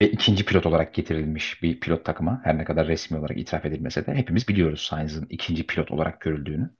ve 0.02 0.10
ikinci 0.10 0.44
pilot 0.44 0.66
olarak 0.66 0.94
getirilmiş 0.94 1.62
bir 1.62 1.80
pilot 1.80 2.04
takıma 2.04 2.40
her 2.44 2.58
ne 2.58 2.64
kadar 2.64 2.86
resmi 2.88 3.18
olarak 3.18 3.38
itiraf 3.38 3.66
edilmese 3.66 4.06
de 4.06 4.14
hepimiz 4.14 4.48
biliyoruz 4.48 4.80
Sainz'ın 4.80 5.26
ikinci 5.30 5.66
pilot 5.66 5.90
olarak 5.90 6.20
görüldüğünü. 6.20 6.70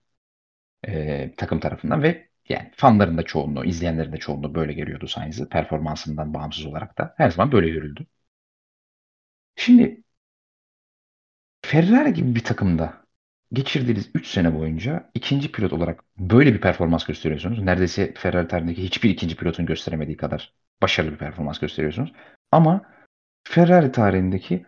e, 0.87 1.33
takım 1.37 1.59
tarafından 1.59 2.03
ve 2.03 2.28
yani 2.49 2.71
fanların 2.75 3.17
da 3.17 3.23
çoğunluğu, 3.23 3.65
izleyenlerin 3.65 4.13
de 4.13 4.17
çoğunluğu 4.17 4.55
böyle 4.55 4.73
geliyordu 4.73 5.07
Sainz'ı. 5.07 5.49
Performansından 5.49 6.33
bağımsız 6.33 6.65
olarak 6.65 6.97
da. 6.97 7.13
Her 7.17 7.29
zaman 7.29 7.51
böyle 7.51 7.69
görüldü. 7.69 8.05
Şimdi 9.55 10.03
Ferrari 11.61 12.13
gibi 12.13 12.35
bir 12.35 12.43
takımda 12.43 13.05
geçirdiğiniz 13.53 14.09
3 14.13 14.27
sene 14.27 14.55
boyunca 14.55 15.11
ikinci 15.13 15.51
pilot 15.51 15.73
olarak 15.73 16.03
böyle 16.17 16.53
bir 16.53 16.61
performans 16.61 17.05
gösteriyorsunuz. 17.05 17.59
Neredeyse 17.59 18.13
Ferrari 18.13 18.47
tarihindeki 18.47 18.83
hiçbir 18.83 19.09
ikinci 19.09 19.35
pilotun 19.35 19.65
gösteremediği 19.65 20.17
kadar 20.17 20.53
başarılı 20.81 21.11
bir 21.11 21.17
performans 21.17 21.59
gösteriyorsunuz. 21.59 22.13
Ama 22.51 22.81
Ferrari 23.43 23.91
tarihindeki 23.91 24.65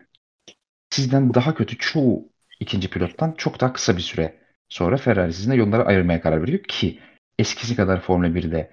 sizden 0.90 1.34
daha 1.34 1.56
kötü 1.56 1.78
çoğu 1.78 2.30
ikinci 2.60 2.90
pilottan 2.90 3.32
çok 3.38 3.62
daha 3.62 3.74
kısa 3.74 3.98
bir 3.98 4.02
süre 4.02 4.40
sonra 4.70 4.98
Ferrari 4.98 5.34
sizinle 5.34 5.56
yolları 5.56 5.86
ayırmaya 5.86 6.22
karar 6.22 6.42
veriyor 6.42 6.64
ki 6.64 7.00
eskisi 7.42 7.76
kadar 7.76 8.02
Formula 8.02 8.28
1'de 8.28 8.72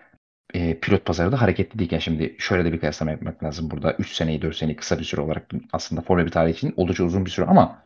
e, 0.54 0.80
pilot 0.80 1.04
pazarı 1.04 1.32
da 1.32 1.40
hareketli 1.40 1.78
değilken 1.78 1.98
şimdi 1.98 2.36
şöyle 2.38 2.64
de 2.64 2.72
bir 2.72 2.80
kıyaslama 2.80 3.10
yapmak 3.10 3.44
lazım 3.44 3.70
burada. 3.70 3.92
3 3.92 4.12
seneyi 4.12 4.42
4 4.42 4.56
seneyi 4.56 4.76
kısa 4.76 4.98
bir 4.98 5.04
süre 5.04 5.20
olarak 5.20 5.50
aslında 5.72 6.00
Formula 6.00 6.26
1 6.26 6.30
tarihi 6.30 6.56
için 6.56 6.74
oldukça 6.76 7.04
uzun 7.04 7.24
bir 7.24 7.30
süre 7.30 7.46
ama 7.46 7.82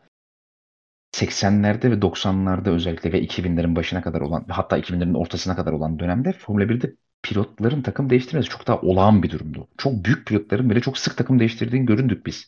80'lerde 1.15 1.91
ve 1.91 2.01
90'larda 2.01 2.69
özellikle 2.69 3.11
ve 3.13 3.23
2000'lerin 3.23 3.75
başına 3.75 4.01
kadar 4.01 4.21
olan 4.21 4.45
hatta 4.49 4.77
2000'lerin 4.77 5.17
ortasına 5.17 5.55
kadar 5.55 5.71
olan 5.71 5.99
dönemde 5.99 6.31
Formula 6.33 6.63
1'de 6.63 6.95
pilotların 7.23 7.81
takım 7.81 8.09
değiştirmesi 8.09 8.49
çok 8.49 8.67
daha 8.67 8.81
olağan 8.81 9.23
bir 9.23 9.31
durumdu. 9.31 9.67
Çok 9.77 10.05
büyük 10.05 10.27
pilotların 10.27 10.69
bile 10.69 10.79
çok 10.79 10.97
sık 10.97 11.17
takım 11.17 11.39
değiştirdiğini 11.39 11.85
göründük 11.85 12.25
biz. 12.25 12.47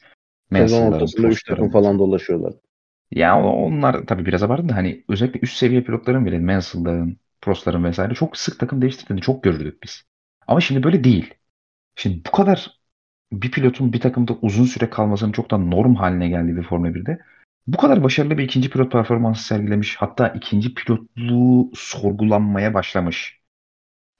Sezon 0.53 0.91
ortasında 0.91 1.27
3 1.27 1.43
takım 1.43 1.71
falan 1.71 1.99
dolaşıyorlar. 1.99 2.53
Ya 3.11 3.43
onlar 3.43 4.05
tabii 4.05 4.25
biraz 4.25 4.43
abartı 4.43 4.69
da 4.69 4.75
hani 4.75 5.03
özellikle 5.09 5.39
üst 5.39 5.57
seviye 5.57 5.81
pilotların 5.81 6.25
bile 6.25 6.39
Mansell'ların, 6.39 7.17
Prost'ların 7.45 7.83
vesaire 7.83 8.13
çok 8.13 8.37
sık 8.37 8.59
takım 8.59 8.81
değiştirdiğini 8.81 9.21
çok 9.21 9.43
görürdük 9.43 9.83
biz. 9.83 10.03
Ama 10.47 10.61
şimdi 10.61 10.83
böyle 10.83 11.03
değil. 11.03 11.33
Şimdi 11.95 12.21
bu 12.27 12.31
kadar 12.31 12.79
bir 13.31 13.51
pilotun 13.51 13.93
bir 13.93 13.99
takımda 13.99 14.33
uzun 14.41 14.65
süre 14.65 14.89
kalmasının 14.89 15.31
çok 15.31 15.51
da 15.51 15.57
norm 15.57 15.95
haline 15.95 16.29
geldiği 16.29 16.57
bir 16.57 16.63
Formula 16.63 16.89
1'de 16.95 17.19
bu 17.67 17.77
kadar 17.77 18.03
başarılı 18.03 18.37
bir 18.37 18.43
ikinci 18.43 18.69
pilot 18.69 18.91
performansı 18.91 19.43
sergilemiş 19.43 19.95
hatta 19.95 20.27
ikinci 20.27 20.73
pilotluğu 20.73 21.71
sorgulanmaya 21.75 22.73
başlamış 22.73 23.41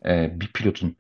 e, 0.06 0.40
bir 0.40 0.48
pilotun 0.48 0.96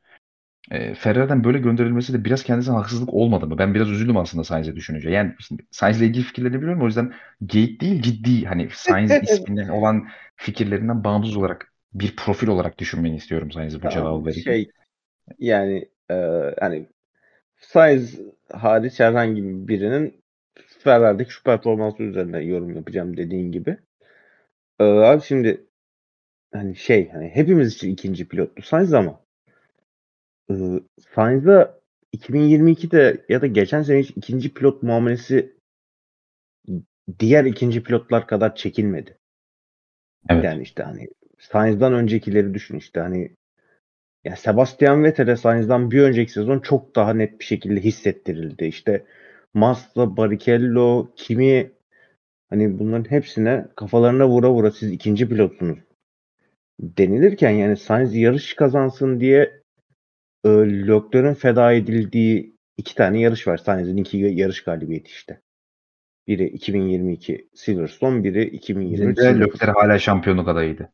e, 0.71 0.95
Ferrari'den 0.95 1.43
böyle 1.43 1.59
gönderilmesi 1.59 2.13
de 2.13 2.25
biraz 2.25 2.43
kendisine 2.43 2.75
haksızlık 2.75 3.13
olmadı 3.13 3.47
mı? 3.47 3.57
Ben 3.57 3.73
biraz 3.73 3.89
üzüldüm 3.89 4.17
aslında 4.17 4.43
Sainz'e 4.43 4.75
düşününce. 4.75 5.09
Yani 5.09 5.35
Sainz'le 5.71 6.01
ilgili 6.01 6.23
fikirlerini 6.23 6.57
biliyorum 6.57 6.81
o 6.81 6.85
yüzden 6.85 7.13
geyik 7.45 7.81
değil 7.81 8.01
ciddi 8.01 8.45
hani 8.45 8.69
Sainz 8.73 9.11
isminden 9.23 9.69
olan 9.69 10.07
fikirlerinden 10.35 11.03
bağımsız 11.03 11.37
olarak 11.37 11.73
bir 11.95 12.15
profil 12.15 12.47
olarak 12.47 12.77
düşünmeni 12.77 13.15
istiyorum 13.15 13.51
Sainz'e 13.51 13.83
bu 13.83 13.89
cevabı 13.89 14.25
verirken. 14.25 14.51
şey 14.51 14.69
yani 15.39 15.89
e, 16.11 16.15
hani 16.59 16.87
Sainz 17.57 18.19
hariç 18.51 18.99
herhangi 18.99 19.67
birinin 19.67 20.23
Ferrari'deki 20.79 21.31
şu 21.31 21.43
performansı 21.43 22.03
üzerine 22.03 22.43
yorum 22.43 22.75
yapacağım 22.75 23.17
dediğin 23.17 23.51
gibi. 23.51 23.77
E, 24.79 24.83
abi 24.83 25.21
şimdi 25.21 25.65
hani 26.53 26.75
şey 26.75 27.09
hani 27.09 27.29
hepimiz 27.29 27.73
için 27.73 27.89
ikinci 27.89 28.27
pilottu 28.27 28.61
Sainz 28.61 28.93
ama 28.93 29.19
e, 30.49 30.53
Sainz'a 31.15 31.79
2022'de 32.17 33.25
ya 33.29 33.41
da 33.41 33.47
geçen 33.47 33.81
sene 33.81 33.99
hiç 33.99 34.09
ikinci 34.09 34.53
pilot 34.53 34.83
muamelesi 34.83 35.55
diğer 37.19 37.45
ikinci 37.45 37.83
pilotlar 37.83 38.27
kadar 38.27 38.55
çekilmedi. 38.55 39.17
Evet. 40.29 40.43
Yani 40.43 40.63
işte 40.63 40.83
hani 40.83 41.07
Sainz'dan 41.37 41.93
öncekileri 41.93 42.53
düşün 42.53 42.77
işte 42.77 42.99
hani 42.99 43.31
ya 44.23 44.35
Sebastian 44.35 45.03
Vettel'e 45.03 45.35
Sainz'dan 45.35 45.91
bir 45.91 46.01
önceki 46.01 46.31
sezon 46.31 46.59
çok 46.59 46.95
daha 46.95 47.13
net 47.13 47.39
bir 47.39 47.45
şekilde 47.45 47.81
hissettirildi. 47.81 48.65
İşte 48.65 49.05
Massa, 49.53 50.17
Barrichello, 50.17 51.07
Kimi 51.15 51.71
hani 52.49 52.79
bunların 52.79 53.11
hepsine 53.11 53.65
kafalarına 53.75 54.27
vura 54.27 54.51
vura 54.51 54.71
siz 54.71 54.91
ikinci 54.91 55.29
pilotsunuz 55.29 55.79
denilirken 56.79 57.49
yani 57.49 57.77
Sainz 57.77 58.15
yarış 58.15 58.53
kazansın 58.53 59.19
diye 59.19 59.61
e, 60.45 60.49
Leclerc'in 60.49 61.33
feda 61.33 61.73
edildiği 61.73 62.55
iki 62.77 62.95
tane 62.95 63.19
yarış 63.19 63.47
var. 63.47 63.57
Sainz'in 63.57 63.97
iki 63.97 64.17
yarış 64.17 64.63
galibiyeti 64.63 65.07
işte. 65.07 65.39
Biri 66.27 66.45
2022 66.47 67.47
Silverstone, 67.53 68.23
biri 68.23 68.43
2023 68.43 68.99
Bizim 68.99 69.15
de 69.15 69.21
Silverstone. 69.21 69.53
Leclerc 69.53 69.79
hala 69.79 69.99
şampiyonluk 69.99 70.47
adayıydı. 70.47 70.89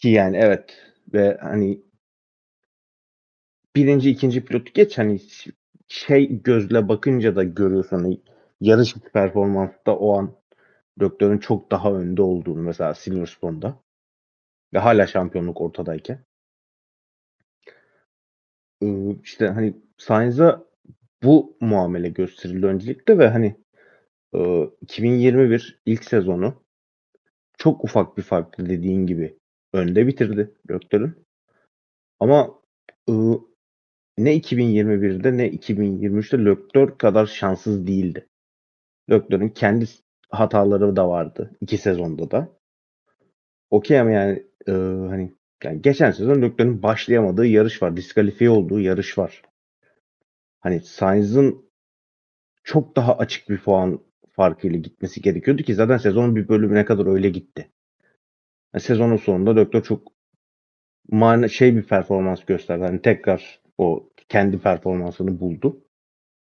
Ki 0.00 0.08
yani 0.08 0.36
evet 0.36 0.92
ve 1.14 1.38
hani 1.40 1.82
birinci 3.76 4.10
ikinci 4.10 4.44
pilotu 4.44 4.72
geç 4.72 4.98
hani 4.98 5.20
şey 5.88 6.42
gözle 6.42 6.88
bakınca 6.88 7.36
da 7.36 7.44
görüyorsun 7.44 7.96
hani 7.96 8.20
yarış 8.60 8.94
performansta 8.94 9.96
o 9.96 10.18
an 10.18 10.34
Leclerc'in 11.02 11.38
çok 11.38 11.70
daha 11.70 11.92
önde 11.92 12.22
olduğunu 12.22 12.62
mesela 12.62 12.94
Silverstone'da 12.94 13.82
ve 14.74 14.78
hala 14.78 15.06
şampiyonluk 15.06 15.60
ortadayken. 15.60 16.24
Ee, 18.82 19.16
işte 19.24 19.46
hani 19.48 19.76
Sainz'a 19.98 20.64
bu 21.22 21.56
muamele 21.60 22.08
gösterildi 22.08 22.66
öncelikle 22.66 23.18
ve 23.18 23.28
hani 23.28 23.56
e, 24.34 24.64
2021 24.82 25.82
ilk 25.86 26.04
sezonu 26.04 26.64
çok 27.58 27.84
ufak 27.84 28.18
bir 28.18 28.22
farklı 28.24 28.70
dediğin 28.70 29.06
gibi 29.06 29.39
önde 29.72 30.06
bitirdi 30.06 30.54
Leclerc'in. 30.70 31.26
Ama 32.20 32.60
e, 33.08 33.12
ne 34.18 34.36
2021'de 34.36 35.36
ne 35.36 35.48
2023'te 35.48 36.38
Leclerc 36.44 36.98
kadar 36.98 37.26
şanssız 37.26 37.86
değildi. 37.86 38.28
Leclerc'in 39.10 39.48
kendi 39.48 39.86
hataları 40.30 40.96
da 40.96 41.08
vardı 41.08 41.50
iki 41.60 41.78
sezonda 41.78 42.30
da. 42.30 42.48
Okey 43.70 44.00
ama 44.00 44.10
yani 44.10 44.46
e, 44.66 44.72
hani 45.08 45.34
yani 45.64 45.82
geçen 45.82 46.10
sezon 46.10 46.42
Leclerc'in 46.42 46.82
başlayamadığı 46.82 47.46
yarış 47.46 47.82
var. 47.82 47.96
Diskalifiye 47.96 48.50
olduğu 48.50 48.80
yarış 48.80 49.18
var. 49.18 49.42
Hani 50.60 50.80
Sainz'ın 50.80 51.70
çok 52.64 52.96
daha 52.96 53.18
açık 53.18 53.48
bir 53.48 53.58
puan 53.58 54.00
farkıyla 54.32 54.78
gitmesi 54.78 55.22
gerekiyordu 55.22 55.62
ki 55.62 55.74
zaten 55.74 55.96
sezonun 55.96 56.36
bir 56.36 56.48
bölümüne 56.48 56.84
kadar 56.84 57.06
öyle 57.06 57.28
gitti. 57.28 57.70
Yani 58.74 58.82
sezonun 58.82 59.16
sonunda 59.16 59.54
Leclerc 59.54 59.88
çok 59.88 60.12
mana 61.10 61.48
şey 61.48 61.76
bir 61.76 61.82
performans 61.82 62.44
gösterdi. 62.44 62.84
Hani 62.84 63.02
tekrar 63.02 63.60
o 63.78 64.10
kendi 64.28 64.58
performansını 64.58 65.40
buldu. 65.40 65.84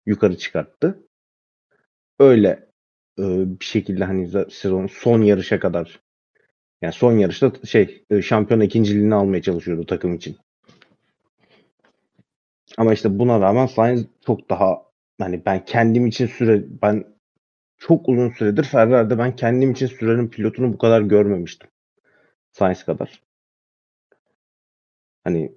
Yukarı 0.05 0.37
çıkarttı. 0.37 1.07
Öyle 2.19 2.69
e, 3.19 3.23
bir 3.59 3.65
şekilde 3.65 4.03
hani 4.03 4.27
sezonun 4.51 4.87
son 4.87 5.21
yarışa 5.21 5.59
kadar 5.59 5.99
yani 6.81 6.93
son 6.93 7.11
yarışta 7.17 7.51
şey 7.65 8.05
e, 8.09 8.21
şampiyon 8.21 8.59
ikinciliğini 8.59 9.15
almaya 9.15 9.41
çalışıyordu 9.41 9.85
takım 9.85 10.15
için. 10.15 10.37
Ama 12.77 12.93
işte 12.93 13.19
buna 13.19 13.39
rağmen 13.39 13.65
Sainz 13.65 14.05
çok 14.25 14.49
daha 14.49 14.83
hani 15.19 15.45
ben 15.45 15.65
kendim 15.65 16.07
için 16.07 16.27
süre 16.27 16.63
ben 16.81 17.05
çok 17.77 18.09
uzun 18.09 18.29
süredir 18.29 18.63
Ferrari'de 18.63 19.17
ben 19.17 19.35
kendim 19.35 19.71
için 19.71 19.87
sürenin 19.87 20.27
pilotunu 20.27 20.73
bu 20.73 20.77
kadar 20.77 21.01
görmemiştim. 21.01 21.69
Sainz 22.53 22.85
kadar. 22.85 23.23
Hani 25.23 25.55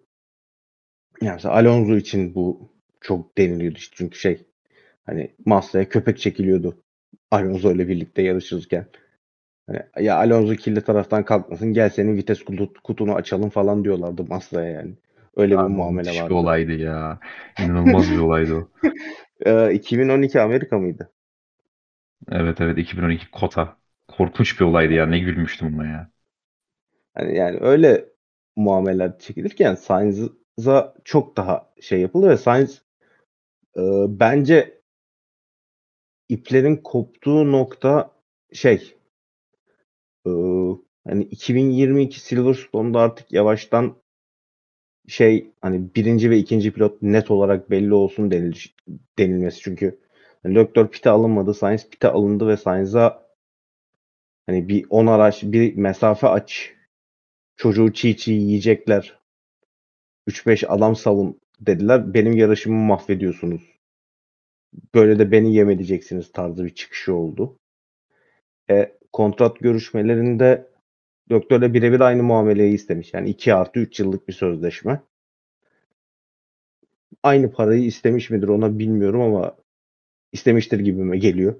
yani 1.22 1.34
mesela 1.34 1.54
Alonso 1.54 1.96
için 1.96 2.34
bu 2.34 2.68
çok 3.00 3.38
deniliyordu 3.38 3.78
işte 3.78 3.94
çünkü 3.98 4.18
şey 4.18 4.46
hani 5.06 5.34
Massa'ya 5.46 5.88
köpek 5.88 6.18
çekiliyordu 6.18 6.78
Alonso 7.30 7.72
ile 7.74 7.88
birlikte 7.88 8.22
yarışırken. 8.22 8.86
Hani, 9.66 9.80
ya 10.06 10.16
Alonso 10.16 10.54
kirli 10.56 10.82
taraftan 10.82 11.24
kalkmasın 11.24 11.74
gel 11.74 11.90
senin 11.90 12.16
vites 12.16 12.42
kutu- 12.44 12.82
kutunu 12.84 13.14
açalım 13.14 13.50
falan 13.50 13.84
diyorlardı 13.84 14.24
Massa'ya 14.24 14.70
yani. 14.70 14.94
Öyle 15.36 15.58
bir 15.60 15.64
muamele 15.64 16.14
vardı. 16.14 16.30
bir 16.30 16.34
olaydı 16.34 16.72
ya. 16.72 17.18
İnanılmaz 17.58 18.10
bir 18.12 18.18
olaydı 18.18 18.54
o. 18.54 18.70
Ee, 19.46 19.72
2012 19.74 20.40
Amerika 20.40 20.78
mıydı? 20.78 21.10
Evet 22.30 22.60
evet 22.60 22.78
2012 22.78 23.30
Kota. 23.30 23.76
Korkunç 24.08 24.60
bir 24.60 24.64
olaydı 24.64 24.92
ya. 24.92 25.06
Ne 25.06 25.18
gülmüştüm 25.18 25.72
buna 25.78 25.86
ya. 25.86 26.10
Hani 27.16 27.36
yani 27.36 27.58
öyle 27.60 28.08
muameleler 28.56 29.18
çekilirken 29.18 29.74
Sainz'a 29.74 30.94
çok 31.04 31.36
daha 31.36 31.72
şey 31.80 32.00
yapıldı 32.00 32.28
ve 32.28 32.36
Sainz 32.36 32.82
e, 33.76 33.82
bence 34.08 34.80
iplerin 36.28 36.76
koptuğu 36.76 37.52
nokta 37.52 38.10
şey 38.52 38.94
e, 40.26 40.30
hani 41.08 41.24
2022 41.24 42.20
Silverstone'da 42.20 43.00
artık 43.00 43.32
yavaştan 43.32 43.96
şey 45.08 45.50
hani 45.60 45.94
birinci 45.94 46.30
ve 46.30 46.38
ikinci 46.38 46.72
pilot 46.72 47.02
net 47.02 47.30
olarak 47.30 47.70
belli 47.70 47.94
olsun 47.94 48.30
denil, 48.30 48.54
denilmesi. 49.18 49.60
Çünkü 49.60 50.00
Leclerc 50.46 50.90
pite 50.90 51.10
alınmadı, 51.10 51.54
Sainz 51.54 51.90
pite 51.90 52.08
alındı 52.08 52.48
ve 52.48 52.56
Sainz'a 52.56 53.26
hani 54.46 54.68
bir 54.68 54.86
10 54.90 55.06
araç 55.06 55.42
bir 55.42 55.76
mesafe 55.76 56.28
aç 56.28 56.76
çocuğu 57.56 57.92
çiğ 57.92 58.16
çiğ 58.16 58.32
yiyecekler. 58.32 59.18
3-5 60.28 60.66
adam 60.66 60.96
savun 60.96 61.40
dediler. 61.60 62.14
Benim 62.14 62.32
yarışımı 62.32 62.86
mahvediyorsunuz. 62.86 63.62
Böyle 64.94 65.18
de 65.18 65.32
beni 65.32 65.54
yem 65.54 65.70
edeceksiniz 65.70 66.32
tarzı 66.32 66.64
bir 66.64 66.74
çıkışı 66.74 67.14
oldu. 67.14 67.58
E, 68.70 68.92
kontrat 69.12 69.58
görüşmelerinde 69.58 70.76
Doktorla 71.30 71.74
birebir 71.74 72.00
aynı 72.00 72.22
muameleyi 72.22 72.74
istemiş. 72.74 73.14
Yani 73.14 73.28
2 73.28 73.54
artı 73.54 73.80
3 73.80 74.00
yıllık 74.00 74.28
bir 74.28 74.32
sözleşme. 74.32 75.00
Aynı 77.22 77.52
parayı 77.52 77.84
istemiş 77.84 78.30
midir 78.30 78.48
ona 78.48 78.78
bilmiyorum 78.78 79.20
ama 79.20 79.56
istemiştir 80.32 80.80
gibime 80.80 81.18
geliyor. 81.18 81.54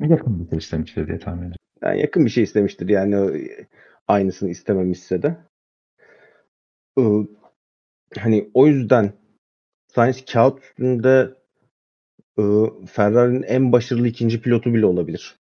Yakın 0.00 0.44
bir 0.44 0.50
şey 0.50 0.58
istemiştir 0.58 1.06
diye 1.06 1.18
tahmin 1.18 1.40
ediyorum. 1.40 1.58
Yani 1.82 2.00
yakın 2.00 2.24
bir 2.24 2.30
şey 2.30 2.44
istemiştir 2.44 2.88
yani 2.88 3.16
aynısını 4.08 4.50
istememişse 4.50 5.22
de. 5.22 5.36
Ee, 6.98 7.02
hani 8.18 8.50
o 8.54 8.66
yüzden 8.66 9.12
Sainz 9.88 10.24
kağıt 10.24 10.62
üstünde 10.62 11.34
e, 12.38 12.42
Ferrari'nin 12.86 13.42
en 13.42 13.72
başarılı 13.72 14.08
ikinci 14.08 14.40
pilotu 14.42 14.74
bile 14.74 14.86
olabilir. 14.86 15.40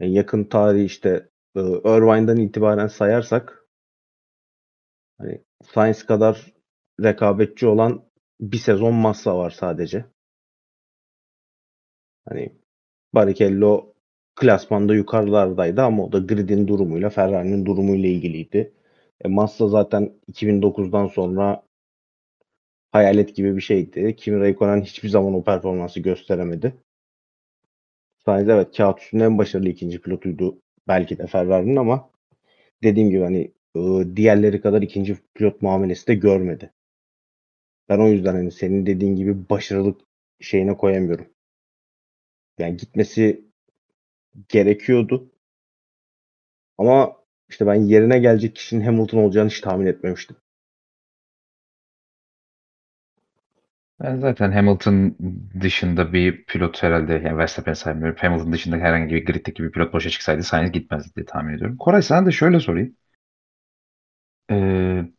Yani 0.00 0.14
yakın 0.14 0.44
tarihi 0.44 0.84
işte 0.84 1.30
e, 1.56 1.60
Irvine'dan 1.60 2.36
itibaren 2.36 2.86
sayarsak 2.86 3.66
hani 5.18 5.44
Sainz 5.62 6.06
kadar 6.06 6.54
rekabetçi 7.02 7.66
olan 7.66 8.10
bir 8.40 8.58
sezon 8.58 8.94
Massa 8.94 9.38
var 9.38 9.50
sadece. 9.50 10.04
Hani 12.28 12.58
Barrichello 13.14 13.95
klasmanda 14.36 14.94
yukarılardaydı 14.94 15.82
ama 15.82 16.04
o 16.04 16.12
da 16.12 16.18
gridin 16.18 16.68
durumuyla 16.68 17.10
Ferrari'nin 17.10 17.66
durumuyla 17.66 18.08
ilgiliydi. 18.08 18.72
E, 19.24 19.28
Massa 19.28 19.68
zaten 19.68 20.12
2009'dan 20.28 21.06
sonra 21.06 21.62
hayalet 22.92 23.36
gibi 23.36 23.56
bir 23.56 23.60
şeydi. 23.60 24.16
Kimi 24.16 24.40
Raikkonen 24.40 24.80
hiçbir 24.82 25.08
zaman 25.08 25.34
o 25.34 25.44
performansı 25.44 26.00
gösteremedi. 26.00 26.74
Sainz 28.24 28.48
evet 28.48 28.76
kağıt 28.76 29.00
üstünde 29.00 29.24
en 29.24 29.38
başarılı 29.38 29.68
ikinci 29.68 30.00
pilotuydu 30.00 30.62
belki 30.88 31.18
de 31.18 31.26
Ferrari'nin 31.26 31.76
ama 31.76 32.10
dediğim 32.82 33.10
gibi 33.10 33.22
hani 33.22 33.52
diğerleri 34.16 34.60
kadar 34.60 34.82
ikinci 34.82 35.16
pilot 35.34 35.62
muamelesi 35.62 36.06
de 36.06 36.14
görmedi. 36.14 36.72
Ben 37.88 37.98
o 37.98 38.08
yüzden 38.08 38.34
hani 38.34 38.50
senin 38.52 38.86
dediğin 38.86 39.16
gibi 39.16 39.48
başarılı 39.50 39.94
şeyine 40.40 40.76
koyamıyorum. 40.76 41.26
Yani 42.58 42.76
gitmesi 42.76 43.45
gerekiyordu. 44.48 45.32
Ama 46.78 47.16
işte 47.48 47.66
ben 47.66 47.74
yerine 47.74 48.18
gelecek 48.18 48.56
kişinin 48.56 48.84
Hamilton 48.84 49.18
olacağını 49.18 49.48
hiç 49.50 49.60
tahmin 49.60 49.86
etmemiştim. 49.86 50.36
Ben 54.00 54.20
zaten 54.20 54.52
Hamilton 54.52 55.16
dışında 55.60 56.12
bir 56.12 56.44
pilot 56.46 56.82
herhalde 56.82 57.12
yani 57.12 57.38
Verstappen 57.38 57.72
saymıyorum. 57.72 58.16
Hamilton 58.20 58.52
dışında 58.52 58.76
herhangi 58.76 59.14
bir 59.14 59.26
griddeki 59.26 59.62
bir 59.62 59.70
pilot 59.72 59.92
boşa 59.92 60.10
çıksaydı 60.10 60.42
Sainz 60.42 60.72
gitmezdi 60.72 61.14
diye 61.16 61.26
tahmin 61.26 61.54
ediyorum. 61.54 61.76
Koray 61.76 62.02
sana 62.02 62.26
da 62.26 62.30
şöyle 62.30 62.60
sorayım. 62.60 62.96
Ee, 64.48 65.12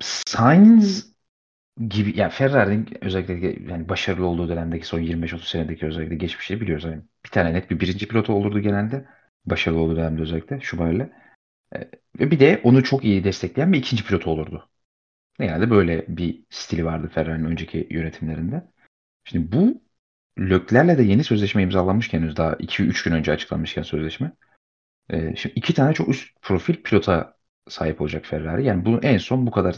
Sainz 0.00 1.15
gibi 1.88 2.18
yani 2.18 2.30
Ferrari'nin 2.30 2.88
özellikle 3.00 3.72
yani 3.72 3.88
başarılı 3.88 4.26
olduğu 4.26 4.48
dönemdeki 4.48 4.86
son 4.86 5.00
25-30 5.00 5.48
senedeki 5.48 5.86
özellikle 5.86 6.14
geçmişleri 6.14 6.60
biliyoruz. 6.60 6.84
Yani 6.84 7.02
bir 7.24 7.30
tane 7.30 7.54
net 7.54 7.70
bir 7.70 7.80
birinci 7.80 8.08
pilotu 8.08 8.32
olurdu 8.32 8.60
genelde. 8.60 9.04
Başarılı 9.46 9.80
olduğu 9.80 9.96
dönemde 9.96 10.22
özellikle 10.22 10.60
Schumacher'le. 10.60 11.10
Ve 12.20 12.30
bir 12.30 12.40
de 12.40 12.60
onu 12.64 12.84
çok 12.84 13.04
iyi 13.04 13.24
destekleyen 13.24 13.72
bir 13.72 13.78
ikinci 13.78 14.04
pilotu 14.04 14.30
olurdu. 14.30 14.68
Genelde 15.38 15.70
böyle 15.70 16.04
bir 16.08 16.44
stili 16.50 16.84
vardı 16.84 17.10
Ferrari'nin 17.14 17.50
önceki 17.50 17.86
yönetimlerinde. 17.90 18.64
Şimdi 19.24 19.52
bu 19.52 19.82
Lökler'le 20.38 20.98
de 20.98 21.02
yeni 21.02 21.24
sözleşme 21.24 21.62
imzalanmışken 21.62 22.20
henüz 22.20 22.36
daha 22.36 22.52
2-3 22.52 23.04
gün 23.04 23.12
önce 23.12 23.32
açıklanmışken 23.32 23.82
sözleşme. 23.82 24.32
Şimdi 25.10 25.52
iki 25.54 25.74
tane 25.74 25.94
çok 25.94 26.08
üst 26.08 26.42
profil 26.42 26.82
pilota 26.82 27.36
sahip 27.68 28.00
olacak 28.00 28.26
Ferrari. 28.26 28.64
Yani 28.64 28.84
bunu 28.84 29.00
en 29.02 29.18
son 29.18 29.46
bu 29.46 29.50
kadar 29.50 29.76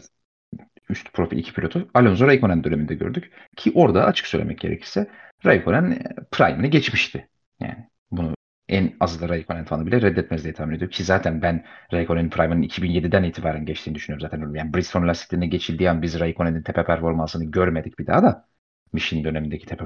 üst 0.90 1.12
profil 1.12 1.38
iki 1.38 1.52
pilotu 1.52 1.88
Alonso 1.94 2.26
Raikkonen 2.26 2.64
döneminde 2.64 2.94
gördük. 2.94 3.32
Ki 3.56 3.72
orada 3.74 4.04
açık 4.04 4.26
söylemek 4.26 4.60
gerekirse 4.60 5.06
Raikkonen 5.44 5.90
e, 5.90 6.02
prime'ini 6.30 6.70
geçmişti. 6.70 7.28
Yani 7.60 7.88
bunu 8.10 8.34
en 8.68 8.96
azı 9.00 9.20
da 9.20 9.28
Raikkonen 9.28 9.64
fanı 9.64 9.86
bile 9.86 10.02
reddetmez 10.02 10.44
diye 10.44 10.54
tahmin 10.54 10.74
ediyorum. 10.74 10.92
Ki 10.92 11.04
zaten 11.04 11.42
ben 11.42 11.64
Raikkonen'in 11.92 12.30
Prime'ın 12.30 12.62
2007'den 12.62 13.22
itibaren 13.22 13.66
geçtiğini 13.66 13.94
düşünüyorum 13.94 14.28
zaten. 14.30 14.54
Yani 14.54 14.74
Bridgestone 14.74 15.06
lastiklerine 15.06 15.46
geçildiği 15.46 15.90
an 15.90 16.02
biz 16.02 16.20
Raikkonen'in 16.20 16.62
tepe 16.62 16.84
performansını 16.84 17.44
görmedik 17.44 17.98
bir 17.98 18.06
daha 18.06 18.22
da. 18.22 18.48
Michelin 18.92 19.24
dönemindeki 19.24 19.66
tepe 19.66 19.84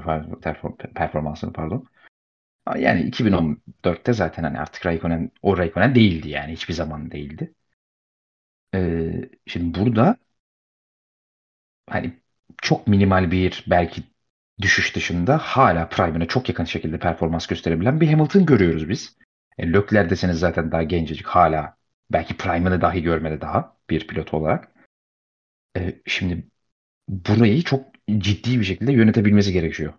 performansını 0.95 1.53
pardon. 1.53 1.87
Yani 2.77 3.09
2014'te 3.09 4.13
zaten 4.13 4.43
hani 4.43 4.59
artık 4.59 4.85
Raikkonen 4.85 5.31
o 5.41 5.57
Raikkonen 5.57 5.95
değildi 5.95 6.29
yani 6.29 6.51
hiçbir 6.51 6.73
zaman 6.73 7.11
değildi. 7.11 7.53
Ee, 8.75 9.29
şimdi 9.47 9.79
burada 9.79 10.17
hani 11.89 12.13
çok 12.61 12.87
minimal 12.87 13.31
bir 13.31 13.63
belki 13.67 14.03
düşüş 14.61 14.95
dışında 14.95 15.37
hala 15.37 15.89
Prime'ine 15.89 16.27
çok 16.27 16.49
yakın 16.49 16.65
şekilde 16.65 16.99
performans 16.99 17.47
gösterebilen 17.47 18.01
bir 18.01 18.07
Hamilton 18.07 18.45
görüyoruz 18.45 18.89
biz. 18.89 19.17
E, 19.57 19.73
Leclerc 19.73 20.09
deseniz 20.09 20.39
zaten 20.39 20.71
daha 20.71 20.83
gencecik 20.83 21.25
hala 21.27 21.77
belki 22.11 22.37
Prime'ını 22.37 22.81
dahi 22.81 23.03
görmedi 23.03 23.41
daha 23.41 23.77
bir 23.89 24.07
pilot 24.07 24.33
olarak. 24.33 24.71
E, 25.77 26.01
şimdi 26.05 26.47
burayı 27.09 27.61
çok 27.61 27.85
ciddi 28.17 28.59
bir 28.59 28.65
şekilde 28.65 28.91
yönetebilmesi 28.91 29.53
gerekiyor 29.53 29.93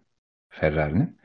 Ferrari'nin. 0.48 1.18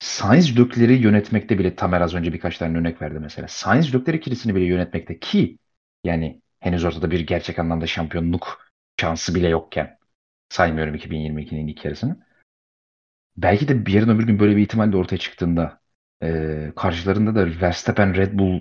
Sainz 0.00 0.58
Leclerc'i 0.58 1.02
yönetmekte 1.02 1.58
bile 1.58 1.76
Tamer 1.76 2.00
az 2.00 2.14
önce 2.14 2.32
birkaç 2.32 2.58
tane 2.58 2.78
örnek 2.78 3.02
verdi 3.02 3.18
mesela. 3.18 3.48
Sainz 3.48 3.94
Leclerc 3.94 4.18
ikilisini 4.18 4.54
bile 4.54 4.64
yönetmekte 4.64 5.18
ki 5.18 5.58
yani 6.04 6.42
henüz 6.60 6.84
ortada 6.84 7.10
bir 7.10 7.20
gerçek 7.20 7.58
anlamda 7.58 7.86
şampiyonluk 7.86 8.63
şansı 9.00 9.34
bile 9.34 9.48
yokken 9.48 9.98
saymıyorum 10.48 10.94
2022'nin 10.94 11.68
ilk 11.68 11.84
yarısını 11.84 12.26
belki 13.36 13.68
de 13.68 13.86
bir 13.86 13.92
yarın 13.92 14.08
öbür 14.08 14.26
gün 14.26 14.38
böyle 14.38 14.56
bir 14.56 14.62
ihtimal 14.62 14.92
de 14.92 14.96
ortaya 14.96 15.18
çıktığında 15.18 15.80
e, 16.22 16.72
karşılarında 16.76 17.34
da 17.34 17.60
Verstappen 17.60 18.14
Red 18.14 18.38
Bull 18.38 18.60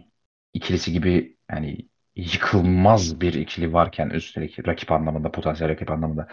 ikilisi 0.54 0.94
gibi 0.94 1.38
yani 1.52 1.88
yıkılmaz 2.16 3.22
bir 3.22 3.34
ikili 3.34 3.74
varken 3.74 4.10
üstelik 4.10 4.68
rakip 4.68 4.92
anlamında 4.92 5.32
potansiyel 5.32 5.72
rakip 5.72 5.92
anlamında 5.92 6.28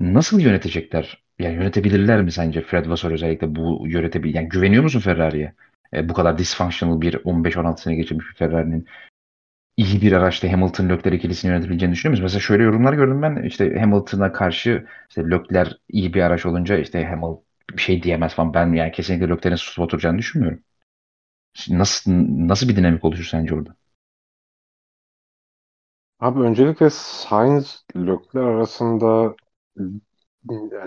nasıl 0.00 0.40
yönetecekler? 0.40 1.24
Yani 1.38 1.54
yönetebilirler 1.54 2.22
mi 2.22 2.32
sence 2.32 2.62
Fred 2.62 2.86
Vasseur 2.86 3.10
özellikle 3.10 3.56
bu 3.56 3.88
yönetebilir? 3.88 4.34
Yani 4.34 4.48
güveniyor 4.48 4.82
musun 4.82 5.00
Ferrari'ye? 5.00 5.54
E, 5.94 6.08
bu 6.08 6.14
kadar 6.14 6.38
dysfunctional 6.38 7.00
bir 7.00 7.14
15-16 7.14 7.80
sene 7.80 7.94
geçirmiş 7.94 8.26
bir 8.30 8.34
Ferrari'nin 8.34 8.86
iyi 9.78 10.02
bir 10.02 10.12
araçta 10.12 10.52
Hamilton 10.52 10.88
Leclerc 10.88 11.16
ikilisini 11.16 11.50
yönetebileceğini 11.50 11.92
düşünüyor 11.92 12.10
musunuz? 12.10 12.32
Mesela 12.32 12.40
şöyle 12.40 12.62
yorumlar 12.62 12.92
gördüm 12.92 13.22
ben. 13.22 13.42
İşte 13.42 13.78
Hamilton'a 13.80 14.32
karşı 14.32 14.86
işte 15.08 15.30
Leclerc 15.30 15.70
iyi 15.88 16.14
bir 16.14 16.22
araç 16.22 16.46
olunca 16.46 16.78
işte 16.78 17.04
Hamilton 17.04 17.42
bir 17.76 17.82
şey 17.82 18.02
diyemez 18.02 18.34
falan. 18.34 18.54
Ben 18.54 18.72
yani 18.72 18.92
kesinlikle 18.92 19.28
Leclerc'in 19.28 19.56
susup 19.56 19.84
oturacağını 19.84 20.18
düşünmüyorum. 20.18 20.60
Nasıl 21.68 22.12
nasıl 22.48 22.68
bir 22.68 22.76
dinamik 22.76 23.04
oluşur 23.04 23.24
sence 23.24 23.54
orada? 23.54 23.76
Abi 26.20 26.40
öncelikle 26.40 26.90
Sainz 26.90 27.84
Leclerc 27.96 28.40
arasında 28.40 29.34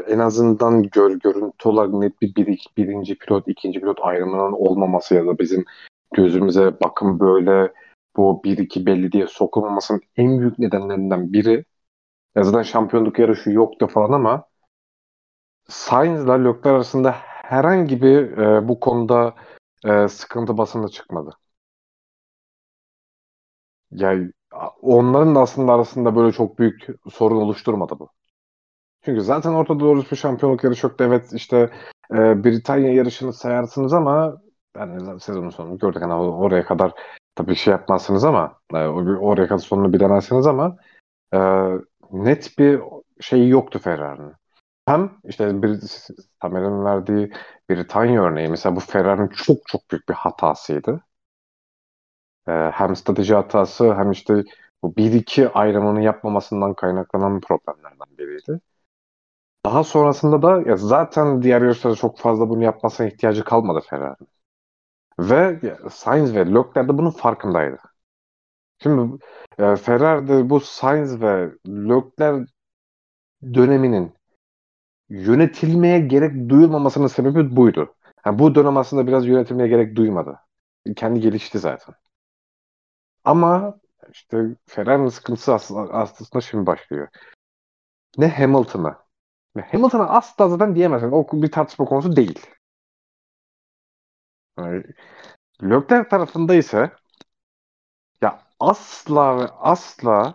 en 0.07 0.19
azından 0.19 0.83
gör, 0.83 1.11
görüntü 1.11 1.69
olarak 1.69 1.93
net 1.93 2.21
bir, 2.21 2.35
bir 2.35 2.65
birinci 2.77 3.15
pilot, 3.15 3.47
ikinci 3.47 3.79
pilot 3.79 3.97
ayrımının 4.01 4.51
olmaması 4.51 5.15
ya 5.15 5.25
da 5.25 5.39
bizim 5.39 5.65
gözümüze 6.15 6.79
bakın 6.83 7.19
böyle 7.19 7.71
bu 8.17 8.41
1-2 8.43 8.85
belli 8.85 9.11
diye 9.11 9.27
sokulmamasının 9.27 10.01
en 10.17 10.39
büyük 10.39 10.59
nedenlerinden 10.59 11.33
biri 11.33 11.65
ya 12.35 12.43
zaten 12.43 12.63
şampiyonluk 12.63 13.19
yarışı 13.19 13.49
yoktu 13.51 13.87
falan 13.87 14.11
ama 14.11 14.45
Sainz'la 15.69 16.33
Leclerc 16.33 16.69
arasında 16.69 17.11
herhangi 17.21 18.01
bir 18.01 18.37
e, 18.37 18.67
bu 18.67 18.79
konuda 18.79 19.35
e, 19.85 20.07
sıkıntı 20.07 20.57
basında 20.57 20.87
çıkmadı. 20.89 21.31
Yani 23.91 24.31
onların 24.81 25.35
da 25.35 25.41
aslında 25.41 25.73
arasında 25.73 26.15
böyle 26.15 26.31
çok 26.31 26.59
büyük 26.59 26.87
sorun 27.11 27.35
oluşturmadı 27.35 27.99
bu. 27.99 28.09
Çünkü 29.05 29.21
zaten 29.21 29.53
ortada 29.53 29.79
doğru 29.79 30.03
bir 30.11 30.15
şampiyonluk 30.15 30.63
yarışı 30.63 30.87
yoktu. 30.87 31.03
Evet 31.07 31.33
işte 31.33 31.69
e, 32.13 32.43
Britanya 32.43 32.93
yarışını 32.93 33.33
sayarsınız 33.33 33.93
ama 33.93 34.41
yani 34.77 35.19
sezonun 35.19 35.49
sonunu 35.49 35.77
gördük. 35.77 36.01
Yani 36.01 36.13
oraya 36.13 36.65
kadar 36.65 36.93
tabii 37.35 37.55
şey 37.55 37.71
yapmazsınız 37.71 38.23
ama 38.23 38.59
e, 38.73 38.77
oraya 38.77 39.47
kadar 39.47 39.59
sonunu 39.59 39.93
bilemezsiniz 39.93 40.47
ama 40.47 40.77
e, 41.33 41.39
net 42.11 42.57
bir 42.59 42.81
şey 43.21 43.47
yoktu 43.47 43.79
Ferrari'nin. 43.79 44.33
Hem 44.87 45.11
işte 45.23 45.63
bir 45.63 45.79
Tamer'in 46.39 46.85
verdiği 46.85 47.31
Britanya 47.69 48.23
örneği 48.23 48.47
mesela 48.49 48.75
bu 48.75 48.79
Ferrari'nin 48.79 49.27
çok 49.27 49.57
çok 49.67 49.91
büyük 49.91 50.09
bir 50.09 50.13
hatasıydı. 50.13 51.03
E, 52.47 52.51
hem 52.51 52.95
strateji 52.95 53.35
hatası 53.35 53.93
hem 53.93 54.11
işte 54.11 54.43
bu 54.83 54.95
1-2 54.97 55.49
ayrımını 55.49 56.01
yapmamasından 56.01 56.73
kaynaklanan 56.73 57.41
problemlerden 57.41 58.17
biriydi. 58.17 58.61
Daha 59.65 59.83
sonrasında 59.83 60.41
da 60.41 60.69
ya 60.69 60.77
zaten 60.77 61.41
diğer 61.43 61.61
yarışlarda 61.61 61.95
çok 61.95 62.17
fazla 62.19 62.49
bunu 62.49 62.63
yapmasına 62.63 63.07
ihtiyacı 63.07 63.43
kalmadı 63.43 63.81
Ferrari. 63.89 64.15
Ve 65.29 65.59
Sainz 65.91 66.35
ve 66.35 66.45
Leclerc 66.45 66.87
de 66.87 66.97
bunun 66.97 67.11
farkındaydı. 67.11 67.77
Şimdi 68.83 69.23
e, 69.59 69.75
Ferrari'de 69.75 70.49
bu 70.49 70.59
Sainz 70.59 71.21
ve 71.21 71.51
Leclerc 71.67 72.51
döneminin 73.53 74.13
yönetilmeye 75.09 75.99
gerek 75.99 76.49
duyulmamasının 76.49 77.07
sebebi 77.07 77.55
buydu. 77.55 77.95
Yani 78.25 78.39
bu 78.39 78.55
dönem 78.55 78.77
aslında 78.77 79.07
biraz 79.07 79.27
yönetilmeye 79.27 79.69
gerek 79.69 79.95
duymadı. 79.95 80.39
Kendi 80.95 81.19
gelişti 81.19 81.59
zaten. 81.59 81.95
Ama 83.23 83.79
işte 84.11 84.45
Ferrari'nin 84.65 85.09
sıkıntısı 85.09 85.53
aslında, 85.53 86.41
şimdi 86.41 86.65
başlıyor. 86.65 87.07
Ne 88.17 88.27
Hamilton'a. 88.27 89.05
Hamilton'a 89.71 90.09
asla 90.09 90.49
zaten 90.49 90.75
diyemezsin. 90.75 91.11
O 91.11 91.27
bir 91.33 91.51
tartışma 91.51 91.85
konusu 91.85 92.15
değil. 92.15 92.39
Yani, 94.59 94.83
Leclerc 95.63 96.09
tarafında 96.09 96.55
ise 96.55 96.91
ya 98.21 98.39
asla 98.59 99.37
ve 99.39 99.47
asla 99.47 100.33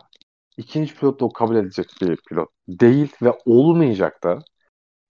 ikinci 0.57 0.95
pilot 0.97 1.21
da 1.21 1.29
kabul 1.35 1.57
edecek 1.57 1.87
bir 2.03 2.17
pilot 2.17 2.49
değil 2.69 3.13
ve 3.23 3.33
olmayacak 3.47 4.23
da 4.25 4.39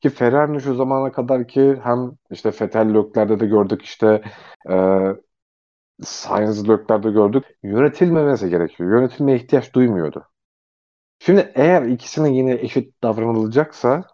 ki 0.03 0.11
Ferrari'nin 0.11 0.59
şu 0.59 0.75
zamana 0.75 1.13
kadar 1.13 1.49
ki 1.49 1.81
hem 1.85 2.13
işte 2.31 2.51
Vettel 2.51 2.95
Leclerc'de 2.95 3.41
de 3.41 3.47
gördük 3.47 3.83
işte 3.83 4.23
e, 4.71 4.75
Sainz 6.03 6.69
Leclerc'de 6.69 7.11
gördük 7.11 7.45
yönetilmemesi 7.63 8.51
gerekiyor. 8.51 8.91
Yönetilmeye 8.91 9.39
ihtiyaç 9.39 9.75
duymuyordu. 9.75 10.27
Şimdi 11.19 11.53
eğer 11.55 11.83
ikisine 11.83 12.37
yine 12.37 12.53
eşit 12.55 13.03
davranılacaksa 13.03 14.05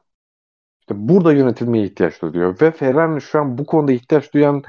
işte 0.82 1.08
burada 1.08 1.32
yönetilmeye 1.32 1.84
ihtiyaç 1.84 2.22
duyuyor 2.22 2.60
ve 2.60 2.70
Ferrari 2.70 3.20
şu 3.20 3.40
an 3.40 3.58
bu 3.58 3.66
konuda 3.66 3.92
ihtiyaç 3.92 4.34
duyan 4.34 4.62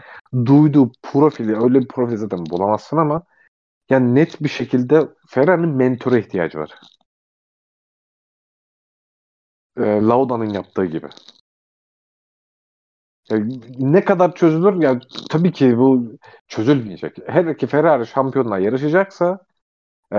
duyduğu 0.46 0.92
profili 1.04 1.56
öyle 1.56 1.80
bir 1.82 1.88
profil 1.88 2.18
zaten 2.18 2.46
bulamazsın 2.46 2.98
ama 2.98 3.24
yani 3.90 4.16
net 4.16 4.44
bir 4.44 4.50
şekilde 4.50 5.08
Ferrari'nin 5.30 5.70
mentora 5.70 6.18
ihtiyacı 6.18 6.60
var. 6.60 6.72
E, 9.78 9.82
Lauda'nın 9.82 10.50
yaptığı 10.50 10.86
gibi. 10.86 11.08
Yani 13.30 13.62
ne 13.80 14.06
kadar 14.06 14.36
çözülür? 14.36 14.82
Yani 14.82 15.02
tabii 15.30 15.52
ki 15.52 15.78
bu 15.78 16.18
çözülmeyecek. 16.48 17.18
Her 17.28 17.58
ki 17.58 17.68
Ferrari 17.68 18.08
şampiyonla 18.08 18.60
yarışacaksa 18.60 19.40
e, 20.14 20.18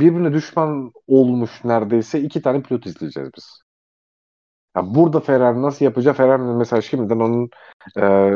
birbirine 0.00 0.32
düşman 0.32 0.92
olmuş 1.06 1.64
neredeyse 1.64 2.20
iki 2.20 2.42
tane 2.42 2.62
pilot 2.62 2.86
izleyeceğiz 2.86 3.30
biz. 3.36 3.69
Ya 4.76 4.94
burada 4.94 5.20
Ferrari 5.20 5.62
nasıl 5.62 5.84
yapacak? 5.84 6.16
Ferrari'nin 6.16 6.56
mesela 6.56 6.82
şimdiden 6.82 7.20
onun 7.20 7.50
e, 7.98 8.30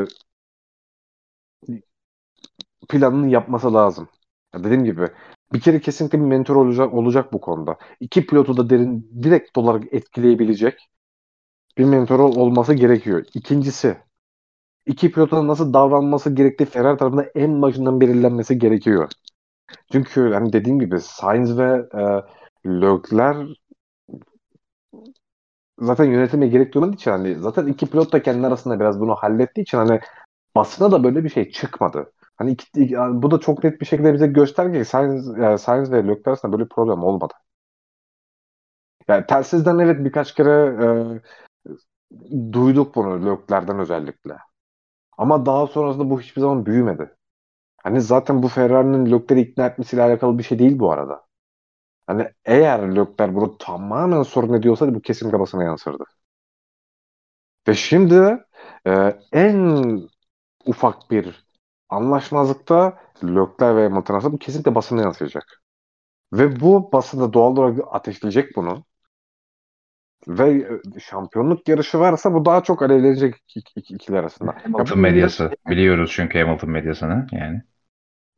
planını 2.88 3.28
yapması 3.28 3.74
lazım. 3.74 4.08
Ya 4.54 4.64
dediğim 4.64 4.84
gibi 4.84 5.08
bir 5.52 5.60
kere 5.60 5.80
kesinlikle 5.80 6.18
bir 6.18 6.24
mentor 6.24 6.56
olacak 6.56 6.94
olacak 6.94 7.32
bu 7.32 7.40
konuda. 7.40 7.76
İki 8.00 8.26
pilotu 8.26 8.56
da 8.56 8.70
derin 8.70 9.10
direkt 9.22 9.58
olarak 9.58 9.94
etkileyebilecek 9.94 10.88
bir 11.78 11.84
mentor 11.84 12.20
olması 12.20 12.74
gerekiyor. 12.74 13.24
İkincisi 13.34 13.96
iki 14.86 15.12
pilotun 15.12 15.48
nasıl 15.48 15.74
davranması 15.74 16.34
gerektiği 16.34 16.66
Ferrari 16.66 16.98
tarafından 16.98 17.26
en 17.34 17.62
başından 17.62 18.00
belirlenmesi 18.02 18.58
gerekiyor. 18.58 19.10
Çünkü 19.92 20.32
hani 20.34 20.52
dediğim 20.52 20.80
gibi 20.80 21.00
Sainz 21.00 21.58
ve 21.58 21.88
e, 21.94 22.02
Leclerc 22.70 23.54
zaten 25.78 26.04
yönetime 26.04 26.46
gerek 26.48 26.74
duymadığı 26.74 26.94
için 26.94 27.10
hani 27.10 27.34
zaten 27.34 27.66
iki 27.66 27.86
pilot 27.86 28.12
da 28.12 28.22
kendi 28.22 28.46
arasında 28.46 28.80
biraz 28.80 29.00
bunu 29.00 29.14
hallettiği 29.14 29.62
için 29.62 29.78
hani 29.78 30.00
basına 30.56 30.92
da 30.92 31.04
böyle 31.04 31.24
bir 31.24 31.28
şey 31.28 31.50
çıkmadı. 31.50 32.12
Hani 32.36 32.50
iki, 32.52 32.82
iki, 32.82 32.96
bu 32.98 33.30
da 33.30 33.40
çok 33.40 33.64
net 33.64 33.80
bir 33.80 33.86
şekilde 33.86 34.14
bize 34.14 34.26
gösterge 34.26 34.78
ki 34.78 34.84
Sainz, 34.84 35.28
yani 35.38 35.92
ve 35.92 35.98
Leclerc 36.08 36.30
arasında 36.30 36.52
böyle 36.52 36.64
bir 36.64 36.68
problem 36.68 37.02
olmadı. 37.04 37.34
Yani 39.08 39.26
telsizden 39.26 39.78
evet 39.78 40.04
birkaç 40.04 40.34
kere 40.34 40.50
e, 42.32 42.52
duyduk 42.52 42.94
bunu 42.94 43.26
Leclerc'den 43.26 43.78
özellikle. 43.78 44.36
Ama 45.18 45.46
daha 45.46 45.66
sonrasında 45.66 46.10
bu 46.10 46.20
hiçbir 46.20 46.40
zaman 46.40 46.66
büyümedi. 46.66 47.16
Hani 47.84 48.00
zaten 48.00 48.42
bu 48.42 48.48
Ferrari'nin 48.48 49.06
Leclerc'i 49.12 49.42
ikna 49.42 49.66
etmesiyle 49.66 50.02
alakalı 50.02 50.38
bir 50.38 50.42
şey 50.44 50.60
değil 50.60 50.78
bu 50.78 50.92
arada. 50.92 51.26
Hani 52.06 52.28
eğer 52.44 52.96
Leclerc 52.96 53.34
bunu 53.34 53.58
tamamen 53.58 54.22
sorun 54.22 54.52
ediyorsa 54.54 54.94
bu 54.94 55.00
kesin 55.00 55.30
kafasına 55.30 55.64
yansırdı. 55.64 56.04
Ve 57.68 57.74
şimdi 57.74 58.44
e, 58.86 59.16
en 59.32 59.58
ufak 60.66 61.10
bir 61.10 61.46
anlaşmazlıkta 61.88 62.98
Leclerc 63.24 63.76
ve 63.76 63.88
arasında 63.88 64.32
bu 64.32 64.38
kesinlikle 64.38 64.74
basına 64.74 65.02
yansıyacak. 65.02 65.62
Ve 66.32 66.60
bu 66.60 66.92
basında 66.92 67.32
doğal 67.32 67.56
olarak 67.56 67.78
ateşleyecek 67.90 68.56
bunu. 68.56 68.84
Ve 70.28 70.50
e, 70.96 71.00
şampiyonluk 71.00 71.68
yarışı 71.68 72.00
varsa 72.00 72.34
bu 72.34 72.44
daha 72.44 72.62
çok 72.62 72.82
alevlenecek 72.82 73.34
ikili 73.76 74.18
arasında. 74.18 74.54
Hamilton 74.64 74.98
medyası. 74.98 75.50
Biliyoruz 75.66 76.12
çünkü 76.14 76.38
Hamilton 76.38 76.70
medyasını 76.70 77.26
yani. 77.32 77.62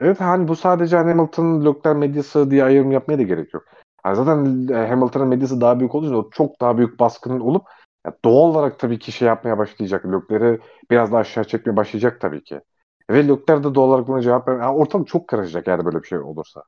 Evet 0.01 0.21
hani 0.21 0.49
bu 0.49 0.57
sadece 0.57 0.97
hani 0.97 1.11
Hamilton 1.11 1.65
Leclerc 1.65 1.99
medyası 1.99 2.51
diye 2.51 2.65
ayrım 2.65 2.91
yapmaya 2.93 3.19
da 3.19 3.23
gerek 3.23 3.55
yok. 3.55 3.65
Yani 4.07 4.17
zaten 4.17 4.69
e, 4.69 4.89
Hamilton'ın 4.89 5.29
medyası 5.29 5.61
daha 5.61 5.79
büyük 5.81 5.95
olduğu 5.95 6.07
için 6.07 6.15
o 6.17 6.31
çok 6.31 6.61
daha 6.61 6.79
büyük 6.79 7.01
baskının 7.01 7.41
olup 7.41 7.67
ya 8.07 8.13
doğal 8.25 8.51
olarak 8.51 8.79
tabii 8.79 8.99
ki 8.99 9.13
şey 9.13 9.29
yapmaya 9.29 9.59
başlayacak. 9.59 10.05
Leclerc'i 10.07 10.61
biraz 10.91 11.13
daha 11.13 11.21
aşağı 11.21 11.45
çekmeye 11.45 11.77
başlayacak 11.77 12.21
tabii 12.21 12.45
ki. 12.45 12.61
Ve 13.11 13.29
Leclerc 13.29 13.65
de 13.65 13.75
doğal 13.75 13.89
olarak 13.89 14.09
buna 14.09 14.23
cevap 14.23 14.49
vermiyor. 14.49 14.69
Yani 14.69 14.79
ortam 14.79 15.05
çok 15.05 15.29
karışacak 15.29 15.69
eğer 15.69 15.85
böyle 15.85 16.03
bir 16.03 16.07
şey 16.09 16.19
olursa. 16.19 16.63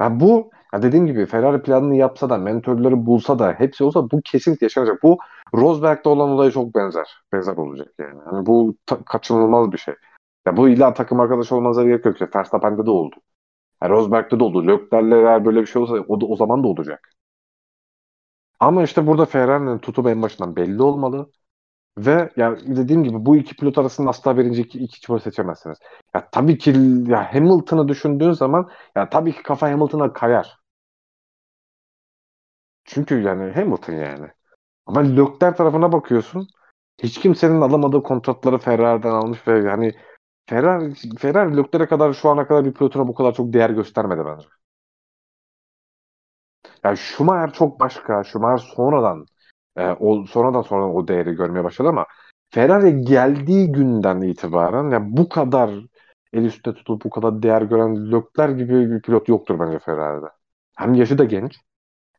Yani 0.00 0.20
bu 0.20 0.50
ya 0.74 0.82
dediğim 0.82 1.06
gibi 1.06 1.26
Ferrari 1.26 1.62
planını 1.62 1.96
yapsa 1.96 2.30
da 2.30 2.38
mentörleri 2.38 3.06
bulsa 3.06 3.38
da 3.38 3.52
hepsi 3.52 3.84
olsa 3.84 4.10
bu 4.10 4.20
kesinlikle 4.24 4.64
yaşanacak. 4.64 5.02
Bu 5.02 5.18
Rosberg'de 5.54 6.08
olan 6.08 6.30
olaya 6.30 6.50
çok 6.50 6.74
benzer. 6.74 7.08
Benzer 7.32 7.56
olacak 7.56 7.88
yani. 7.98 8.18
yani 8.32 8.46
bu 8.46 8.76
ta- 8.86 9.04
kaçınılmaz 9.04 9.72
bir 9.72 9.78
şey. 9.78 9.94
Ya 10.46 10.56
bu 10.56 10.68
illa 10.68 10.94
takım 10.94 11.20
arkadaşı 11.20 11.56
olmanıza 11.56 11.84
gerek 11.84 12.04
yok. 12.04 12.36
Verstappen'de 12.36 12.86
de 12.86 12.90
oldu. 12.90 13.16
Yani 13.82 13.90
Rosberg'de 13.92 14.40
de 14.40 14.44
oldu. 14.44 14.66
Leclerc'le 14.68 15.12
eğer 15.12 15.44
böyle 15.44 15.60
bir 15.60 15.66
şey 15.66 15.82
olsa 15.82 15.94
o, 15.94 16.20
da, 16.20 16.26
o 16.26 16.36
zaman 16.36 16.64
da 16.64 16.68
olacak. 16.68 17.10
Ama 18.60 18.82
işte 18.82 19.06
burada 19.06 19.26
Ferrari'nin 19.26 19.78
tutumu 19.78 20.10
en 20.10 20.22
başından 20.22 20.56
belli 20.56 20.82
olmalı. 20.82 21.30
Ve 21.98 22.30
ya 22.36 22.58
dediğim 22.60 23.04
gibi 23.04 23.26
bu 23.26 23.36
iki 23.36 23.56
pilot 23.56 23.78
arasında 23.78 24.10
asla 24.10 24.38
birinci 24.38 24.62
iki, 24.62 24.78
iki 24.78 25.06
pilot 25.06 25.22
seçemezsiniz. 25.22 25.78
Ya 26.14 26.30
tabii 26.32 26.58
ki 26.58 26.70
ya 27.08 27.34
Hamilton'ı 27.34 27.88
düşündüğün 27.88 28.32
zaman 28.32 28.70
ya 28.96 29.10
tabii 29.10 29.32
ki 29.32 29.42
kafa 29.42 29.70
Hamilton'a 29.72 30.12
kayar. 30.12 30.58
Çünkü 32.84 33.22
yani 33.22 33.52
Hamilton 33.52 33.92
yani. 33.92 34.28
Ama 34.86 35.00
Leclerc 35.00 35.56
tarafına 35.56 35.92
bakıyorsun. 35.92 36.48
Hiç 37.02 37.20
kimsenin 37.20 37.60
alamadığı 37.60 38.02
kontratları 38.02 38.58
Ferrari'den 38.58 39.10
almış 39.10 39.48
ve 39.48 39.58
yani 39.70 39.92
Ferrari, 40.52 40.94
Ferrari 41.18 41.56
Leclerc'e 41.56 41.86
kadar 41.86 42.12
şu 42.12 42.28
ana 42.28 42.46
kadar 42.46 42.64
bir 42.64 42.72
pilotuna 42.72 43.08
bu 43.08 43.14
kadar 43.14 43.34
çok 43.34 43.52
değer 43.52 43.70
göstermedi 43.70 44.22
bence. 44.26 44.46
Yani 46.84 46.96
Schumacher 46.96 47.52
çok 47.52 47.80
başka. 47.80 48.24
Schumacher 48.24 48.72
sonradan 48.76 49.26
e, 49.76 49.90
o, 49.90 50.26
sonradan 50.26 50.62
sonradan 50.62 50.94
o 50.94 51.08
değeri 51.08 51.34
görmeye 51.34 51.64
başladı 51.64 51.88
ama 51.88 52.06
Ferrari 52.50 53.00
geldiği 53.04 53.72
günden 53.72 54.20
itibaren 54.20 54.90
yani 54.90 55.16
bu 55.16 55.28
kadar 55.28 55.70
el 56.32 56.44
üstte 56.44 56.74
tutulup 56.74 57.04
bu 57.04 57.10
kadar 57.10 57.42
değer 57.42 57.62
gören 57.62 58.12
Leclerc 58.12 58.64
gibi 58.64 58.90
bir 58.90 59.02
pilot 59.02 59.28
yoktur 59.28 59.60
bence 59.60 59.78
Ferrari'de. 59.78 60.26
Hem 60.76 60.94
yaşı 60.94 61.18
da 61.18 61.24
genç 61.24 61.56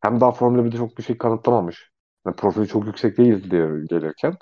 hem 0.02 0.22
daha 0.22 0.32
Formula 0.32 0.66
1'de 0.66 0.78
çok 0.78 0.98
bir 0.98 1.04
şey 1.04 1.18
kanıtlamamış. 1.18 1.92
Yani 2.26 2.36
profili 2.36 2.68
çok 2.68 2.86
yüksek 2.86 3.18
değil 3.18 3.52
diye 3.52 3.68
gelirken. 3.90 4.38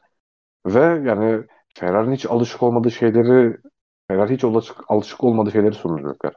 Ve 0.66 1.10
yani 1.10 1.44
Ferrari'nin 1.76 2.16
hiç 2.16 2.26
alışık 2.26 2.64
olmadığı 2.64 2.92
şeyleri 2.92 3.58
Ferrari 4.12 4.34
hiç 4.34 4.44
alışık, 4.44 4.78
alışık 4.88 5.24
olmadığı 5.24 5.52
şeyleri 5.52 5.74
sunacaklar. 5.74 6.34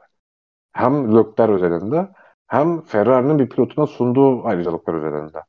Hem 0.73 1.17
Leclerc 1.17 1.53
özelinde 1.53 2.09
hem 2.47 2.81
Ferrari'nin 2.81 3.39
bir 3.39 3.49
pilotuna 3.49 3.87
sunduğu 3.87 4.45
ayrıcalıklar 4.45 4.93
özelinde. 4.93 5.41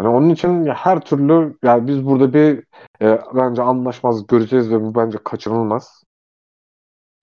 Yani 0.00 0.08
onun 0.08 0.30
için 0.30 0.66
her 0.66 1.00
türlü 1.00 1.58
yani 1.62 1.86
biz 1.86 2.06
burada 2.06 2.34
bir 2.34 2.64
e, 3.02 3.20
bence 3.34 3.62
anlaşmaz 3.62 4.26
göreceğiz 4.26 4.70
ve 4.70 4.80
bu 4.80 4.94
bence 4.94 5.18
kaçınılmaz. 5.24 6.04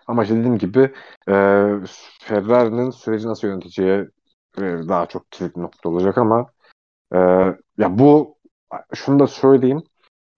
Ama 0.07 0.23
işte 0.23 0.35
dediğim 0.35 0.57
gibi 0.57 0.93
e, 1.29 1.33
Ferrari'nin 2.19 2.89
süreci 2.89 3.27
nasıl 3.27 3.47
yöneteceği 3.47 4.07
e, 4.57 4.61
daha 4.61 5.05
çok 5.05 5.31
kilit 5.31 5.55
nokta 5.57 5.89
olacak 5.89 6.17
ama 6.17 6.45
e, 7.13 7.17
ya 7.77 7.99
bu 7.99 8.37
şunu 8.93 9.19
da 9.19 9.27
söyleyeyim. 9.27 9.83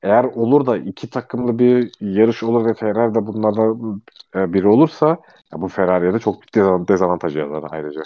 Eğer 0.07 0.23
olur 0.23 0.65
da 0.65 0.77
iki 0.77 1.09
takımlı 1.09 1.59
bir 1.59 1.91
yarış 2.01 2.43
olur 2.43 2.65
ve 2.69 2.73
Ferrari 2.73 3.15
de 3.15 3.27
bunlardan 3.27 4.01
e, 4.35 4.53
biri 4.53 4.67
olursa 4.67 5.07
ya 5.53 5.61
bu 5.61 5.67
Ferrari'ye 5.67 6.13
de 6.13 6.19
çok 6.19 6.43
dezavantaj 6.89 7.37
yazar 7.37 7.63
ayrıca. 7.71 8.01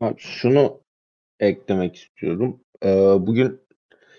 Abi 0.00 0.14
şunu 0.18 0.80
eklemek 1.40 1.96
istiyorum. 1.96 2.60
Ee, 2.84 2.88
bugün 3.20 3.60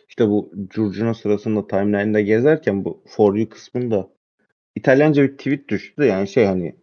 işte 0.09 0.29
bu 0.29 0.51
Curcuna 0.69 1.13
sırasında 1.13 1.67
timeline'da 1.67 2.21
gezerken 2.21 2.85
bu 2.85 3.03
For 3.07 3.35
You 3.35 3.49
kısmında 3.49 4.09
İtalyanca 4.75 5.23
bir 5.23 5.37
tweet 5.37 5.69
düştü. 5.69 6.03
Yani 6.05 6.27
şey 6.27 6.45
hani 6.45 6.75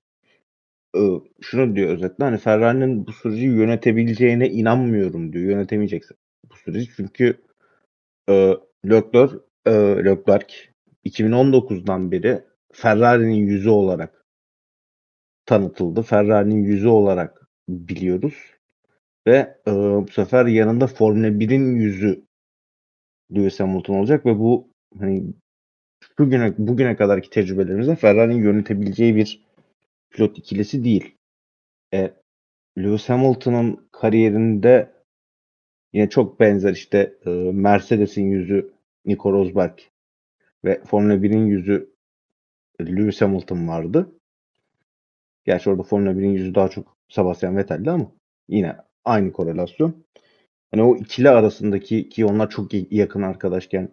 e, 0.96 1.00
şunu 1.40 1.76
diyor 1.76 1.90
özetle 1.90 2.24
hani 2.24 2.38
Ferrari'nin 2.38 3.06
bu 3.06 3.12
süreci 3.12 3.44
yönetebileceğine 3.44 4.48
inanmıyorum 4.48 5.32
diyor. 5.32 5.50
Yönetemeyeceksin 5.50 6.16
bu 6.50 6.56
süreci. 6.56 6.90
Çünkü 6.96 7.40
e, 8.30 8.54
Leclerc, 8.84 9.32
e, 9.66 9.70
Leclerc 10.04 10.54
2019'dan 11.04 12.12
beri 12.12 12.44
Ferrari'nin 12.72 13.34
yüzü 13.34 13.70
olarak 13.70 14.24
tanıtıldı. 15.46 16.02
Ferrari'nin 16.02 16.62
yüzü 16.62 16.88
olarak 16.88 17.48
biliyoruz. 17.68 18.34
Ve 19.26 19.58
e, 19.66 19.72
bu 19.72 20.08
sefer 20.12 20.46
yanında 20.46 20.86
Formula 20.86 21.28
1'in 21.28 21.76
yüzü 21.76 22.24
Lewis 23.34 23.60
Hamilton 23.60 23.94
olacak 23.94 24.26
ve 24.26 24.38
bu 24.38 24.68
hani 24.98 25.34
bugüne 26.18 26.54
bugüne 26.58 26.96
kadarki 26.96 27.30
tecrübelerimizde 27.30 27.96
Ferrari'nin 27.96 28.42
yönetebileceği 28.42 29.16
bir 29.16 29.44
pilot 30.10 30.38
ikilisi 30.38 30.84
değil. 30.84 31.16
E, 31.94 32.14
Lewis 32.78 33.08
Hamilton'ın 33.08 33.88
kariyerinde 33.92 34.97
yine 35.92 36.08
çok 36.08 36.40
benzer 36.40 36.72
işte 36.72 37.14
e, 37.26 37.30
Mercedes'in 37.52 38.30
yüzü 38.30 38.72
Nico 39.06 39.32
Rosberg 39.32 39.78
ve 40.64 40.84
Formula 40.84 41.14
1'in 41.14 41.46
yüzü 41.46 41.90
Lewis 42.80 43.20
Hamilton 43.20 43.68
vardı. 43.68 44.12
Gerçi 45.44 45.70
orada 45.70 45.82
Formula 45.82 46.10
1'in 46.10 46.30
yüzü 46.30 46.54
daha 46.54 46.68
çok 46.68 46.96
Sebastian 47.08 47.56
Vettel'di 47.56 47.90
ama 47.90 48.12
yine 48.48 48.76
aynı 49.04 49.32
korelasyon. 49.32 50.04
Hani 50.70 50.82
o 50.82 50.96
ikili 50.96 51.30
arasındaki 51.30 52.08
ki 52.08 52.24
onlar 52.26 52.50
çok 52.50 52.92
yakın 52.92 53.22
arkadaşken 53.22 53.88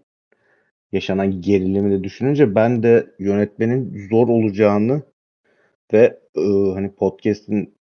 yaşanan 0.92 1.42
gerilimi 1.42 1.92
de 1.92 2.04
düşününce 2.04 2.56
ben 2.56 2.84
de 2.84 3.16
yönetmenin 3.20 4.08
zor 4.10 4.28
olacağını 4.28 5.04
ve 5.94 6.20
e, 6.36 6.42
hani 6.74 6.96
podcast'in 6.96 7.76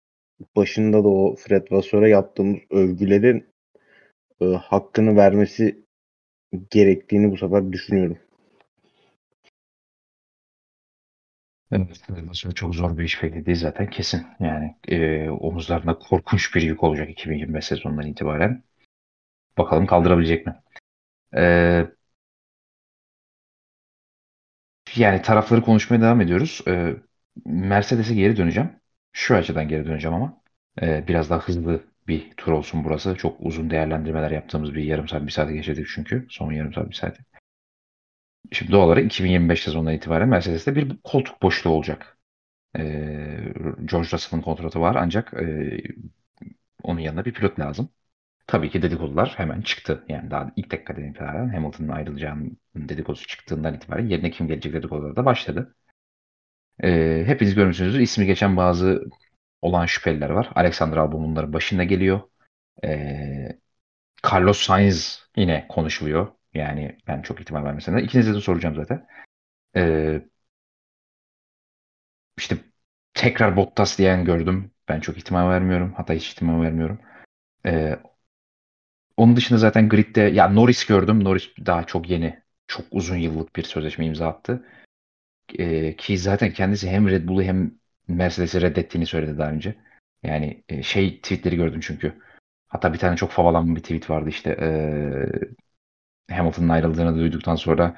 başında 0.57 1.05
da 1.05 1.09
o 1.09 1.35
Fred 1.37 1.67
Vasseur'a 1.71 2.09
yaptığımız 2.09 2.59
övgülerin 2.71 3.54
e, 4.53 4.57
hakkını 4.57 5.17
vermesi 5.17 5.85
gerektiğini 6.71 7.31
bu 7.31 7.37
sefer 7.37 7.73
düşünüyorum. 7.73 8.19
Evet, 11.73 12.01
çok 12.55 12.75
zor 12.75 12.99
bir 12.99 13.05
iş 13.05 13.23
beklediği 13.23 13.57
zaten 13.57 13.91
kesin. 13.91 14.27
Yani 14.41 14.77
e, 14.89 15.29
omuzlarında 15.31 15.99
korkunç 15.99 16.55
bir 16.55 16.63
yük 16.63 16.83
olacak 16.83 17.11
2025 17.11 17.65
sezonundan 17.65 18.07
itibaren. 18.07 18.63
Bakalım 19.59 19.87
kaldırabilecek 19.87 20.47
mi? 20.47 20.55
Ee, 21.37 21.87
yani 24.97 25.23
tarafları 25.23 25.63
konuşmaya 25.63 26.01
devam 26.01 26.21
ediyoruz. 26.21 26.61
Ee, 26.69 26.97
Mercedes'e 27.45 28.15
geri 28.15 28.37
döneceğim. 28.37 28.71
Şu 29.13 29.35
açıdan 29.37 29.69
geri 29.69 29.87
döneceğim 29.87 30.15
ama. 30.15 30.43
Ee, 30.83 31.05
biraz 31.09 31.31
daha 31.31 31.39
hızlı 31.41 31.85
bir 32.09 32.31
tur 32.37 32.53
olsun 32.53 32.85
burası. 32.85 33.15
Çok 33.17 33.37
uzun 33.41 33.71
değerlendirmeler 33.71 34.31
yaptığımız 34.31 34.75
bir 34.75 34.85
yarım 34.85 35.09
saat, 35.09 35.27
bir 35.27 35.31
saate 35.31 35.53
geçirdik 35.55 35.87
çünkü. 35.95 36.27
Son 36.31 36.53
yarım 36.53 36.73
saat, 36.73 36.91
bir 36.91 36.95
saate. 36.95 37.25
Şimdi 38.53 38.73
doğal 38.73 38.87
olarak 38.87 39.05
2025 39.05 39.63
sezonundan 39.63 39.95
itibaren 39.95 40.29
Mercedes'te 40.29 40.77
bir 40.77 40.97
koltuk 41.05 41.43
boşluğu 41.43 41.71
olacak. 41.71 42.19
Ee, 42.79 42.83
George 43.85 44.09
Russell'ın 44.13 44.43
kontratı 44.43 44.81
var 44.81 44.97
ancak 44.97 45.35
e, 45.35 45.79
onun 46.83 47.01
yanında 47.01 47.25
bir 47.25 47.33
pilot 47.35 47.61
lazım. 47.61 47.89
Tabii 48.47 48.71
ki 48.71 48.83
dedikodular 48.83 49.35
hemen 49.37 49.63
çıktı. 49.63 50.05
Yani 50.09 50.31
daha 50.31 50.53
ilk 50.57 50.73
dakikadan 50.73 51.05
itibaren 51.05 51.49
Hamilton'ın 51.49 51.89
ayrılacağının 51.89 52.59
dedikodusu 52.77 53.27
çıktığından 53.27 53.75
itibaren 53.75 54.09
yerine 54.09 54.31
kim 54.31 54.49
gelecek 54.49 54.73
dedikoduları 54.75 55.17
da 55.17 55.25
başladı. 55.25 55.75
Ee, 56.83 57.25
hepiniz 57.27 57.55
görmüşsünüzdür. 57.55 58.01
İsmi 58.01 58.27
geçen 58.27 58.57
bazı 58.57 59.05
olan 59.65 59.87
şüpheliler 59.87 60.31
var. 60.31 60.51
Alexander 60.55 60.97
Albon 60.97 61.25
bunların 61.25 61.53
başında 61.53 61.85
geliyor. 61.85 62.21
Ee, 62.85 63.59
Carlos 64.33 64.59
Sainz 64.59 65.29
yine 65.37 65.67
konuşuluyor. 65.69 66.29
Yani 66.55 66.99
ben 67.07 67.23
çok 67.23 67.41
ihtimal 67.41 67.65
vermesem 67.65 67.97
de. 67.97 68.03
İkinize 68.03 68.35
de 68.35 68.41
soracağım 68.41 68.77
zaten. 68.77 69.07
Ee, 69.77 70.23
işte 72.39 72.57
tekrar 73.15 73.57
Bottas 73.57 73.99
diyen 73.99 74.25
gördüm. 74.25 74.71
Ben 74.89 75.01
çok 75.01 75.17
ihtimal 75.19 75.49
vermiyorum. 75.51 75.95
Hatta 75.97 76.15
hiç 76.15 76.29
ihtimal 76.31 76.63
vermiyorum. 76.63 77.01
Ee, 77.67 77.99
onun 79.17 79.37
dışında 79.37 79.59
zaten 79.59 79.89
gridde 79.89 80.21
ya 80.21 80.49
Norris 80.49 80.87
gördüm. 80.87 81.25
Norris 81.25 81.51
daha 81.67 81.85
çok 81.87 82.11
yeni. 82.11 82.43
Çok 82.67 82.87
uzun 82.91 83.17
yıllık 83.17 83.57
bir 83.57 83.63
sözleşme 83.63 84.07
imza 84.07 84.29
attı. 84.29 84.67
Ee, 85.59 85.97
ki 85.97 86.19
zaten 86.19 86.53
kendisi 86.53 86.91
hem 86.91 87.09
Red 87.09 87.29
Bull'u 87.29 87.43
hem 87.43 87.79
Mercedes'i 88.09 88.63
reddettiğini 88.63 89.07
söyledi 89.07 89.39
daha 89.39 89.51
önce. 89.51 89.75
Yani 90.23 90.65
e, 90.69 90.83
şey 90.83 91.17
tweetleri 91.21 91.57
gördüm 91.57 91.81
çünkü. 91.83 92.15
Hatta 92.69 92.93
bir 92.93 92.99
tane 92.99 93.17
çok 93.17 93.31
favalanan 93.31 93.77
bir 93.77 93.83
tweet 93.83 94.11
vardı 94.11 94.29
işte. 94.29 94.51
E, 96.29 96.35
Hamilton'ın 96.35 96.69
ayrıldığını 96.69 97.17
duyduktan 97.17 97.57
sonra 97.57 97.97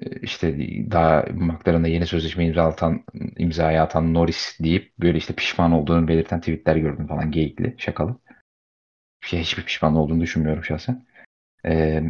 e, 0.00 0.20
işte 0.20 0.58
daha 0.90 1.24
McLaren'da 1.34 1.88
yeni 1.88 2.06
sözleşme 2.06 2.46
imza 2.46 2.64
atan, 2.64 3.04
imzaya 3.38 3.84
atan 3.84 4.14
Norris 4.14 4.58
deyip 4.60 4.98
böyle 4.98 5.18
işte 5.18 5.34
pişman 5.34 5.72
olduğunu 5.72 6.08
belirten 6.08 6.40
tweetler 6.40 6.76
gördüm 6.76 7.06
falan 7.06 7.30
geyikli, 7.30 7.74
şakalı. 7.78 8.18
Şey, 9.20 9.40
hiçbir 9.40 9.64
pişman 9.64 9.96
olduğunu 9.96 10.20
düşünmüyorum 10.20 10.64
şahsen. 10.64 11.06
Ee, 11.66 12.02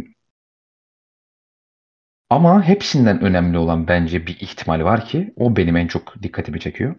ama 2.31 2.63
hepsinden 2.63 3.21
önemli 3.21 3.59
olan 3.59 3.89
bence 3.89 4.27
bir 4.27 4.41
ihtimal 4.41 4.85
var 4.85 5.05
ki 5.05 5.33
o 5.37 5.57
benim 5.57 5.77
en 5.77 5.87
çok 5.87 6.23
dikkatimi 6.23 6.61
çekiyor. 6.61 6.97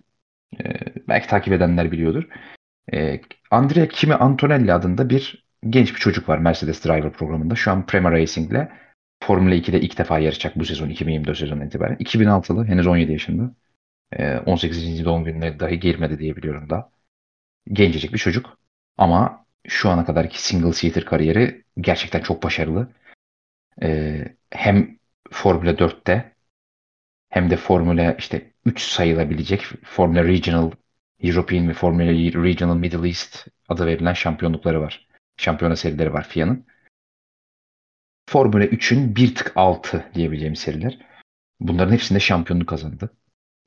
Ee, 0.59 0.73
belki 1.07 1.27
takip 1.27 1.53
edenler 1.53 1.91
biliyordur. 1.91 2.23
Ee, 2.93 3.21
Andrea 3.51 3.87
Kimi 3.87 4.13
Antonelli 4.15 4.73
adında 4.73 5.09
bir 5.09 5.45
genç 5.69 5.95
bir 5.95 5.99
çocuk 5.99 6.29
var 6.29 6.37
Mercedes 6.37 6.85
Driver 6.85 7.13
programında. 7.13 7.55
Şu 7.55 7.71
an 7.71 7.85
Prema 7.85 8.11
Racing'le 8.11 8.67
Formula 9.23 9.55
2'de 9.55 9.81
ilk 9.81 9.97
defa 9.97 10.19
yarışacak 10.19 10.55
bu 10.55 10.65
sezon 10.65 10.89
2024 10.89 11.37
sezonundan 11.37 11.67
itibaren. 11.67 11.95
2006'lı 11.99 12.65
henüz 12.65 12.87
17 12.87 13.11
yaşında. 13.11 13.55
Ee, 14.13 14.37
18. 14.37 15.05
doğum 15.05 15.23
gününe 15.23 15.59
dahi 15.59 15.79
girmedi 15.79 16.19
diye 16.19 16.35
biliyorum 16.35 16.69
da. 16.69 16.91
Gencecik 17.73 18.13
bir 18.13 18.17
çocuk. 18.17 18.59
Ama 18.97 19.45
şu 19.67 19.89
ana 19.89 20.05
kadarki 20.05 20.43
single 20.43 20.73
seater 20.73 21.05
kariyeri 21.05 21.63
gerçekten 21.77 22.21
çok 22.21 22.43
başarılı. 22.43 22.89
Ee, 23.81 24.35
hem 24.51 24.99
Formula 25.31 25.71
4'te 25.79 26.35
hem 27.29 27.49
de 27.49 27.57
Formula 27.57 28.13
işte 28.13 28.53
3 28.65 28.81
sayılabilecek 28.81 29.65
Formula 29.83 30.23
Regional 30.23 30.71
European 31.19 31.69
ve 31.69 31.73
Formula 31.73 32.11
Regional 32.43 32.75
Middle 32.75 33.07
East 33.07 33.47
adı 33.69 33.85
verilen 33.85 34.13
şampiyonlukları 34.13 34.81
var. 34.81 35.07
Şampiyona 35.37 35.75
serileri 35.75 36.13
var 36.13 36.27
FIA'nın. 36.27 36.65
Formula 38.29 38.65
3'ün 38.65 39.15
bir 39.15 39.35
tık 39.35 39.51
altı 39.55 40.05
diyebileceğim 40.13 40.55
seriler. 40.55 40.99
Bunların 41.59 41.93
hepsinde 41.93 42.19
şampiyonluk 42.19 42.69
kazandı. 42.69 43.17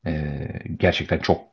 Ee, 0.06 0.48
gerçekten 0.76 1.18
çok 1.18 1.48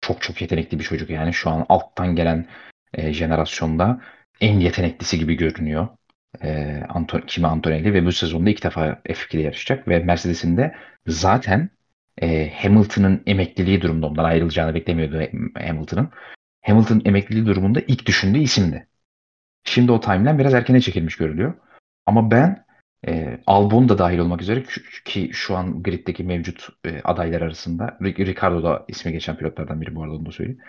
çok 0.00 0.22
çok 0.22 0.40
yetenekli 0.40 0.78
bir 0.78 0.84
çocuk 0.84 1.10
yani. 1.10 1.34
Şu 1.34 1.50
an 1.50 1.66
alttan 1.68 2.16
gelen 2.16 2.46
e, 2.94 3.12
jenerasyonda 3.12 4.00
en 4.40 4.60
yeteneklisi 4.60 5.18
gibi 5.18 5.34
görünüyor. 5.36 5.88
E, 6.42 6.82
Anton, 6.88 7.20
Kimi 7.20 7.46
Antonelli 7.46 7.94
ve 7.94 8.06
bu 8.06 8.12
sezonda 8.12 8.50
ilk 8.50 8.62
defa 8.64 9.02
F2'de 9.04 9.42
yarışacak 9.42 9.88
ve 9.88 9.98
Mercedes'in 9.98 10.56
de 10.56 10.74
zaten 11.06 11.70
e, 12.20 12.52
Hamilton'ın 12.54 13.22
emekliliği 13.26 13.82
durumunda 13.82 14.06
ondan 14.06 14.24
ayrılacağını 14.24 14.74
beklemiyordu 14.74 15.38
Hamilton'ın. 15.58 16.10
Hamilton 16.62 17.02
emekliliği 17.04 17.46
durumunda 17.46 17.80
ilk 17.80 18.06
düşündüğü 18.06 18.38
isimdi. 18.38 18.88
Şimdi 19.64 19.92
o 19.92 20.00
timeline 20.00 20.38
biraz 20.38 20.54
erkene 20.54 20.80
çekilmiş 20.80 21.16
görülüyor. 21.16 21.54
Ama 22.06 22.30
ben 22.30 22.64
e, 23.08 23.40
Albon 23.46 23.88
da 23.88 23.98
dahil 23.98 24.18
olmak 24.18 24.42
üzere 24.42 24.64
ki 25.04 25.30
şu 25.32 25.56
an 25.56 25.82
griddeki 25.82 26.24
mevcut 26.24 26.68
e, 26.84 27.00
adaylar 27.04 27.40
arasında 27.40 27.98
Ricardo 28.02 28.62
da 28.62 28.84
ismi 28.88 29.12
geçen 29.12 29.36
pilotlardan 29.36 29.80
biri 29.80 29.94
bu 29.94 30.02
arada 30.02 30.14
onu 30.14 30.26
da 30.26 30.32
söyleyeyim. 30.32 30.60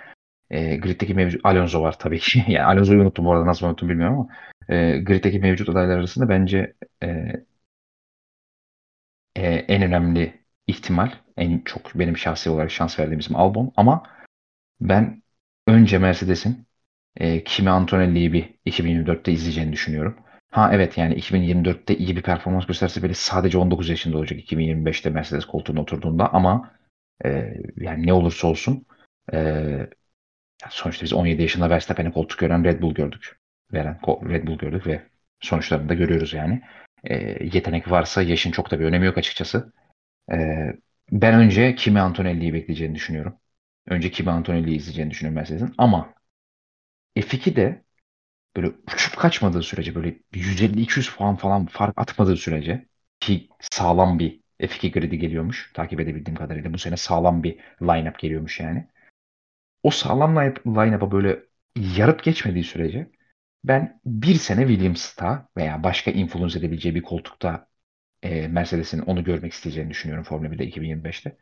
E, 0.50 0.78
griddeki 0.78 1.14
mevcut 1.14 1.42
Alonso 1.46 1.82
var 1.82 2.00
tabii 2.00 2.20
ki. 2.20 2.44
yani 2.52 2.66
Alonso'yu 2.66 3.02
unuttum 3.02 3.26
bu 3.26 3.34
arada 3.34 3.46
nasıl 3.46 3.68
unuttum 3.68 3.90
bilmiyorum 3.90 4.20
ama 4.20 4.30
e, 4.70 5.00
griddeki 5.00 5.40
mevcut 5.40 5.70
adaylar 5.70 5.98
arasında 5.98 6.30
bence 6.30 6.74
e, 7.04 7.08
e, 9.36 9.42
en 9.44 9.82
önemli 9.82 10.42
ihtimal 10.68 11.12
en 11.38 11.60
çok 11.60 11.96
benim 11.96 12.18
şahsi 12.18 12.50
olarak 12.50 12.72
şans 12.72 13.00
verdiğim 13.00 13.20
isim 13.20 13.36
Albon 13.36 13.74
ama 13.78 14.04
ben 14.82 15.24
önce 15.68 15.98
Mercedes'in 15.98 16.66
e, 17.18 17.44
Kimi 17.44 17.70
Antonelli'yi 17.70 18.34
bir 18.34 18.50
2024'te 18.66 19.32
izleyeceğini 19.32 19.74
düşünüyorum. 19.74 20.18
Ha 20.52 20.70
evet 20.74 20.98
yani 20.98 21.16
2024'te 21.16 21.98
iyi 21.98 22.16
bir 22.16 22.22
performans 22.22 22.66
gösterse 22.66 23.04
bile 23.04 23.14
sadece 23.14 23.58
19 23.58 23.90
yaşında 23.90 24.18
olacak 24.18 24.40
2025'te 24.40 25.10
Mercedes 25.10 25.46
koltuğuna 25.46 25.82
oturduğunda 25.82 26.34
ama 26.34 26.72
e, 27.26 27.54
yani 27.78 28.08
ne 28.08 28.14
olursa 28.14 28.48
olsun 28.48 28.86
e, 29.34 29.64
sonuçta 30.70 31.04
biz 31.06 31.14
17 31.14 31.42
yaşında 31.42 31.70
Verstappen'e 31.70 32.12
koltuk 32.12 32.40
gören 32.40 32.64
Red 32.64 32.82
Bull 32.82 32.94
gördük. 32.94 33.40
Veren 33.74 34.00
Red 34.06 34.48
Bull 34.48 34.58
gördük 34.58 34.88
ve 34.88 35.02
sonuçlarını 35.40 35.90
da 35.90 35.94
görüyoruz 35.94 36.34
yani. 36.34 36.62
E, 37.04 37.16
yetenek 37.46 37.92
varsa 37.92 38.22
yaşın 38.22 38.52
çok 38.52 38.72
da 38.72 38.80
bir 38.80 38.86
önemi 38.86 39.06
yok 39.06 39.18
açıkçası. 39.18 39.74
E, 40.32 40.38
ben 41.12 41.34
önce 41.34 41.76
Kimi 41.76 42.00
Antonelli'yi 42.00 42.54
bekleyeceğini 42.54 42.96
düşünüyorum. 42.96 43.38
Önce 43.88 44.12
Kimi 44.12 44.32
Antonelli'yi 44.32 44.78
izleyeceğini 44.78 45.12
düşünüyorum 45.12 45.36
Mercedes'in 45.36 45.74
ama 45.78 46.14
F2'de 47.16 47.84
böyle 48.56 48.68
uçup 48.68 49.18
kaçmadığı 49.18 49.64
sürece 49.64 49.96
böyle 49.96 50.20
150-200 50.34 51.16
puan 51.18 51.36
falan 51.36 51.66
fark 51.66 52.00
atmadığı 52.00 52.38
sürece 52.38 52.86
ki 53.20 53.50
sağlam 53.60 54.20
bir 54.20 54.42
F2 54.60 54.92
gridi 54.92 55.20
geliyormuş. 55.20 55.72
Takip 55.74 56.00
edebildiğim 56.00 56.38
kadarıyla 56.38 56.74
bu 56.74 56.78
sene 56.78 56.98
sağlam 56.98 57.44
bir 57.44 57.60
line-up 57.82 58.20
geliyormuş 58.20 58.60
yani. 58.60 58.88
O 59.84 59.92
sağlam 59.92 60.36
line-up'a 60.36 61.12
böyle 61.12 61.40
yarıp 61.76 62.24
geçmediği 62.24 62.64
sürece 62.64 63.12
ben 63.64 64.02
bir 64.06 64.36
sene 64.36 64.68
Williams'ta 64.68 65.50
veya 65.58 65.84
başka 65.84 66.12
influence 66.12 66.60
edebileceği 66.60 66.96
bir 66.96 67.02
koltukta 67.02 67.68
e, 68.24 68.48
Mercedes'in 68.48 69.00
onu 69.00 69.24
görmek 69.24 69.54
isteyeceğini 69.54 69.90
düşünüyorum 69.90 70.24
Formula 70.24 70.52
1'de 70.52 70.66
2025'te. 70.66 71.38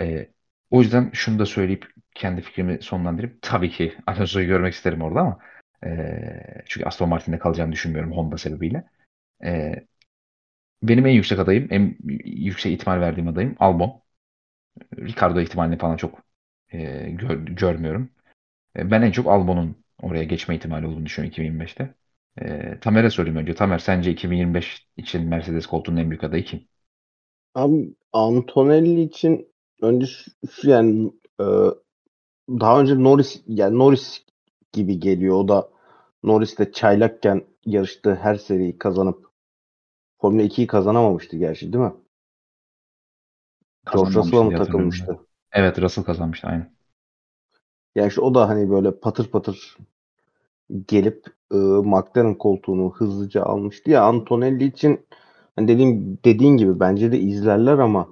E, 0.00 0.28
o 0.70 0.82
yüzden 0.82 1.10
şunu 1.14 1.38
da 1.38 1.46
söyleyip 1.46 1.92
kendi 2.14 2.42
fikrimi 2.42 2.78
sonlandırayım. 2.82 3.38
Tabii 3.42 3.70
ki 3.70 3.94
Alonso'yu 4.06 4.46
görmek 4.46 4.74
isterim 4.74 5.02
orada 5.02 5.20
ama 5.20 5.38
e, 5.86 6.62
çünkü 6.66 6.86
Aston 6.86 7.08
Martin'de 7.08 7.38
kalacağını 7.38 7.72
düşünmüyorum 7.72 8.12
Honda 8.12 8.38
sebebiyle. 8.38 8.84
E, 9.44 9.74
benim 10.82 11.06
en 11.06 11.12
yüksek 11.12 11.38
adayım, 11.38 11.68
en 11.70 11.96
yüksek 12.24 12.72
ihtimal 12.72 13.00
verdiğim 13.00 13.28
adayım 13.28 13.56
Albon. 13.58 14.02
Ricardo 14.98 15.40
ihtimalini 15.40 15.78
falan 15.78 15.96
çok 15.96 16.22
e, 16.72 17.10
gör, 17.10 17.38
görmüyorum. 17.46 18.10
E, 18.76 18.90
ben 18.90 19.02
en 19.02 19.12
çok 19.12 19.26
Albon'un 19.28 19.84
oraya 20.02 20.24
geçme 20.24 20.56
ihtimali 20.56 20.86
olduğunu 20.86 21.06
düşünüyorum 21.06 21.32
2025'te. 21.32 21.94
E, 22.42 22.78
Tamer'e 22.80 23.10
sorayım 23.10 23.36
önce. 23.36 23.54
Tamer 23.54 23.78
sence 23.78 24.10
2025 24.10 24.86
için 24.96 25.28
Mercedes 25.28 25.66
koltuğunun 25.66 25.96
en 25.96 26.10
büyük 26.10 26.24
adayı 26.24 26.44
kim? 26.44 26.68
Abi 27.54 27.94
Antonelli 28.12 29.02
için 29.02 29.48
önce 29.82 30.06
şu, 30.50 30.70
yani 30.70 31.12
e, 31.40 31.44
daha 32.48 32.80
önce 32.80 33.02
Norris 33.02 33.42
yani 33.46 33.78
Norris 33.78 34.22
gibi 34.72 35.00
geliyor. 35.00 35.36
O 35.36 35.48
da 35.48 35.68
Norris'te 36.22 36.72
çaylakken 36.72 37.44
yarıştığı 37.66 38.14
her 38.14 38.34
seriyi 38.34 38.78
kazanıp 38.78 39.30
Formula 40.20 40.42
2'yi 40.42 40.66
kazanamamıştı 40.66 41.36
gerçi 41.36 41.72
değil 41.72 41.84
mi? 41.84 41.92
George 43.92 44.14
Russell'a 44.14 44.42
mı 44.42 44.56
takılmıştı? 44.56 45.18
Evet 45.52 45.78
Russell 45.78 46.04
kazanmıştı 46.04 46.46
aynen. 46.46 46.74
Yani 47.94 48.08
işte 48.08 48.20
o 48.20 48.34
da 48.34 48.48
hani 48.48 48.70
böyle 48.70 49.00
patır 49.00 49.30
patır 49.30 49.76
gelip 50.88 51.26
e, 51.54 51.56
McLaren 51.56 52.34
koltuğunu 52.34 52.92
hızlıca 52.94 53.42
almıştı. 53.42 53.90
Ya 53.90 54.02
Antonelli 54.04 54.64
için 54.64 55.00
hani 55.56 55.68
dediğim 55.68 56.18
dediğin 56.24 56.56
gibi 56.56 56.80
bence 56.80 57.12
de 57.12 57.18
izlerler 57.20 57.78
ama 57.78 58.08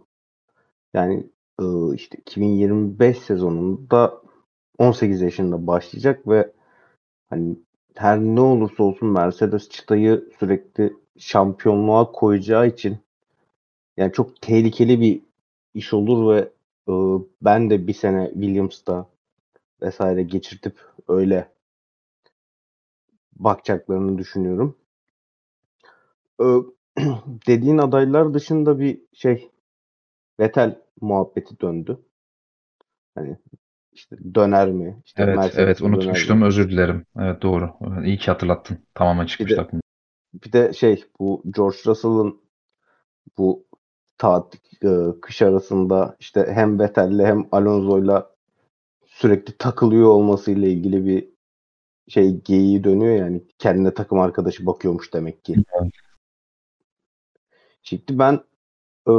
yani 0.95 1.27
e, 1.61 1.65
işte 1.95 2.19
2025 2.19 3.19
sezonunda 3.19 4.23
18 4.79 5.21
yaşında 5.23 5.67
başlayacak 5.67 6.29
ve 6.29 6.53
hani 7.31 7.57
her 7.97 8.21
ne 8.21 8.41
olursa 8.41 8.83
olsun 8.85 9.09
Mercedes 9.09 9.69
çıtayı 9.69 10.29
sürekli 10.39 10.93
şampiyonluğa 11.19 12.13
koyacağı 12.13 12.67
için 12.69 12.99
yani 13.97 14.13
çok 14.13 14.43
tehlikeli 14.43 15.01
bir 15.01 15.23
iş 15.75 15.93
olur 15.95 16.35
ve 16.35 16.39
e, 16.89 16.93
ben 17.43 17.71
de 17.71 17.87
bir 17.87 17.95
sene 17.95 18.31
Williams'ta 18.33 19.07
vesaire 19.83 20.23
geçirtip 20.23 20.77
öyle 21.09 21.49
bakacaklarını 23.37 24.19
düşünüyorum. 24.19 24.77
E, 26.41 26.45
dediğin 27.47 27.79
adaylar 27.79 28.35
dışında 28.35 28.79
bir 28.79 29.01
şey 29.13 29.51
Vettel 30.41 30.79
muhabbeti 31.01 31.61
döndü. 31.61 31.99
Hani 33.15 33.37
işte 33.93 34.17
döner 34.35 34.71
mi? 34.71 35.03
İşte 35.05 35.23
evet, 35.23 35.37
Mercedes 35.37 35.59
evet 35.59 35.83
unutmuştum. 35.83 36.43
Özür 36.43 36.71
dilerim. 36.71 37.07
Evet 37.19 37.43
doğru. 37.43 37.71
İyi 38.05 38.19
ki 38.19 38.31
hatırlattın. 38.31 38.79
Tamamen 38.95 39.27
çıkmıştı 39.27 39.61
aklımda. 39.61 39.83
Bir 40.35 40.53
de 40.53 40.73
şey 40.73 41.05
bu 41.21 41.43
George 41.51 41.77
Russell'ın 41.87 42.41
bu 43.39 43.65
tatil 44.19 44.59
e, 44.87 45.21
kış 45.21 45.43
arasında 45.43 46.17
işte 46.21 46.47
hem 46.51 46.79
Vettel'le 46.79 47.25
hem 47.27 47.49
Alonso'yla 47.53 48.31
sürekli 49.07 49.57
takılıyor 49.59 50.09
olması 50.09 50.51
ile 50.51 50.71
ilgili 50.71 51.07
bir 51.07 51.32
şey 52.13 52.41
geyiği 52.41 52.85
dönüyor 52.85 53.17
yani 53.17 53.43
kendine 53.59 53.95
takım 53.95 54.19
arkadaşı 54.19 54.67
bakıyormuş 54.67 55.15
demek 55.15 55.45
ki. 55.45 55.55
Şimdi 57.83 58.19
ben 58.19 58.41
e, 59.09 59.13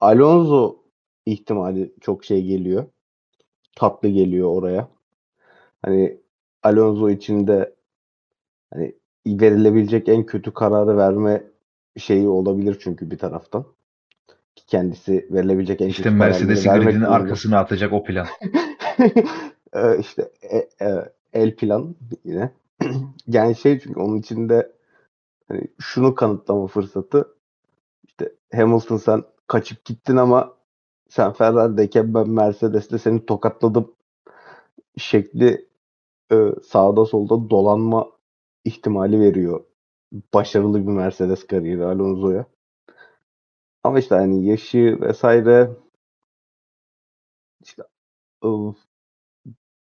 Alonso 0.00 0.76
ihtimali 1.26 1.94
çok 2.00 2.24
şey 2.24 2.44
geliyor. 2.44 2.86
Tatlı 3.76 4.08
geliyor 4.08 4.48
oraya. 4.48 4.88
Hani 5.82 6.20
Alonso 6.62 7.10
için 7.10 7.46
de 7.46 7.74
hani 8.74 8.94
verilebilecek 9.26 10.08
en 10.08 10.26
kötü 10.26 10.54
kararı 10.54 10.96
verme 10.96 11.44
şeyi 11.98 12.28
olabilir 12.28 12.78
çünkü 12.80 13.10
bir 13.10 13.18
taraftan. 13.18 13.66
Kendisi 14.66 15.28
verilebilecek 15.30 15.80
en 15.80 15.88
işte 15.88 16.02
kötü 16.02 16.18
kararı 16.18 16.32
İşte 16.32 16.46
Mercedes'in 16.46 17.02
arkasına 17.02 17.58
atacak 17.58 17.92
o 17.92 18.04
plan. 18.04 18.26
ee, 19.74 19.98
işte 20.00 20.30
e, 20.42 20.84
e, 20.84 21.12
el 21.32 21.56
plan 21.56 21.94
yine. 22.24 22.52
yani 23.26 23.56
şey 23.56 23.80
çünkü 23.80 24.00
onun 24.00 24.16
içinde 24.16 24.72
hani 25.48 25.68
şunu 25.80 26.14
kanıtlama 26.14 26.66
fırsatı 26.66 27.34
işte 28.08 28.32
Hamilton 28.54 28.96
sen 28.96 29.24
kaçıp 29.46 29.84
gittin 29.84 30.16
ama 30.16 30.54
sen 31.08 31.32
Ferrari'deyken 31.32 32.14
ben 32.14 32.30
Mercedes'te 32.30 32.98
seni 32.98 33.26
tokatladım 33.26 33.94
şekli 34.96 35.68
e, 36.32 36.52
sağda 36.64 37.04
solda 37.04 37.50
dolanma 37.50 38.10
ihtimali 38.64 39.20
veriyor. 39.20 39.64
Başarılı 40.34 40.80
bir 40.86 40.92
Mercedes 40.92 41.46
kariyeri 41.46 41.84
Alonso'ya. 41.84 42.46
Ama 43.84 43.98
işte 43.98 44.14
hani 44.14 44.46
yaşı 44.46 44.98
vesaire 45.00 45.70
işte 47.64 47.82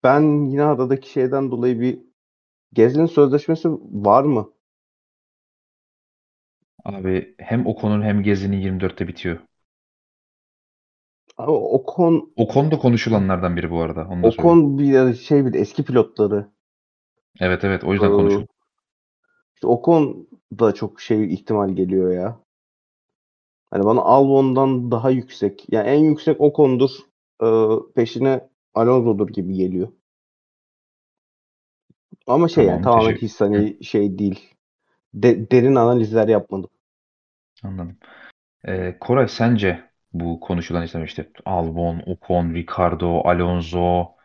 ben 0.02 0.50
yine 0.50 0.64
adadaki 0.64 1.10
şeyden 1.10 1.50
dolayı 1.50 1.80
bir 1.80 1.98
Gezli'nin 2.72 3.06
sözleşmesi 3.06 3.68
var 3.90 4.24
mı? 4.24 4.52
Abi 6.84 7.34
hem 7.38 7.66
Ocon'un 7.66 8.02
hem 8.02 8.22
Gezi'nin 8.22 8.78
24'te 8.78 9.08
bitiyor. 9.08 9.38
Abi 11.36 11.50
Ocon 11.50 12.32
Ocon 12.36 12.70
da 12.70 12.78
konuşulanlardan 12.78 13.56
biri 13.56 13.70
bu 13.70 13.80
arada. 13.80 14.08
Onu 14.10 14.22
da 14.22 14.28
Ocon 14.28 14.78
bir 14.78 15.14
şey 15.14 15.46
bir 15.46 15.54
eski 15.54 15.84
pilotları. 15.84 16.50
Evet 17.40 17.64
evet 17.64 17.84
o 17.84 17.92
yüzden 17.92 18.10
ee, 18.10 18.12
konuşuyor. 18.12 18.46
İşte 19.54 19.66
Ocon 19.66 20.28
da 20.58 20.74
çok 20.74 21.00
şey 21.00 21.34
ihtimal 21.34 21.70
geliyor 21.70 22.12
ya. 22.12 22.40
Hani 23.70 23.84
bana 23.84 24.00
Albon'dan 24.00 24.90
daha 24.90 25.10
yüksek. 25.10 25.64
Yani 25.68 25.88
en 25.88 25.98
yüksek 25.98 26.40
Ocon'dur. 26.40 26.90
E, 27.42 27.48
peşine 27.94 28.48
Alonso'dur 28.76 29.28
gibi 29.28 29.54
geliyor. 29.54 29.92
Ama 32.26 32.48
şey 32.48 32.66
tamam, 32.66 32.74
yani 32.74 32.84
tamamen 32.84 33.16
his 33.16 33.40
hani 33.40 33.84
şey 33.84 34.18
değil. 34.18 34.54
De, 35.14 35.50
derin 35.50 35.74
analizler 35.74 36.28
yapmadım. 36.28 36.70
Anladım. 37.62 37.98
Ee, 38.64 38.96
Koray 39.00 39.28
sence 39.28 39.90
bu 40.12 40.40
konuşulan 40.40 40.82
işte, 40.82 41.04
işte 41.04 41.30
Albon, 41.44 42.02
Ocon, 42.06 42.54
Ricardo, 42.54 43.20
Alonso, 43.28 44.16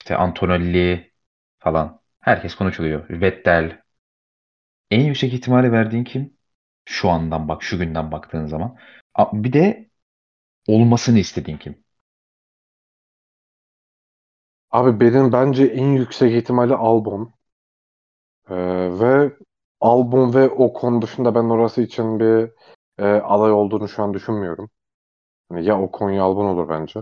işte 0.00 0.16
Antonelli 0.16 1.12
falan. 1.58 2.00
Herkes 2.20 2.54
konuşuluyor. 2.54 3.20
Vettel. 3.20 3.82
En 4.90 5.00
yüksek 5.00 5.34
ihtimali 5.34 5.72
verdiğin 5.72 6.04
kim? 6.04 6.36
Şu 6.84 7.08
andan 7.08 7.48
bak, 7.48 7.62
şu 7.62 7.78
günden 7.78 8.12
baktığın 8.12 8.46
zaman. 8.46 8.76
Bir 9.32 9.52
de 9.52 9.90
olmasını 10.68 11.18
istediğin 11.18 11.58
kim? 11.58 11.85
Abi 14.76 15.00
benim 15.00 15.32
bence 15.32 15.64
en 15.66 15.86
yüksek 15.92 16.32
ihtimali 16.32 16.74
Albon. 16.74 17.34
Ee, 18.50 18.54
ve 19.00 19.36
Albon 19.80 20.34
ve 20.34 20.48
Ocon 20.48 21.02
dışında 21.02 21.34
ben 21.34 21.44
orası 21.44 21.82
için 21.82 22.20
bir 22.20 22.50
e, 22.98 23.04
aday 23.04 23.52
olduğunu 23.52 23.88
şu 23.88 24.02
an 24.02 24.14
düşünmüyorum. 24.14 24.70
Yani 25.52 25.66
ya 25.66 25.82
Ocon 25.82 26.10
ya 26.10 26.24
Albon 26.24 26.46
olur 26.46 26.68
bence. 26.68 27.00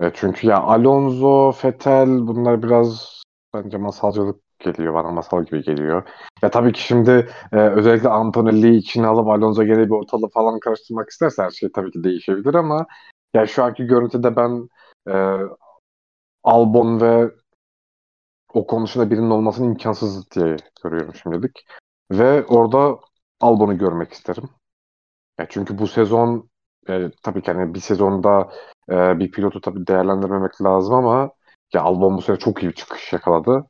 E, 0.00 0.10
çünkü 0.14 0.46
ya 0.46 0.60
Alonso, 0.62 1.52
Vettel 1.64 2.08
bunlar 2.26 2.62
biraz 2.62 3.22
bence 3.54 3.76
masalcılık 3.78 4.40
geliyor 4.58 4.94
bana 4.94 5.10
masal 5.10 5.44
gibi 5.44 5.62
geliyor. 5.62 6.08
Ya 6.42 6.50
tabii 6.50 6.72
ki 6.72 6.82
şimdi 6.82 7.28
e, 7.52 7.56
özellikle 7.56 8.08
Antonelli'yi 8.08 8.78
içine 8.78 9.06
alıp 9.06 9.28
Alonso 9.28 9.64
gene 9.64 9.86
bir 9.86 9.90
ortalığı 9.90 10.28
falan 10.28 10.60
karıştırmak 10.60 11.08
isterse 11.10 11.42
her 11.42 11.50
şey 11.50 11.72
tabii 11.72 11.90
ki 11.90 12.04
değişebilir 12.04 12.54
ama 12.54 12.86
ya 13.34 13.46
şu 13.46 13.64
anki 13.64 13.84
görüntüde 13.86 14.36
ben 14.36 14.68
e, 15.08 15.14
Albon 16.44 17.00
ve 17.00 17.30
o 18.54 18.66
konusunda 18.66 19.10
birinin 19.10 19.30
olmasının 19.30 19.68
imkansız 19.68 20.30
diye 20.30 20.56
görüyorum 20.84 21.14
şimdilik. 21.14 21.66
Ve 22.10 22.46
orada 22.46 22.98
Albon'u 23.40 23.78
görmek 23.78 24.12
isterim. 24.12 24.50
Ya 25.38 25.46
çünkü 25.48 25.78
bu 25.78 25.86
sezon 25.86 26.50
e, 26.88 27.10
tabii 27.22 27.42
ki 27.42 27.52
hani 27.52 27.74
bir 27.74 27.80
sezonda 27.80 28.52
e, 28.90 29.18
bir 29.18 29.30
pilotu 29.30 29.60
tabii 29.60 29.86
değerlendirmemek 29.86 30.62
lazım 30.62 30.94
ama 30.94 31.30
ya 31.74 31.82
Albon 31.82 32.16
bu 32.16 32.22
sene 32.22 32.36
çok 32.38 32.62
iyi 32.62 32.68
bir 32.68 32.74
çıkış 32.74 33.12
yakaladı. 33.12 33.66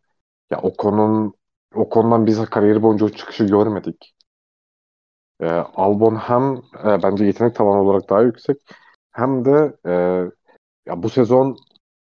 Ya 0.51 0.61
Ocon'un 0.63 1.35
Ocon'dan 1.75 2.27
biz 2.27 2.45
kariyeri 2.51 2.83
boyunca 2.83 3.07
o 3.07 3.09
çıkışı 3.09 3.45
görmedik. 3.45 4.15
E, 5.41 5.47
Albon 5.75 6.17
hem 6.17 6.57
e, 6.85 7.03
bence 7.03 7.25
yetenek 7.25 7.55
tavanı 7.55 7.83
olarak 7.83 8.11
daha 8.11 8.23
yüksek 8.23 8.57
hem 9.13 9.45
de 9.45 9.77
e, 9.87 9.93
ya 10.89 11.03
bu 11.03 11.11
sezon 11.11 11.57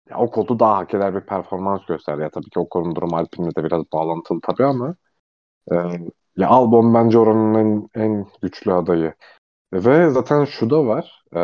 ya 0.09 0.17
o 0.17 0.31
koltuğu 0.31 0.59
daha 0.59 0.77
hak 0.77 0.93
eder 0.93 1.15
bir 1.15 1.21
performans 1.21 1.85
gösterdi. 1.85 2.21
Ya 2.21 2.29
tabii 2.29 2.49
ki 2.49 2.59
o 2.59 2.69
konum 2.69 2.95
durum 2.95 3.13
Alpine'le 3.13 3.55
de 3.55 3.63
biraz 3.63 3.83
bağlantılı 3.93 4.39
tabii 4.43 4.65
ama 4.65 4.95
e, 5.71 5.75
ya 6.37 6.49
Albon 6.49 6.93
bence 6.93 7.19
oranın 7.19 7.55
en, 7.95 8.01
en 8.01 8.27
güçlü 8.41 8.73
adayı. 8.73 9.13
Ve 9.73 10.09
zaten 10.09 10.45
şu 10.45 10.69
da 10.69 10.85
var. 10.85 11.23
E, 11.35 11.39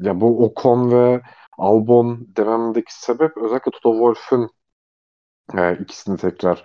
ya 0.00 0.20
bu 0.20 0.44
Ocon 0.44 0.92
ve 0.92 1.22
Albon 1.58 2.26
dememdeki 2.36 3.00
sebep 3.00 3.36
özellikle 3.36 3.70
Toto 3.70 3.92
Wolff'ün 3.92 4.50
e, 5.58 5.76
ikisini 5.82 6.16
tekrar 6.16 6.64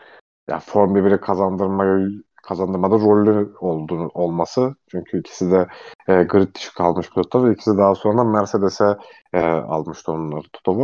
ya 0.49 0.59
Formula 0.59 0.99
1'e 0.99 1.19
kazandırmayı 1.19 2.23
kazandırmada 2.49 2.95
rolü 2.95 3.53
olduğunu 3.59 4.11
olması. 4.13 4.76
Çünkü 4.88 5.19
ikisi 5.19 5.51
de 5.51 5.67
e, 6.07 6.23
grid 6.23 6.55
dışı 6.55 6.73
kalmış 6.73 7.09
pilotlar 7.09 7.49
ve 7.49 7.53
ikisi 7.53 7.77
daha 7.77 7.95
sonra 7.95 8.23
Mercedes'e 8.23 8.97
e, 9.34 9.41
almıştı 9.43 10.11
onları 10.11 10.47
Toto. 10.53 10.84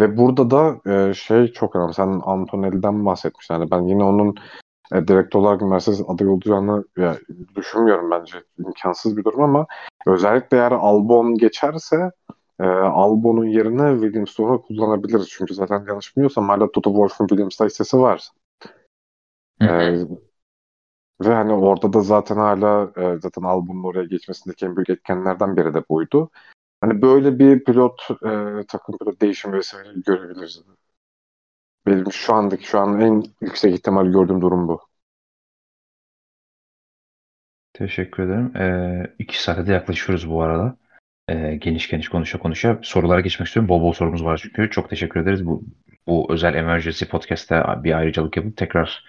Ve 0.00 0.16
burada 0.16 0.50
da 0.50 0.90
e, 0.92 1.14
şey 1.14 1.46
çok 1.46 1.76
önemli. 1.76 1.94
Sen 1.94 2.20
Antonelli'den 2.24 3.06
bahsetmiştin. 3.06 3.54
Yani 3.54 3.70
ben 3.70 3.82
yine 3.82 4.04
onun 4.04 4.34
e, 4.92 5.08
direkt 5.08 5.36
olarak 5.36 5.62
Mercedes 5.62 6.02
aday 6.08 6.28
olacağını 6.28 6.84
ya, 6.96 7.16
düşünmüyorum 7.56 8.10
bence. 8.10 8.38
imkansız 8.58 9.16
bir 9.16 9.24
durum 9.24 9.42
ama 9.42 9.66
özellikle 10.06 10.56
eğer 10.56 10.72
Albon 10.72 11.34
geçerse 11.34 12.10
e, 12.60 12.64
Albon'un 12.66 13.46
yerine 13.46 14.00
Williams'ı 14.00 14.62
kullanabiliriz. 14.66 15.28
Çünkü 15.28 15.54
zaten 15.54 15.84
yanlış 15.88 16.16
bilmiyorsam 16.16 16.48
hala 16.48 16.72
Toto 16.72 16.90
Wolff'un 16.90 17.26
Williams'ta 17.26 17.64
hissesi 17.64 17.98
var. 17.98 18.28
E, 19.62 19.66
ve 21.20 21.34
hani 21.34 21.52
orada 21.52 21.92
da 21.92 22.00
zaten 22.00 22.36
hala 22.36 22.92
e, 22.96 23.18
zaten 23.20 23.42
Albon'un 23.42 23.84
oraya 23.84 24.04
geçmesindeki 24.04 24.66
en 24.66 24.76
büyük 24.76 24.90
etkenlerden 24.90 25.56
biri 25.56 25.74
de 25.74 25.84
buydu. 25.88 26.30
Hani 26.80 27.02
böyle 27.02 27.38
bir 27.38 27.64
pilot 27.64 28.08
e, 28.10 28.66
takım 28.68 28.98
pilot 28.98 29.20
değişim 29.20 29.52
vesaire 29.52 29.88
görebiliriz. 30.06 30.62
Benim 31.86 32.12
şu 32.12 32.34
andaki 32.34 32.66
şu 32.66 32.78
an 32.78 33.00
en 33.00 33.24
yüksek 33.40 33.74
ihtimal 33.74 34.06
gördüğüm 34.06 34.40
durum 34.40 34.68
bu. 34.68 34.80
Teşekkür 37.72 38.22
ederim. 38.22 38.56
Ee, 38.56 39.14
iki 39.18 39.42
saate 39.42 39.66
de 39.66 39.72
yaklaşıyoruz 39.72 40.30
bu 40.30 40.42
arada. 40.42 40.76
Ee, 41.28 41.54
geniş 41.54 41.88
geniş 41.88 42.08
konuşa 42.08 42.38
konuşa 42.38 42.78
sorulara 42.82 43.20
geçmek 43.20 43.46
istiyorum. 43.46 43.68
Bol 43.68 43.82
bol 43.82 43.92
sorumuz 43.92 44.24
var 44.24 44.40
çünkü. 44.42 44.70
Çok 44.70 44.90
teşekkür 44.90 45.20
ederiz. 45.20 45.46
Bu, 45.46 45.64
bu 46.06 46.26
özel 46.32 46.54
Emergency 46.54 47.04
Podcast'te 47.04 47.64
bir 47.84 47.92
ayrıcalık 47.92 48.36
yapıp 48.36 48.56
tekrar 48.56 49.04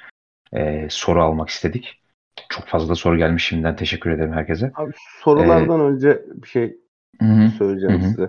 e, 0.54 0.88
soru 0.90 1.24
almak 1.24 1.50
istedik. 1.50 2.02
Çok 2.50 2.68
fazla 2.68 2.90
da 2.90 2.96
soru 2.96 3.18
gelmiş 3.18 3.46
şimdiden. 3.46 3.76
Teşekkür 3.76 4.12
ederim 4.12 4.34
herkese. 4.34 4.72
Abi 4.76 4.92
sorulardan 5.24 5.80
önce 5.80 6.26
bir 6.34 6.48
şey 6.48 6.78
Hı-hı. 7.22 7.50
söyleyeceğim 7.50 8.02
Hı-hı. 8.02 8.10
size. 8.10 8.24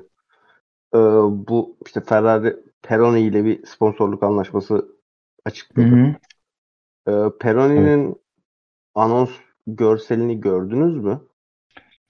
Ee, 0.95 0.99
bu 1.49 1.77
işte 1.87 2.01
Ferrari 2.01 2.57
Peroni 2.83 3.21
ile 3.21 3.45
bir 3.45 3.67
sponsorluk 3.67 4.23
anlaşması 4.23 4.89
açıkladı. 5.45 6.17
Ee, 7.09 7.13
Peroni'nin 7.41 8.17
anons 8.95 9.31
görselini 9.67 10.41
gördünüz 10.41 10.97
mü? 10.97 11.21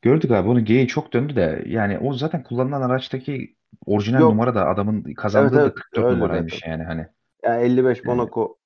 Gördük 0.02 0.30
abi. 0.30 0.48
Onun 0.48 0.64
geyiği 0.64 0.86
çok 0.88 1.12
döndü 1.12 1.36
de 1.36 1.64
yani 1.66 1.98
o 1.98 2.12
zaten 2.14 2.42
kullanılan 2.42 2.82
araçtaki 2.82 3.56
orijinal 3.86 4.20
Yok. 4.20 4.30
numara 4.30 4.54
da 4.54 4.68
adamın 4.68 5.02
kazandığı 5.14 5.56
Evet, 5.56 5.64
da 5.64 5.66
evet. 5.66 5.74
44 5.74 6.06
Öyle 6.06 6.14
numaraymış 6.14 6.54
zaten. 6.54 6.70
yani 6.70 6.84
hani. 6.84 7.06
Yani 7.44 7.62
55 7.64 8.04
Evet. 8.04 8.04
Monaco 8.04 8.57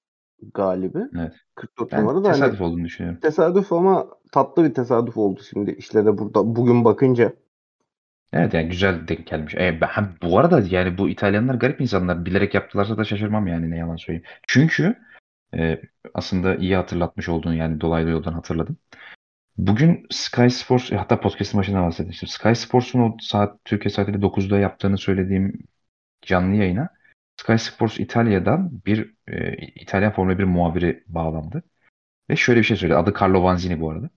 galibi. 0.54 0.98
Evet. 1.18 1.32
44 1.54 1.92
Ben 1.92 2.00
numara 2.00 2.24
da 2.24 2.28
hani 2.28 2.34
tesadüf 2.34 2.60
olduğunu 2.60 2.84
düşünüyorum. 2.84 3.20
tesadüf 3.20 3.72
ama 3.72 4.06
tatlı 4.32 4.64
bir 4.64 4.74
tesadüf 4.74 5.16
oldu 5.16 5.40
şimdi 5.50 5.70
işlere 5.70 6.18
burada 6.18 6.56
bugün 6.56 6.84
bakınca. 6.84 7.32
Evet 8.32 8.54
yani 8.54 8.68
güzel 8.68 9.08
denk 9.08 9.26
gelmiş. 9.26 9.54
E, 9.54 9.80
ben, 9.80 10.08
bu 10.22 10.38
arada 10.38 10.62
yani 10.70 10.98
bu 10.98 11.08
İtalyanlar 11.08 11.54
garip 11.54 11.80
insanlar. 11.80 12.24
Bilerek 12.24 12.54
yaptılarsa 12.54 12.98
da 12.98 13.04
şaşırmam 13.04 13.46
yani 13.46 13.70
ne 13.70 13.78
yalan 13.78 13.96
söyleyeyim. 13.96 14.26
Çünkü 14.46 14.96
e, 15.54 15.80
aslında 16.14 16.54
iyi 16.56 16.76
hatırlatmış 16.76 17.28
olduğunu 17.28 17.54
yani 17.54 17.80
dolaylı 17.80 18.10
yoldan 18.10 18.32
hatırladım. 18.32 18.76
Bugün 19.56 20.06
Sky 20.10 20.48
Sports 20.48 20.92
e, 20.92 20.96
hatta 20.96 21.20
podcast'ın 21.20 21.60
başında 21.60 21.82
bahsetmiştim. 21.82 22.28
Sky 22.28 22.52
Sports'un 22.52 23.00
o 23.00 23.16
saat 23.20 23.64
Türkiye 23.64 23.92
saatiyle 23.92 24.18
9'da 24.18 24.58
yaptığını 24.58 24.98
söylediğim 24.98 25.52
canlı 26.22 26.56
yayına 26.56 26.88
Sky 27.42 27.56
Sports 27.58 28.00
İtalya'dan 28.00 28.70
bir 28.86 29.14
e, 29.28 29.56
İtalyan 29.56 30.12
Formula 30.12 30.38
1 30.38 30.44
muhabiri 30.44 31.04
bağlandı. 31.06 31.62
Ve 32.30 32.36
şöyle 32.36 32.60
bir 32.60 32.64
şey 32.64 32.76
söyledi. 32.76 32.96
Adı 32.96 33.14
Carlo 33.20 33.42
Vanzini 33.42 33.80
bu 33.80 33.90
arada. 33.90 34.10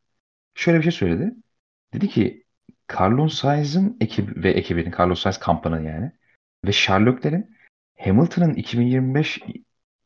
Şöyle 0.56 0.78
bir 0.78 0.84
şey 0.84 0.92
söyledi. 0.92 1.36
Dedi 1.94 2.08
ki 2.10 2.46
Carlos 3.00 3.34
Sainz'ın 3.34 3.98
ekibi 4.02 4.44
ve 4.44 4.52
ekibinin 4.52 4.94
Carlos 5.00 5.22
Sainz 5.22 5.38
kampının 5.38 5.84
yani 5.84 6.12
ve 6.66 6.72
Sherlock'lerin 6.72 7.58
Hamilton'ın 8.00 8.54
2025 8.54 9.42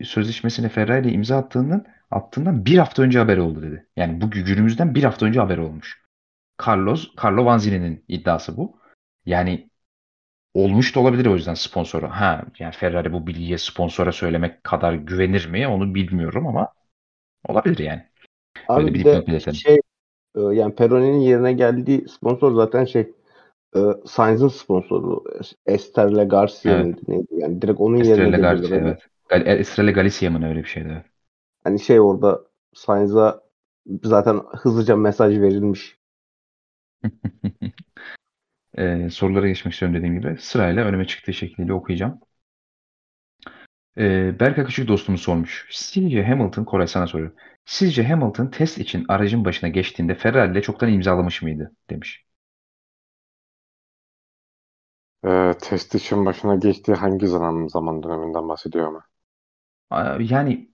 sözleşmesine 0.03 0.69
Ferrari 0.69 1.07
ile 1.07 1.13
imza 1.13 1.37
attığından 1.37 1.85
attığından 2.11 2.65
bir 2.65 2.77
hafta 2.77 3.03
önce 3.03 3.19
haber 3.19 3.37
oldu 3.37 3.61
dedi. 3.61 3.87
Yani 3.95 4.21
bu 4.21 4.31
günümüzden 4.31 4.95
bir 4.95 5.03
hafta 5.03 5.25
önce 5.25 5.39
haber 5.39 5.57
olmuş. 5.57 6.01
Carlos, 6.67 7.15
Carlo 7.23 7.45
Vanzini'nin 7.45 8.05
iddiası 8.07 8.57
bu. 8.57 8.79
Yani 9.25 9.69
olmuş 10.63 10.95
da 10.95 10.99
olabilir 10.99 11.25
o 11.25 11.35
yüzden 11.35 11.53
sponsoru. 11.53 12.07
Ha 12.07 12.43
yani 12.59 12.71
Ferrari 12.71 13.13
bu 13.13 13.27
bilgiye 13.27 13.57
sponsora 13.57 14.11
söylemek 14.11 14.63
kadar 14.63 14.93
güvenir 14.93 15.47
mi 15.49 15.67
onu 15.67 15.95
bilmiyorum 15.95 16.47
ama 16.47 16.67
olabilir 17.47 17.77
yani. 17.77 18.03
Abi 18.67 18.81
Öyle 18.83 18.93
bir 18.93 19.05
bir 19.05 19.45
de 19.45 19.53
şey 19.53 19.79
e, 20.35 20.41
yani 20.41 20.75
Peroni'nin 20.75 21.19
yerine 21.19 21.53
geldiği 21.53 22.07
sponsor 22.07 22.55
zaten 22.55 22.85
şey 22.85 23.11
e, 23.75 23.79
Sainz'ın 24.05 24.47
sponsoru 24.47 25.23
Esterle 25.65 26.23
Garcia 26.23 26.79
Evet. 26.79 27.07
neydi 27.07 27.27
yani 27.31 27.61
direkt 27.61 27.79
onun 27.79 27.97
yerine 27.97 28.11
Estrella 28.11 28.37
geliyorlar. 28.37 28.55
Garcia 28.55 28.77
Hani- 28.77 28.87
evet. 28.87 29.01
Gal- 29.29 29.59
Estrella 29.59 29.91
Galicia 29.91 30.29
mı 30.29 30.47
öyle 30.49 30.59
bir 30.59 30.69
şeydi. 30.69 31.03
Hani 31.63 31.79
şey 31.79 31.99
orada 31.99 32.41
Sainz'a 32.73 33.41
zaten 34.03 34.41
hızlıca 34.51 34.95
mesaj 34.95 35.39
verilmiş. 35.39 35.99
Ee, 38.77 39.09
sorulara 39.11 39.47
geçmek 39.47 39.73
istiyorum 39.73 39.97
dediğim 39.97 40.21
gibi. 40.21 40.37
Sırayla 40.39 40.85
önüme 40.85 41.07
çıktığı 41.07 41.33
şekliyle 41.33 41.73
okuyacağım. 41.73 42.19
Ee, 43.97 44.39
Berk 44.39 44.59
Akıcı 44.59 44.87
dostumuz 44.87 45.21
sormuş. 45.21 45.67
Sizce 45.71 46.23
Hamilton, 46.23 46.63
Koray 46.63 46.87
sana 46.87 47.07
soruyor. 47.07 47.31
Sizce 47.65 48.03
Hamilton 48.07 48.47
test 48.47 48.77
için 48.77 49.05
aracın 49.07 49.45
başına 49.45 49.69
geçtiğinde 49.69 50.15
Ferrari 50.15 50.51
ile 50.51 50.61
çoktan 50.61 50.93
imzalamış 50.93 51.41
mıydı? 51.41 51.75
Demiş. 51.89 52.25
E, 55.25 55.53
test 55.61 55.95
için 55.95 56.25
başına 56.25 56.55
geçtiği 56.55 56.93
hangi 56.93 57.27
zaman, 57.27 57.67
zaman 57.67 58.03
döneminden 58.03 58.49
bahsediyor 58.49 58.87
ama? 58.87 59.03
Aa, 59.89 60.17
Yani 60.21 60.69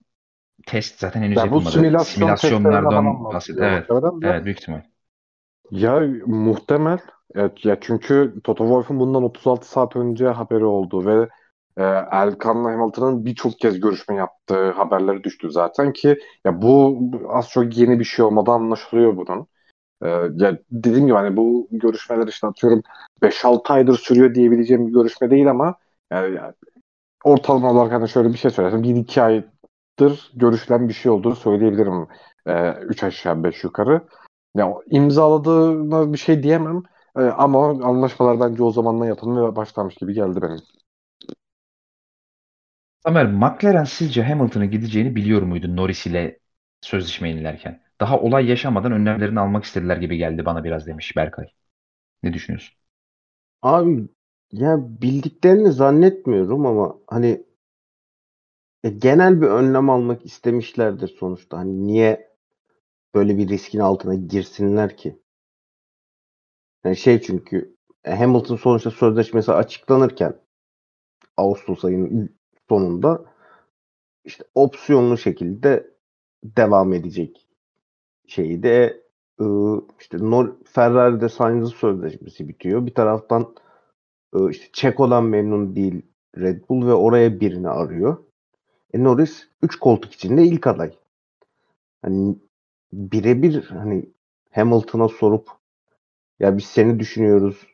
test 0.66 1.00
zaten 1.00 1.22
henüz 1.22 1.36
Ya 1.36 1.42
bu 1.42 1.46
yapılmadı. 1.46 1.70
simülasyon 1.70 2.04
Simülasyonlardan 2.04 3.24
bahsediyor. 3.24 3.66
Evet, 3.66 3.88
de. 4.22 4.26
evet 4.28 4.44
büyük 4.44 4.58
ihtimal. 4.60 4.82
Ya 5.70 6.00
muhtemel. 6.26 6.98
Evet, 7.36 7.64
ya 7.64 7.78
çünkü 7.80 8.34
Toto 8.44 8.64
Wolff'un 8.64 9.00
bundan 9.00 9.22
36 9.22 9.68
saat 9.68 9.96
önce 9.96 10.28
haberi 10.28 10.64
oldu 10.64 11.06
ve 11.06 11.28
e, 11.76 11.82
Elkan'la 12.12 12.72
Hamilton'ın 12.72 13.24
birçok 13.24 13.58
kez 13.58 13.80
görüşme 13.80 14.14
yaptığı 14.14 14.70
haberleri 14.70 15.24
düştü 15.24 15.50
zaten 15.50 15.92
ki 15.92 16.18
ya 16.44 16.62
bu 16.62 17.00
az 17.28 17.48
çok 17.50 17.76
yeni 17.76 17.98
bir 17.98 18.04
şey 18.04 18.24
olmadan 18.24 18.52
anlaşılıyor 18.52 19.16
bunun. 19.16 19.46
E, 20.02 20.08
ya 20.44 20.58
dediğim 20.70 21.06
gibi 21.06 21.16
hani 21.16 21.36
bu 21.36 21.68
görüşmeler 21.70 22.28
işte 22.28 22.46
atıyorum 22.46 22.82
5-6 23.22 23.72
aydır 23.72 23.98
sürüyor 23.98 24.34
diyebileceğim 24.34 24.86
bir 24.88 24.92
görüşme 24.92 25.30
değil 25.30 25.50
ama 25.50 25.74
yani, 26.12 26.34
yani 26.36 26.54
ortalama 27.24 27.72
olarak 27.72 27.92
hani 27.92 28.08
şöyle 28.08 28.28
bir 28.28 28.38
şey 28.38 28.50
söylesem 28.50 28.82
1-2 28.82 29.22
aydır 29.22 30.32
görüşülen 30.34 30.88
bir 30.88 30.94
şey 30.94 31.12
olduğunu 31.12 31.36
söyleyebilirim. 31.36 32.08
3 32.88 33.04
aşağı 33.04 33.44
5 33.44 33.64
yukarı. 33.64 34.02
Ya 34.56 34.74
imzaladığına 34.90 36.12
bir 36.12 36.18
şey 36.18 36.42
diyemem. 36.42 36.82
Ee, 37.16 37.20
ama 37.20 37.68
anlaşmalar 37.68 38.40
bence 38.40 38.62
o 38.62 38.70
zamanla 38.70 39.06
yapılmaya 39.06 39.56
başlamış 39.56 39.94
gibi 39.94 40.14
geldi 40.14 40.42
benim. 40.42 40.58
Tamer, 43.04 43.26
McLaren 43.32 43.84
sizce 43.84 44.22
Hamilton'ın 44.22 44.70
gideceğini 44.70 45.16
biliyor 45.16 45.42
muydu 45.42 45.76
Norris 45.76 46.06
ile 46.06 46.38
sözleşme 46.80 47.28
yenilerken? 47.28 47.82
Daha 48.00 48.20
olay 48.20 48.46
yaşamadan 48.46 48.92
önlemlerini 48.92 49.40
almak 49.40 49.64
istediler 49.64 49.96
gibi 49.96 50.16
geldi 50.16 50.44
bana 50.44 50.64
biraz 50.64 50.86
demiş 50.86 51.16
Berkay. 51.16 51.46
Ne 52.22 52.32
düşünüyorsun? 52.34 52.78
Abi 53.62 54.08
ya 54.52 54.78
bildiklerini 55.02 55.72
zannetmiyorum 55.72 56.66
ama 56.66 56.98
hani 57.06 57.44
e, 58.84 58.88
genel 58.90 59.40
bir 59.42 59.46
önlem 59.46 59.90
almak 59.90 60.26
istemişlerdir 60.26 61.08
sonuçta. 61.08 61.58
Hani 61.58 61.86
niye 61.86 62.32
böyle 63.14 63.38
bir 63.38 63.48
riskin 63.50 63.80
altına 63.80 64.14
girsinler 64.16 64.96
ki? 64.96 65.20
Yani 66.84 66.96
şey 66.96 67.20
çünkü 67.20 67.76
e, 68.04 68.14
Hamilton 68.16 68.56
sonuçta 68.56 68.90
sözleşmesi 68.90 69.52
açıklanırken 69.52 70.36
Ağustos 71.36 71.84
ayının 71.84 72.36
sonunda 72.68 73.24
işte 74.24 74.44
opsiyonlu 74.54 75.18
şekilde 75.18 75.90
devam 76.44 76.92
edecek 76.92 77.46
şeyi 78.26 78.62
de 78.62 79.02
ıı, 79.40 79.82
işte 80.00 80.18
Ferrari'de 80.64 81.28
Sainz'ın 81.28 81.70
sözleşmesi 81.70 82.48
bitiyor. 82.48 82.86
Bir 82.86 82.94
taraftan 82.94 83.54
ıı, 84.34 84.50
işte 84.50 84.66
Checo'dan 84.72 85.24
memnun 85.24 85.76
değil 85.76 86.02
Red 86.38 86.62
Bull 86.68 86.86
ve 86.86 86.92
oraya 86.94 87.40
birini 87.40 87.68
arıyor. 87.68 88.18
E 88.94 89.04
Norris 89.04 89.48
3 89.62 89.78
koltuk 89.78 90.12
içinde 90.12 90.44
ilk 90.44 90.66
aday. 90.66 90.92
Hani 92.02 92.36
birebir 92.92 93.64
hani 93.64 94.10
Hamilton'a 94.50 95.08
sorup 95.08 95.50
ya 96.40 96.56
biz 96.56 96.64
seni 96.64 96.98
düşünüyoruz 97.00 97.66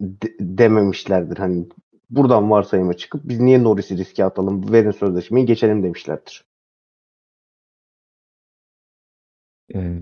de- 0.00 0.36
dememişlerdir. 0.40 1.36
Hani 1.36 1.66
buradan 2.10 2.50
varsayıma 2.50 2.94
çıkıp 2.94 3.20
biz 3.28 3.40
niye 3.40 3.62
Norris'i 3.62 3.98
riske 3.98 4.24
atalım 4.24 4.72
verin 4.72 4.90
sözleşmeyi 4.90 5.46
geçelim 5.46 5.82
demişlerdir. 5.82 6.44
Ee, 9.74 10.00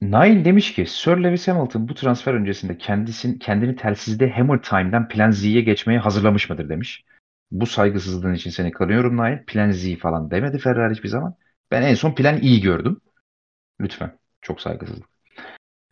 Nail 0.00 0.44
demiş 0.44 0.74
ki 0.74 0.86
Sir 0.86 1.16
Lewis 1.16 1.48
Hamilton 1.48 1.88
bu 1.88 1.94
transfer 1.94 2.34
öncesinde 2.34 2.78
kendisin, 2.78 3.38
kendini 3.38 3.76
telsizde 3.76 4.30
Hammer 4.30 4.62
Time'dan 4.62 5.08
Plan 5.08 5.30
Z'ye 5.30 5.60
geçmeye 5.60 5.98
hazırlamış 5.98 6.50
mıdır 6.50 6.68
demiş. 6.68 7.04
Bu 7.50 7.66
saygısızlığın 7.66 8.34
için 8.34 8.50
seni 8.50 8.70
kınıyorum 8.70 9.16
Nail. 9.16 9.38
Plan 9.46 9.70
Z 9.70 9.96
falan 9.98 10.30
demedi 10.30 10.58
Ferrari 10.58 10.94
hiçbir 10.94 11.08
zaman. 11.08 11.34
Ben 11.70 11.82
en 11.82 11.94
son 11.94 12.14
Plan 12.14 12.36
E 12.44 12.58
gördüm. 12.58 13.00
Lütfen. 13.80 14.18
Çok 14.42 14.60
saygısızlık. 14.60 15.08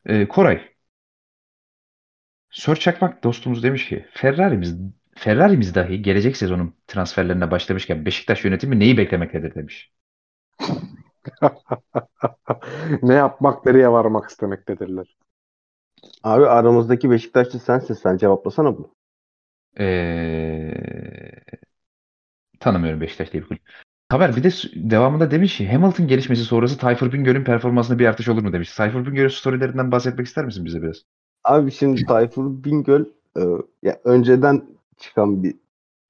Ee, 0.07 0.29
Koray. 0.29 0.75
Sör 2.51 2.77
Çakmak 2.77 3.25
dostumuz 3.25 3.63
demiş 3.63 3.89
ki 3.89 4.07
Ferrari'miz 4.13 4.77
Ferrari'miz 5.17 5.75
dahi 5.75 6.03
gelecek 6.03 6.37
sezonun 6.37 6.75
transferlerine 6.87 7.51
başlamışken 7.51 8.07
Beşiktaş 8.07 8.45
yönetimi 8.45 8.79
neyi 8.79 8.97
beklemektedir 8.97 9.55
demiş. 9.55 9.93
ne 13.03 13.15
yapmak 13.15 13.67
nereye 13.67 13.93
varmak 13.93 14.31
istemektedirler. 14.31 15.17
Abi 16.23 16.47
aramızdaki 16.47 17.11
Beşiktaşlı 17.11 17.59
sensin. 17.61 17.95
Sen 17.95 18.17
cevaplasana 18.17 18.77
bunu. 18.77 18.95
Ee, 19.79 20.75
tanımıyorum 22.61 23.01
Beşiktaş 23.01 23.33
diye 23.33 23.43
bir 23.43 23.49
kulüp. 23.49 23.84
Haber 24.15 24.37
bir 24.37 24.43
de 24.43 24.51
s- 24.51 24.69
devamında 24.75 25.31
demiş 25.31 25.57
ki 25.57 25.73
Hamilton 25.73 26.07
gelişmesi 26.07 26.43
sonrası 26.45 26.79
Tayfur 26.79 27.13
Bingöl'ün 27.13 27.45
performansında 27.45 27.99
bir 27.99 28.07
artış 28.07 28.29
olur 28.29 28.43
mu 28.43 28.53
demiş. 28.53 28.75
Tayfur 28.75 29.07
Bingöl'ün 29.07 29.29
storylerinden 29.29 29.93
bahsetmek 29.93 30.27
ister 30.27 30.45
misin 30.45 30.65
bize 30.65 30.83
biraz? 30.83 30.97
Abi 31.45 31.73
şimdi 31.73 32.05
Tayfur 32.05 32.65
Bingöl 32.65 33.05
e, 33.37 33.43
ya 33.83 34.01
önceden 34.05 34.65
çıkan 34.99 35.43
bir 35.43 35.55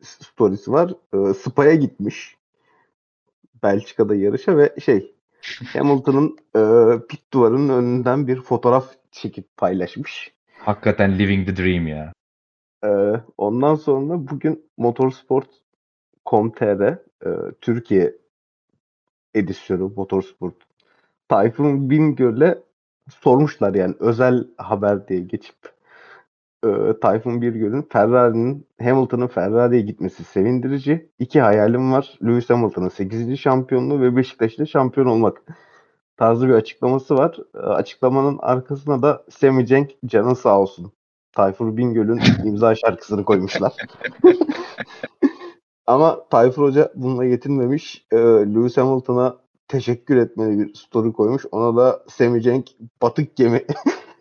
storiesi 0.02 0.72
var. 0.72 0.94
E, 1.14 1.34
Spa'ya 1.34 1.74
gitmiş. 1.74 2.36
Belçika'da 3.62 4.14
yarışa 4.14 4.56
ve 4.56 4.74
şey 4.84 5.14
Hamilton'ın 5.72 6.36
e, 6.56 6.60
pit 7.08 7.32
duvarının 7.32 7.68
önünden 7.68 8.26
bir 8.26 8.40
fotoğraf 8.40 8.94
çekip 9.10 9.56
paylaşmış. 9.56 10.32
Hakikaten 10.58 11.18
living 11.18 11.48
the 11.48 11.56
dream 11.56 11.86
ya. 11.86 12.12
E, 12.84 12.88
ondan 13.38 13.74
sonra 13.74 14.28
bugün 14.28 14.64
Motorsport.com.tr 16.32 16.82
e, 17.26 17.52
Türkiye 17.60 18.16
edisyonu 19.34 19.92
Motorsport 19.96 20.54
Tayfun 21.28 21.90
Bingöl'e 21.90 22.58
sormuşlar 23.10 23.74
yani 23.74 23.94
özel 24.00 24.44
haber 24.56 25.08
diye 25.08 25.20
geçip 25.20 25.56
e, 26.64 26.68
Tayfun 27.00 27.42
Bingöl'ün 27.42 27.88
Ferrari'nin 27.92 28.66
Hamilton'ın 28.82 29.26
Ferrari'ye 29.26 29.82
gitmesi 29.82 30.24
sevindirici. 30.24 31.10
İki 31.18 31.40
hayalim 31.40 31.92
var. 31.92 32.18
Lewis 32.24 32.50
Hamilton'ın 32.50 32.88
8. 32.88 33.36
şampiyonluğu 33.36 34.00
ve 34.00 34.16
Beşiktaş'ta 34.16 34.66
şampiyon 34.66 35.06
olmak 35.06 35.42
tarzı 36.16 36.48
bir 36.48 36.54
açıklaması 36.54 37.14
var. 37.14 37.36
E, 37.54 37.58
açıklamanın 37.58 38.38
arkasına 38.42 39.02
da 39.02 39.24
Sammy 39.30 39.66
Cenk 39.66 39.90
canın 40.06 40.34
sağ 40.34 40.60
olsun. 40.60 40.92
Tayfur 41.32 41.76
Bingöl'ün 41.76 42.20
imza 42.44 42.74
şarkısını 42.74 43.24
koymuşlar. 43.24 43.72
Ama 45.86 46.28
Tayfur 46.28 46.62
Hoca 46.62 46.92
bununla 46.94 47.24
yetinmemiş. 47.24 48.06
E, 48.12 48.16
Lewis 48.16 48.76
Hamilton'a 48.76 49.38
teşekkür 49.68 50.16
etmeli 50.16 50.58
bir 50.58 50.74
story 50.74 51.12
koymuş. 51.12 51.46
Ona 51.52 51.76
da 51.76 52.04
Sammy 52.08 52.40
Cenk 52.40 52.70
batık 53.02 53.36
gemi 53.36 53.64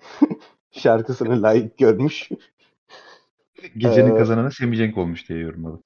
şarkısını 0.72 1.42
layık 1.42 1.78
görmüş. 1.78 2.30
Gecenin 3.78 4.16
Ee, 4.16 4.18
kazananı 4.18 4.52
Semih 4.52 4.78
Cenk 4.78 4.98
olmuş 4.98 5.30
diye 5.30 5.40
yorumladı. 5.40 5.82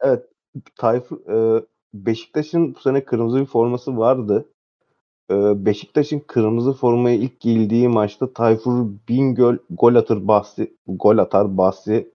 Tayfur 0.75 1.17
e, 1.57 1.65
Beşiktaş'ın 1.93 2.75
bu 2.75 2.79
sene 2.79 3.05
kırmızı 3.05 3.39
bir 3.39 3.45
forması 3.45 3.97
vardı. 3.97 4.49
E, 5.31 5.65
Beşiktaş'ın 5.65 6.19
kırmızı 6.19 6.73
formayı 6.73 7.19
ilk 7.19 7.39
giyildiği 7.39 7.87
maçta 7.87 8.33
Tayfur 8.33 8.87
Bingöl 9.09 9.57
gol 9.69 9.95
atar 9.95 10.27
bahsi 10.27 10.77
gol 10.87 11.17
atar 11.17 11.57
bahsi 11.57 12.13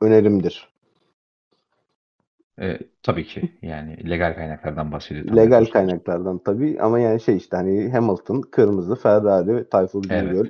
önerimdir. 0.00 0.69
Ee, 2.60 2.78
tabii 3.02 3.24
ki 3.26 3.58
yani 3.62 4.10
legal 4.10 4.34
kaynaklardan 4.34 4.92
bahsediyor. 4.92 5.36
Legal 5.36 5.64
kaynaklardan 5.64 6.38
tabii 6.38 6.80
ama 6.80 6.98
yani 6.98 7.20
şey 7.20 7.36
işte 7.36 7.56
hani 7.56 7.90
Hamilton 7.90 8.40
kırmızı, 8.40 8.96
Ferrari, 8.96 9.68
Tayfur 9.68 10.10
Evet. 10.10 10.36
Bingöl 10.36 10.46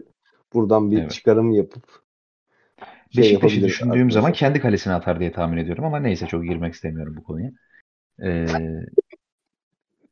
buradan 0.54 0.90
bir 0.90 1.00
Evet. 1.00 1.10
çıkarım 1.10 1.50
yapıp 1.50 1.82
şey 3.10 3.16
Beşiktaş'ı 3.16 3.62
düşündüğüm 3.64 4.10
zaman 4.10 4.28
arkadaşlar. 4.28 4.38
kendi 4.38 4.60
kalesine 4.60 4.94
atar 4.94 5.20
diye 5.20 5.32
tahmin 5.32 5.56
ediyorum 5.56 5.84
ama 5.84 5.98
neyse 6.00 6.26
çok 6.26 6.44
girmek 6.44 6.74
istemiyorum 6.74 7.16
bu 7.16 7.22
konuya. 7.24 7.50
Ee, 8.24 8.46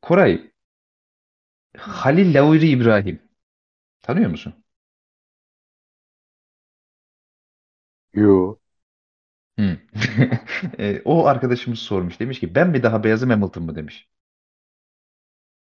Koray, 0.01 0.51
Halil 1.79 2.35
Lauri 2.35 2.69
İbrahim. 2.69 3.23
Tanıyor 4.03 4.31
musun? 4.31 4.55
Yo. 8.13 8.58
Hı. 9.59 9.77
Ee, 10.79 11.03
o 11.05 11.27
arkadaşımız 11.27 11.79
sormuş. 11.79 12.21
Demiş 12.21 12.41
ki 12.41 12.55
ben 12.55 12.75
bir 12.75 12.83
daha 12.83 13.05
beyazım 13.05 13.31
Hamilton 13.31 13.63
mı 13.65 13.77
demiş. 13.77 14.09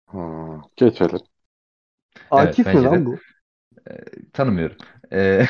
Hmm, 0.10 0.62
geçelim. 0.76 1.20
Akif 2.32 2.66
mi 2.68 2.74
bence 2.74 2.92
de. 2.92 2.92
lan 2.92 3.06
bu? 3.06 3.20
Tanımıyorum. 4.34 4.78
Ee, 5.12 5.46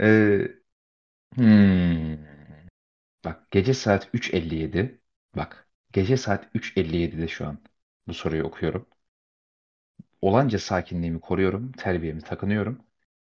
ee, 0.00 0.48
hmm. 1.36 2.16
Bak 3.24 3.50
gece 3.50 3.74
saat 3.74 4.08
3.57. 4.14 5.00
Bak 5.36 5.68
gece 5.92 6.16
saat 6.16 6.48
3.57'de 6.54 7.28
şu 7.28 7.46
an 7.46 7.58
bu 8.08 8.14
soruyu 8.14 8.44
okuyorum. 8.44 8.86
Olanca 10.22 10.58
sakinliğimi 10.58 11.20
koruyorum. 11.20 11.72
Terbiyemi 11.72 12.20
takınıyorum. 12.22 12.82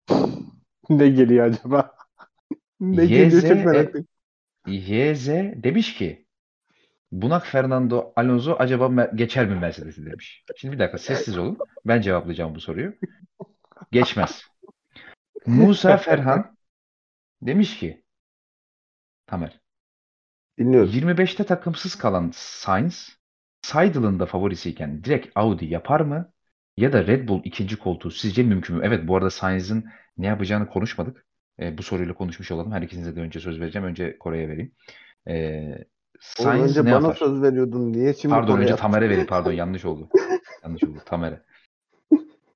Ne 0.89 1.09
geliyor 1.09 1.45
acaba? 1.45 1.94
Ne 2.79 3.03
YZ, 3.03 3.41
çok 3.41 3.65
merak 3.65 3.87
ettim. 3.87 4.07
YZ 4.67 5.27
demiş 5.63 5.93
ki 5.93 6.25
Bunak 7.11 7.47
Fernando 7.47 8.13
Alonso 8.15 8.55
acaba 8.59 9.05
geçer 9.05 9.45
mi 9.45 9.55
Mercedes'i 9.55 10.05
demiş. 10.05 10.43
Şimdi 10.57 10.73
bir 10.73 10.79
dakika 10.79 10.97
sessiz 10.97 11.37
olun. 11.37 11.57
Ben 11.85 12.01
cevaplayacağım 12.01 12.55
bu 12.55 12.61
soruyu. 12.61 12.93
Geçmez. 13.91 14.43
Musa 15.45 15.97
Ferhan 15.97 16.57
demiş 17.41 17.79
ki 17.79 18.03
Tamer 19.27 19.61
Dinliyorum. 20.59 20.89
25'te 20.89 21.43
takımsız 21.43 21.95
kalan 21.95 22.31
Sainz 22.33 23.17
Seidl'ın 23.61 24.19
da 24.19 24.25
favorisiyken 24.25 25.03
direkt 25.03 25.31
Audi 25.35 25.65
yapar 25.65 25.99
mı? 25.99 26.31
Ya 26.77 26.93
da 26.93 27.07
Red 27.07 27.27
Bull 27.27 27.41
ikinci 27.43 27.79
koltuğu 27.79 28.11
sizce 28.11 28.43
mümkün 28.43 28.75
mü? 28.75 28.81
Evet 28.85 29.07
bu 29.07 29.15
arada 29.15 29.29
Sainz'ın 29.29 29.85
ne 30.17 30.27
yapacağını 30.27 30.67
konuşmadık. 30.69 31.24
E, 31.59 31.77
bu 31.77 31.83
soruyla 31.83 32.13
konuşmuş 32.13 32.51
olalım. 32.51 32.71
Her 32.71 32.81
ikinize 32.81 33.15
de 33.15 33.19
önce 33.19 33.39
söz 33.39 33.59
vereceğim. 33.59 33.87
Önce 33.87 34.17
Kore'ye 34.17 34.49
vereyim. 34.49 34.71
E, 35.27 35.63
Sainz 36.19 36.69
önce 36.69 36.81
ne 36.81 36.85
bana 36.85 36.93
yapar? 36.93 37.15
söz 37.15 37.41
veriyordun. 37.41 37.93
Niye 37.93 38.13
şimdi 38.13 38.33
Pardon 38.35 38.53
Kore'ye 38.53 38.71
önce? 38.71 38.81
Tamer'e 38.81 39.09
vereyim. 39.09 39.27
Pardon 39.27 39.51
yanlış 39.63 39.85
oldu. 39.85 40.09
Yanlış 40.63 40.83
oldu. 40.83 40.97
Tamer'e. 41.05 41.41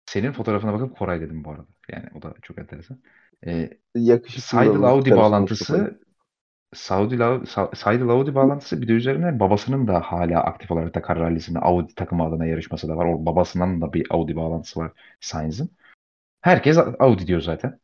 Senin 0.06 0.32
fotoğrafına 0.32 0.74
bakıp 0.74 0.98
Koray 0.98 1.22
dedim 1.22 1.44
bu 1.44 1.52
arada. 1.52 1.66
Yani 1.90 2.06
o 2.16 2.22
da 2.22 2.34
çok 2.42 2.58
enteresan. 2.58 2.98
E, 3.46 3.70
adamın 4.70 4.84
Audi 4.88 5.12
bağlantısı. 5.12 6.00
Saudi 6.74 7.16
Lau- 7.16 7.46
Sa- 7.46 7.76
Said 7.76 8.02
Audi 8.02 8.36
bağlantısı 8.36 8.82
bir 8.82 8.88
de 8.88 8.92
üzerine 8.92 9.40
babasının 9.40 9.88
da 9.88 10.00
hala 10.02 10.44
aktif 10.44 10.72
olarak 10.72 10.96
Dakar 10.96 11.20
Rally'sinde 11.20 11.60
Audi 11.60 11.96
takımı 11.96 12.24
adına 12.24 12.46
yarışması 12.46 12.88
da 12.88 12.98
var. 12.98 13.06
O 13.06 13.26
babasından 13.26 13.82
da 13.82 13.94
bir 13.94 14.08
Audi 14.10 14.36
bağlantısı 14.36 14.80
var 14.80 14.92
Sainz'in. 15.20 15.72
Herkes 16.42 16.78
Audi 17.00 17.28
diyor 17.28 17.42
zaten. 17.42 17.80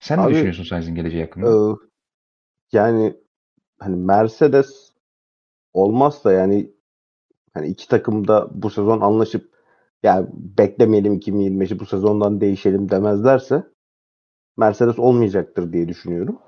Sen 0.00 0.18
ne 0.18 0.22
Abi, 0.22 0.32
düşünüyorsun 0.32 0.64
Sainz'in 0.64 0.94
geleceği 0.94 1.24
hakkında? 1.24 1.46
Ee, 1.46 1.76
yani 2.72 3.16
hani 3.78 3.96
Mercedes 3.96 4.92
olmazsa 5.74 6.32
yani 6.32 6.72
hani 7.54 7.68
iki 7.68 7.88
takım 7.88 8.28
da 8.28 8.48
bu 8.54 8.70
sezon 8.70 9.00
anlaşıp 9.00 9.50
yani 10.02 10.26
beklemeyelim 10.32 11.14
2025'i 11.14 11.80
bu 11.80 11.86
sezondan 11.86 12.40
değişelim 12.40 12.90
demezlerse 12.90 13.64
Mercedes 14.56 14.98
olmayacaktır 14.98 15.72
diye 15.72 15.88
düşünüyorum. 15.88 16.38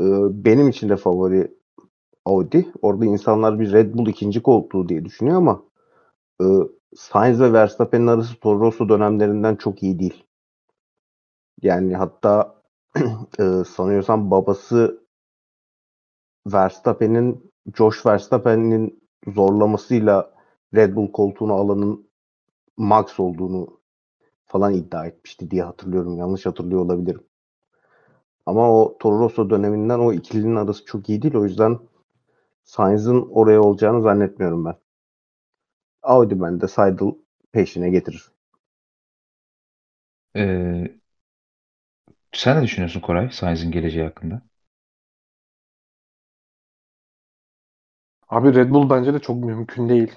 Ee, 0.00 0.04
benim 0.30 0.68
için 0.68 0.88
de 0.88 0.96
favori 0.96 1.58
Audi. 2.24 2.68
Orada 2.82 3.04
insanlar 3.04 3.60
bir 3.60 3.72
Red 3.72 3.94
Bull 3.94 4.06
ikinci 4.06 4.42
koltuğu 4.42 4.88
diye 4.88 5.04
düşünüyor 5.04 5.36
ama 5.36 5.62
e, 6.42 6.44
Sainz 6.96 7.40
ve 7.40 7.52
Verstappen'in 7.52 8.06
arası 8.06 8.40
Toro 8.40 8.60
Rosso 8.60 8.88
dönemlerinden 8.88 9.56
çok 9.56 9.82
iyi 9.82 9.98
değil. 9.98 10.24
Yani 11.62 11.96
hatta 11.96 12.62
e, 13.40 13.64
sanıyorsam 13.64 14.30
babası 14.30 15.04
Verstappen'in 16.46 17.52
Josh 17.76 18.06
Verstappen'in 18.06 19.02
zorlamasıyla 19.26 20.34
Red 20.74 20.96
Bull 20.96 21.12
koltuğunu 21.12 21.52
alanın 21.52 22.08
Max 22.76 23.20
olduğunu 23.20 23.80
falan 24.46 24.74
iddia 24.74 25.06
etmişti 25.06 25.50
diye 25.50 25.62
hatırlıyorum. 25.62 26.18
Yanlış 26.18 26.46
hatırlıyor 26.46 26.80
olabilirim. 26.82 27.24
Ama 28.46 28.72
o 28.72 28.98
Toro 28.98 29.18
Rosso 29.20 29.50
döneminden 29.50 29.98
o 29.98 30.12
ikilinin 30.12 30.56
arası 30.56 30.84
çok 30.84 31.08
iyi 31.08 31.22
değil. 31.22 31.34
O 31.34 31.44
yüzden 31.44 31.78
Sainz'ın 32.64 33.28
oraya 33.30 33.62
olacağını 33.62 34.02
zannetmiyorum 34.02 34.64
ben. 34.64 34.74
Audi 36.02 36.40
bende 36.40 36.68
Seidel 36.68 37.14
peşine 37.52 37.90
getirir. 37.90 38.32
Ee, 40.36 40.97
sen 42.32 42.56
ne 42.58 42.62
düşünüyorsun 42.62 43.00
Koray 43.00 43.30
Sainz'in 43.32 43.70
geleceği 43.70 44.04
hakkında? 44.04 44.42
Abi 48.28 48.54
Red 48.54 48.70
Bull 48.70 48.90
bence 48.90 49.14
de 49.14 49.18
çok 49.18 49.36
mümkün 49.44 49.88
değil. 49.88 50.12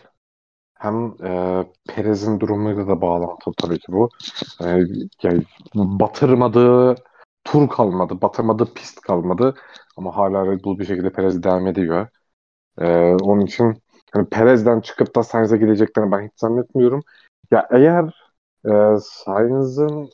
Hem 0.75 1.15
e, 1.25 1.65
Perez'in 1.89 2.39
durumuyla 2.41 2.87
da 2.87 3.01
bağlantılı 3.01 3.53
tabii 3.57 3.79
ki 3.79 3.93
bu. 3.93 4.09
E, 4.65 4.67
yani 5.23 5.43
batırmadığı 5.75 6.95
tur 7.45 7.69
kalmadı, 7.69 8.21
batırmadığı 8.21 8.73
pist 8.75 9.01
kalmadı. 9.01 9.55
Ama 9.97 10.17
hala 10.17 10.47
Red 10.47 10.65
Bull 10.65 10.79
bir 10.79 10.85
şekilde 10.85 11.11
Perez 11.13 11.43
devam 11.43 11.67
ediyor. 11.67 12.07
E, 12.81 12.85
onun 13.15 13.41
için 13.45 13.75
yani 14.15 14.29
Perez'den 14.29 14.81
çıkıp 14.81 15.15
da 15.15 15.23
Sainz'e 15.23 15.57
gideceklerini 15.57 16.11
ben 16.11 16.25
hiç 16.27 16.33
zannetmiyorum. 16.37 17.01
Ya 17.51 17.67
eğer 17.71 18.05
e, 18.65 18.71
Sainz'ın 19.01 20.09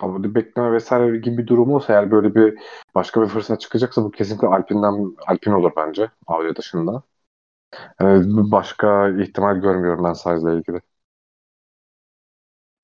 Audi 0.00 0.34
bekleme 0.34 0.72
vesaire 0.72 1.16
gibi 1.18 1.38
bir 1.38 1.46
durum 1.46 1.70
olsa 1.74 1.92
eğer 1.92 2.10
böyle 2.10 2.34
bir 2.34 2.58
başka 2.94 3.22
bir 3.22 3.26
fırsat 3.26 3.60
çıkacaksa 3.60 4.04
bu 4.04 4.10
kesinlikle 4.10 4.48
Alpine'den 4.48 5.16
Alpine 5.26 5.54
olur 5.56 5.72
bence 5.76 6.10
Audi 6.26 6.56
dışında. 6.56 7.02
Yani 8.00 8.50
başka 8.50 9.08
ihtimal 9.08 9.56
görmüyorum 9.56 10.04
ben 10.04 10.12
Sainz'le 10.12 10.44
ilgili. 10.58 10.80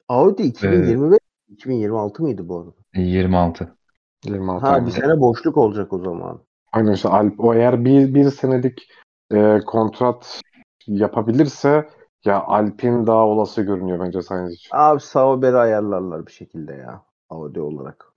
Audi 0.08 0.42
2025 0.42 1.18
2026 1.48 2.22
mıydı 2.22 2.48
bu 2.48 2.58
arada? 2.58 2.70
26. 2.94 3.76
26 4.24 4.66
Ha 4.66 4.72
aynen. 4.72 4.86
bir 4.86 4.92
sene 4.92 5.20
boşluk 5.20 5.56
olacak 5.56 5.92
o 5.92 5.98
zaman. 5.98 6.40
Aynen 6.72 6.92
işte 6.92 7.08
Alp, 7.08 7.40
o 7.40 7.54
eğer 7.54 7.84
bir, 7.84 8.14
bir 8.14 8.30
senelik 8.30 8.88
e, 9.32 9.58
kontrat 9.66 10.40
yapabilirse 10.86 11.88
ya 12.24 12.42
Alpin 12.42 13.06
daha 13.06 13.26
olası 13.26 13.62
görünüyor 13.62 14.00
bence 14.00 14.22
Sainz 14.22 14.52
için. 14.52 14.70
Abi 14.76 15.00
Sauber'i 15.00 15.56
ayarlarlar 15.56 16.26
bir 16.26 16.32
şekilde 16.32 16.72
ya. 16.72 17.02
Audi 17.28 17.60
olarak. 17.60 18.12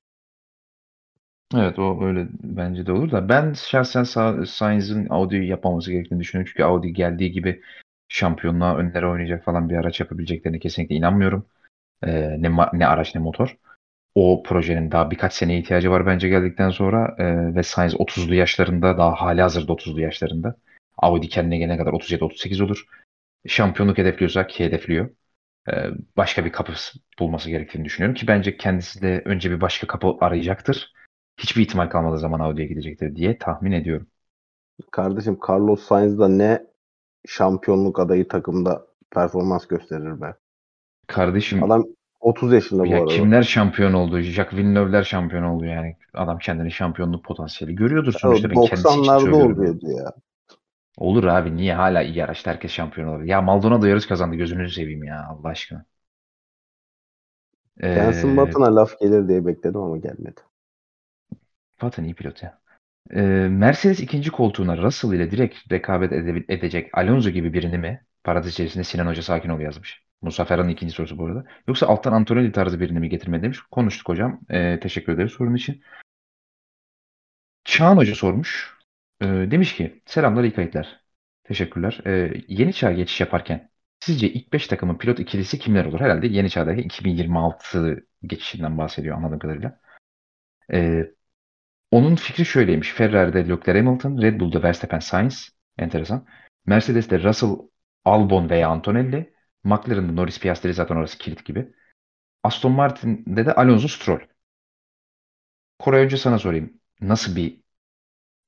Evet 1.56 1.80
o 1.80 2.03
öyle 2.06 2.27
bence 2.44 2.86
de 2.86 2.91
olur 2.91 3.11
da 3.11 3.30
ben 3.30 3.53
şahsen 3.53 4.03
Sa- 4.03 4.45
Sainz'in 4.45 5.07
Audi'yi 5.10 5.48
yapmaması 5.48 5.91
gerektiğini 5.91 6.19
düşünüyorum. 6.19 6.52
Çünkü 6.53 6.64
Audi 6.64 6.94
geldiği 6.94 7.31
gibi 7.31 7.61
şampiyonluğa 8.07 8.77
önlere 8.77 9.07
oynayacak 9.07 9.44
falan 9.45 9.69
bir 9.69 9.76
araç 9.76 9.99
yapabileceklerine 9.99 10.60
kesinlikle 10.60 10.95
inanmıyorum. 10.95 11.45
Ee, 12.03 12.11
ne, 12.44 12.52
ne 12.73 12.88
araç 12.88 13.15
ne 13.15 13.22
motor. 13.22 13.57
O 14.15 14.44
projenin 14.44 14.91
daha 14.91 15.11
birkaç 15.11 15.34
seneye 15.34 15.60
ihtiyacı 15.60 15.91
var 15.91 16.06
bence 16.06 16.30
geldikten 16.30 16.69
sonra 16.69 17.15
Ee, 17.19 17.56
ve 17.56 17.64
Sainz 17.64 18.02
30'lu 18.02 18.36
yaşlarında 18.36 18.98
daha 18.99 19.15
hali 19.22 19.41
hazırda 19.41 19.73
30'lu 19.73 20.02
yaşlarında. 20.02 20.56
Audi 20.98 21.30
kendine 21.30 21.57
gelene 21.57 21.77
kadar 21.77 21.94
37-38 21.94 22.61
olur. 22.61 22.86
Şampiyonluk 23.48 23.98
hedefliyorsa 23.98 24.48
ki 24.48 24.65
hedefliyor. 24.65 25.10
Ee, 25.73 25.89
başka 26.17 26.45
bir 26.45 26.51
kapı 26.51 26.73
bulması 27.19 27.49
gerektiğini 27.49 27.85
düşünüyorum 27.85 28.15
ki 28.15 28.27
bence 28.27 28.57
kendisi 28.57 29.01
de 29.01 29.21
önce 29.25 29.51
bir 29.51 29.61
başka 29.61 29.87
kapı 29.87 30.15
arayacaktır. 30.21 30.93
Hiçbir 31.37 31.61
ihtimal 31.61 31.87
kalmadığı 31.87 32.19
zaman 32.19 32.39
Audi'ye 32.39 32.67
gidecektir 32.67 33.15
diye 33.15 33.37
tahmin 33.37 33.71
ediyorum. 33.71 34.07
Kardeşim 34.91 35.37
Carlos 35.49 35.83
Sainz 35.83 36.19
da 36.19 36.27
ne 36.27 36.63
şampiyonluk 37.27 37.99
adayı 37.99 38.27
takımda 38.27 38.85
performans 39.11 39.67
gösterir 39.67 40.21
be. 40.21 40.35
Kardeşim 41.07 41.63
Adam 41.63 41.85
30 42.19 42.53
yaşında 42.53 42.83
bu 42.83 42.87
ya 42.87 42.97
arada. 42.97 43.07
kimler 43.07 43.43
şampiyon 43.43 43.93
oldu? 43.93 44.19
Jacques 44.19 44.59
Villeneuve'ler 44.59 45.03
şampiyon 45.03 45.43
oldu 45.43 45.65
yani. 45.65 45.95
Adam 46.13 46.37
kendini 46.37 46.71
şampiyonluk 46.71 47.25
potansiyeli 47.25 47.75
görüyordur 47.75 48.13
sonuçta. 48.13 48.49
Ben 48.49 48.55
kendisi 48.55 48.87
için 48.87 49.03
90'larda 49.03 49.19
söylüyorum. 49.19 49.51
oluyordu 49.51 49.91
ya. 49.91 50.13
Olur 50.99 51.23
abi 51.23 51.55
niye 51.55 51.73
hala 51.73 52.01
iyi 52.03 52.23
araçta 52.23 52.51
herkes 52.51 52.71
şampiyon 52.71 53.07
olur? 53.07 53.23
Ya 53.23 53.41
Maldonado 53.41 53.85
yarış 53.85 54.05
kazandı 54.05 54.35
gözünüzü 54.35 54.73
seveyim 54.73 55.03
ya 55.03 55.26
Allah 55.30 55.47
aşkına. 55.49 55.85
Ee, 57.84 57.93
Jenson 57.93 58.38
Button'a 58.38 58.76
laf 58.76 58.99
gelir 58.99 59.27
diye 59.27 59.45
bekledim 59.45 59.81
ama 59.81 59.97
gelmedi. 59.97 60.41
Button 61.81 62.03
iyi 62.03 62.13
pilot 62.13 62.43
ya. 62.43 62.59
Ee, 63.11 63.21
Mercedes 63.49 63.99
ikinci 63.99 64.31
koltuğuna 64.31 64.77
Russell 64.77 65.13
ile 65.13 65.31
direkt 65.31 65.71
rekabet 65.71 66.11
ede- 66.11 66.45
edecek 66.53 66.97
Alonso 66.97 67.30
gibi 67.30 67.53
birini 67.53 67.77
mi? 67.77 68.05
Parantez 68.23 68.51
içerisinde 68.51 68.84
Sinan 68.84 69.07
Hoca 69.07 69.21
sakin 69.21 69.49
ol 69.49 69.59
yazmış. 69.59 70.03
Musa 70.21 70.45
Ferhan'ın 70.45 70.69
ikinci 70.69 70.93
sorusu 70.93 71.17
bu 71.17 71.26
arada. 71.26 71.45
Yoksa 71.67 71.88
alttan 71.88 72.13
Antonelli 72.13 72.51
tarzı 72.51 72.80
birini 72.80 72.99
mi 72.99 73.09
getirme 73.09 73.41
demiş. 73.41 73.59
Konuştuk 73.71 74.09
hocam. 74.09 74.39
Ee, 74.49 74.80
teşekkür 74.81 75.13
ederiz 75.13 75.31
sorun 75.31 75.55
için. 75.55 75.81
Çağan 77.65 77.97
Hoca 77.97 78.15
sormuş. 78.15 78.78
Ee, 79.21 79.25
demiş 79.51 79.75
ki 79.75 80.01
selamlar 80.05 80.43
iyi 80.43 80.53
kayıtlar. 80.53 81.01
Teşekkürler. 81.43 82.01
Ee, 82.05 82.33
yeni 82.47 82.73
çağa 82.73 82.91
geçiş 82.91 83.21
yaparken 83.21 83.71
sizce 83.99 84.29
ilk 84.29 84.53
5 84.53 84.67
takımın 84.67 84.97
pilot 84.97 85.19
ikilisi 85.19 85.59
kimler 85.59 85.85
olur? 85.85 85.99
Herhalde 85.99 86.27
yeni 86.27 86.49
çağdaki 86.49 86.81
2026 86.81 88.05
geçişinden 88.23 88.77
bahsediyor 88.77 89.17
anladığım 89.17 89.39
kadarıyla. 89.39 89.79
Ee, 90.73 91.11
onun 91.91 92.15
fikri 92.15 92.45
şöyleymiş. 92.45 92.93
Ferrari'de 92.93 93.49
Leclerc 93.49 93.79
Hamilton, 93.79 94.21
Red 94.21 94.39
Bull'da 94.39 94.63
Verstappen 94.63 94.99
Sainz. 94.99 95.49
Enteresan. 95.77 96.27
Mercedes'te 96.65 97.23
Russell 97.23 97.57
Albon 98.05 98.49
veya 98.49 98.69
Antonelli. 98.69 99.33
McLaren'da 99.63 100.11
Norris 100.11 100.39
Piastri 100.39 100.73
zaten 100.73 100.95
orası 100.95 101.17
kilit 101.17 101.45
gibi. 101.45 101.73
Aston 102.43 102.71
Martin'de 102.71 103.45
de 103.45 103.53
Alonso 103.55 103.87
Stroll. 103.87 104.19
Koray 105.79 106.03
önce 106.03 106.17
sana 106.17 106.39
sorayım. 106.39 106.73
Nasıl 107.01 107.35
bir 107.35 107.61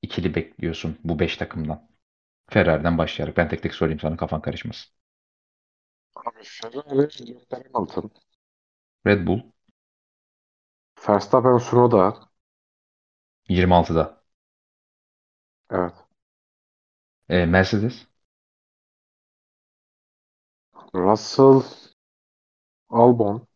ikili 0.02 0.34
bekliyorsun 0.34 0.98
bu 1.04 1.18
5 1.18 1.36
takımdan? 1.36 1.88
Ferrari'den 2.50 2.98
başlayarak. 2.98 3.36
Ben 3.36 3.48
tek 3.48 3.62
tek 3.62 3.74
sorayım 3.74 4.00
sana 4.00 4.16
kafan 4.16 4.42
karışmasın. 4.42 4.92
Abi 6.26 6.42
Ferrari, 6.44 7.06
Hamilton, 7.50 8.10
Red 9.04 9.24
Bull 9.26 9.42
Verstappen 11.06 11.58
Tsunoda, 11.58 12.04
26'da. 13.48 14.22
evet. 15.70 15.94
Ee, 17.28 17.46
Mercedes 17.46 18.06
Russell, 20.94 21.64
Albon, 22.90 23.46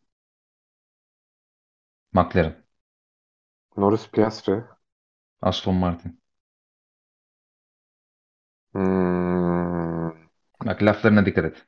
McLaren, 2.12 2.64
Norris 3.76 4.08
Piastri, 4.08 4.60
Aston 5.40 5.74
Martin. 5.76 6.20
Hmm, 8.76 10.10
Bak 10.66 10.82
laflarına 10.82 11.26
dikkat 11.26 11.44
et. 11.44 11.66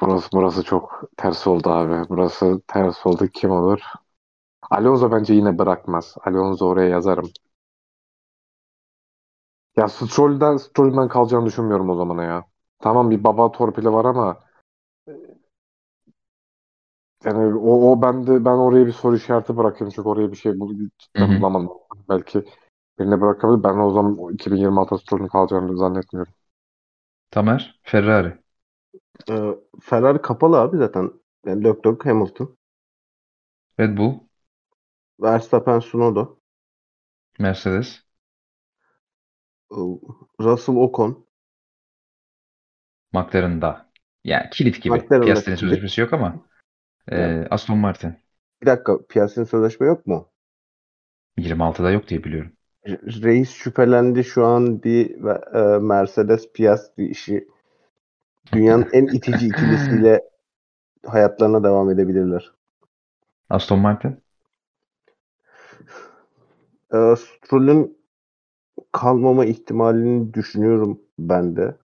burası 0.00 0.28
burası 0.32 0.62
çok 0.64 1.02
ters 1.16 1.46
oldu 1.46 1.70
abi. 1.70 2.08
Burası 2.08 2.60
ters 2.68 3.06
oldu. 3.06 3.26
Kim 3.34 3.50
olur? 3.50 3.80
Alonso 4.70 5.12
bence 5.12 5.34
yine 5.34 5.58
bırakmaz. 5.58 6.16
Alonso 6.26 6.66
oraya 6.66 6.88
yazarım. 6.90 7.30
Ya 9.76 9.88
Stroll'den 9.88 10.56
Stroll'den 10.56 11.08
kalacağını 11.08 11.46
düşünmüyorum 11.46 11.90
o 11.90 11.94
zamana 11.94 12.24
ya. 12.24 12.44
Tamam 12.78 13.10
bir 13.10 13.24
baba 13.24 13.52
torpili 13.52 13.92
var 13.92 14.04
ama 14.04 14.40
yani 17.24 17.54
o, 17.58 17.90
o 17.92 18.02
ben 18.02 18.26
de 18.26 18.44
ben 18.44 18.50
oraya 18.50 18.86
bir 18.86 18.92
soru 18.92 19.16
işareti 19.16 19.56
bırakıyorum 19.56 19.92
çünkü 19.96 20.08
oraya 20.08 20.32
bir 20.32 20.36
şey 20.36 20.60
bul 20.60 20.74
bulamadım. 21.18 21.70
Belki 22.08 22.44
Birine 23.00 23.20
bırakabilir. 23.20 23.62
Ben 23.64 23.78
o 23.78 23.90
zaman 23.90 24.18
o 24.18 24.30
2026 24.32 24.98
Stroll'ün 24.98 25.28
kalacağını 25.28 25.76
zannetmiyorum. 25.76 26.32
Tamer, 27.30 27.80
Ferrari. 27.82 28.38
Ee, 29.30 29.54
Ferrari 29.80 30.22
kapalı 30.22 30.58
abi 30.60 30.76
zaten. 30.76 31.12
Yani 31.46 31.64
Leclerc, 31.64 32.08
Hamilton. 32.10 32.56
Red 33.78 33.96
Bull, 33.96 34.28
Verstappen, 35.18 35.78
Tsunoda. 35.80 36.26
Mercedes, 37.40 38.04
Ee, 39.72 39.98
Russell, 40.38 40.76
Ocon. 40.76 41.26
McLaren'da. 43.12 43.90
Yani 44.24 44.50
kilit 44.50 44.82
gibi. 44.82 45.10
Piastri'nin 45.20 45.56
sözleşmesi 45.56 46.00
yok 46.00 46.12
ama. 46.12 46.46
e. 47.12 47.46
Aston 47.50 47.78
Martin. 47.78 48.18
Bir 48.62 48.66
dakika. 48.66 49.06
Piastri'nin 49.06 49.46
sözleşme 49.46 49.86
yok 49.86 50.06
mu? 50.06 50.30
26'da 51.36 51.90
yok 51.90 52.08
diye 52.08 52.24
biliyorum. 52.24 52.56
Re- 52.86 53.22
Reis 53.22 53.50
şüphelendi 53.50 54.24
şu 54.24 54.44
an 54.44 54.82
bir 54.82 55.24
e, 55.54 55.78
Mercedes 55.78 56.52
Piastri 56.52 57.06
işi 57.06 57.48
dünyanın 58.52 58.88
en 58.92 59.06
itici 59.06 59.48
ikilisiyle 59.48 60.24
hayatlarına 61.06 61.64
devam 61.64 61.90
edebilirler. 61.90 62.52
Aston 63.50 63.78
Martin. 63.78 64.22
E, 66.92 67.14
Stroll'ün 67.16 67.98
kalmama 68.92 69.44
ihtimalini 69.44 70.34
düşünüyorum 70.34 71.00
ben 71.18 71.56
de. 71.56 71.76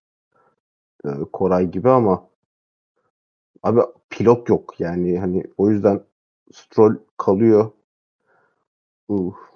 E, 1.05 1.09
Koray 1.33 1.71
gibi 1.71 1.91
ama 1.91 2.29
abi 3.63 3.81
pilot 4.11 4.49
yok 4.49 4.81
yani 4.81 5.19
hani 5.19 5.45
o 5.57 5.71
yüzden 5.71 6.01
Stroll 6.53 6.97
kalıyor. 7.17 7.71
Uh. 9.09 9.56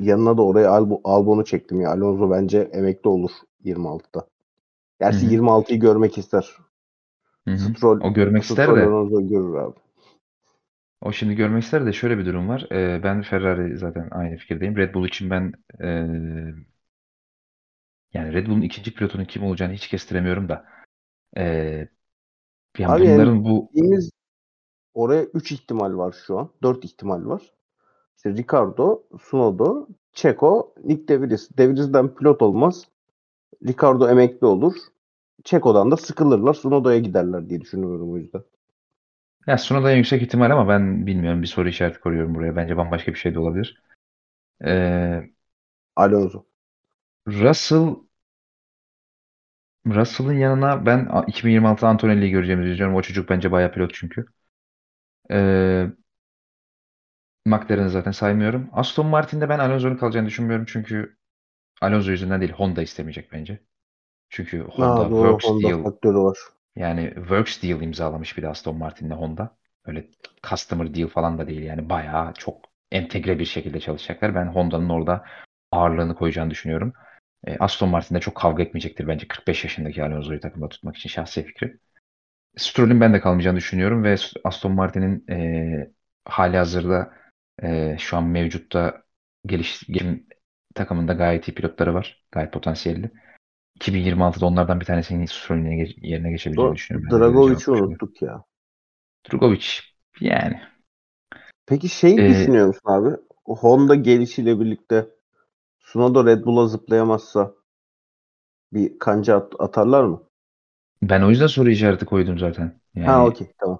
Yanına 0.00 0.36
da 0.36 0.42
oraya 0.42 0.70
Albo, 0.70 1.00
Albon'u 1.04 1.44
çektim 1.44 1.80
ya. 1.80 1.90
Alonso 1.90 2.30
bence 2.30 2.70
emekli 2.72 3.08
olur 3.08 3.30
26'da. 3.64 4.26
Gerçi 5.00 5.22
Hı 5.22 5.26
hı. 5.26 5.34
26'yı 5.34 5.80
görmek 5.80 6.18
ister. 6.18 6.56
Hı 7.48 7.50
hı. 7.50 7.58
Stroll, 7.58 8.00
O 8.00 8.14
görmek 8.14 8.42
ister 8.42 8.64
Stroll 8.64 8.76
de. 8.76 8.82
Alonso 8.82 9.28
görür 9.28 9.54
abi. 9.54 9.74
O 11.00 11.12
şimdi 11.12 11.34
görmek 11.34 11.62
ister 11.62 11.86
de 11.86 11.92
şöyle 11.92 12.18
bir 12.18 12.26
durum 12.26 12.48
var. 12.48 12.66
Ee, 12.72 13.00
ben 13.02 13.22
Ferrari 13.22 13.78
zaten 13.78 14.08
aynı 14.10 14.36
fikirdeyim. 14.36 14.76
Red 14.76 14.94
Bull 14.94 15.08
için 15.08 15.30
ben 15.30 15.52
e, 15.80 15.88
yani 18.14 18.32
Red 18.32 18.46
Bull'un 18.46 18.60
ikinci 18.60 18.94
pilotunun 18.94 19.24
kim 19.24 19.44
olacağını 19.44 19.72
hiç 19.72 19.88
kestiremiyorum 19.88 20.48
da. 20.48 20.64
E, 21.36 21.44
yani 22.78 22.92
Abi 22.92 23.04
yani 23.04 23.14
bunların 23.14 23.44
bu 23.44 23.70
Bildiğimiz 23.74 24.10
oraya 24.94 25.24
3 25.24 25.52
ihtimal 25.52 25.96
var 25.96 26.16
şu 26.26 26.38
an. 26.38 26.50
4 26.62 26.84
ihtimal 26.84 27.26
var. 27.26 27.53
İşte 28.16 28.30
Ricardo, 28.30 29.02
Tsunoda, 29.18 29.86
Checo, 30.12 30.74
Nick 30.84 31.08
De 31.08 31.20
Vries. 31.20 31.50
De 31.58 31.68
Vries'den 31.70 32.14
pilot 32.14 32.42
olmaz. 32.42 32.88
Ricardo 33.68 34.08
emekli 34.10 34.46
olur. 34.48 34.74
Checo'dan 35.44 35.90
da 35.90 35.96
sıkılırlar. 35.96 36.54
Tsunoda'ya 36.54 36.98
giderler 37.00 37.50
diye 37.50 37.60
düşünüyorum 37.60 38.12
o 38.12 38.16
yüzden. 38.18 38.42
ya 39.46 39.56
Tsunoda'ya 39.56 39.96
yüksek 39.96 40.22
ihtimal 40.22 40.50
ama 40.50 40.68
ben 40.68 41.06
bilmiyorum. 41.06 41.42
Bir 41.42 41.46
soru 41.46 41.68
işareti 41.68 42.00
koyuyorum 42.00 42.34
buraya. 42.34 42.56
Bence 42.56 42.76
bambaşka 42.76 43.12
bir 43.12 43.18
şey 43.18 43.34
de 43.34 43.38
olabilir. 43.38 43.82
Ee, 44.66 45.22
Alonso. 45.96 46.46
Russell 47.26 48.06
Russell'ın 49.86 50.32
yanına 50.38 50.86
ben 50.86 51.08
2026'da 51.26 51.88
Antonelli'yi 51.88 52.30
göreceğimizi 52.30 52.70
düşünüyorum. 52.70 52.96
O 52.96 53.02
çocuk 53.02 53.28
bence 53.28 53.52
bayağı 53.52 53.72
pilot 53.72 53.94
çünkü. 53.94 54.26
Ee, 55.30 55.86
McLaren'ı 57.44 57.90
zaten 57.90 58.10
saymıyorum. 58.10 58.70
Aston 58.72 59.06
Martin'de 59.06 59.48
ben 59.48 59.58
Alonso'nun 59.58 59.96
kalacağını 59.96 60.26
düşünmüyorum 60.26 60.66
çünkü 60.68 61.16
Alonso 61.82 62.10
yüzünden 62.10 62.40
değil 62.40 62.52
Honda 62.52 62.82
istemeyecek 62.82 63.32
bence. 63.32 63.60
Çünkü 64.30 64.60
Honda 64.60 65.04
Ha, 65.04 65.10
doğru 65.10 65.38
Works 65.38 65.44
Honda 65.44 65.68
Deal 65.68 65.82
faktörü 65.82 66.18
var. 66.18 66.38
yani 66.76 67.12
Works 67.14 67.62
Deal 67.62 67.82
imzalamış 67.82 68.36
bir 68.36 68.42
de 68.42 68.48
Aston 68.48 68.76
Martin'le 68.76 69.10
Honda. 69.10 69.56
Öyle 69.86 70.08
customer 70.50 70.94
deal 70.94 71.08
falan 71.08 71.38
da 71.38 71.46
değil 71.48 71.62
yani 71.62 71.88
bayağı 71.88 72.34
çok 72.34 72.56
entegre 72.92 73.38
bir 73.38 73.44
şekilde 73.44 73.80
çalışacaklar. 73.80 74.34
Ben 74.34 74.46
Honda'nın 74.46 74.88
orada 74.88 75.24
ağırlığını 75.72 76.14
koyacağını 76.16 76.50
düşünüyorum. 76.50 76.92
E, 77.46 77.56
Aston 77.58 77.88
Martin'de 77.88 78.20
çok 78.20 78.34
kavga 78.34 78.62
etmeyecektir 78.62 79.08
bence 79.08 79.28
45 79.28 79.64
yaşındaki 79.64 80.04
Alonso'yu 80.04 80.40
takımda 80.40 80.68
tutmak 80.68 80.96
için 80.96 81.08
şahsi 81.08 81.42
fikri. 81.44 81.78
Stroll'ün 82.56 83.00
ben 83.00 83.14
de 83.14 83.20
kalmayacağını 83.20 83.56
düşünüyorum 83.56 84.04
ve 84.04 84.16
Aston 84.44 84.72
Martin'in 84.72 85.24
e, 85.30 85.90
hali 86.24 86.56
hazırda 86.56 87.12
e, 87.62 87.96
şu 87.98 88.16
an 88.16 88.24
mevcutta 88.24 89.04
gelişim 89.46 90.26
takımında 90.74 91.12
gayet 91.12 91.48
iyi 91.48 91.54
pilotları 91.54 91.94
var. 91.94 92.24
Gayet 92.32 92.52
potansiyelli. 92.52 93.10
2026'da 93.76 94.46
onlardan 94.46 94.80
bir 94.80 94.86
tanesinin 94.86 95.26
Stroll'ün 95.26 95.78
geç- 95.78 95.98
yerine 96.02 96.30
geçebileceğini 96.32 96.74
Do- 96.74 96.76
düşünüyorum. 96.76 97.10
Dragovic'i 97.10 97.70
unuttuk 97.70 98.22
ya. 98.22 98.44
Drugovic 99.24 99.82
yani 100.20 100.60
Peki 101.66 101.88
şeyi 101.88 102.26
Ee, 102.26 102.26
düşünüyor 102.26 102.66
musun 102.66 102.80
abi? 102.84 103.16
Honda 103.44 103.94
gelişiyle 103.94 104.60
birlikte 104.60 105.08
Tsunoda 105.80 106.26
Red 106.26 106.44
Bull'a 106.46 106.66
zıplayamazsa 106.68 107.54
bir 108.72 108.98
kanca 108.98 109.36
at- 109.36 109.60
atarlar 109.60 110.04
mı? 110.04 110.22
ben 111.02 111.22
o 111.22 111.30
yüzden 111.30 111.46
soru 111.46 111.70
işareti 111.70 112.04
koydum 112.06 112.38
zaten. 112.38 112.80
Yani 112.94 113.10
Ha 113.10 113.26
okey 113.26 113.52
tamam. 113.58 113.78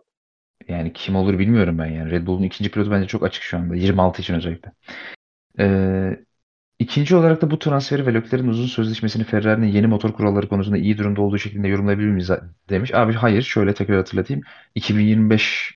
Yani 0.69 0.93
kim 0.93 1.17
olur 1.17 1.39
bilmiyorum 1.39 1.79
ben 1.79 1.87
yani. 1.87 2.11
Red 2.11 2.27
Bull'un 2.27 2.43
ikinci 2.43 2.71
pilotu 2.71 2.91
bence 2.91 3.07
çok 3.07 3.23
açık 3.23 3.43
şu 3.43 3.59
anda. 3.59 3.77
26 3.77 4.23
için 4.23 4.35
özellikle. 4.35 4.73
Ee, 5.59 6.17
ikinci 6.79 7.17
olarak 7.17 7.43
da 7.43 7.51
bu 7.51 7.59
transferi 7.59 8.07
ve 8.07 8.15
Leclerc'in 8.15 8.49
uzun 8.49 8.67
sözleşmesini 8.67 9.25
Ferrari'nin 9.25 9.67
yeni 9.67 9.87
motor 9.87 10.13
kuralları 10.13 10.49
konusunda 10.49 10.79
iyi 10.79 10.99
durumda 10.99 11.21
olduğu 11.21 11.39
şeklinde 11.39 11.69
yorumlayabilir 11.69 12.09
miyiz 12.09 12.31
demiş. 12.69 12.95
Abi 12.95 13.13
hayır 13.13 13.43
şöyle 13.43 13.75
tekrar 13.75 13.97
hatırlatayım. 13.97 14.43
2025 14.75 15.75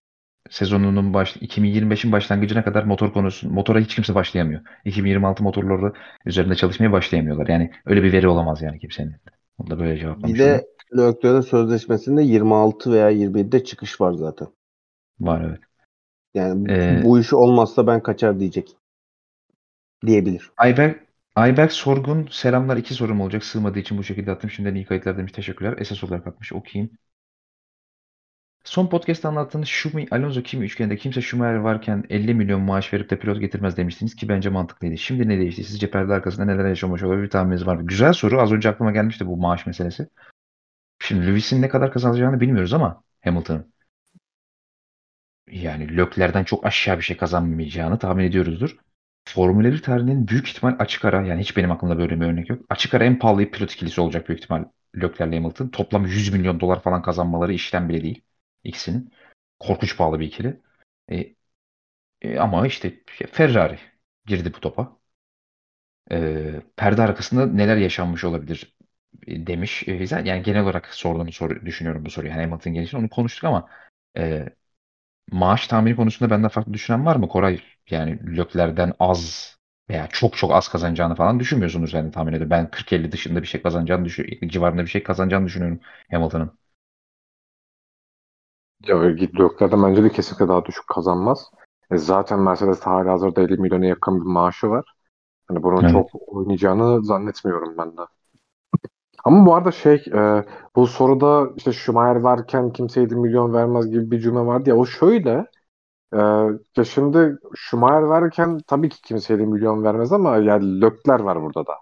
sezonunun 0.51 1.15
baş 1.15 1.37
2025'in 1.37 2.13
başlangıcına 2.13 2.65
kadar 2.65 2.85
motor 2.85 3.13
konusu 3.13 3.51
motora 3.51 3.81
hiç 3.81 3.95
kimse 3.95 4.15
başlayamıyor. 4.15 4.61
2026 4.85 5.43
motorları 5.43 5.93
üzerinde 6.27 6.55
çalışmaya 6.55 6.93
başlayamıyorlar. 6.93 7.47
Yani 7.49 7.71
öyle 7.87 8.03
bir 8.03 8.13
veri 8.13 8.29
olamaz 8.29 8.63
yani 8.63 8.79
kimsenin. 8.79 9.15
Onu 9.59 9.71
da 9.71 9.79
böyle 9.79 9.99
cevaplamış 9.99 10.39
Bir 10.39 10.45
de 10.45 10.65
Leclerc'in 10.97 11.41
sözleşmesinde 11.41 12.23
26 12.23 12.93
veya 12.93 13.11
27'de 13.11 13.65
çıkış 13.65 14.01
var 14.01 14.13
zaten. 14.13 14.49
Var 15.21 15.45
evet. 15.49 15.61
Yani 16.35 16.73
Ee, 16.73 17.01
bu 17.05 17.19
işi 17.19 17.37
olmazsa 17.37 17.87
ben 17.87 18.03
kaçar 18.03 18.41
diyecek. 18.41 18.77
Diyebilir. 20.07 20.51
Ayberk, 20.57 21.07
Ayberk 21.37 21.73
Sorgun 21.73 22.29
selamlar 22.31 22.77
iki 22.77 22.95
sorum 22.95 23.21
olacak. 23.21 23.45
Sığmadığı 23.45 23.79
için 23.79 23.99
bu 23.99 24.05
şekilde 24.05 24.31
attım. 24.31 24.51
Şimdiden 24.51 24.75
iyi 24.75 24.85
kayıtlar 24.85 25.19
demiş. 25.19 25.33
Teşekkürler. 25.33 25.75
Esas 25.79 26.05
olarak 26.05 26.27
atmış. 26.27 26.53
Okuyayım. 26.53 26.91
Son 28.65 28.87
podcast'ta 28.87 29.29
anlattığınız 29.29 29.69
Schumi, 29.69 30.07
Alonso 30.11 30.43
Kimi 30.43 30.65
üçgeninde 30.65 30.97
kimse 30.97 31.21
Schumacher 31.23 31.55
varken 31.55 32.05
50 32.11 32.35
milyon 32.35 32.61
maaş 32.61 32.93
verip 32.93 33.11
de 33.11 33.19
pilot 33.19 33.41
getirmez 33.41 33.77
demiştiniz 33.77 34.17
ki 34.17 34.29
bence 34.29 34.51
mantıklıydı. 34.51 34.99
Şimdi 34.99 35.29
ne 35.29 35.39
değişti? 35.39 35.65
Sizce 35.65 35.91
perde 35.91 36.13
arkasında 36.13 36.47
neler 36.47 36.69
yaşamış 36.69 37.03
olabilir 37.03 37.23
bir 37.23 37.31
tahmininiz 37.31 37.67
var 37.67 37.77
mı? 37.77 37.87
Güzel 37.87 38.13
soru. 38.13 38.41
Az 38.41 38.53
önce 38.53 38.69
aklıma 38.69 38.93
gelmişti 38.93 39.27
bu 39.27 39.37
maaş 39.37 39.67
meselesi. 39.67 40.09
Şimdi 41.03 41.27
Lewis'in 41.27 41.63
ne 41.63 41.69
kadar 41.69 41.93
kazanacağını 41.93 42.41
bilmiyoruz 42.41 42.73
ama 42.73 43.03
Hamilton'ın 43.25 43.73
yani 45.53 45.97
Leclerc'den 45.97 46.45
çok 46.45 46.67
aşağı 46.67 46.97
bir 46.99 47.03
şey 47.03 47.17
kazanmayacağını 47.17 47.99
tahmin 47.99 48.25
ediyoruzdur. 48.25 48.77
Formula 49.29 49.73
1 49.73 49.83
tarihinin 49.83 50.29
büyük 50.29 50.49
ihtimal 50.49 50.77
açık 50.79 51.05
ara 51.05 51.27
yani 51.27 51.41
hiç 51.41 51.57
benim 51.57 51.71
aklımda 51.73 51.99
böyle 51.99 52.21
bir 52.21 52.27
örnek 52.27 52.51
yok. 52.51 52.63
Açık 52.71 52.95
ara 52.95 53.05
en 53.05 53.19
pahalı 53.19 53.51
pilot 53.51 53.73
ikilisi 53.73 54.01
olacak 54.01 54.29
büyük 54.29 54.41
ihtimal 54.43 54.65
Leclerc 54.97 55.37
Hamilton. 55.37 55.69
Toplam 55.69 56.07
100 56.07 56.33
milyon 56.33 56.61
dolar 56.61 56.83
falan 56.83 57.03
kazanmaları 57.03 57.53
işten 57.53 57.89
bile 57.89 58.03
değil 58.03 58.23
ikisinin. 58.65 59.13
Korkunç 59.59 59.97
pahalı 59.97 60.21
bir 60.21 60.27
ikili. 60.27 60.61
E, 61.11 61.35
e, 62.23 62.39
ama 62.39 62.67
işte 62.67 63.01
Ferrari 63.33 63.79
girdi 64.27 64.55
bu 64.55 64.61
topa. 64.61 64.99
E, 66.13 66.63
perde 66.77 67.03
arkasında 67.03 67.47
neler 67.47 67.77
yaşanmış 67.77 68.25
olabilir 68.25 68.77
e, 69.27 69.47
demiş. 69.47 69.89
E, 69.89 69.93
yani 70.25 70.43
genel 70.43 70.63
olarak 70.63 70.95
sorduğunu 70.95 71.33
soru, 71.33 71.67
düşünüyorum 71.67 72.05
bu 72.05 72.11
soruyu. 72.11 72.33
Yani 72.33 72.43
Hamilton 72.43 72.75
gelişini 72.75 73.01
onu 73.01 73.09
konuştuk 73.11 73.45
ama 73.45 73.69
e, 74.19 74.47
maaş 75.33 75.67
tahmini 75.69 75.97
konusunda 75.97 76.31
benden 76.31 76.49
farklı 76.49 76.73
düşünen 76.75 77.07
var 77.07 77.17
mı 77.17 77.29
Koray? 77.29 77.61
Yani 77.91 78.37
Leclerc'den 78.39 78.93
az 79.01 79.55
veya 79.91 80.07
çok 80.13 80.37
çok 80.37 80.53
az 80.53 80.69
kazanacağını 80.69 81.15
falan 81.15 81.41
düşünmüyorsunuz 81.41 81.93
yani 81.95 82.11
tahmin 82.11 82.33
ediyorum. 82.33 82.51
Ben 82.51 82.71
40-50 82.71 83.13
dışında 83.13 83.43
bir 83.43 83.47
şey 83.47 83.63
kazanacağını 83.63 84.05
düşün 84.05 84.49
civarında 84.49 84.83
bir 84.83 84.87
şey 84.89 85.03
kazanacağını 85.03 85.47
düşünüyorum 85.47 85.81
Hamilton'ın. 86.11 86.59
Ya 88.89 88.97
Leclerc'den 89.03 89.83
bence 89.83 90.03
de 90.05 90.09
kesinlikle 90.13 90.49
daha 90.49 90.65
düşük 90.65 90.89
kazanmaz. 90.89 91.51
E 91.91 91.97
zaten 91.99 92.41
Mercedes 92.41 92.81
hala 92.81 93.13
hazırda 93.13 93.41
50 93.43 93.57
milyona 93.57 93.87
yakın 93.87 94.21
bir 94.21 94.27
maaşı 94.27 94.69
var. 94.71 94.85
Hani 95.49 95.65
bunun 95.65 95.83
Evet. 95.83 96.09
çok 96.09 96.29
oynayacağını 96.29 97.05
zannetmiyorum 97.07 97.79
ben 97.79 97.97
de. 97.97 98.03
Ama 99.25 99.47
bu 99.47 99.55
arada 99.55 99.73
şey 99.73 99.95
e, 100.15 100.45
bu 100.77 100.87
soruda 100.87 101.51
işte 101.57 101.73
Schumacher 101.73 102.17
varken 102.21 102.73
kimse 102.73 103.01
7 103.01 103.17
milyon 103.17 103.55
vermez 103.55 103.91
gibi 103.91 104.11
bir 104.11 104.21
cümle 104.21 104.41
vardı 104.41 104.71
ya 104.71 104.77
o 104.77 104.87
şöyle 104.87 105.47
Ee, 106.15 106.19
ya 106.79 106.85
şimdi 106.85 107.39
Schumacher 107.57 108.11
verirken 108.11 108.59
tabii 108.67 108.89
ki 108.89 109.03
kimseye 109.03 109.39
de 109.41 109.47
milyon 109.47 109.85
vermez 109.85 110.13
ama 110.13 110.37
yani 110.37 110.81
Lökler 110.81 111.21
var 111.21 111.43
burada 111.43 111.67
da. 111.67 111.73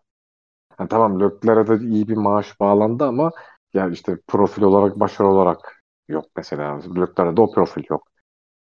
Yani 0.80 0.88
tamam 0.88 1.20
Lökler'e 1.20 1.66
de 1.68 1.84
iyi 1.86 2.08
bir 2.08 2.16
maaş 2.16 2.60
bağlandı 2.60 3.04
ama 3.04 3.30
yani 3.74 3.94
işte 3.94 4.18
profil 4.26 4.62
olarak, 4.62 5.00
başarı 5.00 5.28
olarak 5.28 5.82
yok 6.08 6.24
mesela. 6.36 6.80
Lökler'e 6.96 7.36
de 7.36 7.40
o 7.40 7.52
profil 7.52 7.84
yok. 7.90 8.08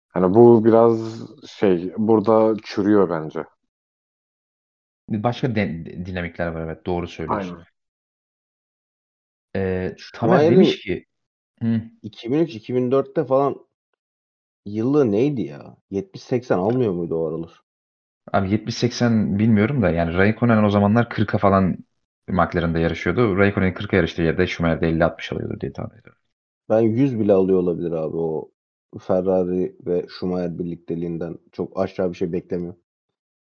Hani 0.08 0.34
bu 0.34 0.64
biraz 0.64 1.00
şey 1.48 1.94
burada 1.98 2.56
çürüyor 2.64 3.10
bence. 3.10 3.44
Başka 5.08 5.54
de- 5.56 6.06
dinamikler 6.06 6.46
var 6.46 6.60
evet 6.64 6.86
doğru 6.86 7.08
söylüyorsun. 7.08 7.58
Aynen. 7.58 7.66
Ee, 9.56 9.94
Tamer 10.12 10.46
Schumacher'in 10.46 10.48
demiş 10.48 10.80
ki 10.80 11.06
hı, 11.62 11.82
2003-2004'te 12.02 13.24
falan 13.24 13.66
yılı 14.66 15.12
neydi 15.12 15.42
ya? 15.42 15.76
70-80 15.90 16.58
almıyor 16.58 16.92
muydu 16.92 17.14
o 17.16 17.26
aralar? 17.28 17.62
abi 18.32 18.50
70-80 18.50 19.38
bilmiyorum 19.38 19.82
da 19.82 19.90
yani 19.90 20.14
Raikkonen 20.14 20.64
o 20.64 20.70
zamanlar 20.70 21.08
40'a 21.08 21.38
falan 21.38 21.76
McLaren'da 22.28 22.78
yarışıyordu. 22.78 23.36
Raikkonen'in 23.38 23.72
40'a 23.74 23.96
yarıştığı 23.96 24.22
yerde 24.22 24.46
Schumacher 24.46 24.80
de 24.80 24.88
50-60 24.88 25.32
alıyordu 25.32 25.60
diye 25.60 25.72
tahmin 25.72 25.98
ediyorum. 25.98 26.18
Ben 26.68 26.80
100 26.80 27.18
bile 27.18 27.32
alıyor 27.32 27.58
olabilir 27.58 27.92
abi 27.92 28.16
o 28.16 28.50
Ferrari 29.00 29.76
ve 29.86 30.06
Schumacher 30.08 30.58
birlikteliğinden. 30.58 31.38
Çok 31.52 31.80
aşağı 31.80 32.10
bir 32.10 32.16
şey 32.16 32.32
beklemiyorum. 32.32 32.80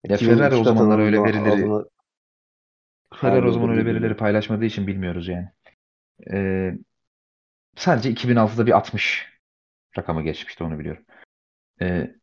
Ya 0.10 0.18
Ferrari 0.18 0.56
o 0.56 0.64
zamanlar 0.64 1.00
öyle 1.00 1.24
verileri 1.24 1.76
Ferrari 3.14 3.48
o 3.48 3.52
zaman 3.52 3.70
öyle 3.70 3.86
verileri 3.86 4.18
paylaşmadığı 4.18 4.66
için 4.66 4.88
bilmiyoruz 4.88 5.28
yani. 5.28 5.50
Ee, 6.32 6.74
sadece 7.76 8.12
2006'da 8.12 8.66
bir 8.66 8.72
60 8.72 9.28
rakamı 9.98 10.24
geçmişti 10.24 10.64
onu 10.64 10.80
biliyorum. 10.80 11.04
Ee, 11.82 12.16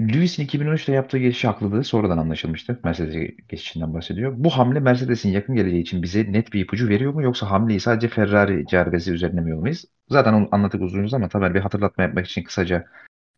Lewis'in 0.00 0.46
2013'te 0.46 0.92
yaptığı 0.92 1.18
geçiş 1.18 1.44
haklılığı 1.44 1.84
sonradan 1.84 2.18
anlaşılmıştı. 2.18 2.80
Mercedes'e 2.84 3.34
geçişinden 3.48 3.94
bahsediyor. 3.94 4.34
Bu 4.36 4.50
hamle 4.50 4.80
Mercedes'in 4.80 5.30
yakın 5.30 5.54
geleceği 5.54 5.82
için 5.82 6.02
bize 6.02 6.32
net 6.32 6.52
bir 6.52 6.60
ipucu 6.60 6.88
veriyor 6.88 7.14
mu 7.14 7.22
yoksa 7.22 7.50
hamleyi 7.50 7.80
sadece 7.80 8.08
Ferrari 8.08 8.66
carbesi 8.66 9.12
üzerine 9.12 9.40
mi 9.40 9.50
yormayız? 9.50 9.84
Zaten 10.10 10.32
onu 10.32 10.48
anlattık 10.52 10.82
uzun 10.82 11.08
ama 11.12 11.28
tabii 11.28 11.54
bir 11.54 11.60
hatırlatma 11.60 12.04
yapmak 12.04 12.26
için 12.26 12.42
kısaca 12.42 12.84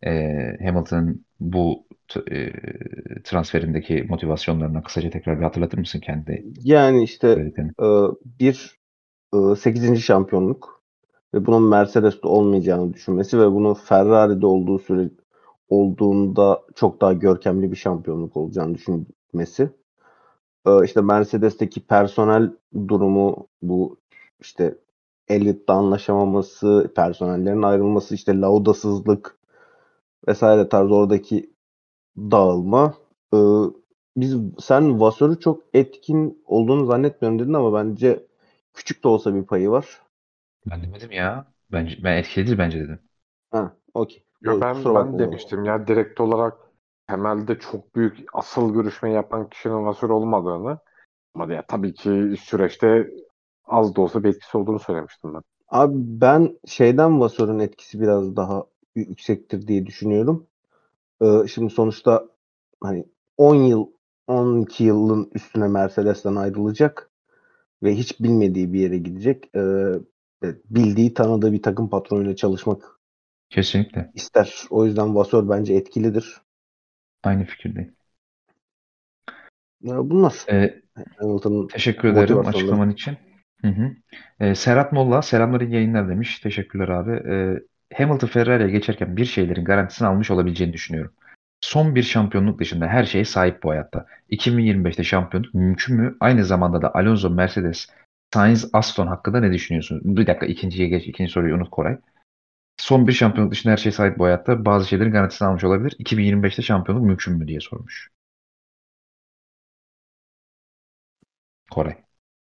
e, 0.06 0.10
Hamilton'ın 0.64 1.24
bu 1.40 1.86
e, 2.30 2.52
transferindeki 3.24 4.06
motivasyonlarına 4.08 4.82
kısaca 4.82 5.10
tekrar 5.10 5.38
bir 5.38 5.44
hatırlatır 5.44 5.78
mısın 5.78 6.00
kendi 6.00 6.44
Yani 6.62 7.04
işte 7.04 7.28
e, 7.28 7.84
bir 8.40 8.79
8. 9.34 10.00
şampiyonluk 10.00 10.80
ve 11.34 11.46
bunun 11.46 11.62
Mercedes'te 11.62 12.28
olmayacağını 12.28 12.92
düşünmesi 12.94 13.38
ve 13.38 13.52
bunun 13.52 13.74
Ferrari'de 13.74 14.46
olduğu 14.46 14.78
süre 14.78 15.10
olduğunda 15.68 16.62
çok 16.74 17.00
daha 17.00 17.12
görkemli 17.12 17.70
bir 17.70 17.76
şampiyonluk 17.76 18.36
olacağını 18.36 18.74
düşünmesi. 18.74 19.70
E, 20.66 20.84
işte 20.84 21.00
Mercedes'teki 21.00 21.80
personel 21.80 22.52
durumu 22.88 23.46
bu 23.62 23.96
işte 24.40 24.78
Elliot'la 25.28 25.74
anlaşamaması, 25.74 26.92
personellerin 26.96 27.62
ayrılması, 27.62 28.14
işte 28.14 28.40
laudasızlık 28.40 29.38
vesaire 30.28 30.68
tarz 30.68 30.90
oradaki 30.92 31.50
dağılma. 32.16 32.94
E, 33.34 33.38
biz 34.16 34.36
sen 34.60 35.00
Vasör'ü 35.00 35.40
çok 35.40 35.62
etkin 35.74 36.42
olduğunu 36.46 36.86
zannetmiyorum 36.86 37.38
dedin 37.38 37.52
ama 37.52 37.74
bence 37.74 38.29
küçük 38.74 39.04
de 39.04 39.08
olsa 39.08 39.34
bir 39.34 39.44
payı 39.44 39.70
var. 39.70 40.02
Ben 40.66 40.82
demedim 40.82 41.12
ya. 41.12 41.46
Bence, 41.72 41.98
ben 42.04 42.16
etkilidir 42.16 42.58
bence 42.58 42.80
dedim. 42.80 43.00
Ha, 43.50 43.76
okey. 43.94 44.22
Yo, 44.42 44.60
ben 44.60 44.84
ben 44.84 45.18
demiştim 45.18 45.64
ya 45.64 45.86
direkt 45.86 46.20
olarak 46.20 46.58
temelde 47.08 47.58
çok 47.58 47.96
büyük 47.96 48.18
asıl 48.32 48.74
görüşme 48.74 49.10
yapan 49.10 49.48
kişinin 49.48 49.86
Vasur 49.86 50.10
olmadığını 50.10 50.78
ama 51.34 51.52
ya 51.54 51.62
tabii 51.68 51.94
ki 51.94 52.34
süreçte 52.40 53.10
az 53.64 53.96
da 53.96 54.00
olsa 54.00 54.24
bir 54.24 54.28
etkisi 54.28 54.58
olduğunu 54.58 54.78
söylemiştim 54.78 55.34
ben. 55.34 55.42
Abi 55.68 55.94
ben 55.96 56.58
şeyden 56.66 57.20
Vasör'ün 57.20 57.58
etkisi 57.58 58.00
biraz 58.00 58.36
daha 58.36 58.64
yüksektir 58.94 59.66
diye 59.66 59.86
düşünüyorum. 59.86 60.46
Ee, 61.22 61.26
şimdi 61.48 61.72
sonuçta 61.72 62.26
hani 62.80 63.06
10 63.36 63.54
yıl 63.54 63.86
12 64.26 64.84
yılın 64.84 65.30
üstüne 65.34 65.68
Mercedes'ten 65.68 66.36
ayrılacak 66.36 67.09
ve 67.82 67.94
hiç 67.94 68.20
bilmediği 68.20 68.72
bir 68.72 68.80
yere 68.80 68.98
gidecek. 68.98 69.50
Ee, 69.54 69.60
evet, 70.42 70.56
bildiği 70.70 71.14
tanıdığı 71.14 71.52
bir 71.52 71.62
takım 71.62 71.90
patronuyla 71.90 72.36
çalışmak 72.36 72.82
Kesinlikle. 73.50 74.10
ister. 74.14 74.62
O 74.70 74.86
yüzden 74.86 75.14
Vasör 75.14 75.48
bence 75.48 75.74
etkilidir. 75.74 76.40
Aynı 77.22 77.44
fikirdeyim. 77.44 77.94
Bunlar 79.82 80.34
Ee, 80.50 80.82
Hamilton'ın 81.18 81.68
teşekkür 81.68 82.08
ederim 82.08 82.38
açıklaman 82.38 82.90
için. 82.90 83.16
Hı 83.62 83.68
hı. 83.68 83.90
Ee, 84.40 84.54
Serhat 84.54 84.92
Molla, 84.92 85.22
selamlar 85.22 85.60
iyi 85.60 85.74
yayınlar 85.74 86.08
demiş. 86.08 86.38
Teşekkürler 86.38 86.88
abi. 86.88 87.10
Ee, 87.10 87.60
Hamilton 87.94 88.26
Ferrari'ye 88.26 88.70
geçerken 88.70 89.16
bir 89.16 89.24
şeylerin 89.24 89.64
garantisini 89.64 90.08
almış 90.08 90.30
olabileceğini 90.30 90.72
düşünüyorum. 90.72 91.12
Son 91.60 91.94
bir 91.94 92.02
şampiyonluk 92.02 92.60
dışında 92.60 92.86
her 92.86 93.04
şeye 93.04 93.24
sahip 93.24 93.62
bu 93.62 93.70
hayatta. 93.70 94.06
2025'te 94.28 95.04
şampiyonluk 95.04 95.54
mümkün 95.54 95.96
mü? 95.96 96.16
Aynı 96.20 96.44
zamanda 96.44 96.82
da 96.82 96.94
Alonso, 96.94 97.30
Mercedes, 97.30 97.86
Sainz, 98.34 98.70
Aston 98.72 99.06
hakkında 99.06 99.40
ne 99.40 99.52
düşünüyorsunuz? 99.52 100.02
Bir 100.04 100.26
dakika 100.26 100.46
ikinciye 100.46 100.88
geç. 100.88 101.06
ikinci 101.06 101.32
soruyu 101.32 101.54
unut 101.54 101.70
Koray. 101.70 101.98
Son 102.76 103.06
bir 103.06 103.12
şampiyonluk 103.12 103.52
dışında 103.52 103.72
her 103.72 103.76
şeye 103.76 103.92
sahip 103.92 104.18
bu 104.18 104.24
hayatta. 104.24 104.64
Bazı 104.64 104.88
şeylerin 104.88 105.12
garantisini 105.12 105.48
almış 105.48 105.64
olabilir. 105.64 105.96
2025'te 105.98 106.62
şampiyonluk 106.62 107.04
mümkün 107.06 107.34
mü 107.34 107.48
diye 107.48 107.60
sormuş. 107.60 108.10
Koray. 111.70 111.96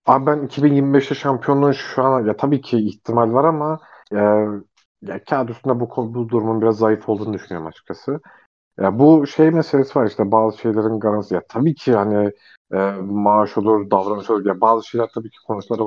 Abi 0.06 0.26
ben 0.26 0.44
2025'te 0.44 1.16
şampiyonluğun 1.16 1.72
şu 1.72 2.04
an 2.04 2.26
ya 2.26 2.38
tabii 2.38 2.62
ki 2.62 2.78
ihtimal 2.78 3.34
var 3.34 3.44
ama 3.44 3.80
ya, 4.12 4.48
ya 5.02 5.24
kağıt 5.24 5.50
üstünde 5.50 5.80
bu, 5.80 6.14
bu 6.14 6.30
durumun 6.30 6.62
biraz 6.62 6.78
zayıf 6.78 7.10
olduğunu 7.10 7.34
düşünüyorum 7.34 7.68
açıkçası. 7.68 8.22
Ya 8.80 9.00
bu 9.00 9.28
şey 9.28 9.52
meselesi 9.52 10.00
var 10.00 10.06
işte 10.08 10.32
bazı 10.32 10.58
şeylerin 10.58 11.00
garantisi. 11.00 11.34
Ya 11.36 11.42
tabii 11.50 11.76
ki 11.76 11.94
hani 11.94 12.32
e, 12.74 12.78
maaş 13.02 13.58
olur, 13.58 13.92
davranış 13.92 14.30
olur. 14.30 14.46
Ya 14.46 14.62
bazı 14.62 14.88
şeyler 14.88 15.10
tabii 15.16 15.30
ki 15.30 15.38
konuşmalar 15.48 15.82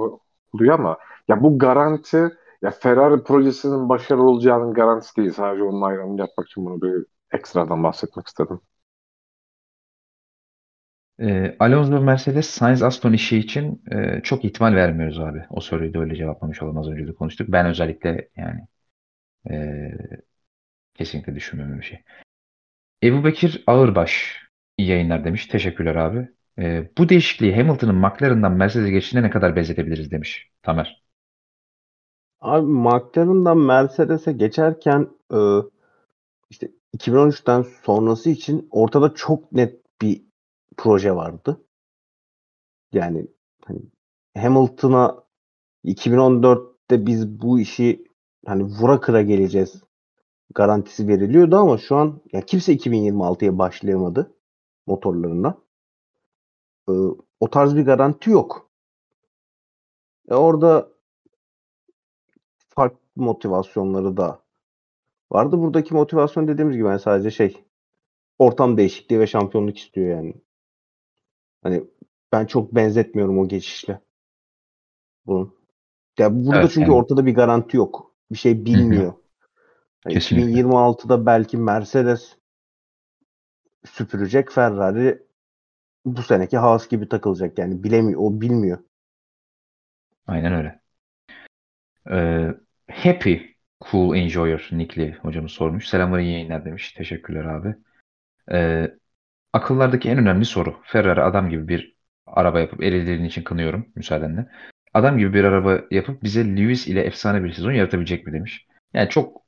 oluyor 0.53 0.75
ama 0.79 0.99
ya 1.29 1.43
bu 1.43 1.59
garanti 1.59 2.17
ya 2.63 2.71
Ferrari 2.71 3.23
projesinin 3.25 3.89
başarılı 3.89 4.23
olacağının 4.31 4.75
garantisi 4.75 5.17
değil. 5.17 5.33
Sadece 5.33 5.63
onun 5.63 5.83
ayrımını 5.83 6.21
yapmak 6.21 6.47
için 6.47 6.67
bunu 6.67 6.83
bir 6.83 7.07
ekstradan 7.33 7.83
bahsetmek 7.83 8.27
istedim. 8.27 8.61
Ee, 11.21 11.57
Alonso 11.61 12.01
Mercedes 12.01 12.47
Sainz 12.51 12.83
Aston 12.83 13.13
işi 13.13 13.39
için 13.39 13.83
e, 13.93 14.21
çok 14.23 14.45
ihtimal 14.45 14.75
vermiyoruz 14.75 15.21
abi. 15.21 15.45
O 15.51 15.61
soruyu 15.61 15.95
da 15.95 15.99
öyle 15.99 16.15
cevaplamış 16.17 16.63
olalım 16.63 16.79
az 16.79 16.89
önce 16.89 17.07
de 17.07 17.15
konuştuk. 17.15 17.49
Ben 17.53 17.67
özellikle 17.67 18.29
yani 18.37 18.61
e, 19.51 19.55
kesinlikle 20.95 21.35
düşünmüyorum 21.35 21.81
bir 21.81 21.85
şey. 21.87 22.03
Ebu 23.05 23.25
Bekir 23.25 23.65
Ağırbaş 23.67 24.43
iyi 24.79 24.89
yayınlar 24.89 25.25
demiş. 25.25 25.47
Teşekkürler 25.47 25.95
abi. 25.95 26.29
E, 26.59 26.91
bu 26.99 27.09
değişikliği 27.09 27.57
Hamilton'ın 27.57 27.95
McLaren'dan 27.95 28.53
Mercedes'e 28.53 28.91
geçişine 28.91 29.23
ne 29.23 29.31
kadar 29.31 29.57
benzetebiliriz 29.57 30.11
demiş 30.11 30.51
Tamer. 30.63 31.05
Abi 32.41 32.67
McLaren'dan 32.67 33.59
Mercedes'e 33.59 34.33
geçerken 34.33 35.09
e, 35.33 35.39
işte 36.51 36.71
2013'ten 36.97 37.63
sonrası 37.63 38.31
için 38.31 38.69
ortada 38.71 39.15
çok 39.15 39.53
net 39.53 39.81
bir 40.03 40.23
proje 40.77 41.17
vardı. 41.17 41.65
Yani 42.93 43.27
hani 43.65 43.81
Hamilton'a 44.37 45.25
2014'te 45.85 47.07
biz 47.07 47.41
bu 47.41 47.61
işi 47.61 48.05
hani 48.47 48.63
vura 48.63 49.01
kıra 49.01 49.23
geleceğiz 49.23 49.83
garantisi 50.55 51.09
veriliyordu 51.09 51.57
ama 51.57 51.79
şu 51.79 51.97
an 51.97 52.21
ya 52.33 52.41
kimse 52.41 52.75
2026'ya 52.75 53.59
başlayamadı 53.59 54.35
motorlarına. 54.87 55.59
Ee, 56.89 56.93
o 57.41 57.51
tarz 57.51 57.77
bir 57.77 57.85
garanti 57.85 58.31
yok. 58.31 58.71
E 60.29 60.35
orada 60.35 60.89
farklı 62.69 62.99
motivasyonları 63.17 64.17
da 64.17 64.41
vardı. 65.33 65.59
Buradaki 65.59 65.95
motivasyon 65.95 66.49
dediğimiz 66.49 66.77
gibi 66.77 66.87
yani 66.87 67.01
sadece 67.01 67.31
şey 67.31 67.65
ortam 68.39 68.77
değişikliği 68.77 69.21
ve 69.21 69.27
şampiyonluk 69.27 69.79
istiyor 69.79 70.17
yani. 70.17 70.35
Hani 71.63 71.85
ben 72.33 72.47
çok 72.47 72.75
benzetmiyorum 72.75 73.39
o 73.39 73.49
geçişle. 73.49 74.01
Bunun. 75.27 75.55
Ya 76.19 76.35
burada 76.35 76.61
Evet, 76.61 76.71
çünkü 76.75 76.91
yani- 76.91 77.01
ortada 77.01 77.27
bir 77.27 77.35
garanti 77.35 77.77
yok. 77.77 78.15
Bir 78.33 78.39
şey 78.39 78.65
bilmiyor. 78.65 79.13
Yani 80.05 80.15
Kesinlikle. 80.15 80.61
2026'da 80.61 81.27
belki 81.27 81.57
Mercedes 81.57 82.37
süpürecek 83.85 84.53
Ferrari 84.53 85.23
bu 86.05 86.23
seneki 86.23 86.59
Haas 86.59 86.89
gibi 86.89 87.09
takılacak 87.09 87.59
yani 87.59 87.83
bilemiyor 87.83 88.21
o 88.21 88.41
bilmiyor. 88.41 88.79
Aynen 90.27 90.53
öyle. 90.53 90.81
Ee, 92.11 92.55
Happy 92.91 93.37
Cool 93.91 94.17
Enjoyer 94.17 94.69
Nickli 94.73 95.15
hocamız 95.23 95.53
sormuş. 95.53 95.89
Selamlar 95.89 96.19
iyi 96.19 96.33
yayınlar 96.33 96.65
demiş. 96.65 96.93
Teşekkürler 96.93 97.45
abi. 97.45 97.75
Ee, 98.53 98.95
akıllardaki 99.53 100.09
en 100.09 100.19
önemli 100.19 100.45
soru. 100.45 100.77
Ferrari 100.85 101.23
adam 101.23 101.51
gibi 101.51 101.69
bir 101.69 101.97
araba 102.27 102.61
yapıp 102.61 102.83
erilerin 102.83 103.25
için 103.25 103.43
kınıyorum 103.43 103.87
müsaadenle. 103.95 104.47
Adam 104.95 105.19
gibi 105.19 105.35
bir 105.35 105.45
araba 105.45 105.81
yapıp 105.91 106.23
bize 106.23 106.57
Lewis 106.57 106.87
ile 106.87 107.01
efsane 107.01 107.45
bir 107.45 107.53
sezon 107.53 107.73
yaratabilecek 107.73 108.27
mi 108.27 108.33
demiş. 108.33 108.67
Yani 108.95 109.09
çok 109.09 109.44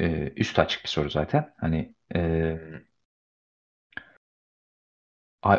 e, 0.00 0.32
üstü 0.36 0.60
açık 0.60 0.84
bir 0.84 0.88
soru 0.88 1.10
zaten. 1.10 1.54
Hani 1.56 1.94
e, 2.14 2.20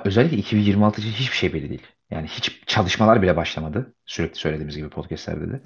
özellikle 0.06 0.38
2026 0.38 1.02
için 1.02 1.11
hiçbir 1.11 1.36
şey 1.36 1.53
belli 1.53 1.70
değil. 1.70 1.88
Yani 2.11 2.28
hiç 2.28 2.61
çalışmalar 2.66 3.22
bile 3.22 3.36
başlamadı. 3.36 3.94
Sürekli 4.06 4.40
söylediğimiz 4.40 4.78
gibi 4.78 4.90
podcastlerde 4.90 5.52
de. 5.52 5.61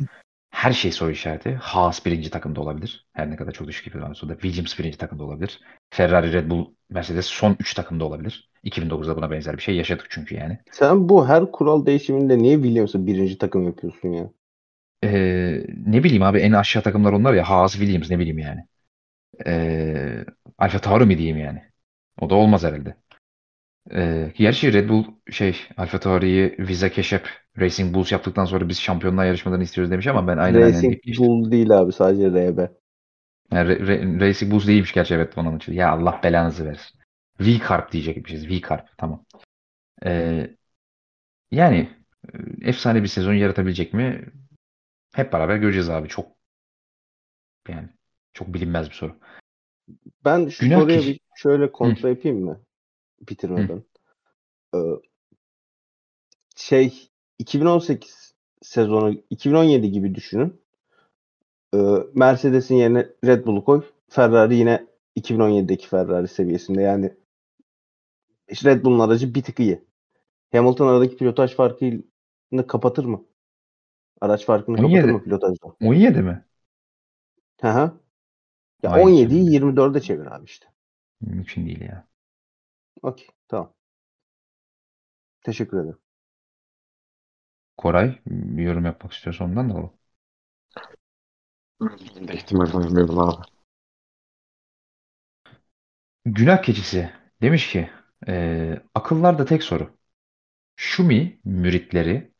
Her 0.50 0.74
şey 0.74 0.92
soru 0.92 1.12
işareti. 1.12 1.56
Haas 1.56 2.06
birinci 2.06 2.30
takımda 2.30 2.62
olabilir. 2.62 3.08
Her 3.14 3.32
ne 3.32 3.36
kadar 3.36 3.52
çok 3.52 3.68
düşük 3.68 3.86
gibi 3.86 4.04
olsa 4.04 4.30
da 4.30 4.34
Williams 4.34 4.80
birinci 4.80 4.98
takımda 4.98 5.24
olabilir. 5.24 5.60
Ferrari, 5.90 6.34
Red 6.34 6.50
Bull, 6.50 6.74
Mercedes 6.90 7.26
son 7.26 7.56
3 7.60 7.74
takımda 7.74 8.06
olabilir. 8.06 8.50
2009'da 8.64 9.18
buna 9.18 9.32
benzer 9.32 9.58
bir 9.58 9.62
şey 9.62 9.76
yaşadık 9.76 10.08
çünkü 10.10 10.36
yani. 10.36 10.60
Sen 10.72 11.10
bu 11.10 11.28
her 11.28 11.52
kural 11.52 11.86
değişiminde 11.86 12.38
niye 12.38 12.56
Williams'ı 12.56 13.08
birinci 13.08 13.38
takım 13.38 13.64
yapıyorsun 13.64 14.10
ya? 14.10 14.30
Ee, 15.04 15.66
ne 15.86 16.04
bileyim 16.04 16.24
abi 16.24 16.40
en 16.40 16.52
aşağı 16.52 16.84
takımlar 16.84 17.14
onlar 17.14 17.34
ya. 17.34 17.50
Haas, 17.50 17.74
Williams 17.74 18.10
ne 18.10 18.20
bileyim 18.20 18.38
yani. 18.40 18.62
Ee, 19.46 20.26
Alfa 20.58 20.80
Tauri 20.80 21.06
mi 21.06 21.18
diyeyim 21.18 21.38
yani. 21.38 21.64
O 22.22 22.30
da 22.30 22.36
olmaz 22.36 22.64
herhalde. 22.64 22.96
Ee, 23.94 24.34
gerçi 24.38 24.74
Red 24.74 24.90
Bull 24.90 25.06
şey 25.32 25.58
Alfa 25.78 26.00
Tauri'yi 26.00 26.56
Visa 26.60 26.90
Keşep 26.90 27.30
Racing 27.60 27.96
Bulls 27.96 28.12
yaptıktan 28.12 28.46
sonra 28.46 28.70
biz 28.70 28.80
şampiyonluğa 28.80 29.26
yarışmalarını 29.26 29.64
istiyoruz 29.64 29.92
demiş 29.92 30.08
ama 30.08 30.28
ben 30.28 30.38
aynen 30.38 30.62
aynen 30.62 30.74
Racing 30.74 30.98
işte. 31.04 31.24
Bull 31.24 31.52
değil 31.52 31.72
abi 31.72 31.92
sadece 31.92 32.30
RB. 32.30 32.60
Yani 33.52 33.70
Re- 33.72 33.88
Re- 33.88 34.22
Racing 34.22 34.52
Bulls 34.52 34.68
değilmiş 34.68 34.94
gerçi 34.94 35.14
evet 35.14 35.38
onun 35.38 35.58
için. 35.58 35.74
Ya 35.74 35.92
Allah 35.92 36.20
belanızı 36.24 36.66
versin. 36.66 37.00
V-Carb 37.40 37.92
diyecekmişiz. 37.92 38.50
V-Carb 38.50 38.86
tamam. 38.98 39.26
Ee, 40.06 40.50
yani 41.52 41.90
e, 42.34 42.70
efsane 42.70 43.04
bir 43.04 43.08
sezon 43.08 43.34
yaratabilecek 43.34 43.94
mi? 43.94 44.26
Hep 45.14 45.34
beraber 45.34 45.56
göreceğiz 45.58 45.90
abi. 45.90 46.08
Çok 46.08 46.32
yani 47.70 47.90
çok 48.34 48.54
bilinmez 48.54 48.90
bir 48.90 48.96
soru. 48.96 49.16
Ben 50.26 50.48
şu 50.50 50.66
Günah 50.66 50.80
soruya 50.80 51.00
kişi- 51.00 51.14
bir 51.14 51.20
şöyle 51.36 51.72
kontra 51.72 52.10
yapayım 52.10 52.46
mı? 52.46 52.62
Bitirmeden. 53.30 53.84
Ee, 54.76 54.80
şey 56.56 57.10
2018 57.40 58.34
sezonu 58.62 59.14
2017 59.30 59.92
gibi 59.92 60.16
düşünün. 60.16 60.62
Ee, 61.76 61.78
Mercedes'in 62.14 62.76
yerine 62.76 63.10
Red 63.26 63.46
Bull'u 63.46 63.66
koy. 63.66 63.84
Ferrari 64.10 64.56
yine 64.56 64.88
2017'deki 65.16 65.88
Ferrari 65.88 66.28
seviyesinde. 66.28 66.82
Yani 66.82 67.14
işte 68.50 68.70
Red 68.70 68.84
Bull'un 68.84 69.00
aracı 69.00 69.36
bir 69.36 69.44
tık 69.44 69.60
iyi. 69.60 69.84
Hamilton 70.52 70.88
aradaki 70.88 71.18
pilotaj 71.18 71.56
farkını 71.56 72.68
kapatır 72.68 73.06
mı? 73.06 73.26
Araç 74.22 74.46
farkını 74.46 74.78
kapatır 74.78 75.10
17. 75.10 75.12
mı 75.12 75.24
pilotajda? 75.24 75.76
17 75.82 76.22
mi? 76.22 76.46
Hı 77.62 77.68
hı. 77.68 78.02
Ya 78.84 78.92
Vay 78.92 79.04
17'yi 79.04 79.46
canına. 79.46 79.52
24'e 79.52 80.02
çevir 80.02 80.26
abi 80.36 80.46
işte. 80.46 80.68
Mümkün 81.22 81.66
değil 81.66 81.82
ya. 81.82 82.08
Okey 83.02 83.28
tamam. 83.48 83.74
Teşekkür 85.42 85.78
ederim. 85.78 85.98
Koray 87.78 88.20
bir 88.28 88.64
yorum 88.64 88.86
yapmak 88.86 89.14
istiyorsa 89.14 89.44
ondan 89.46 89.70
da 89.70 89.74
alalım. 89.74 89.94
Ben 92.28 92.36
ihtimal 92.36 92.74
vermiyorum 92.74 93.20
abi. 93.20 93.46
Günah 96.26 96.62
keçisi 96.64 97.10
demiş 97.42 97.72
ki 97.72 97.90
e, 98.28 98.82
akıllarda 98.96 99.46
tek 99.46 99.64
soru. 99.64 99.98
Şumi 100.78 101.42
müritleri 101.46 102.33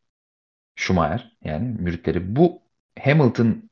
Schumacher 0.76 1.38
yani 1.44 1.76
müritleri 1.80 2.36
bu 2.36 2.62
Hamilton 3.00 3.70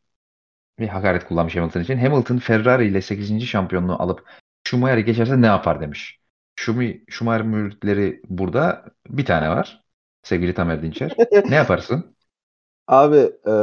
bir 0.80 0.88
hakaret 0.88 1.28
kullanmış 1.28 1.56
Hamilton 1.56 1.82
için. 1.82 1.98
Hamilton 1.98 2.38
Ferrari 2.38 2.88
ile 2.88 3.02
8. 3.02 3.45
şampiyonluğu 3.45 4.02
alıp 4.02 4.30
Schumacher'i 4.64 5.06
geçerse 5.06 5.41
ne 5.41 5.45
yapar 5.45 5.82
demiş. 5.82 6.19
Schumi, 6.56 7.03
Schumacher 7.10 7.41
müritleri 7.41 8.22
burada 8.30 8.86
bir 9.10 9.26
tane 9.26 9.49
var. 9.49 9.84
Sevgili 10.23 10.53
Tamer 10.53 10.82
Dinçer. 10.82 11.15
Ne 11.49 11.56
yaparsın? 11.56 12.15
Abi 12.88 13.32
e, 13.48 13.53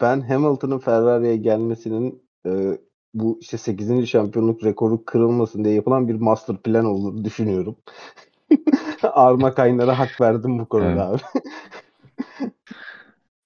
ben 0.00 0.20
Hamilton'ın 0.20 0.78
Ferrari'ye 0.78 1.36
gelmesinin 1.36 2.22
e, 2.46 2.78
bu 3.14 3.38
işte 3.40 3.58
8. 3.58 4.06
şampiyonluk 4.06 4.64
rekoru 4.64 5.04
kırılmasın 5.04 5.64
diye 5.64 5.74
yapılan 5.74 6.08
bir 6.08 6.14
master 6.14 6.56
plan 6.56 6.84
olduğunu 6.84 7.24
düşünüyorum. 7.24 7.76
Arma 9.02 9.54
Kaynar'a 9.54 9.98
hak 9.98 10.20
verdim 10.20 10.58
bu 10.58 10.68
konuda 10.68 11.08
abi. 11.08 11.20
E, 11.20 11.22
abi 11.22 11.22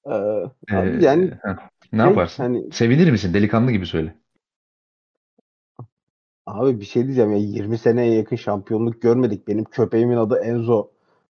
Ee, 0.06 0.48
yani 1.00 1.30
heh, 1.42 1.56
ne 1.92 2.02
yaparsın? 2.02 2.42
hani 2.42 2.72
Sevinir 2.72 3.10
misin? 3.10 3.34
Delikanlı 3.34 3.72
gibi 3.72 3.86
söyle. 3.86 4.14
abi 6.46 6.80
bir 6.80 6.84
şey 6.84 7.04
diyeceğim 7.04 7.32
ya 7.32 7.38
20 7.38 7.78
seneye 7.78 8.14
yakın 8.14 8.36
şampiyonluk 8.36 9.02
görmedik. 9.02 9.48
Benim 9.48 9.64
köpeğimin 9.64 10.16
adı 10.16 10.38
Enzo. 10.38 10.90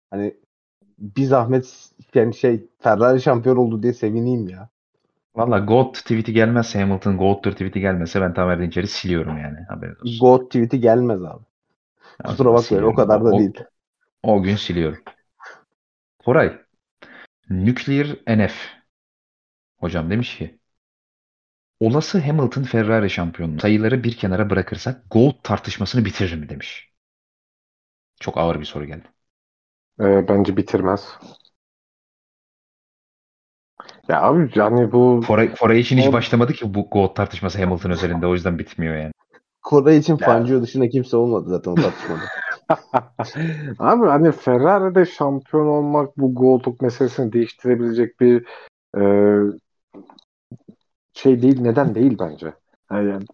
Hani 0.09 0.37
bir 0.99 1.23
zahmet 1.25 1.91
yani 2.15 2.33
şey 2.35 2.67
Ferrari 2.79 3.21
şampiyon 3.21 3.57
oldu 3.57 3.83
diye 3.83 3.93
sevineyim 3.93 4.49
ya. 4.49 4.69
Valla 5.35 5.59
GOAT 5.59 5.93
tweet'i 5.95 6.33
gelmezse 6.33 6.79
Hamilton 6.81 7.17
GOAT'tur 7.17 7.51
tweet'i 7.51 7.79
gelmezse 7.79 8.21
ben 8.21 8.33
Tamer 8.33 8.61
Dinçer'i 8.61 8.87
siliyorum 8.87 9.37
yani. 9.37 9.57
Haberiniz 9.69 10.01
olsun. 10.01 10.19
God 10.19 10.45
tweet'i 10.45 10.79
gelmez 10.81 11.21
abi. 11.23 11.43
Ya, 12.25 12.31
Kusura 12.31 12.53
bakmayın 12.53 12.85
o 12.85 12.93
kadar 12.93 13.25
da 13.25 13.35
O- 13.35 13.39
değil. 13.39 13.53
O 14.23 14.43
gün 14.43 14.55
siliyorum. 14.55 15.03
Koray. 16.19 16.60
Nuclear 17.51 18.07
NF. 18.27 18.55
Hocam 19.77 20.09
demiş 20.09 20.37
ki 20.37 20.59
olası 21.79 22.19
Hamilton 22.19 22.63
Ferrari 22.63 23.09
şampiyonluğu 23.09 23.59
sayıları 23.59 24.03
bir 24.03 24.17
kenara 24.17 24.49
bırakırsak 24.49 25.03
Gold 25.11 25.35
tartışmasını 25.43 26.05
bitirir 26.05 26.35
mi 26.35 26.49
demiş. 26.49 26.91
Çok 28.19 28.37
ağır 28.37 28.59
bir 28.59 28.65
soru 28.65 28.85
geldi. 28.85 29.07
Ee, 29.99 30.27
bence 30.27 30.57
bitirmez. 30.57 31.17
Ya 34.09 34.21
abi 34.21 34.51
yani 34.55 34.91
bu 34.91 35.21
Koray, 35.27 35.53
Koray 35.55 35.79
için 35.79 35.97
hiç 35.97 36.13
başlamadı 36.13 36.53
ki 36.53 36.73
bu 36.73 36.89
Gold 36.89 37.15
tartışması 37.15 37.63
Hamilton 37.63 37.91
özelinde 37.91 38.27
o 38.27 38.33
yüzden 38.33 38.59
bitmiyor 38.59 38.95
yani. 38.95 39.11
Kore 39.61 39.97
için 39.97 40.17
Ya. 40.17 40.25
Fangio 40.25 40.61
dışında 40.61 40.89
kimse 40.89 41.17
olmadı 41.17 41.49
zaten 41.49 41.71
o 41.71 41.75
tartışmada. 41.75 42.21
Abi 43.79 44.07
hani 44.07 44.31
Ferrari'de 44.31 45.05
şampiyon 45.05 45.67
olmak 45.67 46.17
bu 46.17 46.35
goldluk 46.35 46.81
meselesini 46.81 47.33
değiştirebilecek 47.33 48.19
bir 48.19 48.45
e, 48.97 49.03
şey 51.13 51.41
değil, 51.41 51.61
neden 51.61 51.95
değil 51.95 52.17
bence. 52.19 52.53
Yani, 52.91 53.25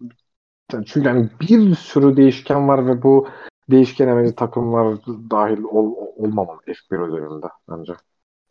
çünkü 0.86 1.08
hani 1.08 1.30
bir 1.40 1.74
sürü 1.74 2.16
değişken 2.16 2.68
var 2.68 2.86
ve 2.86 3.02
bu 3.02 3.28
değişkene 3.70 4.16
bence 4.16 4.34
takımlar 4.34 4.98
dahil 5.06 5.62
ol, 5.62 5.94
olmamalı 6.16 6.60
F1 6.66 6.98
özelinde 6.98 7.46
bence. 7.70 7.92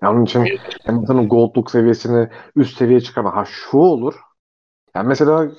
Yani 0.02 0.16
onun 0.16 0.26
için 0.26 0.48
Hamilton'ın 0.86 1.30
goldluk 1.30 1.72
seviyesini 1.72 2.30
üst 2.56 2.78
seviyeye 2.78 3.02
çıkarma. 3.02 3.36
Ha 3.36 3.46
şu 3.46 3.78
olur. 3.78 4.16
Yani 4.96 5.08
mesela 5.08 5.52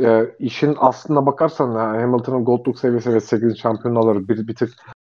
e, 0.00 0.36
işin 0.38 0.76
aslına 0.78 1.26
bakarsan 1.26 1.70
ha, 1.74 1.88
Hamilton'ın 2.02 2.44
goldluk 2.44 2.78
seviyesi 2.78 3.14
ve 3.14 3.20
8 3.20 3.58
şampiyonluğu 3.58 4.00
alır 4.00 4.28
bir, 4.28 4.48
bir 4.48 4.54
tık 4.54 4.70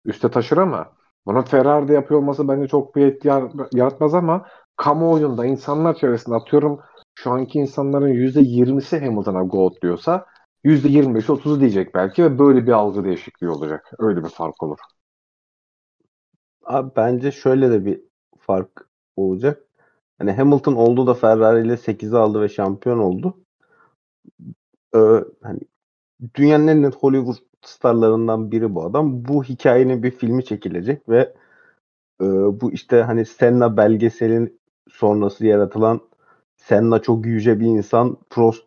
üste 0.04 0.30
taşır 0.30 0.56
ama 0.56 0.92
bunu 1.26 1.44
Ferrari'de 1.44 1.92
yapıyor 1.92 2.20
olması 2.20 2.48
bence 2.48 2.68
çok 2.68 2.96
bir 2.96 3.06
etki 3.06 3.28
yar- 3.28 3.52
yaratmaz 3.72 4.14
ama 4.14 4.46
kamuoyunda 4.76 5.46
insanlar 5.46 5.94
çevresinde 5.94 6.34
atıyorum 6.36 6.80
şu 7.14 7.30
anki 7.30 7.58
insanların 7.58 8.08
%20'si 8.08 9.00
Hamilton'a 9.00 9.42
gold 9.42 9.82
diyorsa 9.82 10.26
%25'i 10.64 11.32
30'u 11.32 11.60
diyecek 11.60 11.94
belki 11.94 12.24
ve 12.24 12.38
böyle 12.38 12.66
bir 12.66 12.72
algı 12.72 13.04
değişikliği 13.04 13.48
olacak. 13.48 13.92
Öyle 13.98 14.24
bir 14.24 14.28
fark 14.28 14.62
olur. 14.62 14.78
Abi 16.64 16.90
bence 16.96 17.32
şöyle 17.32 17.70
de 17.70 17.84
bir 17.84 18.00
fark 18.38 18.88
olacak. 19.16 19.62
Hani 20.18 20.32
Hamilton 20.32 20.72
oldu 20.74 21.06
da 21.06 21.14
Ferrari 21.14 21.66
ile 21.66 21.76
8'i 21.76 22.16
aldı 22.16 22.40
ve 22.42 22.48
şampiyon 22.48 22.98
oldu. 22.98 23.45
Ee, 24.94 24.98
hani 25.42 25.60
dünyanın 26.34 26.68
en 26.68 26.82
net 26.82 26.94
Hollywood 26.94 27.36
starlarından 27.62 28.50
biri 28.52 28.74
bu 28.74 28.84
adam. 28.84 29.24
Bu 29.24 29.44
hikayenin 29.44 30.02
bir 30.02 30.10
filmi 30.10 30.44
çekilecek 30.44 31.08
ve 31.08 31.34
e, 32.22 32.26
bu 32.60 32.72
işte 32.72 33.02
hani 33.02 33.26
Senna 33.26 33.76
belgeselin 33.76 34.60
sonrası 34.90 35.46
yaratılan 35.46 36.00
Senna 36.56 37.02
çok 37.02 37.26
yüce 37.26 37.60
bir 37.60 37.66
insan, 37.66 38.18
Prost 38.30 38.64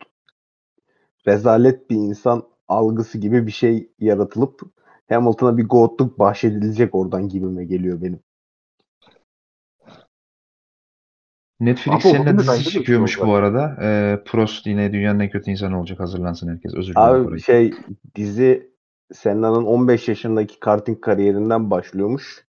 rezalet 1.27 1.89
bir 1.89 1.95
insan 1.95 2.43
algısı 2.67 3.17
gibi 3.17 3.47
bir 3.47 3.51
şey 3.51 3.91
yaratılıp 3.99 4.61
Hamilton'a 5.09 5.57
bir 5.57 5.67
goatluk 5.67 6.19
bahşedilecek 6.19 6.95
oradan 6.95 7.29
gibime 7.29 7.65
geliyor 7.65 8.01
benim. 8.01 8.19
Netflix 11.59 11.95
Abi 11.95 12.01
seninle 12.01 12.37
dizi 12.37 12.79
bir 12.79 13.07
şey 13.07 13.25
bu 13.25 13.33
arada. 13.33 13.77
Ee, 13.81 14.19
Prost 14.25 14.67
yine 14.67 14.93
dünyanın 14.93 15.19
en 15.19 15.29
kötü 15.29 15.51
insanı 15.51 15.79
olacak. 15.79 15.99
Hazırlansın 15.99 16.47
herkes. 16.47 16.73
Özür 16.73 16.95
dilerim. 16.95 17.09
Abi 17.09 17.23
Koray. 17.23 17.39
şey 17.39 17.73
dizi 18.15 18.69
Senna'nın 19.13 19.65
15 19.65 20.07
yaşındaki 20.07 20.59
karting 20.59 21.01
kariyerinden 21.01 21.71
başlıyormuş. 21.71 22.45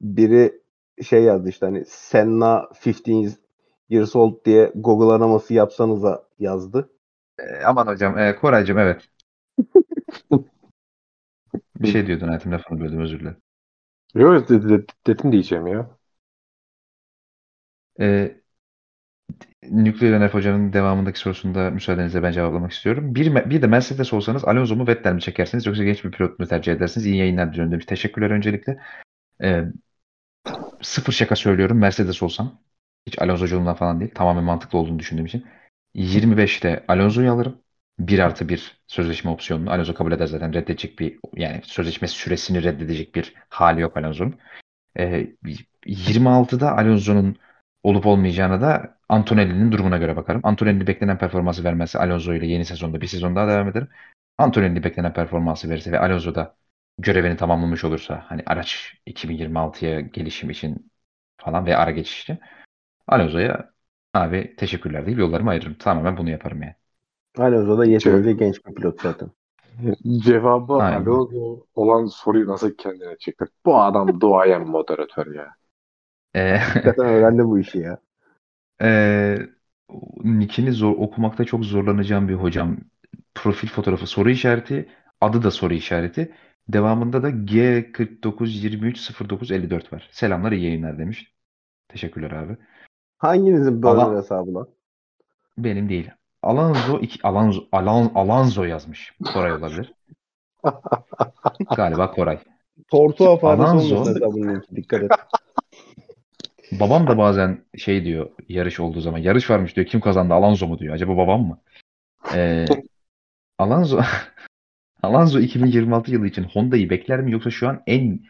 Biri 0.00 0.60
şey 1.02 1.22
yazdı 1.22 1.48
işte 1.48 1.66
hani 1.66 1.84
Senna 1.86 2.68
15 2.86 3.06
years 3.88 4.16
old 4.16 4.44
diye 4.44 4.72
Google 4.74 5.14
araması 5.14 5.54
yapsanıza 5.54 6.24
yazdı. 6.38 6.90
Ee, 7.38 7.64
aman 7.66 7.86
hocam. 7.86 8.18
E, 8.18 8.36
Koraycığım 8.36 8.78
evet. 8.78 9.08
Bir 11.80 11.88
şey 11.88 12.06
diyordun 12.06 12.26
hayatım 12.26 12.52
lafını 12.52 12.80
böldüm 12.80 13.00
özür 13.00 13.20
dilerim. 13.20 13.36
Yok 14.14 14.48
de- 14.48 14.68
de- 14.68 14.84
dedim 15.06 15.32
diyeceğim 15.32 15.66
ya. 15.66 15.90
Ee, 18.00 18.40
Nükleer 19.70 20.12
Enerji 20.12 20.34
Hoca'nın 20.34 20.72
devamındaki 20.72 21.18
sorusunda 21.18 21.70
müsaadenizle 21.70 22.22
ben 22.22 22.32
cevaplamak 22.32 22.72
istiyorum. 22.72 23.14
Bir, 23.14 23.50
bir 23.50 23.62
de 23.62 23.66
Mercedes 23.66 24.12
olsanız 24.12 24.44
Alonso 24.44 24.76
mu 24.76 24.86
Vettel 24.86 25.12
mi 25.12 25.20
çekersiniz 25.20 25.66
yoksa 25.66 25.84
genç 25.84 26.04
bir 26.04 26.10
pilot 26.10 26.38
mu 26.38 26.46
tercih 26.46 26.72
edersiniz? 26.72 27.06
İyi 27.06 27.16
yayınlar 27.16 27.52
diliyorum 27.52 27.72
demiş. 27.72 27.86
Teşekkürler 27.86 28.30
öncelikle. 28.30 28.78
Ee, 29.42 29.64
sıfır 30.82 31.12
şaka 31.12 31.36
söylüyorum 31.36 31.78
Mercedes 31.78 32.22
olsam. 32.22 32.60
Hiç 33.06 33.18
Alonso'culuğundan 33.22 33.74
falan 33.74 34.00
değil. 34.00 34.10
Tamamen 34.14 34.44
mantıklı 34.44 34.78
olduğunu 34.78 34.98
düşündüğüm 34.98 35.26
için. 35.26 35.46
25'te 35.94 36.84
Alonso'yu 36.88 37.32
alırım. 37.32 37.60
1 37.98 38.18
artı 38.18 38.48
1 38.48 38.82
sözleşme 38.86 39.30
opsiyonunu. 39.30 39.70
Alonso 39.70 39.94
kabul 39.94 40.12
eder 40.12 40.26
zaten 40.26 40.54
reddedecek 40.54 40.98
bir 40.98 41.18
yani 41.36 41.60
sözleşme 41.64 42.08
süresini 42.08 42.62
reddedecek 42.62 43.14
bir 43.14 43.34
hali 43.48 43.80
yok 43.80 43.96
Alonso'nun. 43.96 44.38
Ee, 44.98 45.26
26'da 45.86 46.76
Alonso'nun 46.76 47.36
olup 47.84 48.06
olmayacağına 48.06 48.60
da 48.60 48.98
Antonelli'nin 49.08 49.72
durumuna 49.72 49.98
göre 49.98 50.16
bakarım. 50.16 50.40
Antonelli 50.44 50.86
beklenen 50.86 51.18
performansı 51.18 51.64
vermezse 51.64 51.98
Alonso 51.98 52.34
ile 52.34 52.46
yeni 52.46 52.64
sezonda 52.64 53.00
bir 53.00 53.06
sezon 53.06 53.36
daha 53.36 53.48
devam 53.48 53.68
ederim. 53.68 53.88
Antonelli 54.38 54.84
beklenen 54.84 55.12
performansı 55.12 55.70
verirse 55.70 55.92
ve 55.92 55.98
Alonso 55.98 56.34
da 56.34 56.56
görevini 56.98 57.36
tamamlamış 57.36 57.84
olursa 57.84 58.24
hani 58.28 58.42
araç 58.46 58.94
2026'ya 59.06 60.00
gelişim 60.00 60.50
için 60.50 60.90
falan 61.36 61.66
ve 61.66 61.76
ara 61.76 61.90
geçiş 61.90 62.22
için 62.22 62.38
Alonso'ya 63.08 63.70
abi 64.14 64.56
teşekkürler 64.56 65.06
deyip 65.06 65.18
yollarımı 65.18 65.50
ayırırım. 65.50 65.74
Tamamen 65.74 66.16
bunu 66.16 66.30
yaparım 66.30 66.62
yani. 66.62 66.74
Alonso 67.38 67.78
da 67.78 67.84
yeterince 67.84 68.32
genç 68.32 68.66
bir 68.66 68.74
pilot 68.74 69.00
zaten. 69.00 69.30
Cevabı 70.24 70.72
Aynen. 70.72 71.00
Alonso 71.00 71.66
olan 71.74 72.06
soruyu 72.06 72.48
nasıl 72.48 72.74
kendine 72.74 73.16
çekti? 73.18 73.44
Bu 73.64 73.80
adam 73.80 74.20
duayen 74.20 74.68
moderatör 74.68 75.34
ya. 75.34 75.54
Ee, 76.36 76.60
Zaten 76.84 77.06
öğrendi 77.06 77.44
bu 77.44 77.58
işi 77.58 77.78
ya. 77.78 77.98
Ee, 78.82 79.38
nickini 80.24 80.72
zor 80.72 80.92
okumakta 80.98 81.44
çok 81.44 81.64
zorlanacağım 81.64 82.28
bir 82.28 82.34
hocam. 82.34 82.76
Profil 83.34 83.68
fotoğrafı 83.68 84.06
soru 84.06 84.30
işareti, 84.30 84.88
adı 85.20 85.42
da 85.42 85.50
soru 85.50 85.74
işareti. 85.74 86.32
Devamında 86.68 87.22
da 87.22 87.30
G49230954 87.30 89.92
var. 89.92 90.08
Selamlar 90.12 90.52
iyi 90.52 90.64
yayınlar 90.64 90.98
demiş. 90.98 91.32
Teşekkürler 91.88 92.30
abi. 92.30 92.56
Hanginizin 93.18 93.82
burner 93.82 94.02
Allah- 94.02 94.18
hesabı 94.18 94.54
lan? 94.54 94.68
Benim 95.58 95.88
değil. 95.88 96.10
Alonso 96.42 96.98
iki 96.98 97.26
Alonso 97.26 97.64
Alan, 97.72 98.10
Alonso 98.14 98.64
yazmış. 98.64 99.12
Koray 99.32 99.52
olabilir. 99.52 99.94
Galiba 101.76 102.10
Koray. 102.10 102.38
Faresi 103.40 103.94
Alonso-. 103.96 104.76
Dikkat 104.76 105.02
et. 105.02 105.10
Babam 106.72 107.06
da 107.06 107.18
bazen 107.18 107.64
şey 107.78 108.04
diyor 108.04 108.30
yarış 108.48 108.80
olduğu 108.80 109.00
zaman 109.00 109.18
yarış 109.18 109.50
varmış 109.50 109.76
diyor 109.76 109.86
kim 109.86 110.00
kazandı 110.00 110.34
Alonso 110.34 110.66
mu 110.66 110.78
diyor. 110.78 110.94
Acaba 110.94 111.16
babam 111.16 111.42
mı? 111.42 111.60
Ee, 112.34 112.66
Alonso 113.58 114.00
Alonso 115.02 115.40
2026 115.40 116.12
yılı 116.12 116.26
için 116.26 116.44
Honda'yı 116.44 116.90
bekler 116.90 117.20
mi 117.20 117.32
yoksa 117.32 117.50
şu 117.50 117.68
an 117.68 117.82
en 117.86 118.20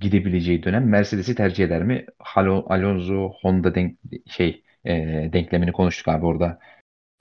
gidebileceği 0.00 0.62
dönem 0.62 0.88
Mercedes'i 0.88 1.34
tercih 1.34 1.64
eder 1.64 1.82
mi? 1.82 2.06
Halo, 2.18 2.64
Alonso 2.68 3.32
Honda 3.42 3.74
denk, 3.74 3.98
şey 4.26 4.64
e, 4.84 4.94
denklemini 5.32 5.72
konuştuk 5.72 6.08
abi 6.08 6.26
orada 6.26 6.58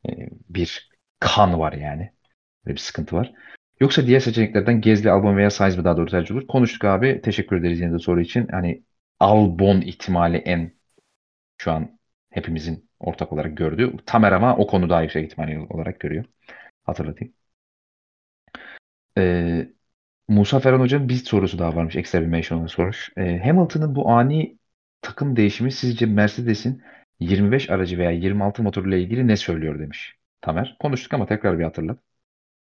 e, 0.09 0.29
bir 0.49 0.89
kan 1.19 1.59
var 1.59 1.73
yani. 1.73 2.11
Böyle 2.65 2.75
bir 2.75 2.81
sıkıntı 2.81 3.15
var. 3.15 3.33
Yoksa 3.79 4.07
diğer 4.07 4.19
seçeneklerden 4.19 4.81
Gezli, 4.81 5.11
Albon 5.11 5.37
veya 5.37 5.49
Sainz 5.49 5.77
mi 5.77 5.83
daha 5.83 5.97
doğru 5.97 6.09
tercih 6.09 6.35
olur? 6.35 6.47
Konuştuk 6.47 6.85
abi. 6.85 7.21
Teşekkür 7.23 7.57
ederiz 7.57 7.79
yine 7.79 7.93
de 7.93 7.99
soru 7.99 8.21
için. 8.21 8.47
Hani 8.47 8.83
Albon 9.19 9.81
ihtimali 9.81 10.37
en 10.37 10.73
şu 11.57 11.71
an 11.71 11.99
hepimizin 12.31 12.89
ortak 12.99 13.33
olarak 13.33 13.57
gördüğü. 13.57 13.97
Tamer 14.05 14.31
ama 14.31 14.57
o 14.57 14.67
konu 14.67 14.89
daha 14.89 15.01
yüksek 15.03 15.25
ihtimal 15.25 15.67
olarak 15.71 15.99
görüyor. 15.99 16.25
Hatırlatayım. 16.83 17.35
Ee, 19.17 19.69
Musa 20.27 20.59
Ferhan 20.59 20.79
Hoca'nın 20.81 21.09
bir 21.09 21.15
sorusu 21.15 21.59
daha 21.59 21.75
varmış. 21.75 21.95
Ekstra 21.95 22.21
bir 22.21 22.27
mention 22.27 22.67
sormuş. 22.67 23.11
Ee, 23.17 23.39
Hamilton'ın 23.45 23.95
bu 23.95 24.09
ani 24.11 24.59
takım 25.01 25.35
değişimi 25.35 25.71
sizce 25.71 26.05
Mercedes'in 26.05 26.83
25 27.19 27.69
aracı 27.69 27.97
veya 27.97 28.11
26 28.11 28.63
motoruyla 28.63 28.97
ilgili 28.97 29.27
ne 29.27 29.37
söylüyor 29.37 29.79
demiş. 29.79 30.17
Tamer. 30.41 30.77
Konuştuk 30.81 31.13
ama 31.13 31.25
tekrar 31.27 31.59
bir 31.59 31.63
hatırlat. 31.63 31.99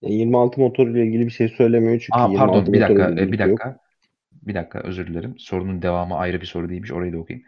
Ya 0.02 0.10
26 0.10 0.62
motoruyla 0.62 1.04
ilgili 1.04 1.26
bir 1.26 1.32
şey 1.32 1.50
söylemiyor 1.50 2.00
çünkü 2.06 2.20
Aa 2.20 2.28
26 2.28 2.34
pardon 2.34 2.74
bir 2.74 2.80
dakika 2.82 3.14
e, 3.18 3.32
bir 3.32 3.38
şey 3.38 3.52
yok. 3.52 3.74
Bir 4.48 4.56
dakika 4.56 4.80
özür 4.80 5.08
dilerim. 5.08 5.36
Sorunun 5.38 5.82
devamı 5.82 6.16
ayrı 6.16 6.42
bir 6.42 6.46
soru 6.46 6.70
değilmiş. 6.70 6.92
Orayı 6.92 7.14
da 7.14 7.18
okuyayım. 7.18 7.48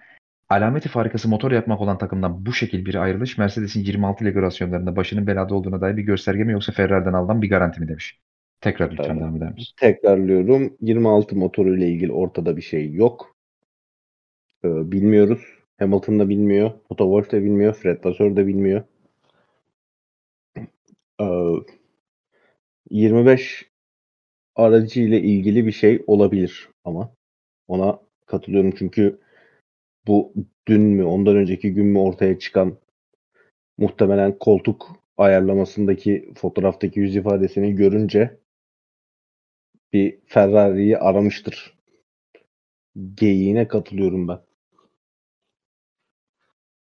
Alameti 0.50 0.90
farikası 0.90 1.30
motor 1.30 1.52
yapmak 1.52 1.82
olan 1.82 1.98
takımdan 1.98 2.46
bu 2.46 2.54
şekil 2.54 2.86
bir 2.86 2.96
ayrılış 2.96 3.38
Mercedes'in 3.38 3.84
26 3.84 4.26
regülasyonlarında 4.26 4.96
başının 4.96 5.28
belada 5.28 5.56
olduğuna 5.56 5.82
dair 5.82 5.98
bir 5.98 6.04
gösterge 6.04 6.44
mi 6.44 6.52
yoksa 6.52 6.72
Ferrari'den 6.72 7.14
alınan 7.14 7.42
bir 7.42 7.50
garanti 7.50 7.80
mi 7.80 7.88
demiş. 7.88 8.20
Tekrar 8.62 8.92
lütfen 8.92 9.10
Evet. 9.10 9.22
devam 9.22 9.38
eder 9.38 9.54
misin? 9.54 9.74
Tekrarlıyorum. 9.78 10.78
26 10.82 11.36
motoruyla 11.36 11.88
ilgili 11.88 12.12
ortada 12.12 12.58
bir 12.58 12.62
şey 12.62 12.94
yok. 12.94 13.36
Ee, 14.66 14.92
bilmiyoruz. 14.92 15.42
Hamilton 15.80 16.20
da 16.20 16.30
bilmiyor. 16.30 16.72
Toto 16.90 17.04
Wolff 17.04 17.32
da 17.32 17.44
bilmiyor. 17.44 17.74
Fred 17.74 18.06
Vasseur 18.06 18.36
da 18.36 18.48
bilmiyor. 18.48 18.84
Ee, 21.22 21.26
25 22.90 23.66
aracı 24.56 25.02
ile 25.02 25.22
ilgili 25.22 25.66
bir 25.66 25.72
şey 25.72 26.04
olabilir 26.08 26.70
ama 26.86 27.16
ona 27.68 28.00
katılıyorum 28.26 28.74
çünkü 28.78 29.20
bu 30.08 30.34
dün 30.68 30.82
mü 30.82 31.04
ondan 31.04 31.36
önceki 31.36 31.74
gün 31.74 31.86
mü 31.86 32.00
ortaya 32.00 32.40
çıkan 32.40 32.78
muhtemelen 33.78 34.38
koltuk 34.40 35.06
ayarlamasındaki 35.18 36.34
fotoğraftaki 36.36 37.00
yüz 37.00 37.16
ifadesini 37.16 37.76
görünce 37.76 38.40
bir 39.94 40.20
Ferrari'yi 40.26 40.98
aramıştır. 40.98 41.78
Geyiğine 43.16 43.68
katılıyorum 43.68 44.28
ben. 44.28 44.40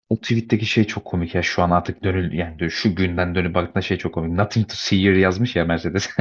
O 0.09 0.17
tweet'teki 0.17 0.67
şey 0.67 0.85
çok 0.85 1.05
komik 1.05 1.35
ya 1.35 1.43
şu 1.43 1.63
an 1.63 1.71
artık 1.71 2.03
dönül 2.05 2.33
yani 2.33 2.71
şu 2.71 2.95
günden 2.95 3.35
dönüp 3.35 3.55
baktığında 3.55 3.83
şey 3.83 3.99
çok 3.99 4.15
komik. 4.15 4.33
Nothing 4.33 4.69
to 4.69 4.75
see 4.75 5.03
here 5.03 5.19
yazmış 5.19 5.57
ya 5.57 5.65
Mercedes. 5.65 6.11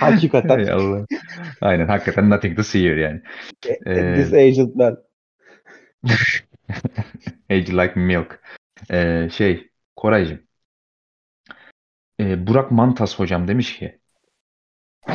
Hakikaten. 0.00 0.66
Allah. 0.66 1.06
Aynen 1.60 1.88
hakikaten 1.88 2.30
nothing 2.30 2.56
to 2.56 2.62
see 2.62 2.82
here 2.82 3.00
yani. 3.00 3.20
Ee, 3.86 4.14
This 4.14 4.32
agent 4.32 4.74
man. 4.76 4.98
Age 7.50 7.72
like 7.72 7.92
milk. 7.96 8.40
Ee, 8.90 9.28
şey 9.32 9.70
Koraycığım. 9.96 10.40
Ee, 12.20 12.46
Burak 12.46 12.70
Mantas 12.70 13.18
hocam 13.18 13.48
demiş 13.48 13.78
ki 13.78 14.00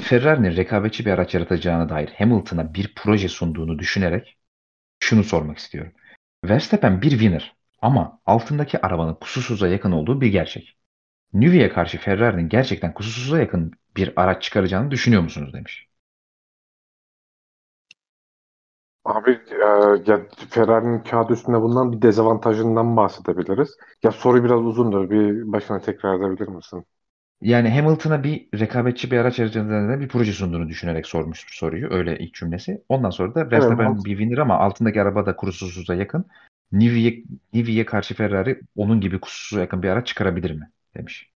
Ferrari'nin 0.02 0.56
rekabetçi 0.56 1.06
bir 1.06 1.12
araç 1.12 1.34
yaratacağına 1.34 1.90
dair 1.90 2.10
Hamilton'a 2.18 2.74
bir 2.74 2.94
proje 2.96 3.30
sunduğunu 3.30 3.80
düşünerek 3.80 4.38
şunu 5.00 5.24
sormak 5.24 5.58
istiyorum. 5.58 5.94
Verstappen 6.50 7.02
bir 7.02 7.10
winner 7.12 7.56
ama 7.82 8.22
altındaki 8.26 8.82
arabanın 8.86 9.14
kusursuza 9.16 9.68
yakın 9.68 9.92
olduğu 9.92 10.22
bir 10.22 10.28
gerçek. 10.28 10.78
Nüvi'ye 11.34 11.70
karşı 11.70 11.98
Ferrari'nin 11.98 12.50
gerçekten 12.50 12.94
kusursuza 12.94 13.40
yakın 13.40 13.72
bir 13.98 14.14
araç 14.22 14.44
çıkaracağını 14.44 14.92
düşünüyor 14.92 15.24
musunuz 15.24 15.54
demiş. 15.54 15.90
Abi 19.06 19.32
e, 19.32 19.56
ya 20.12 20.28
Ferrari'nin 20.50 21.00
kağıt 21.04 21.32
üstünde 21.32 21.62
bulunan 21.62 21.92
bir 21.92 22.02
dezavantajından 22.02 22.98
bahsedebiliriz. 22.98 23.78
Ya 24.04 24.12
soru 24.12 24.44
biraz 24.44 24.62
uzundur. 24.62 25.10
Bir 25.10 25.52
başına 25.52 25.80
tekrar 25.80 26.16
edebilir 26.20 26.48
misin? 26.48 26.86
Yani 27.42 27.70
Hamilton'a 27.70 28.24
bir 28.24 28.48
rekabetçi 28.60 29.12
bir 29.12 29.18
araç 29.18 29.40
yaratacağına 29.40 30.00
bir 30.00 30.08
proje 30.08 30.34
sunduğunu 30.34 30.68
düşünerek 30.68 31.06
sormuştur 31.06 31.54
soruyu. 31.54 31.94
Öyle 31.94 32.20
ilk 32.20 32.34
cümlesi. 32.34 32.82
Ondan 32.90 33.10
sonra 33.10 33.36
da 33.36 33.52
Verstappen 33.52 33.86
mantıklı. 33.86 34.06
bir 34.06 34.18
winner 34.18 34.38
ama 34.38 34.60
altındaki 34.60 35.02
araba 35.02 35.26
da 35.26 35.36
kusursuza 35.36 35.96
yakın. 35.96 36.26
Nüvi'ye 36.72 37.24
Nüvi'ye 37.54 37.86
karşı 37.86 38.16
Ferrari 38.16 38.62
onun 38.76 39.02
gibi 39.02 39.20
kusursuza 39.20 39.62
yakın 39.62 39.84
bir 39.84 39.90
araç 39.90 40.08
çıkarabilir 40.08 40.52
mi? 40.52 40.70
demiş. 40.98 41.32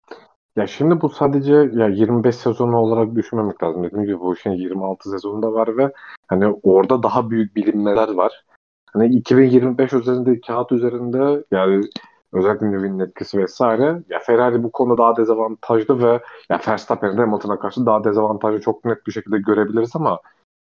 Ya 0.56 0.68
şimdi 0.68 1.02
bu 1.02 1.10
sadece 1.10 1.54
ya 1.54 1.88
25 1.88 2.36
sezonu 2.36 2.78
olarak 2.78 3.16
düşünmemek 3.16 3.64
lazım. 3.64 3.84
Dediğim 3.84 4.06
gibi 4.06 4.20
bu 4.20 4.36
işin 4.36 4.52
26 4.52 5.10
sezonu 5.10 5.44
da 5.44 5.54
var 5.54 5.78
ve 5.78 5.92
hani 6.28 6.48
orada 6.64 7.04
daha 7.04 7.30
büyük 7.30 7.56
bilinmeler 7.56 8.14
var. 8.14 8.44
hani 8.94 9.16
2025 9.16 9.94
üzerinde 9.94 10.42
kağıt 10.42 10.72
üzerinde 10.72 11.46
yani 11.52 11.86
özellikle 12.34 12.72
Newey'nin 12.72 13.00
etkisi 13.00 13.38
vesaire 13.38 14.04
ya 14.10 14.20
Ferrari 14.20 14.64
bu 14.64 14.72
konuda 14.72 14.98
daha 14.98 15.18
dezavantajlı 15.18 16.04
ve 16.04 16.20
ya 16.50 16.62
Verstappen'in 16.68 17.18
Hamilton'a 17.18 17.60
karşı 17.60 17.86
daha 17.86 18.04
dezavantajlı 18.04 18.62
çok 18.62 18.86
net 18.86 19.08
bir 19.08 19.12
şekilde 19.12 19.38
görebiliriz 19.38 19.96
ama 19.96 20.20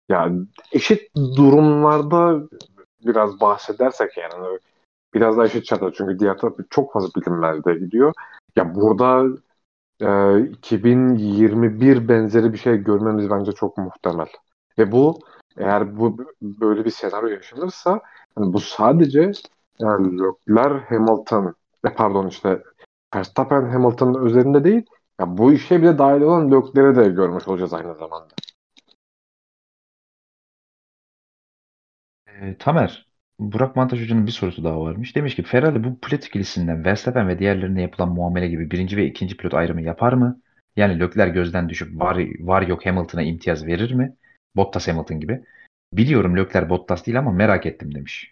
yani 0.08 0.46
eşit 0.72 1.14
durumlarda 1.16 2.42
biraz 3.06 3.40
bahsedersek 3.40 4.16
yani 4.16 4.32
hani 4.32 4.58
biraz 5.14 5.36
daha 5.36 5.46
eşit 5.46 5.68
şartlar 5.68 5.94
çünkü 5.96 6.18
diğer 6.18 6.38
taraf 6.38 6.54
çok 6.70 6.92
fazla 6.92 7.20
bilinmezde 7.20 7.74
gidiyor. 7.74 8.12
Ya 8.56 8.74
burada 8.74 9.26
e, 10.00 10.40
2021 10.40 12.08
benzeri 12.08 12.52
bir 12.52 12.58
şey 12.58 12.76
görmemiz 12.76 13.30
bence 13.30 13.52
çok 13.52 13.78
muhtemel. 13.78 14.28
Ve 14.78 14.92
bu 14.92 15.18
eğer 15.56 15.98
bu 15.98 16.16
böyle 16.42 16.84
bir 16.84 16.90
senaryo 16.90 17.28
yaşanırsa 17.28 18.00
yani 18.38 18.52
bu 18.52 18.60
sadece 18.60 19.32
Leclerc 19.80 20.84
Hamilton 20.88 21.54
e, 21.86 21.94
pardon 21.94 22.28
işte 22.28 22.62
Verstappen 23.14 23.62
Hamilton'ın 23.62 24.26
üzerinde 24.26 24.64
değil 24.64 24.86
ya 25.20 25.36
bu 25.38 25.52
işe 25.52 25.82
bile 25.82 25.98
dahil 25.98 26.20
olan 26.20 26.52
Leclerc'i 26.52 26.96
de 26.96 27.08
görmüş 27.08 27.48
olacağız 27.48 27.72
aynı 27.72 27.94
zamanda. 27.94 28.34
E, 32.26 32.56
Tamer, 32.58 33.06
Burak 33.38 33.76
Mantaj 33.76 34.02
Hoca'nın 34.02 34.26
bir 34.26 34.32
sorusu 34.32 34.64
daha 34.64 34.80
varmış. 34.80 35.16
Demiş 35.16 35.36
ki 35.36 35.42
Ferrari 35.42 35.84
bu 35.84 36.00
pilot 36.00 36.24
ikilisinden 36.24 36.84
Verstappen 36.84 37.28
ve 37.28 37.38
diğerlerine 37.38 37.82
yapılan 37.82 38.08
muamele 38.08 38.48
gibi 38.48 38.70
birinci 38.70 38.96
ve 38.96 39.06
ikinci 39.06 39.36
pilot 39.36 39.54
ayrımı 39.54 39.82
yapar 39.82 40.12
mı? 40.12 40.40
Yani 40.76 41.00
Leclerc 41.00 41.32
gözden 41.32 41.68
düşüp 41.68 42.00
var, 42.00 42.18
var 42.40 42.62
yok 42.62 42.86
Hamilton'a 42.86 43.22
imtiyaz 43.22 43.66
verir 43.66 43.92
mi? 43.92 44.16
Bottas 44.56 44.88
Hamilton 44.88 45.20
gibi. 45.20 45.44
Biliyorum 45.92 46.36
Leclerc 46.36 46.68
Bottas 46.68 47.06
değil 47.06 47.18
ama 47.18 47.32
merak 47.32 47.66
ettim 47.66 47.94
demiş. 47.94 48.31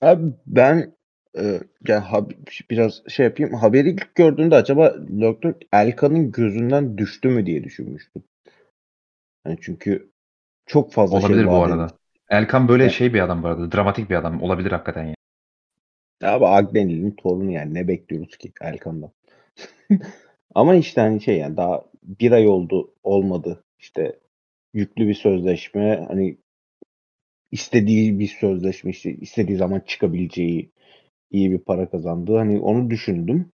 Abi 0.00 0.32
ben 0.46 0.94
e, 1.38 1.60
yani 1.88 2.04
hab- 2.04 2.70
biraz 2.70 3.02
şey 3.08 3.26
yapayım. 3.26 3.54
Haberi 3.54 3.90
ilk 3.90 4.14
gördüğümde 4.14 4.54
acaba 4.54 4.94
Leclerc 5.20 5.58
Elkan'ın 5.72 6.32
gözünden 6.32 6.98
düştü 6.98 7.28
mü 7.28 7.46
diye 7.46 7.64
düşünmüştüm. 7.64 8.22
Yani 9.46 9.58
çünkü 9.60 10.12
çok 10.66 10.92
fazla 10.92 11.20
Olabilir 11.20 11.44
şey 11.44 11.50
bu 11.50 11.62
arada. 11.64 11.98
Elkan 12.28 12.68
böyle 12.68 12.88
Evet. 12.88 12.90
şey 12.90 13.14
bir 13.14 13.20
adam 13.20 13.42
bu 13.42 13.48
arada. 13.48 13.72
Dramatik 13.72 14.10
bir 14.10 14.14
adam. 14.14 14.42
Olabilir 14.42 14.72
hakikaten 14.72 15.04
ya. 15.04 15.14
Abi 16.22 16.46
Agbenli'nin 16.46 17.10
torunu 17.10 17.50
yani 17.52 17.74
ne 17.74 17.88
bekliyoruz 17.88 18.36
ki 18.36 18.52
Elkan'dan. 18.60 19.12
Ama 20.54 20.74
işte 20.74 21.00
hani 21.00 21.20
şey 21.20 21.38
yani 21.38 21.56
daha 21.56 21.84
bir 22.02 22.32
ay 22.32 22.48
oldu 22.48 22.94
olmadı. 23.02 23.64
İşte 23.78 24.20
yüklü 24.74 25.08
bir 25.08 25.14
sözleşme 25.14 26.06
hani 26.08 26.38
istediği 27.52 28.18
bir 28.18 28.26
sözleşme 28.26 28.90
işte 28.90 29.14
istediği 29.14 29.56
zaman 29.56 29.80
çıkabileceği 29.80 30.70
iyi 31.30 31.50
bir 31.50 31.58
para 31.58 31.90
kazandı. 31.90 32.36
Hani 32.36 32.60
onu 32.60 32.90
düşündüm. 32.90 33.52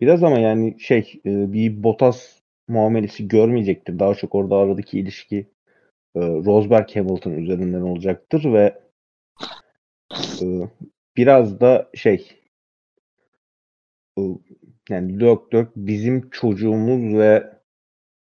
Biraz 0.00 0.22
ama 0.24 0.38
yani 0.38 0.80
şey 0.80 1.20
e, 1.26 1.52
bir 1.52 1.82
Bottas 1.82 2.40
muamelesi 2.68 3.28
görmeyecektir. 3.28 3.98
Daha 3.98 4.14
çok 4.14 4.34
orada 4.34 4.56
aradaki 4.56 4.98
ilişki 5.00 5.36
e, 6.16 6.20
Rosberg 6.20 6.96
Hamilton 6.96 7.32
üzerinden 7.32 7.80
olacaktır 7.80 8.52
ve 8.52 8.80
e, 10.42 10.46
biraz 11.16 11.60
da 11.60 11.90
şey 11.94 12.40
yani 14.88 15.20
Leclerc 15.20 15.70
bizim 15.76 16.30
çocuğumuz 16.30 17.14
ve 17.18 17.52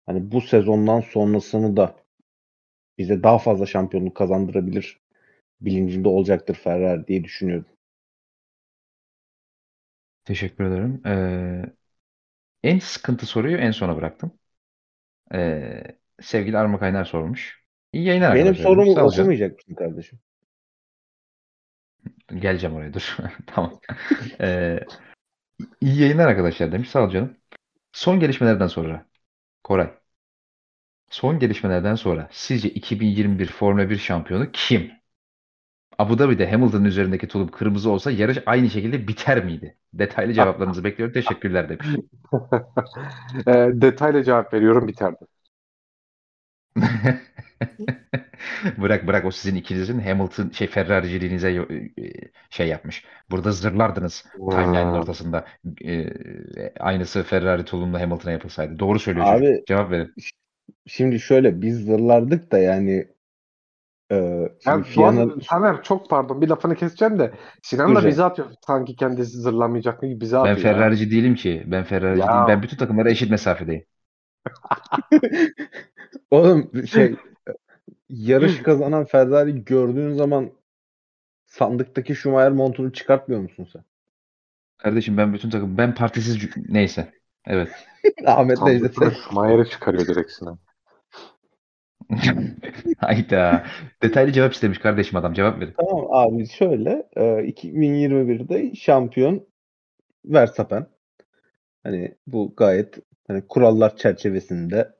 hani 0.05 0.31
bu 0.31 0.41
sezondan 0.41 0.99
sonrasını 1.01 1.77
da 1.77 2.02
bize 2.97 3.23
daha 3.23 3.37
fazla 3.37 3.65
şampiyonluk 3.65 4.15
kazandırabilir 4.15 4.99
bilincinde 5.61 6.07
olacaktır 6.07 6.55
Ferrari 6.55 7.07
diye 7.07 7.23
düşünüyorum. 7.23 7.65
Teşekkür 10.25 10.63
ederim. 10.63 11.01
Ee, 11.05 11.63
en 12.63 12.79
sıkıntı 12.79 13.25
soruyu 13.25 13.57
en 13.57 13.71
sona 13.71 13.97
bıraktım. 13.97 14.31
Ee, 15.33 15.83
sevgili 16.21 16.57
Arma 16.57 16.79
Kaynar 16.79 17.05
sormuş. 17.05 17.63
İyi 17.93 18.05
yayınlar 18.05 18.35
Benim 18.35 18.55
sorumu 18.55 18.91
okumayacak 18.91 19.57
mısın 19.57 19.75
kardeşim? 19.75 20.19
Geleceğim 22.35 22.75
oraya 22.75 22.93
dur. 22.93 23.17
Tamam. 23.47 23.79
Ee, 24.41 24.79
iyi 25.81 26.01
yayınlar 26.01 26.27
arkadaşlar 26.27 26.71
demiş. 26.71 26.89
Sağ 26.89 27.03
ol 27.03 27.09
canım. 27.09 27.37
Son 27.93 28.19
gelişmelerden 28.19 28.67
sonra 28.67 29.05
Koray. 29.63 30.02
Son 31.13 31.39
gelişmelerden 31.39 31.95
sonra 31.95 32.27
sizce 32.31 32.69
2021 32.69 33.47
Formula 33.47 33.89
1 33.89 33.97
şampiyonu 33.97 34.51
kim? 34.53 34.91
Abu 35.97 36.19
Dhabi'de 36.19 36.51
Hamilton'ın 36.51 36.85
üzerindeki 36.85 37.27
tulum 37.27 37.47
kırmızı 37.47 37.89
olsa 37.89 38.11
yarış 38.11 38.37
aynı 38.45 38.69
şekilde 38.69 39.07
biter 39.07 39.45
miydi? 39.45 39.77
Detaylı 39.93 40.33
cevaplarınızı 40.33 40.83
bekliyorum. 40.83 41.13
Teşekkürler 41.13 41.69
demiş. 41.69 41.87
e, 43.47 43.51
detaylı 43.81 44.23
cevap 44.23 44.53
veriyorum 44.53 44.87
biterdi. 44.87 45.17
Bırak 48.77 49.07
bırak 49.07 49.25
o 49.25 49.31
sizin 49.31 49.55
ikinizin 49.55 49.99
Hamilton 49.99 50.49
şey 50.49 50.67
Ferrari'ciliğinize 50.67 51.51
e, 51.51 51.91
şey 52.49 52.67
yapmış. 52.67 53.05
Burada 53.31 53.51
zırlardınız 53.51 54.25
timeline'ın 54.33 54.93
ortasında. 54.93 55.45
E, 55.85 56.09
aynısı 56.79 57.23
Ferrari 57.23 57.65
tulumlu 57.65 57.99
Hamilton'a 57.99 58.31
yapılsaydı. 58.31 58.79
Doğru 58.79 58.99
söylüyor 58.99 59.25
çocuk. 59.25 59.47
Abi 59.47 59.63
Cevap 59.67 59.91
verin. 59.91 60.13
Şimdi 60.87 61.19
şöyle 61.19 61.61
biz 61.61 61.85
zırlardık 61.85 62.51
da 62.51 62.57
yani 62.57 63.07
e, 64.11 64.49
şimdi 64.59 64.75
Yani 64.95 64.95
Doğan, 64.95 65.39
Taner 65.39 65.83
çok 65.83 66.09
pardon 66.09 66.41
bir 66.41 66.47
lafını 66.47 66.75
keseceğim 66.75 67.19
de 67.19 67.33
Sinan 67.63 67.95
da 67.95 68.07
bize 68.07 68.23
atıyor. 68.23 68.47
Sanki 68.67 68.95
kendisi 68.95 69.37
zırlamayacak 69.37 70.01
gibi 70.01 70.21
bize 70.21 70.35
Ben 70.35 70.41
atıyor. 70.41 70.57
ya. 70.57 70.73
Ferrari'ci 70.73 71.11
değilim 71.11 71.35
ki. 71.35 71.63
Ben 71.65 71.83
Ferrari'ci 71.83 72.21
Ya. 72.21 72.27
değilim. 72.27 72.47
Ben 72.47 72.63
bütün 72.63 72.77
takımlara 72.77 73.09
eşit 73.09 73.31
mesafedeyim. 73.31 73.85
Oğlum 76.31 76.87
şey 76.87 77.15
yarış 78.09 78.63
kazanan 78.63 79.05
Ferrari 79.05 79.65
gördüğün 79.65 80.13
zaman 80.13 80.51
sandıktaki 81.45 82.15
Schumacher 82.15 82.51
montunu 82.51 82.93
çıkartmıyor 82.93 83.41
musun 83.41 83.67
sen? 83.73 83.83
Kardeşim 84.77 85.17
ben 85.17 85.33
bütün 85.33 85.49
takım 85.49 85.77
ben 85.77 85.95
partisiz 85.95 86.49
neyse. 86.69 87.13
Evet. 87.47 87.69
Ahmet 88.25 88.61
Necdet'e 88.61 89.11
Schumacher'i 89.11 89.69
çıkarıyor 89.69 90.07
direkt 90.07 90.31
Sinan. 90.31 90.59
Hayda. 92.97 93.65
Detaylı 94.03 94.31
cevap 94.31 94.53
istemiş 94.53 94.79
kardeşim 94.79 95.17
adam. 95.17 95.33
Cevap 95.33 95.59
verin. 95.59 95.73
Tamam 95.77 96.07
abi 96.11 96.47
şöyle 96.47 97.09
e, 97.15 97.21
2021'de 97.21 98.75
şampiyon 98.75 99.47
Verstappen. 100.25 100.87
Hani 101.83 102.15
bu 102.27 102.53
gayet 102.57 102.99
hani 103.27 103.47
kurallar 103.47 103.95
çerçevesinde 103.95 104.93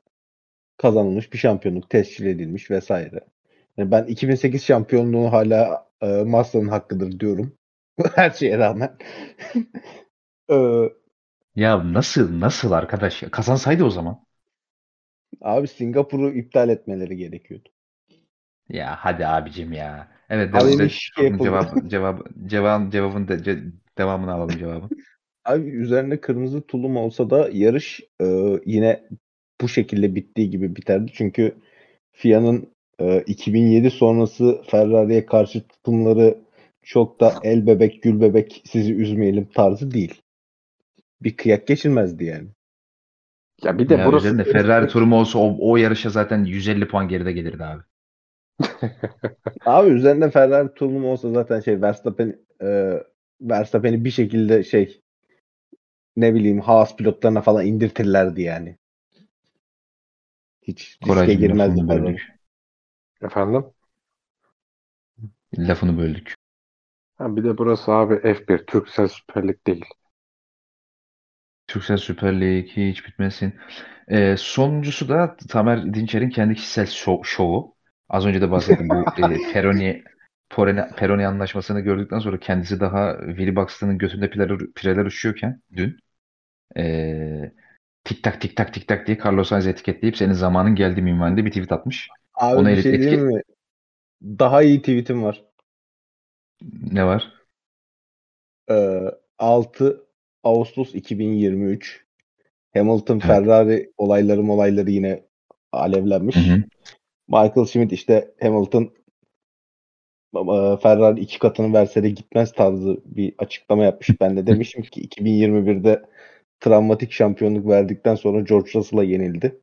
kazanılmış 0.76 1.32
bir 1.32 1.38
şampiyonluk 1.38 1.90
tescil 1.90 2.26
edilmiş 2.26 2.70
vesaire. 2.70 3.20
Yani 3.76 3.90
ben 3.90 4.04
2008 4.04 4.64
şampiyonluğu 4.64 5.32
hala 5.32 5.88
e, 6.00 6.06
Massa'nın 6.06 6.68
hakkıdır 6.68 7.20
diyorum. 7.20 7.58
Her 8.14 8.30
şeye 8.30 8.58
rağmen. 8.58 8.96
E, 10.50 10.56
Ya 11.56 11.92
nasıl 11.92 12.40
nasıl 12.40 12.72
arkadaş 12.72 13.22
ya? 13.22 13.30
Kazansaydı 13.30 13.84
o 13.84 13.90
zaman. 13.90 14.24
abi 15.40 15.68
Singapur'u 15.68 16.28
iptal 16.34 16.68
etmeleri 16.68 17.16
gerekiyordu. 17.16 17.68
Ya 18.68 18.96
hadi 18.96 19.26
abicim 19.26 19.72
ya. 19.72 20.08
Evet 20.28 20.52
Abi 20.52 20.78
devam, 20.78 20.78
de, 20.78 20.88
şey 20.88 21.38
cevap, 21.40 21.88
cevap, 21.90 22.26
cevap, 22.46 22.92
cevabın 22.92 23.28
de, 23.28 23.34
ce- 23.34 23.72
devamını 23.98 24.32
alalım 24.32 24.58
cevabı. 24.58 24.90
Abi 25.44 25.70
üzerine 25.70 26.20
kırmızı 26.20 26.60
tulum 26.66 26.96
olsa 26.96 27.30
da 27.30 27.48
yarış 27.52 28.00
e, 28.20 28.26
yine 28.66 29.02
bu 29.60 29.68
şekilde 29.68 30.14
bittiği 30.14 30.50
gibi 30.50 30.76
biterdi. 30.76 31.12
Çünkü 31.14 31.54
FIA'nın 32.12 32.68
e, 33.00 33.22
2007 33.22 33.90
sonrası 33.90 34.62
Ferrari'ye 34.66 35.26
karşı 35.26 35.68
tutumları 35.68 36.38
çok 36.82 37.20
da 37.20 37.40
el 37.44 37.68
bebek 37.68 38.02
gül 38.04 38.20
bebek 38.20 38.62
sizi 38.66 38.94
üzmeyelim 38.94 39.48
tarzı 39.54 39.92
değil. 39.92 40.22
Bir 41.22 41.36
kıyak 41.36 41.66
geçilmezdi 41.66 42.24
yani. 42.24 42.48
Ya 43.62 43.78
bir 43.78 43.88
de 43.88 43.94
Ya 43.94 44.06
burası 44.06 44.26
üzerinde 44.26 44.44
Ferrari 44.44 44.88
turumu 44.88 45.16
olsa 45.16 45.38
o, 45.38 45.56
o 45.60 45.76
yarışa 45.76 46.10
zaten 46.10 46.44
150 46.44 46.88
puan 46.88 47.08
geride 47.08 47.32
gelirdi 47.32 47.64
abi. 47.64 47.82
Abi 49.66 49.90
üzerinde 49.90 50.30
Ferrari 50.30 50.74
tulumu 50.74 51.12
olsa 51.12 51.30
zaten 51.30 51.60
şey 51.60 51.82
Verstappen 51.82 52.38
e, 52.62 52.98
Verstappen'i 53.40 54.04
bir 54.04 54.10
şekilde 54.10 54.64
şey 54.64 55.00
ne 56.16 56.34
bileyim 56.34 56.60
Haas 56.60 56.96
pilotlarına 56.96 57.40
falan 57.42 57.66
indirtirlerdi 57.66 58.42
yani. 58.42 58.78
Hiç 60.62 60.98
riske 61.02 61.06
Koraycığım 61.08 61.40
girmezdi 61.40 61.86
Ferrari. 61.86 62.16
efendim. 63.22 63.64
Lafını 65.58 65.98
böldük. 65.98 66.34
Ha, 67.18 67.36
bir 67.36 67.44
de 67.44 67.58
burası 67.58 67.92
abi 67.92 68.14
F1 68.14 68.66
Türksel 68.66 69.08
Süper 69.08 69.48
Lig 69.48 69.66
değil. 69.66 69.84
Türksel 71.74 71.96
Süper 71.96 72.40
Lig 72.40 72.68
hiç 72.68 73.06
bitmesin. 73.06 73.54
Ee, 74.08 74.34
sonuncusu 74.38 75.08
da 75.08 75.36
Tamer 75.48 75.94
Dinçer'in 75.94 76.30
kendi 76.30 76.54
kişisel 76.54 76.86
şov- 76.86 77.24
şovu. 77.24 77.74
Az 78.08 78.26
önce 78.26 78.40
de 78.40 78.50
bahsettim 78.50 78.88
bu 78.90 79.12
e, 79.18 79.38
Ferroni 79.52 80.04
Peroni, 80.50 80.84
Peroni 80.96 81.26
anlaşmasını 81.26 81.80
gördükten 81.80 82.18
sonra 82.18 82.38
kendisi 82.40 82.80
daha 82.80 83.18
Willy 83.26 83.56
Buxton'ın 83.56 83.98
götünde 83.98 84.30
pireler, 84.30 84.58
pireler 84.74 85.04
uçuyorken 85.06 85.60
dün 85.76 85.98
ee, 86.76 87.52
tik 88.04 88.24
tak 88.24 88.40
tik 88.40 88.56
tak 88.56 88.74
tik 88.74 88.88
tak 88.88 89.06
diye 89.06 89.18
Carlos 89.24 89.48
Sainz 89.48 89.66
etiketleyip 89.66 90.16
senin 90.16 90.32
zamanın 90.32 90.74
geldi 90.74 91.02
minvalinde 91.02 91.44
bir 91.44 91.50
tweet 91.50 91.72
atmış. 91.72 92.08
Abi 92.34 92.56
Ona 92.56 92.70
bir 92.70 92.82
şey 92.82 92.94
etki- 92.94 93.16
mi? 93.16 93.42
Daha 94.22 94.62
iyi 94.62 94.80
tweetim 94.80 95.22
var. 95.22 95.44
Ne 96.92 97.04
var? 97.06 97.32
Ee, 98.70 99.10
6 99.38 100.06
Ağustos 100.44 100.94
2023 100.94 102.04
Hamilton 102.74 103.14
Evet. 103.14 103.26
Ferrari 103.26 103.92
olayları 103.96 104.42
olayları 104.42 104.90
yine 104.90 105.22
alevlenmiş. 105.72 106.36
Hı 106.36 106.40
hı. 106.40 106.62
Michael 107.28 107.66
Schmidt 107.66 107.92
işte 107.92 108.34
Hamilton 108.40 108.82
e, 110.36 110.76
Ferrari 110.82 111.20
iki 111.20 111.38
katını 111.38 111.72
verse 111.72 112.02
de 112.02 112.10
gitmez 112.10 112.52
tarzı 112.52 113.00
bir 113.04 113.34
açıklama 113.38 113.84
yapmış. 113.84 114.20
Ben 114.20 114.36
de 114.36 114.46
demişim 114.46 114.82
ki 114.82 115.08
2021'de 115.08 116.02
travmatik 116.60 117.12
şampiyonluk 117.12 117.68
verdikten 117.68 118.14
sonra 118.14 118.40
George 118.40 118.70
Russell'a 118.74 119.04
yenildi. 119.04 119.60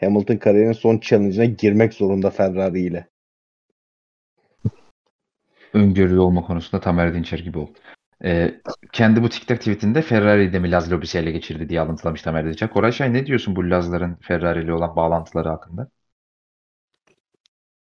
Hamilton 0.00 0.36
kariyerinin 0.36 0.72
son 0.72 1.00
challenge'ına 1.00 1.44
girmek 1.44 1.94
zorunda 1.94 2.30
Ferrari 2.30 2.80
ile. 2.80 3.06
öngörülü 5.72 6.18
olma 6.18 6.42
konusunda 6.46 6.80
Tamer 6.80 7.14
Dinçer 7.14 7.38
gibi 7.38 7.58
ol. 7.58 7.66
Ee, 8.24 8.60
kendi 8.92 9.22
bu 9.22 9.28
TikTok 9.28 9.58
tweetinde 9.58 10.02
Ferrari'yi 10.02 10.52
de 10.52 10.58
mi 10.58 10.70
Laz 10.70 10.92
lobisi 10.92 11.18
ele 11.18 11.30
geçirdi 11.30 11.68
diye 11.68 11.80
alıntılamış 11.80 12.22
Tamer 12.22 12.46
Dinçer. 12.46 12.70
Koray 12.70 12.92
Şahin 12.92 13.14
ne 13.14 13.26
diyorsun 13.26 13.56
bu 13.56 13.70
Laz'ların 13.70 14.18
Ferrari 14.22 14.64
ile 14.64 14.72
olan 14.72 14.96
bağlantıları 14.96 15.48
hakkında? 15.48 15.88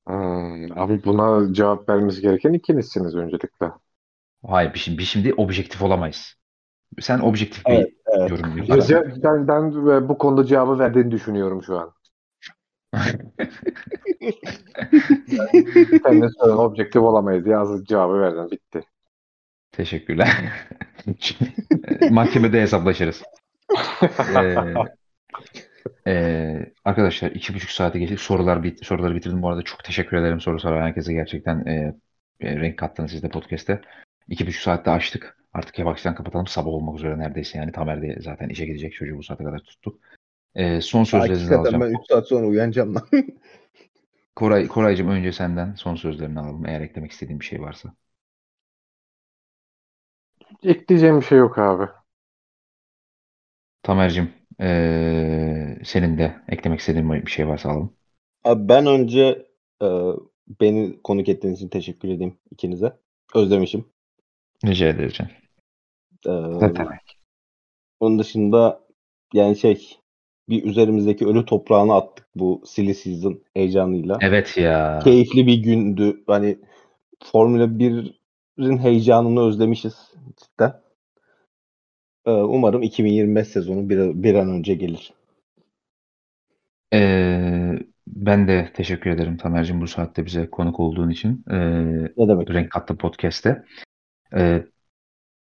Hmm, 0.07 0.77
abi 0.77 1.03
buna 1.05 1.53
cevap 1.53 1.89
vermesi 1.89 2.21
gereken 2.21 2.53
ikinizsiniz 2.53 3.15
öncelikle. 3.15 3.71
Hayır 4.47 4.73
bir 4.73 4.79
şimdi, 4.79 4.97
bir 4.97 5.03
şimdi 5.03 5.33
objektif 5.33 5.81
olamayız. 5.81 6.35
Sen 7.01 7.19
objektif 7.19 7.67
bir 7.67 7.73
Evet, 7.73 7.89
evet. 8.05 8.31
yorum 8.31 8.57
Ya, 8.57 8.57
yapıyorsun. 8.57 9.23
Ben, 9.23 9.47
ben 9.47 9.73
bu 10.09 10.17
konuda 10.17 10.45
cevabı 10.45 10.79
verdiğini 10.79 11.11
düşünüyorum 11.11 11.63
şu 11.63 11.79
an. 11.79 11.93
Sen 16.03 16.21
de 16.21 16.27
söyle, 16.39 16.53
objektif 16.53 17.01
olamayız 17.01 17.47
az 17.47 17.85
cevabı 17.85 18.19
verdin. 18.19 18.51
Bitti. 18.51 18.83
Teşekkürler. 19.79 20.29
Mahkemede 22.09 22.61
hesaplaşırız. 22.61 23.23
Ee, 24.35 24.55
e, 26.07 26.73
arkadaşlar 26.85 27.31
iki 27.31 27.53
buçuk 27.53 27.69
saate 27.69 27.99
geçtik. 27.99 28.19
Sorular 28.19 28.63
bit 28.63 28.85
soruları 28.85 29.15
bitirdim. 29.15 29.41
Bu 29.41 29.49
arada 29.49 29.61
çok 29.61 29.83
teşekkür 29.83 30.17
ederim 30.17 30.39
soru 30.39 30.59
soran 30.59 30.81
herkese. 30.81 31.13
Gerçekten 31.13 31.65
e, 31.65 31.95
e, 32.39 32.55
renk 32.55 32.77
kattınız 32.77 33.11
siz 33.11 33.23
de 33.23 33.29
podcast'te. 33.29 33.81
İki 34.27 34.47
buçuk 34.47 34.61
saatte 34.61 34.91
açtık. 34.91 35.37
Artık 35.53 35.79
yavaştan 35.79 36.15
kapatalım. 36.15 36.47
Sabah 36.47 36.67
olmak 36.67 36.97
üzere 36.97 37.19
neredeyse 37.19 37.57
yani. 37.57 37.71
Tamer 37.71 38.01
de 38.01 38.17
zaten 38.21 38.49
işe 38.49 38.65
gidecek. 38.65 38.93
Çocuğu 38.93 39.17
bu 39.17 39.23
saate 39.23 39.43
kadar 39.43 39.59
tuttuk. 39.59 39.99
E, 40.55 40.81
son 40.81 41.03
sözlerinizi 41.03 41.55
alacağım. 41.55 41.81
ben 41.81 41.89
3 41.89 42.07
saat 42.09 42.27
sonra 42.27 42.47
uyanacağım 42.47 42.95
lan. 42.95 43.07
Koray, 44.35 44.67
Koraycığım 44.67 45.09
önce 45.09 45.31
senden 45.31 45.73
son 45.73 45.95
sözlerini 45.95 46.39
alalım. 46.39 46.65
Eğer 46.65 46.81
eklemek 46.81 47.11
istediğin 47.11 47.39
bir 47.39 47.45
şey 47.45 47.61
varsa. 47.61 47.93
Ekleyeceğim 50.63 51.21
bir 51.21 51.25
şey 51.25 51.37
yok 51.37 51.57
abi. 51.57 51.87
Tamer'cim 53.83 54.33
e, 54.61 55.77
senin 55.83 56.17
de 56.17 56.35
eklemek 56.47 56.79
istediğin 56.79 57.11
bir 57.11 57.31
şey 57.31 57.47
varsa 57.47 57.69
alalım. 57.69 57.93
Abi 58.43 58.69
ben 58.69 58.85
önce 58.85 59.45
e, 59.81 59.87
beni 60.61 61.01
konuk 61.03 61.29
ettiğiniz 61.29 61.57
için 61.59 61.69
teşekkür 61.69 62.09
edeyim 62.09 62.37
ikinize. 62.51 62.93
Özlemişim. 63.35 63.85
Rica 64.65 64.87
ederim. 64.87 65.27
E, 66.25 66.31
Ne 66.31 66.75
demek? 66.75 67.19
onun 67.99 68.19
dışında 68.19 68.81
yani 69.33 69.57
şey 69.57 69.97
bir 70.49 70.63
üzerimizdeki 70.63 71.27
ölü 71.27 71.45
toprağını 71.45 71.93
attık 71.95 72.27
bu 72.35 72.61
silly 72.65 72.93
season 72.93 73.41
heyecanıyla. 73.53 74.17
Evet 74.21 74.57
ya. 74.57 74.99
Keyifli 75.03 75.47
bir 75.47 75.57
gündü. 75.57 76.23
Hani 76.27 76.59
Formula 77.23 77.79
1'in 77.79 78.18
heyecanını 78.59 79.47
özlemişiz 79.47 80.13
cidden. 80.37 80.73
E, 82.25 82.31
umarım 82.31 82.81
2025 82.81 83.47
sezonu 83.47 83.89
bir, 83.89 84.23
bir 84.23 84.35
an 84.35 84.49
önce 84.49 84.75
gelir. 84.75 85.13
Ee, 86.93 87.79
ben 88.07 88.47
de 88.47 88.71
teşekkür 88.73 89.09
ederim 89.09 89.37
Tamer'cim 89.37 89.81
bu 89.81 89.87
saatte 89.87 90.25
bize 90.25 90.49
konuk 90.49 90.79
olduğun 90.79 91.09
için. 91.09 91.43
Ee, 91.51 91.55
Ne 92.17 92.27
demek? 92.27 92.49
Renk 92.49 92.71
Kattı 92.71 92.97
Podcast'te. 92.97 93.63
Ee, 94.35 94.63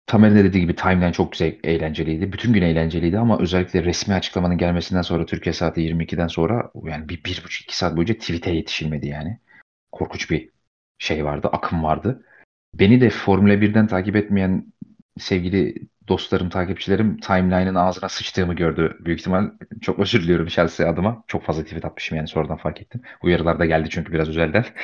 Tamer'in 0.06 0.36
de 0.36 0.44
dediği 0.44 0.60
gibi 0.60 0.76
timeline 0.76 1.14
çok 1.14 1.32
güzel, 1.32 1.60
eğlenceliydi. 1.64 2.34
Bütün 2.34 2.54
gün 2.54 2.62
eğlenceliydi 2.62 3.20
ama 3.20 3.40
özellikle 3.40 3.84
resmi 3.84 4.14
açıklamanın 4.14 4.58
gelmesinden 4.58 5.02
sonra 5.02 5.26
Türkiye 5.26 5.54
saati 5.54 5.82
22'den 5.82 6.28
sonra 6.28 6.72
yani 6.84 7.10
bir, 7.10 7.24
bir 7.24 7.42
buçuk 7.46 7.64
iki 7.64 7.78
saat 7.78 7.98
boyunca 7.98 8.14
tweet'e 8.14 8.52
yetişilmedi 8.52 9.08
yani. 9.08 9.40
Korkunç 9.92 10.32
bir 10.32 10.50
şey 10.98 11.26
vardı, 11.26 11.50
akım 11.52 11.84
vardı. 11.84 12.24
Beni 12.74 13.02
de 13.02 13.10
Formula 13.10 13.62
1'den 13.62 13.88
takip 13.88 14.16
etmeyen 14.16 14.74
sevgili 15.18 15.76
dostlarım, 16.08 16.50
takipçilerim 16.50 17.18
timeline'ın 17.18 17.76
ağzına 17.76 18.10
sıçtığımı 18.10 18.54
gördü. 18.56 18.98
Büyük 19.00 19.20
ihtimal 19.20 19.52
çok 19.82 20.00
özür 20.00 20.24
diliyorum 20.24 20.48
Chelsea 20.48 20.90
adıma. 20.90 21.24
Çok 21.28 21.44
fazla 21.44 21.64
tweet 21.64 21.86
atmışım 21.86 22.18
yani 22.18 22.28
sonradan 22.28 22.58
fark 22.58 22.82
ettim. 22.82 23.02
Uyarılar 23.24 23.60
da 23.60 23.66
geldi 23.66 23.90
çünkü 23.92 24.14
biraz 24.14 24.30
özelden. 24.30 24.66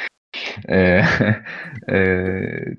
Ee, 0.70 1.04
ee, 1.92 2.76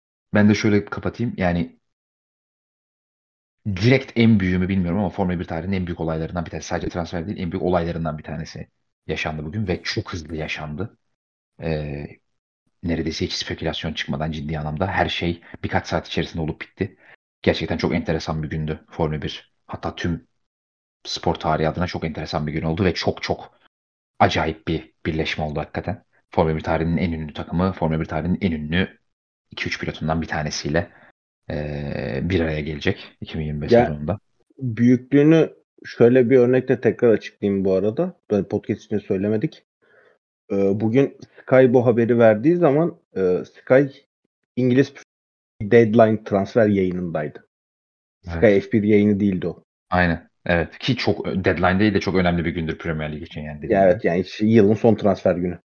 ben 0.34 0.48
de 0.48 0.54
şöyle 0.54 0.84
kapatayım. 0.84 1.34
Yani 1.36 1.78
direkt 3.66 4.12
en 4.16 4.40
büyüğümü 4.40 4.68
bilmiyorum 4.68 4.98
ama 4.98 5.10
Formula 5.10 5.40
1 5.40 5.44
tarihinin 5.44 5.76
en 5.76 5.86
büyük 5.86 6.00
olaylarından 6.00 6.44
bir 6.44 6.50
tanesi. 6.50 6.68
Sadece 6.68 6.88
transfer 6.88 7.26
değil, 7.26 7.38
en 7.38 7.52
büyük 7.52 7.62
olaylarından 7.64 8.18
bir 8.18 8.22
tanesi 8.22 8.68
yaşandı 9.06 9.44
bugün 9.44 9.68
ve 9.68 9.82
çok 9.82 10.12
hızlı 10.12 10.36
yaşandı. 10.36 10.98
Ee, 11.62 12.06
neredeyse 12.82 13.24
hiç 13.26 13.32
spekülasyon 13.32 13.92
çıkmadan 13.92 14.32
ciddi 14.32 14.58
anlamda 14.58 14.86
her 14.86 15.08
şey 15.08 15.40
birkaç 15.64 15.86
saat 15.86 16.06
içerisinde 16.08 16.42
olup 16.42 16.60
bitti. 16.60 16.96
Gerçekten 17.42 17.76
çok 17.76 17.94
enteresan 17.94 18.42
bir 18.42 18.50
gündü 18.50 18.80
Formula 18.90 19.22
1. 19.22 19.52
Hatta 19.66 19.94
tüm 19.96 20.26
spor 21.04 21.34
tarihi 21.34 21.68
adına 21.68 21.86
çok 21.86 22.04
enteresan 22.04 22.46
bir 22.46 22.52
gün 22.52 22.62
oldu 22.62 22.84
ve 22.84 22.94
çok 22.94 23.22
çok 23.22 23.58
acayip 24.18 24.68
bir 24.68 24.92
birleşme 25.06 25.44
oldu 25.44 25.60
hakikaten. 25.60 26.04
Formula 26.30 26.56
1 26.56 26.60
tarihinin 26.60 26.96
en 26.96 27.12
ünlü 27.12 27.32
takımı, 27.32 27.72
Formula 27.72 28.00
1 28.00 28.04
tarihinin 28.04 28.38
en 28.40 28.52
ünlü 28.52 28.98
2-3 29.56 29.80
pilotundan 29.80 30.22
bir 30.22 30.26
tanesiyle 30.26 30.90
eee, 31.50 32.20
bir 32.22 32.40
araya 32.40 32.60
gelecek 32.60 33.16
2025 33.20 33.72
Ya- 33.72 33.86
sezonunda. 33.86 34.18
büyüklüğünü 34.58 35.52
şöyle 35.84 36.30
bir 36.30 36.38
örnekle 36.38 36.80
tekrar 36.80 37.12
açıklayayım 37.12 37.64
bu 37.64 37.74
arada. 37.74 38.16
Böyle 38.30 38.48
podcast 38.48 38.84
için 38.84 38.98
söylemedik. 38.98 39.62
Bugün 40.50 41.16
Sky 41.52 41.72
bu 41.72 41.86
haberi 41.86 42.18
verdiği 42.18 42.56
zaman 42.56 42.96
e, 43.16 43.20
Sky 43.44 43.82
İngiliz 44.56 44.92
deadline 45.62 46.24
transfer 46.24 46.66
yayınındaydı. 46.66 47.46
Sky 48.22 48.60
F1 48.60 48.82
yayını 48.82 49.20
değildi 49.20 49.48
o. 49.48 49.64
Aynen. 49.90 50.28
Evet. 50.46 50.78
Ki 50.78 50.96
çok 50.96 51.26
deadline 51.26 51.80
değil 51.80 51.94
de 51.94 52.00
çok 52.00 52.14
önemli 52.14 52.44
bir 52.44 52.50
gündür 52.50 52.78
Premier 52.78 53.12
Lig 53.12 53.22
için 53.22 53.40
yani. 53.40 53.72
Ya 53.72 53.84
evet 53.84 54.04
yani 54.04 54.24
yılın 54.40 54.74
son 54.74 54.94
transfer 54.94 55.34
günü. 55.34 55.58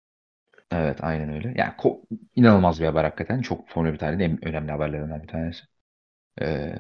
Evet 0.73 0.99
aynen 1.05 1.33
öyle. 1.33 1.55
Yani 1.57 1.73
ko- 1.79 2.01
inanılmaz 2.37 2.81
bir 2.81 2.87
haber 2.87 3.05
hakikaten. 3.05 3.41
Çok 3.41 3.69
Formula 3.69 3.93
1 3.93 3.99
tarihinin 3.99 4.25
en 4.25 4.49
önemli 4.49 4.73
haberlerinden 4.73 5.23
bir 5.23 5.29
tanesi. 5.29 5.65
Ee, 6.43 6.75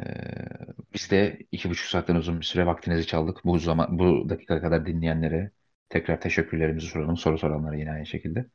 biz 0.94 1.10
de 1.10 1.39
iki 1.52 1.70
buçuk 1.70 1.86
saatten 1.86 2.15
uzun 2.15 2.41
bir 2.41 2.44
süre 2.44 2.66
vaktinizi 2.66 3.07
çaldık. 3.07 3.44
Bu 3.44 3.58
zaman 3.58 3.99
bu 3.99 4.28
dakika 4.28 4.60
kadar 4.60 4.86
dinleyenlere 4.86 5.50
tekrar 5.89 6.20
teşekkürlerimizi 6.20 6.86
soralım. 6.86 7.16
Soru 7.16 7.39
soranlara 7.39 7.76
yine 7.76 7.92
aynı 7.92 8.07
şekilde. 8.07 8.47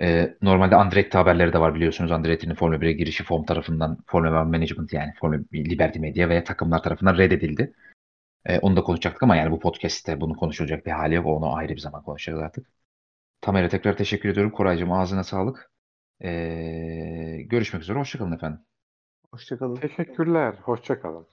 Ee, 0.00 0.36
normalde 0.42 0.76
Andretti 0.76 1.18
haberleri 1.18 1.52
de 1.52 1.60
var 1.60 1.74
biliyorsunuz. 1.74 2.12
Andretti'nin 2.12 2.54
Formula 2.54 2.78
1'e 2.78 2.92
girişi 2.92 3.24
FOM 3.24 3.44
tarafından 3.44 3.98
Formula 4.06 4.46
1 4.46 4.50
Management 4.50 4.92
yani 4.92 5.12
Formula 5.20 5.40
1 5.52 5.70
Liberty 5.70 5.98
Media 5.98 6.28
ve 6.28 6.44
takımlar 6.44 6.82
tarafından 6.82 7.18
reddedildi. 7.18 7.72
Ee, 8.46 8.58
onu 8.58 8.76
da 8.76 8.82
konuşacaktık 8.82 9.22
ama 9.22 9.36
yani 9.36 9.50
bu 9.50 9.60
podcast'te 9.60 10.20
bunu 10.20 10.36
konuşulacak 10.36 10.86
bir 10.86 10.90
hali 10.90 11.14
yok. 11.14 11.26
Onu 11.26 11.54
ayrı 11.54 11.72
bir 11.72 11.80
zaman 11.80 12.02
konuşacağız 12.02 12.42
artık. 12.42 12.66
Tamer'e 13.40 13.68
tekrar 13.68 13.96
teşekkür 13.96 14.28
ediyorum. 14.28 14.52
Koraycığım 14.52 14.92
ağzına 14.92 15.24
sağlık. 15.24 15.70
Ee, 16.24 17.42
görüşmek 17.42 17.82
üzere. 17.82 17.98
Hoşçakalın 17.98 18.32
efendim. 18.32 18.60
Hoşçakalın. 19.30 19.76
Teşekkürler. 19.76 20.54
Hoşça 20.62 21.00
kalın. 21.00 21.26